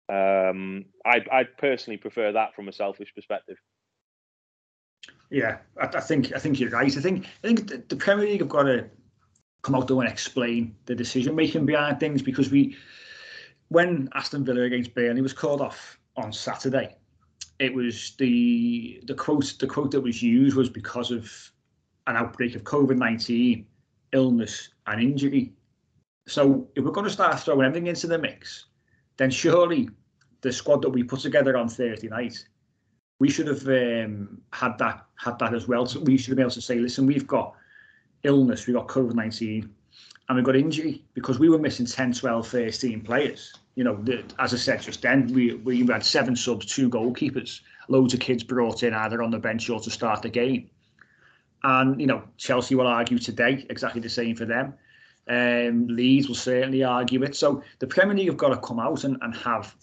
um, 0.08 0.86
I 1.04 1.24
I 1.30 1.44
personally 1.58 1.98
prefer 1.98 2.32
that 2.32 2.54
from 2.54 2.68
a 2.68 2.72
selfish 2.72 3.14
perspective. 3.14 3.58
Yeah, 5.30 5.58
I, 5.80 5.86
I 5.86 6.00
think 6.00 6.32
I 6.34 6.38
think 6.38 6.58
you're 6.58 6.70
right. 6.70 6.96
I 6.96 7.00
think 7.00 7.26
I 7.44 7.46
think 7.48 7.88
the, 7.88 7.96
Premier 7.96 8.26
League 8.26 8.40
have 8.40 8.48
got 8.48 8.62
to 8.64 8.88
come 9.68 9.74
out 9.74 9.86
there 9.86 10.00
and 10.00 10.08
explain 10.08 10.74
the 10.86 10.94
decision 10.94 11.34
making 11.34 11.66
behind 11.66 12.00
things 12.00 12.22
because 12.22 12.50
we, 12.50 12.74
when 13.68 14.08
Aston 14.14 14.44
Villa 14.44 14.62
against 14.62 14.94
Burnley 14.94 15.20
was 15.20 15.34
called 15.34 15.60
off 15.60 15.98
on 16.16 16.32
Saturday, 16.32 16.96
it 17.58 17.74
was 17.74 18.14
the 18.18 19.02
the 19.06 19.14
quote 19.14 19.54
the 19.58 19.66
quote 19.66 19.90
that 19.90 20.00
was 20.00 20.22
used 20.22 20.56
was 20.56 20.70
because 20.70 21.10
of 21.10 21.30
an 22.06 22.16
outbreak 22.16 22.54
of 22.54 22.62
COVID 22.62 22.96
nineteen, 22.96 23.66
illness 24.12 24.70
and 24.86 25.02
injury. 25.02 25.52
So 26.26 26.68
if 26.74 26.84
we're 26.84 26.92
going 26.92 27.06
to 27.06 27.12
start 27.12 27.38
throwing 27.40 27.66
everything 27.66 27.88
into 27.88 28.06
the 28.06 28.18
mix, 28.18 28.66
then 29.18 29.30
surely 29.30 29.90
the 30.40 30.52
squad 30.52 30.82
that 30.82 30.90
we 30.90 31.02
put 31.02 31.20
together 31.20 31.56
on 31.56 31.68
Thursday 31.68 32.08
night, 32.08 32.46
we 33.18 33.28
should 33.28 33.48
have 33.48 33.66
um, 33.66 34.40
had 34.52 34.78
that 34.78 35.04
had 35.16 35.38
that 35.40 35.52
as 35.52 35.68
well. 35.68 35.84
So 35.84 36.00
we 36.00 36.16
should 36.16 36.30
have 36.30 36.36
been 36.36 36.44
able 36.44 36.52
to 36.52 36.62
say, 36.62 36.78
listen, 36.78 37.06
we've 37.06 37.26
got 37.26 37.54
illness, 38.24 38.66
we 38.66 38.72
got 38.72 38.88
COVID 38.88 39.14
19, 39.14 39.68
and 40.28 40.36
we 40.36 40.42
got 40.42 40.56
injury 40.56 41.02
because 41.14 41.38
we 41.38 41.48
were 41.48 41.58
missing 41.58 41.86
10, 41.86 42.12
12 42.12 42.46
first 42.46 42.80
team 42.80 43.00
players. 43.00 43.54
You 43.74 43.84
know, 43.84 43.96
the, 44.02 44.24
as 44.38 44.52
I 44.52 44.56
said 44.56 44.82
just 44.82 45.02
then, 45.02 45.32
we, 45.32 45.54
we 45.54 45.86
had 45.86 46.04
seven 46.04 46.36
subs, 46.36 46.66
two 46.66 46.90
goalkeepers, 46.90 47.60
loads 47.88 48.12
of 48.12 48.20
kids 48.20 48.42
brought 48.42 48.82
in 48.82 48.92
either 48.92 49.22
on 49.22 49.30
the 49.30 49.38
bench 49.38 49.70
or 49.70 49.80
to 49.80 49.90
start 49.90 50.22
the 50.22 50.28
game. 50.28 50.68
And, 51.64 52.00
you 52.00 52.06
know, 52.06 52.22
Chelsea 52.36 52.74
will 52.74 52.86
argue 52.86 53.18
today 53.18 53.66
exactly 53.70 54.00
the 54.00 54.08
same 54.08 54.36
for 54.36 54.44
them. 54.44 54.74
Um, 55.28 55.86
Leeds 55.88 56.28
will 56.28 56.34
certainly 56.34 56.84
argue 56.84 57.22
it. 57.22 57.36
So 57.36 57.62
the 57.78 57.86
Premier 57.86 58.16
League 58.16 58.28
have 58.28 58.36
got 58.36 58.48
to 58.48 58.56
come 58.58 58.80
out 58.80 59.04
and, 59.04 59.18
and 59.22 59.34
have, 59.36 59.74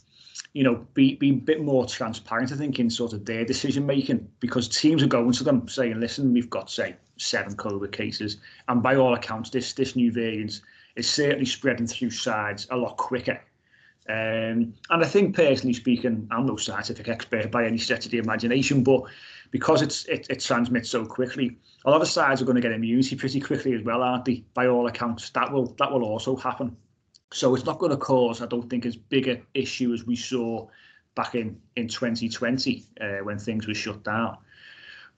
you 0.54 0.64
know, 0.64 0.88
be, 0.94 1.16
be 1.16 1.30
a 1.30 1.34
bit 1.34 1.62
more 1.62 1.86
transparent, 1.86 2.52
I 2.52 2.56
think, 2.56 2.80
in 2.80 2.90
sort 2.90 3.14
of 3.14 3.26
their 3.26 3.46
decision 3.46 3.86
making 3.86 4.28
because 4.40 4.68
teams 4.68 5.04
are 5.04 5.08
going 5.08 5.32
to 5.34 5.44
them 5.44 5.68
saying, 5.68 6.00
listen, 6.00 6.34
we've 6.34 6.50
got, 6.50 6.70
say, 6.70 6.96
seven 7.18 7.56
COVID 7.56 7.92
cases. 7.92 8.38
And 8.68 8.82
by 8.84 8.96
all 8.96 9.14
accounts, 9.14 9.50
this 9.50 9.74
this 9.74 9.96
new 9.96 10.12
variant 10.12 10.62
is 10.96 11.10
certainly 11.10 11.46
spreading 11.46 11.88
through 11.88 12.12
sides 12.12 12.68
a 12.72 12.78
lot 12.78 12.98
quicker. 12.98 13.42
Um, 14.08 14.76
and 14.92 15.04
I 15.04 15.06
think, 15.06 15.36
personally 15.36 15.74
speaking, 15.74 16.28
I'm 16.30 16.46
no 16.46 16.58
scientific 16.58 17.08
expert 17.08 17.50
by 17.50 17.66
any 17.66 17.80
stretch 17.80 18.06
of 18.06 18.12
the 18.12 18.20
imagination, 18.20 18.84
but 18.84 19.04
because 19.50 19.82
it's 19.82 20.06
it, 20.06 20.28
it 20.30 20.42
transmits 20.42 20.92
so 20.92 21.06
quickly, 21.06 21.58
a 21.86 21.90
lot 21.90 22.02
of 22.02 22.08
sides 22.08 22.42
are 22.42 22.46
going 22.46 22.56
to 22.56 22.62
get 22.62 22.72
immunity 22.72 23.16
pretty 23.16 23.40
quickly 23.40 23.74
as 23.74 23.82
well, 23.82 24.04
aren't 24.04 24.26
they? 24.26 24.44
By 24.54 24.68
all 24.68 24.88
accounts, 24.88 25.32
that 25.32 25.52
will 25.52 25.74
that 25.80 25.92
will 25.92 26.04
also 26.04 26.36
happen. 26.36 26.76
So 27.32 27.56
it's 27.56 27.66
not 27.66 27.80
going 27.80 27.92
to 27.92 27.98
cause, 27.98 28.42
I 28.42 28.46
don't 28.46 28.70
think, 28.70 28.86
as 28.86 28.96
big 28.96 29.28
an 29.28 29.42
issue 29.56 29.92
as 29.94 30.06
we 30.06 30.16
saw 30.16 30.68
back 31.16 31.34
in 31.34 31.60
in 31.76 31.88
2020 31.88 32.86
uh, 33.02 33.06
when 33.24 33.40
things 33.40 33.68
were 33.68 33.74
shut 33.74 34.04
down. 34.04 34.38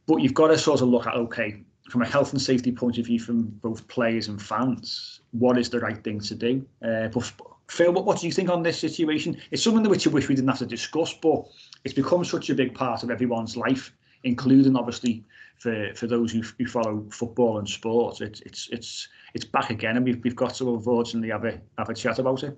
But 0.05 0.21
you've 0.21 0.33
got 0.33 0.47
to 0.47 0.57
sort 0.57 0.81
of 0.81 0.87
look 0.87 1.07
at 1.07 1.15
okay, 1.15 1.63
from 1.89 2.01
a 2.01 2.05
health 2.05 2.33
and 2.33 2.41
safety 2.41 2.71
point 2.71 2.97
of 2.97 3.05
view, 3.05 3.19
from 3.19 3.43
both 3.43 3.87
players 3.87 4.27
and 4.27 4.41
fans, 4.41 5.21
what 5.31 5.57
is 5.57 5.69
the 5.69 5.79
right 5.79 6.03
thing 6.03 6.19
to 6.19 6.35
do? 6.35 6.65
Uh, 6.83 7.07
but 7.07 7.31
Phill, 7.69 7.93
what, 7.93 8.05
what 8.05 8.19
do 8.19 8.27
you 8.27 8.33
think 8.33 8.49
on 8.49 8.63
this 8.63 8.79
situation? 8.79 9.37
It's 9.51 9.63
something 9.63 9.87
which 9.89 10.05
you 10.05 10.11
wish 10.11 10.27
we 10.27 10.35
didn't 10.35 10.49
have 10.49 10.59
to 10.59 10.65
discuss, 10.65 11.13
but 11.13 11.45
it's 11.83 11.93
become 11.93 12.23
such 12.25 12.49
a 12.49 12.55
big 12.55 12.73
part 12.73 13.03
of 13.03 13.11
everyone's 13.11 13.57
life, 13.57 13.93
including 14.23 14.75
obviously 14.75 15.25
for, 15.57 15.93
for 15.95 16.07
those 16.07 16.31
who, 16.31 16.43
who 16.57 16.65
follow 16.65 17.05
football 17.11 17.59
and 17.59 17.67
sport. 17.67 18.21
It's 18.21 18.41
it's 18.41 18.69
it's 18.71 19.07
it's 19.33 19.45
back 19.45 19.69
again, 19.69 19.97
and 19.97 20.05
we've 20.05 20.21
we've 20.23 20.35
got 20.35 20.55
to 20.55 20.73
unfortunately 20.73 21.29
have 21.29 21.45
a 21.45 21.59
have 21.77 21.89
a 21.89 21.93
chat 21.93 22.19
about 22.19 22.43
it. 22.43 22.57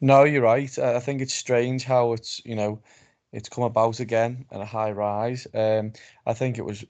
No, 0.00 0.24
you're 0.24 0.42
right. 0.42 0.78
I 0.78 1.00
think 1.00 1.20
it's 1.20 1.34
strange 1.34 1.84
how 1.84 2.12
it's 2.12 2.40
you 2.44 2.56
know 2.56 2.80
it's 3.32 3.48
come 3.48 3.64
about 3.64 4.00
again 4.00 4.46
and 4.50 4.62
a 4.62 4.66
high 4.66 4.92
rise. 4.92 5.46
Um, 5.54 5.92
I 6.26 6.34
think 6.34 6.58
it 6.58 6.64
was 6.64 6.84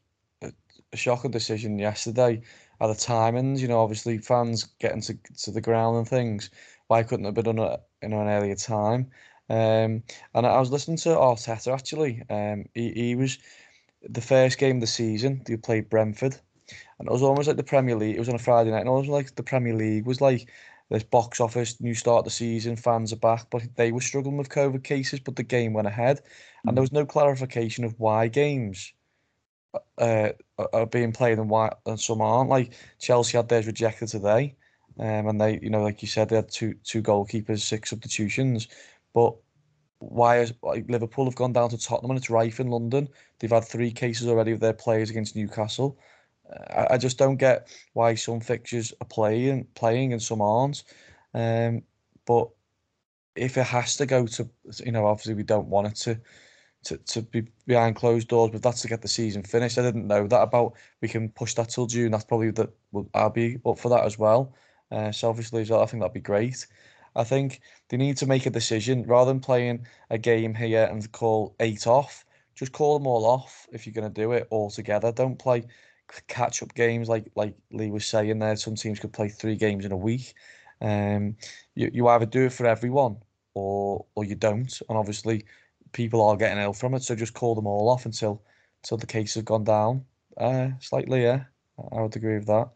a, 0.94 0.96
shocking 0.96 1.30
decision 1.30 1.78
yesterday 1.78 2.40
at 2.80 2.86
the 2.86 2.94
timings. 2.94 3.60
You 3.60 3.68
know, 3.68 3.80
obviously 3.80 4.18
fans 4.18 4.64
getting 4.78 5.02
to 5.02 5.18
to 5.42 5.50
the 5.50 5.60
ground 5.60 5.98
and 5.98 6.08
things 6.08 6.50
why 6.88 7.02
couldn't 7.02 7.24
it 7.24 7.28
have 7.28 7.34
been 7.34 7.56
done 7.56 7.58
at 7.60 7.86
you 8.02 8.08
know, 8.08 8.20
an 8.20 8.28
earlier 8.28 8.54
time? 8.54 9.10
Um, 9.50 10.02
and 10.34 10.46
I 10.46 10.58
was 10.58 10.70
listening 10.70 10.96
to 10.98 11.10
Arteta 11.10 11.72
actually. 11.72 12.22
Um, 12.30 12.66
he, 12.74 12.92
he 12.92 13.14
was 13.14 13.38
the 14.02 14.20
first 14.20 14.58
game 14.58 14.76
of 14.76 14.80
the 14.80 14.86
season. 14.86 15.42
They 15.44 15.56
played 15.56 15.90
Brentford, 15.90 16.36
and 16.98 17.08
it 17.08 17.12
was 17.12 17.22
almost 17.22 17.48
like 17.48 17.56
the 17.56 17.62
Premier 17.62 17.96
League. 17.96 18.16
It 18.16 18.20
was 18.20 18.28
on 18.28 18.34
a 18.34 18.38
Friday 18.38 18.70
night, 18.70 18.80
and 18.80 18.88
it 18.88 18.92
was 18.92 19.08
like 19.08 19.34
the 19.34 19.42
Premier 19.42 19.74
League 19.74 20.06
was 20.06 20.20
like 20.20 20.48
this 20.90 21.02
box 21.02 21.40
office, 21.40 21.80
new 21.80 21.94
start 21.94 22.20
of 22.20 22.24
the 22.24 22.30
season, 22.30 22.76
fans 22.76 23.12
are 23.12 23.16
back, 23.16 23.46
but 23.50 23.62
they 23.76 23.90
were 23.90 24.00
struggling 24.00 24.36
with 24.36 24.48
COVID 24.50 24.84
cases. 24.84 25.20
But 25.20 25.36
the 25.36 25.42
game 25.42 25.72
went 25.72 25.88
ahead, 25.88 26.22
and 26.66 26.76
there 26.76 26.82
was 26.82 26.92
no 26.92 27.04
clarification 27.04 27.84
of 27.84 27.98
why 27.98 28.28
games 28.28 28.93
uh, 29.98 30.30
are 30.72 30.86
being 30.86 31.12
played 31.12 31.38
and 31.38 31.48
why 31.50 31.72
and 31.86 31.98
some 32.00 32.20
aren't. 32.20 32.50
Like 32.50 32.72
Chelsea 32.98 33.36
had 33.36 33.48
theirs 33.48 33.66
rejected 33.66 34.08
today. 34.08 34.56
Um, 34.98 35.26
and 35.26 35.40
they, 35.40 35.58
you 35.60 35.70
know, 35.70 35.82
like 35.82 36.02
you 36.02 36.08
said, 36.08 36.28
they 36.28 36.36
had 36.36 36.48
two 36.48 36.74
two 36.84 37.02
goalkeepers, 37.02 37.60
six 37.60 37.90
substitutions. 37.90 38.68
But 39.12 39.34
why 39.98 40.38
is 40.40 40.52
like 40.62 40.88
Liverpool 40.88 41.24
have 41.24 41.34
gone 41.34 41.52
down 41.52 41.70
to 41.70 41.78
Tottenham 41.78 42.12
and 42.12 42.18
it's 42.18 42.30
rife 42.30 42.60
in 42.60 42.68
London? 42.68 43.08
They've 43.38 43.50
had 43.50 43.64
three 43.64 43.90
cases 43.90 44.28
already 44.28 44.52
of 44.52 44.60
their 44.60 44.72
players 44.72 45.10
against 45.10 45.36
Newcastle. 45.36 45.98
Uh, 46.48 46.86
I, 46.90 46.94
I 46.94 46.98
just 46.98 47.18
don't 47.18 47.36
get 47.36 47.68
why 47.94 48.14
some 48.14 48.40
fixtures 48.40 48.92
are 49.00 49.06
playing 49.06 49.66
playing 49.74 50.12
and 50.12 50.22
some 50.22 50.40
aren't. 50.40 50.84
Um, 51.34 51.82
but 52.26 52.50
if 53.36 53.56
it 53.56 53.66
has 53.66 53.96
to 53.96 54.06
go 54.06 54.26
to, 54.26 54.48
you 54.84 54.92
know, 54.92 55.06
obviously 55.06 55.34
we 55.34 55.42
don't 55.42 55.68
want 55.68 55.88
it 55.88 55.96
to. 55.96 56.20
To, 56.84 56.98
to 56.98 57.22
be 57.22 57.46
behind 57.66 57.96
closed 57.96 58.28
doors, 58.28 58.50
but 58.50 58.62
that's 58.62 58.82
to 58.82 58.88
get 58.88 59.00
the 59.00 59.08
season 59.08 59.42
finished. 59.42 59.78
I 59.78 59.82
didn't 59.82 60.06
know 60.06 60.26
that 60.26 60.42
about. 60.42 60.74
We 61.00 61.08
can 61.08 61.30
push 61.30 61.54
that 61.54 61.70
till 61.70 61.86
June. 61.86 62.10
That's 62.12 62.24
probably 62.24 62.50
that. 62.52 62.70
I'll 63.14 63.30
be 63.30 63.58
up 63.64 63.78
for 63.78 63.88
that 63.88 64.04
as 64.04 64.18
well. 64.18 64.54
Uh, 64.90 65.10
selfishly 65.10 65.62
as 65.62 65.70
well, 65.70 65.82
I 65.82 65.86
think 65.86 66.02
that'd 66.02 66.12
be 66.12 66.20
great. 66.20 66.66
I 67.16 67.24
think 67.24 67.60
they 67.88 67.96
need 67.96 68.16
to 68.18 68.26
make 68.26 68.46
a 68.46 68.50
decision 68.50 69.04
rather 69.04 69.30
than 69.30 69.40
playing 69.40 69.86
a 70.10 70.18
game 70.18 70.54
here 70.54 70.84
and 70.84 71.10
call 71.12 71.54
eight 71.60 71.86
off. 71.86 72.24
Just 72.54 72.72
call 72.72 72.98
them 72.98 73.06
all 73.06 73.24
off 73.24 73.66
if 73.72 73.86
you're 73.86 73.94
going 73.94 74.12
to 74.12 74.20
do 74.20 74.32
it 74.32 74.46
all 74.50 74.70
together. 74.70 75.10
Don't 75.10 75.38
play 75.38 75.64
catch 76.28 76.62
up 76.62 76.74
games 76.74 77.08
like 77.08 77.30
like 77.34 77.54
Lee 77.72 77.90
was 77.90 78.06
saying 78.06 78.38
there. 78.38 78.56
Some 78.56 78.74
teams 78.74 79.00
could 79.00 79.12
play 79.12 79.28
three 79.28 79.56
games 79.56 79.84
in 79.84 79.92
a 79.92 79.96
week. 79.96 80.34
Um, 80.80 81.36
you 81.74 81.90
you 81.92 82.08
either 82.08 82.26
do 82.26 82.46
it 82.46 82.52
for 82.52 82.66
everyone 82.66 83.16
or 83.54 84.04
or 84.14 84.24
you 84.24 84.34
don't. 84.34 84.80
And 84.88 84.98
obviously, 84.98 85.46
people 85.94 86.20
are 86.20 86.36
getting 86.36 86.62
ill 86.62 86.74
from 86.74 86.92
it. 86.92 87.02
So 87.02 87.14
just 87.14 87.32
call 87.32 87.54
them 87.54 87.66
all 87.66 87.88
off 87.88 88.04
until 88.04 88.42
until 88.82 88.98
the 88.98 89.06
case 89.06 89.32
has 89.34 89.44
gone 89.44 89.64
down 89.64 90.04
uh, 90.36 90.68
slightly. 90.80 91.22
Yeah, 91.22 91.44
I 91.90 92.02
would 92.02 92.14
agree 92.14 92.34
with 92.34 92.46
that. 92.48 92.68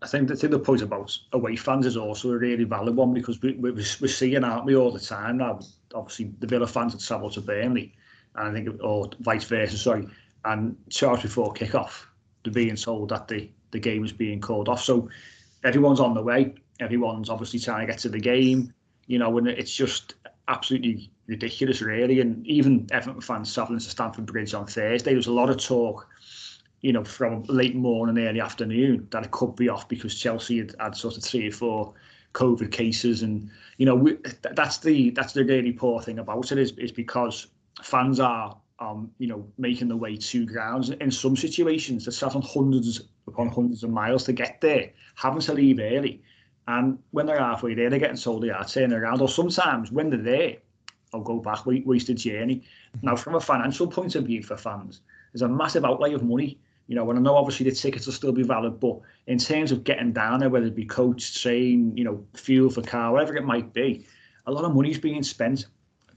I 0.00 0.06
think 0.06 0.28
the, 0.28 0.36
thing 0.36 0.50
the 0.50 0.60
point 0.60 0.82
about 0.82 1.16
away 1.32 1.56
fans 1.56 1.86
is 1.86 1.96
also 1.96 2.30
a 2.30 2.38
really 2.38 2.62
valid 2.62 2.94
one 2.94 3.12
because 3.12 3.42
we, 3.42 3.54
we, 3.54 3.72
we're 3.72 3.82
seeing, 3.82 4.44
aren't 4.44 4.64
we, 4.64 4.76
all 4.76 4.92
the 4.92 5.00
time 5.00 5.38
now, 5.38 5.58
obviously 5.92 6.32
the 6.38 6.46
Villa 6.46 6.68
fans 6.68 6.92
had 6.92 7.02
travelled 7.02 7.32
to 7.32 7.40
Burnley, 7.40 7.92
and 8.36 8.48
I 8.48 8.52
think, 8.52 8.80
or 8.82 9.10
vice 9.20 9.44
versa, 9.44 9.76
sorry, 9.76 10.06
and 10.44 10.76
charged 10.88 11.22
before 11.22 11.52
kick-off, 11.52 12.06
they're 12.44 12.52
being 12.52 12.76
told 12.76 13.08
that 13.08 13.26
the, 13.26 13.50
the 13.72 13.80
game 13.80 14.04
is 14.04 14.12
being 14.12 14.40
called 14.40 14.68
off. 14.68 14.82
So 14.82 15.08
everyone's 15.64 16.00
on 16.00 16.14
the 16.14 16.22
way, 16.22 16.54
everyone's 16.78 17.28
obviously 17.28 17.58
trying 17.58 17.86
to 17.86 17.92
get 17.92 18.00
to 18.02 18.08
the 18.08 18.20
game, 18.20 18.72
you 19.06 19.18
know, 19.18 19.36
and 19.38 19.48
it's 19.48 19.74
just 19.74 20.14
absolutely 20.46 21.10
ridiculous, 21.26 21.80
really. 21.80 22.20
And 22.20 22.46
even 22.46 22.86
Everton 22.90 23.20
fans 23.20 23.52
travelling 23.52 23.78
to 23.78 23.90
Stamford 23.90 24.26
Bridge 24.26 24.54
on 24.54 24.66
Thursday, 24.66 25.10
there 25.10 25.16
was 25.16 25.26
a 25.26 25.32
lot 25.32 25.50
of 25.50 25.58
talk 25.58 26.08
you 26.82 26.92
know, 26.92 27.04
from 27.04 27.44
late 27.44 27.76
morning, 27.76 28.26
early 28.26 28.40
afternoon, 28.40 29.06
that 29.10 29.24
it 29.24 29.30
could 29.30 29.54
be 29.54 29.68
off 29.68 29.88
because 29.88 30.18
Chelsea 30.18 30.58
had, 30.58 30.74
had 30.80 30.96
sort 30.96 31.16
of 31.16 31.22
three 31.22 31.48
or 31.48 31.52
four 31.52 31.94
COVID 32.34 32.72
cases, 32.72 33.22
and 33.22 33.48
you 33.78 33.86
know, 33.86 33.94
we, 33.94 34.18
that's 34.54 34.78
the 34.78 35.10
that's 35.10 35.32
the 35.32 35.44
really 35.44 35.72
poor 35.72 36.02
thing 36.02 36.18
about 36.18 36.50
it 36.50 36.58
is 36.58 36.72
is 36.72 36.90
because 36.90 37.46
fans 37.82 38.18
are 38.18 38.56
um, 38.80 39.10
you 39.18 39.28
know, 39.28 39.46
making 39.58 39.88
the 39.88 39.96
way 39.96 40.16
to 40.16 40.44
grounds 40.44 40.90
in 40.90 41.10
some 41.10 41.36
situations. 41.36 42.04
They're 42.04 42.12
traveling 42.12 42.44
hundreds 42.44 43.00
upon 43.28 43.48
hundreds 43.48 43.84
of 43.84 43.90
miles 43.90 44.24
to 44.24 44.32
get 44.32 44.60
there, 44.60 44.90
having 45.14 45.40
to 45.42 45.54
leave 45.54 45.78
early. 45.78 46.22
And 46.66 46.98
when 47.12 47.26
they're 47.26 47.38
halfway 47.38 47.74
there, 47.74 47.90
they're 47.90 47.98
getting 48.00 48.16
told 48.16 48.42
they 48.42 48.50
are 48.50 48.64
turning 48.64 48.96
around. 48.96 49.20
Or 49.20 49.28
sometimes 49.28 49.92
when 49.92 50.10
they're 50.10 50.18
there, 50.18 50.56
I'll 51.12 51.20
go 51.20 51.38
back, 51.38 51.66
wasted 51.66 52.18
journey. 52.18 52.56
Mm-hmm. 52.96 53.06
Now, 53.06 53.16
from 53.16 53.34
a 53.34 53.40
financial 53.40 53.86
point 53.86 54.14
of 54.14 54.24
view 54.24 54.42
for 54.42 54.56
fans, 54.56 55.00
there's 55.32 55.42
a 55.42 55.48
massive 55.48 55.84
outlay 55.84 56.12
of 56.14 56.22
money 56.22 56.58
you 56.92 56.96
know, 56.96 57.08
and 57.10 57.18
I 57.18 57.22
know 57.22 57.36
obviously 57.36 57.68
the 57.68 57.74
tickets 57.74 58.06
will 58.06 58.12
still 58.12 58.32
be 58.32 58.42
valid, 58.42 58.80
but 58.80 58.98
in 59.26 59.38
terms 59.38 59.72
of 59.72 59.84
getting 59.84 60.12
down 60.12 60.40
there, 60.40 60.50
whether 60.50 60.66
it 60.66 60.74
be 60.74 60.84
coach, 60.84 61.40
train, 61.40 61.96
you 61.96 62.04
know, 62.04 62.24
fuel 62.34 62.70
for 62.70 62.82
car, 62.82 63.12
whatever 63.12 63.36
it 63.36 63.44
might 63.44 63.72
be, 63.72 64.04
a 64.46 64.52
lot 64.52 64.64
of 64.64 64.74
money 64.74 64.90
is 64.90 64.98
being 64.98 65.22
spent 65.22 65.66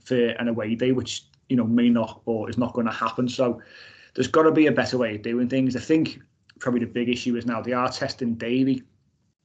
for 0.04 0.16
an 0.16 0.48
away 0.48 0.74
day, 0.74 0.92
which 0.92 1.24
you 1.48 1.56
know 1.56 1.64
may 1.64 1.88
not 1.88 2.20
or 2.26 2.50
is 2.50 2.58
not 2.58 2.72
going 2.72 2.86
to 2.86 2.92
happen. 2.92 3.28
So 3.28 3.62
there's 4.14 4.26
got 4.26 4.42
to 4.42 4.52
be 4.52 4.66
a 4.66 4.72
better 4.72 4.98
way 4.98 5.14
of 5.14 5.22
doing 5.22 5.48
things. 5.48 5.76
I 5.76 5.80
think 5.80 6.20
probably 6.58 6.80
the 6.80 6.86
big 6.86 7.08
issue 7.08 7.36
is 7.36 7.46
now 7.46 7.62
they 7.62 7.72
are 7.72 7.90
testing 7.90 8.34
daily. 8.34 8.82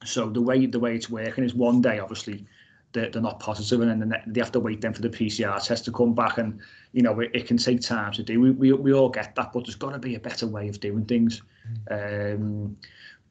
So 0.03 0.29
the 0.29 0.41
way 0.41 0.65
the 0.65 0.79
way 0.79 0.95
it's 0.95 1.09
working 1.09 1.43
is 1.43 1.53
one 1.53 1.81
day, 1.81 1.99
obviously, 1.99 2.45
they're, 2.93 3.09
they're 3.09 3.21
not 3.21 3.39
positive, 3.39 3.81
and 3.81 4.01
then 4.01 4.21
they 4.27 4.39
have 4.39 4.51
to 4.51 4.59
wait 4.59 4.81
then 4.81 4.93
for 4.93 5.01
the 5.01 5.09
PCR 5.09 5.63
test 5.63 5.85
to 5.85 5.91
come 5.91 6.13
back, 6.13 6.37
and 6.37 6.59
you 6.93 7.01
know 7.01 7.19
it, 7.19 7.31
it 7.33 7.47
can 7.47 7.57
take 7.57 7.81
time 7.81 8.11
to 8.13 8.23
do. 8.23 8.39
We, 8.39 8.51
we 8.51 8.73
we 8.73 8.93
all 8.93 9.09
get 9.09 9.35
that, 9.35 9.53
but 9.53 9.65
there's 9.65 9.75
got 9.75 9.91
to 9.91 9.99
be 9.99 10.15
a 10.15 10.19
better 10.19 10.47
way 10.47 10.67
of 10.67 10.79
doing 10.79 11.05
things. 11.05 11.41
Um, 11.89 12.77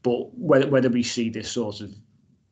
but 0.02 0.34
whether 0.36 0.68
whether 0.68 0.88
we 0.88 1.02
see 1.02 1.30
this 1.30 1.50
sort 1.50 1.80
of 1.80 1.92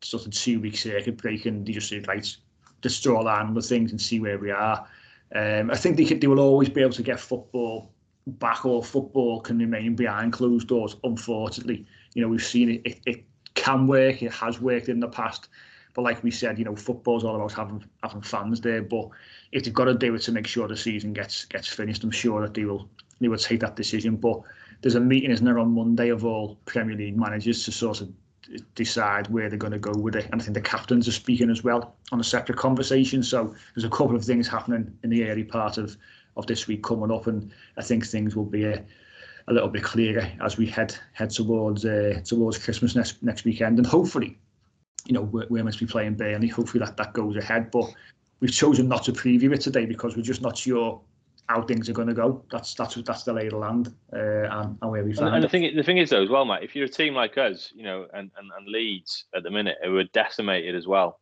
sort 0.01 0.27
of 0.27 0.33
two 0.33 0.61
week 0.61 0.77
circuit 0.77 1.17
break 1.17 1.47
and 1.47 1.67
they 1.67 1.73
just 1.73 1.89
say 1.89 2.01
right, 2.01 2.37
just 2.83 3.03
draw 3.03 3.21
a 3.21 3.25
line 3.25 3.55
with 3.55 3.69
things 3.69 3.91
and 3.91 4.01
see 4.01 4.21
where 4.21 4.39
we 4.39 4.51
are. 4.51 4.87
Um, 5.35 5.71
I 5.71 5.77
think 5.77 5.97
they 5.97 6.05
could, 6.05 6.21
they 6.21 6.27
will 6.27 6.41
always 6.41 6.69
be 6.69 6.81
able 6.81 6.93
to 6.93 7.03
get 7.03 7.21
football 7.21 7.93
back, 8.27 8.65
or 8.65 8.83
football 8.83 9.41
can 9.41 9.59
remain 9.59 9.95
behind 9.95 10.33
closed 10.33 10.69
doors. 10.69 10.97
Unfortunately, 11.05 11.87
you 12.15 12.23
know 12.23 12.29
we've 12.29 12.45
seen 12.45 12.71
it, 12.71 12.83
it, 12.85 13.01
it 13.07 13.25
can 13.55 13.87
work. 13.87 14.23
It 14.23 14.33
has 14.33 14.61
worked 14.61 14.89
in 14.89 15.01
the 15.01 15.09
past. 15.09 15.49
But 15.95 16.03
like 16.03 16.23
we 16.23 16.31
said, 16.31 16.59
you 16.59 16.65
know, 16.65 16.77
football's 16.77 17.25
all 17.25 17.37
about 17.37 17.53
having 17.53 17.85
having 18.03 18.23
fans 18.23 18.61
there. 18.61 18.83
But 18.83 19.09
if 19.53 19.65
they've 19.65 19.75
got 19.75 19.85
to 19.85 19.95
do 19.95 20.15
it 20.15 20.23
to 20.23 20.33
make 20.33 20.47
sure 20.47 20.69
the 20.69 20.77
season 20.77 21.13
gets 21.13 21.45
gets 21.47 21.69
finished, 21.69 22.05
I'm 22.05 22.11
sure 22.11 22.43
that 22.43 22.55
they 22.55 22.65
will 22.65 22.89
they 23.21 23.29
will 23.29 23.39
take 23.39 23.61
that 23.61 23.77
decision. 23.77 24.17
But 24.17 24.41
there's 24.81 24.95
a 24.95 25.01
meeting, 25.01 25.31
isn't 25.31 25.45
there, 25.45 25.59
on 25.59 25.75
Monday 25.75 26.09
of 26.11 26.25
all 26.25 26.59
Premier 26.67 26.97
League 26.97 27.17
managers 27.17 27.65
to 27.65 27.73
sort 27.73 28.01
of 28.01 28.11
decide 28.75 29.29
where 29.29 29.49
they're 29.49 29.59
going 29.59 29.73
to 29.73 29.79
go 29.79 29.93
with 29.93 30.17
it. 30.17 30.27
And 30.33 30.41
I 30.41 30.45
think 30.45 30.55
the 30.55 30.61
captains 30.61 31.09
are 31.09 31.13
speaking 31.13 31.51
as 31.51 31.63
well 31.65 31.97
on 32.13 32.21
a 32.21 32.25
separate 32.25 32.59
conversation. 32.59 33.23
So 33.23 33.55
there's 33.75 33.85
a 33.85 33.91
couple 33.91 34.17
of 34.17 34.25
things 34.25 34.49
happening 34.49 34.97
in 35.03 35.11
the 35.11 35.29
early 35.29 35.45
part 35.45 35.79
of, 35.79 35.97
of 36.37 36.47
this 36.47 36.67
week 36.67 36.83
coming 36.83 37.11
up, 37.11 37.27
and 37.27 37.51
I 37.77 37.83
think 37.83 38.07
things 38.07 38.37
will 38.37 38.45
be 38.45 38.65
a, 38.65 38.83
a 39.49 39.53
little 39.53 39.69
bit 39.69 39.83
clearer 39.83 40.31
as 40.41 40.57
we 40.57 40.67
head 40.67 40.97
head 41.13 41.31
towards 41.31 41.85
uh, 41.85 42.21
towards 42.25 42.59
Christmas 42.59 42.95
next 42.95 43.23
next 43.23 43.45
weekend, 43.45 43.79
and 43.79 43.87
hopefully 43.87 44.39
you 45.09 45.15
know, 45.15 45.23
we're, 45.23 45.47
we're 45.49 45.65
meant 45.65 45.79
to 45.79 45.87
be 45.87 45.91
playing 45.91 46.15
Burnley. 46.15 46.49
Hopefully 46.49 46.85
that, 46.85 46.97
that 46.99 47.15
goes 47.15 47.37
ahead. 47.37 47.71
But 47.71 47.93
we've 48.41 48.53
chosen 48.53 48.89
not 48.89 49.05
to 49.05 49.13
preview 49.13 49.53
it 49.55 49.61
today 49.61 49.87
because 49.87 50.17
we're 50.17 50.23
just 50.23 50.43
not 50.43 50.57
sure 50.57 51.01
how 51.49 51.63
things 51.63 51.89
are 51.89 51.95
going 51.95 52.09
to 52.09 52.15
go. 52.15 52.45
That's 52.51 52.75
that's 52.75 52.95
that's 52.97 53.25
the 53.25 53.33
lay 53.33 53.47
of 53.47 53.53
the 53.53 53.59
land 53.59 53.95
uh, 54.13 54.19
and, 54.19 54.79
and 54.81 54.91
where 54.91 55.03
we 55.03 55.15
find. 55.15 55.29
And, 55.29 55.37
and 55.37 55.45
the 55.45 55.49
thing 55.49 55.75
the 55.75 55.83
thing 55.83 55.99
is 55.99 56.11
though 56.11 56.23
as 56.23 56.29
well, 56.29 56.45
mate. 56.45 56.63
If 56.63 56.77
you're 56.77 56.85
a 56.85 56.91
team 56.91 57.15
like 57.15 57.39
us, 57.39 57.73
you 57.75 57.83
know, 57.83 58.07
and, 58.13 58.31
and, 58.37 58.51
and 58.57 58.69
Leeds 58.69 59.25
at 59.35 59.43
the 59.43 59.51
minute 59.51 59.79
who 59.83 59.97
are 59.97 60.05
decimated 60.05 60.77
as 60.77 60.87
well. 60.87 61.21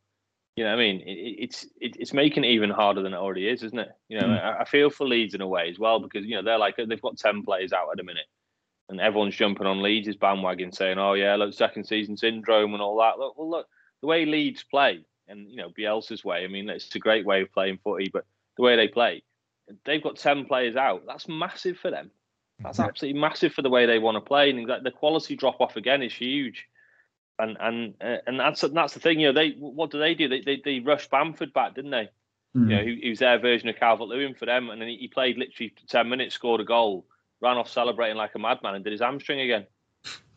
You 0.56 0.64
know, 0.64 0.70
what 0.70 0.80
I 0.80 0.84
mean, 0.84 1.00
it, 1.02 1.36
it's 1.38 1.64
it, 1.80 1.96
it's 1.98 2.12
making 2.12 2.44
it 2.44 2.48
even 2.48 2.70
harder 2.70 3.02
than 3.02 3.12
it 3.12 3.18
already 3.18 3.48
is, 3.48 3.62
isn't 3.62 3.78
it? 3.78 3.90
You 4.08 4.20
know, 4.20 4.26
mm. 4.26 4.42
I, 4.42 4.62
I, 4.62 4.64
feel 4.64 4.88
for 4.88 5.06
Leeds 5.06 5.34
in 5.34 5.42
a 5.42 5.46
way 5.46 5.68
as 5.68 5.78
well 5.78 6.00
because 6.00 6.24
you 6.24 6.34
know 6.34 6.42
they're 6.42 6.58
like 6.58 6.76
they've 6.76 7.02
got 7.02 7.18
ten 7.18 7.42
players 7.42 7.74
out 7.74 7.88
at 7.92 7.98
the 7.98 8.02
minute, 8.02 8.24
and 8.88 9.00
everyone's 9.00 9.36
jumping 9.36 9.66
on 9.66 9.82
Leeds' 9.82 10.16
bandwagon 10.16 10.72
saying, 10.72 10.98
"Oh 10.98 11.12
yeah, 11.12 11.36
look, 11.36 11.52
second 11.52 11.84
season 11.84 12.16
syndrome 12.16 12.72
and 12.72 12.82
all 12.82 12.98
that." 12.98 13.18
Look, 13.18 13.36
well, 13.36 13.50
look, 13.50 13.66
the 14.00 14.06
way 14.06 14.24
Leeds 14.24 14.64
play 14.64 15.04
and 15.28 15.50
you 15.50 15.56
know 15.56 15.70
Bielsa's 15.70 16.24
way. 16.24 16.44
I 16.44 16.48
mean, 16.48 16.68
it's 16.68 16.94
a 16.94 16.98
great 16.98 17.26
way 17.26 17.42
of 17.42 17.52
playing 17.52 17.78
footy, 17.82 18.10
but 18.12 18.24
the 18.56 18.62
way 18.62 18.76
they 18.76 18.88
play, 18.88 19.22
they've 19.84 20.02
got 20.02 20.16
10 20.16 20.46
players 20.46 20.76
out. 20.76 21.04
That's 21.06 21.28
massive 21.28 21.78
for 21.78 21.90
them. 21.90 22.10
That's 22.60 22.78
yeah. 22.78 22.86
absolutely 22.86 23.20
massive 23.20 23.52
for 23.52 23.62
the 23.62 23.70
way 23.70 23.86
they 23.86 23.98
want 23.98 24.16
to 24.16 24.20
play. 24.20 24.50
And 24.50 24.68
the 24.68 24.90
quality 24.90 25.36
drop 25.36 25.60
off 25.60 25.76
again 25.76 26.02
is 26.02 26.14
huge. 26.14 26.66
And 27.38 27.56
and 27.60 27.94
uh, 28.00 28.16
and 28.26 28.40
that's 28.40 28.62
that's 28.62 28.94
the 28.94 29.00
thing. 29.00 29.20
You 29.20 29.28
know, 29.28 29.34
they 29.34 29.50
what 29.58 29.90
do 29.90 29.98
they 29.98 30.14
do? 30.14 30.28
They 30.28 30.40
they, 30.40 30.62
they 30.64 30.80
rushed 30.80 31.10
Bamford 31.10 31.52
back, 31.52 31.74
didn't 31.74 31.90
they? 31.90 32.08
Mm. 32.56 32.70
You 32.70 32.76
know, 32.76 32.82
he, 32.82 33.00
he, 33.02 33.10
was 33.10 33.18
their 33.18 33.38
version 33.38 33.68
of 33.68 33.76
Calvert 33.76 34.08
Lewin 34.08 34.34
for 34.34 34.46
them, 34.46 34.70
and 34.70 34.80
then 34.80 34.88
he, 34.88 34.96
he 34.96 35.08
played 35.08 35.36
literally 35.36 35.74
ten 35.86 36.08
minutes, 36.08 36.34
scored 36.34 36.62
a 36.62 36.64
goal, 36.64 37.04
ran 37.42 37.58
off 37.58 37.68
celebrating 37.68 38.16
like 38.16 38.34
a 38.34 38.38
madman, 38.38 38.74
and 38.74 38.84
did 38.84 38.92
his 38.92 39.02
hamstring 39.02 39.40
again. 39.40 39.66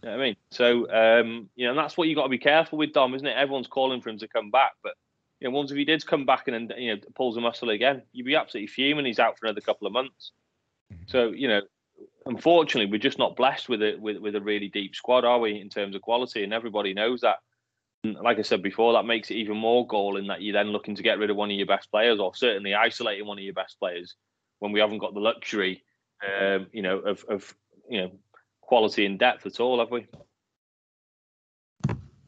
You 0.04 0.10
know 0.10 0.16
I 0.16 0.18
mean? 0.18 0.36
So 0.52 0.90
um, 0.92 1.50
you 1.56 1.66
know, 1.66 1.72
and 1.72 1.80
that's 1.80 1.98
what 1.98 2.08
you 2.08 2.16
got 2.16 2.24
to 2.24 2.30
be 2.30 2.38
careful 2.38 2.78
with 2.78 2.94
Dom, 2.94 3.16
isn't 3.16 3.28
it? 3.28 3.36
Everyone's 3.38 3.68
calling 3.68 4.02
for 4.02 4.10
him 4.10 4.20
to 4.20 4.28
come 4.28 4.52
back, 4.52 4.74
but 4.84 4.94
you 5.40 5.48
know, 5.48 5.56
once 5.56 5.72
if 5.72 5.78
he 5.78 5.86
did 5.86 6.06
come 6.06 6.26
back 6.26 6.48
and 6.48 6.74
you 6.78 6.96
know 6.96 7.02
pulls 7.16 7.38
a 7.38 7.42
muscle 7.42 7.70
again, 7.70 8.04
you'd 8.12 8.26
be 8.26 8.36
absolutely 8.36 8.68
fuming. 8.68 9.06
He's 9.06 9.20
out 9.20 9.38
for 9.38 9.46
another 9.46 9.62
couple 9.62 9.88
of 9.88 9.94
months. 9.94 10.32
Mm-hmm. 10.94 11.04
So 11.08 11.32
you 11.32 11.48
know, 11.48 11.62
unfortunately, 12.26 12.92
we're 12.92 13.00
just 13.00 13.20
not 13.20 13.36
blessed 13.36 13.70
with 13.70 13.82
a 13.82 13.96
with, 14.00 14.18
with 14.18 14.36
a 14.36 14.42
really 14.42 14.68
deep 14.68 14.96
squad, 14.96 15.26
are 15.26 15.40
we, 15.40 15.60
in 15.60 15.70
terms 15.70 15.96
of 15.96 16.02
quality? 16.02 16.44
And 16.44 16.54
everybody 16.54 16.94
knows 16.94 17.22
that. 17.22 17.38
And 18.04 18.16
like 18.16 18.40
I 18.40 18.44
said 18.44 18.64
before, 18.64 18.94
that 18.94 19.06
makes 19.06 19.30
it 19.30 19.36
even 19.36 19.58
more 19.58 19.86
galling 19.86 20.28
that 20.28 20.42
you're 20.42 20.54
then 20.54 20.72
looking 20.72 20.96
to 20.96 21.04
get 21.04 21.20
rid 21.20 21.30
of 21.30 21.36
one 21.36 21.52
of 21.52 21.58
your 21.58 21.68
best 21.68 21.92
players, 21.92 22.20
or 22.20 22.34
certainly 22.36 22.74
isolating 22.74 23.26
one 23.26 23.38
of 23.38 23.44
your 23.44 23.54
best 23.54 23.80
players 23.80 24.16
when 24.60 24.72
we 24.72 24.80
haven't 24.80 25.00
got 25.00 25.14
the 25.14 25.20
luxury, 25.20 25.84
um, 26.26 26.68
you 26.72 26.82
know, 26.82 27.00
of 27.00 27.26
of 27.30 27.54
you 27.90 28.02
know 28.02 28.12
quality 28.70 29.08
and 29.08 29.18
depth 29.18 29.48
at 29.48 29.60
all, 29.60 29.80
have 29.80 29.90
we? 29.90 30.06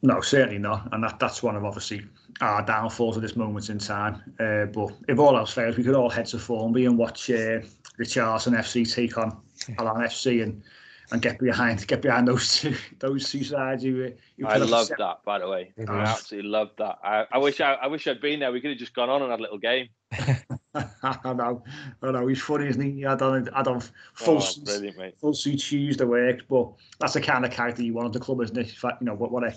No, 0.02 0.20
certainly 0.20 0.58
not, 0.58 0.88
and 0.92 1.04
that, 1.04 1.20
that's 1.20 1.40
one 1.40 1.54
of 1.54 1.64
obviously 1.64 2.04
our 2.40 2.66
downfalls 2.66 3.16
at 3.16 3.22
this 3.22 3.36
moment 3.36 3.70
in 3.70 3.78
time. 3.78 4.20
Uh, 4.40 4.66
but 4.66 4.90
if 5.06 5.20
all 5.20 5.36
else 5.36 5.54
fails, 5.54 5.76
we 5.76 5.84
could 5.84 5.94
all 5.94 6.10
head 6.10 6.26
to 6.26 6.40
Formby 6.40 6.86
and 6.86 6.98
watch 6.98 7.30
uh, 7.30 7.60
the 7.96 8.04
Charlton 8.04 8.54
FC 8.54 8.92
take 8.92 9.16
on 9.16 9.40
Alan 9.78 10.02
FC 10.02 10.42
and 10.42 10.60
and 11.12 11.22
get 11.22 11.38
behind 11.38 11.86
get 11.86 12.02
behind 12.02 12.26
those 12.26 12.58
two 12.58 12.74
those 12.98 13.30
two 13.30 13.44
sides. 13.44 13.84
Who, 13.84 14.10
who 14.38 14.46
I 14.46 14.56
love 14.56 14.90
that, 14.98 15.18
by 15.24 15.38
the 15.38 15.48
way. 15.48 15.72
I 15.88 15.98
absolutely 15.98 16.50
love 16.50 16.70
that. 16.78 16.98
I, 17.04 17.26
I 17.30 17.38
wish 17.38 17.60
I, 17.60 17.74
I 17.74 17.86
wish 17.86 18.08
I'd 18.08 18.20
been 18.20 18.40
there. 18.40 18.50
We 18.50 18.60
could 18.60 18.70
have 18.70 18.80
just 18.80 18.94
gone 18.94 19.08
on 19.08 19.22
and 19.22 19.30
had 19.30 19.38
a 19.38 19.42
little 19.42 19.58
game. 19.58 19.88
I 20.74 21.32
know, 21.34 21.62
I 22.02 22.10
know. 22.12 22.26
He's 22.26 22.40
funny, 22.40 22.66
isn't 22.66 22.80
he? 22.80 23.04
I 23.04 23.14
don't, 23.14 23.48
I 23.52 23.62
don't 23.62 23.90
full, 24.14 24.38
oh, 24.38 25.10
full 25.20 25.34
suit 25.34 25.60
shoes 25.60 25.98
to 25.98 26.06
work, 26.06 26.40
but 26.48 26.70
that's 26.98 27.12
the 27.12 27.20
kind 27.20 27.44
of 27.44 27.50
character 27.50 27.82
you 27.82 27.92
want 27.92 28.06
at 28.06 28.12
the 28.14 28.20
club, 28.20 28.40
isn't 28.40 28.56
it? 28.56 28.74
You 28.82 28.90
know, 29.02 29.14
what 29.14 29.30
what 29.30 29.44
a 29.44 29.54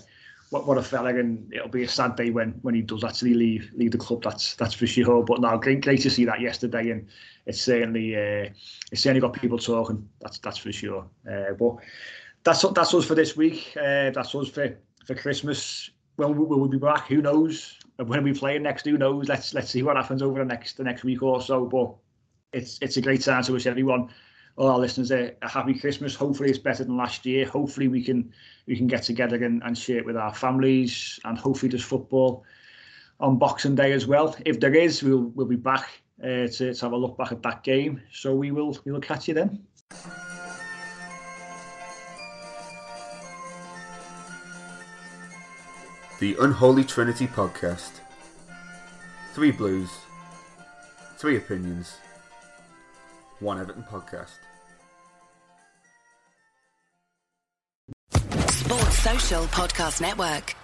what, 0.50 0.66
what 0.66 0.78
a 0.78 0.82
fella, 0.82 1.08
and 1.08 1.52
it'll 1.52 1.68
be 1.68 1.84
a 1.84 1.88
sad 1.88 2.16
day 2.16 2.30
when 2.30 2.50
when 2.62 2.74
he 2.74 2.82
does 2.82 3.02
actually 3.02 3.34
leave 3.34 3.70
leave 3.74 3.92
the 3.92 3.98
club. 3.98 4.22
That's 4.22 4.54
that's 4.56 4.74
for 4.74 4.86
sure. 4.86 5.24
But 5.24 5.40
now, 5.40 5.56
great 5.56 5.80
great 5.80 6.02
to 6.02 6.10
see 6.10 6.26
that 6.26 6.40
yesterday, 6.40 6.90
and 6.90 7.08
it's 7.46 7.62
certainly 7.62 8.14
uh, 8.14 8.50
it's 8.92 9.00
certainly 9.00 9.20
got 9.20 9.32
people 9.32 9.58
talking. 9.58 10.06
That's 10.20 10.38
that's 10.38 10.58
for 10.58 10.72
sure. 10.72 11.06
Uh, 11.30 11.52
but 11.58 11.76
that's 12.44 12.62
that's 12.62 12.94
us 12.94 13.04
for 13.06 13.14
this 13.14 13.36
week. 13.36 13.72
Uh, 13.76 14.10
that's 14.10 14.34
us 14.34 14.48
for 14.48 14.76
for 15.06 15.14
Christmas. 15.14 15.90
When 16.16 16.36
will 16.36 16.60
we 16.60 16.68
be 16.68 16.78
back? 16.78 17.08
Who 17.08 17.22
knows? 17.22 17.78
When 17.98 18.22
we 18.22 18.34
play 18.34 18.58
next? 18.58 18.84
Who 18.84 18.98
knows? 18.98 19.28
Let's 19.28 19.54
let's 19.54 19.70
see 19.70 19.82
what 19.82 19.96
happens 19.96 20.22
over 20.22 20.38
the 20.38 20.44
next 20.44 20.76
the 20.76 20.84
next 20.84 21.04
week 21.04 21.22
or 21.22 21.40
so. 21.40 21.64
But 21.64 21.94
it's 22.52 22.78
it's 22.82 22.96
a 22.96 23.00
great 23.00 23.22
time 23.22 23.42
to 23.44 23.52
wish 23.52 23.66
everyone 23.66 24.10
all 24.56 24.68
our 24.68 24.78
listeners 24.78 25.10
a, 25.10 25.34
a, 25.42 25.48
happy 25.48 25.74
Christmas. 25.74 26.14
Hopefully, 26.14 26.50
it's 26.50 26.58
better 26.58 26.84
than 26.84 26.96
last 26.96 27.24
year. 27.24 27.46
Hopefully, 27.46 27.88
we 27.88 28.02
can 28.02 28.32
we 28.66 28.76
can 28.76 28.86
get 28.86 29.02
together 29.02 29.42
and, 29.42 29.62
and 29.62 29.76
share 29.76 29.98
it 29.98 30.04
with 30.04 30.16
our 30.16 30.34
families, 30.34 31.20
and 31.24 31.38
hopefully, 31.38 31.70
there's 31.70 31.84
football 31.84 32.44
on 33.20 33.38
Boxing 33.38 33.74
Day 33.74 33.92
as 33.92 34.06
well. 34.06 34.36
If 34.44 34.60
there 34.60 34.74
is, 34.74 35.02
we'll 35.02 35.32
we'll 35.34 35.46
be 35.46 35.56
back 35.56 35.88
uh, 36.22 36.48
to, 36.48 36.74
to 36.74 36.80
have 36.80 36.92
a 36.92 36.96
look 36.96 37.16
back 37.16 37.32
at 37.32 37.42
that 37.42 37.62
game. 37.62 38.02
So 38.12 38.34
we 38.34 38.50
will 38.50 38.78
we 38.84 38.92
will 38.92 39.00
catch 39.00 39.28
you 39.28 39.34
then. 39.34 39.66
The 46.18 46.34
Unholy 46.40 46.82
Trinity 46.82 47.26
Podcast. 47.26 47.90
Three 49.34 49.50
blues, 49.50 49.90
three 51.18 51.36
opinions, 51.36 51.98
one 53.40 53.60
Everton 53.60 53.82
podcast. 53.82 54.38
Sports 58.48 58.98
Social 58.98 59.44
Podcast 59.44 60.00
Network. 60.00 60.54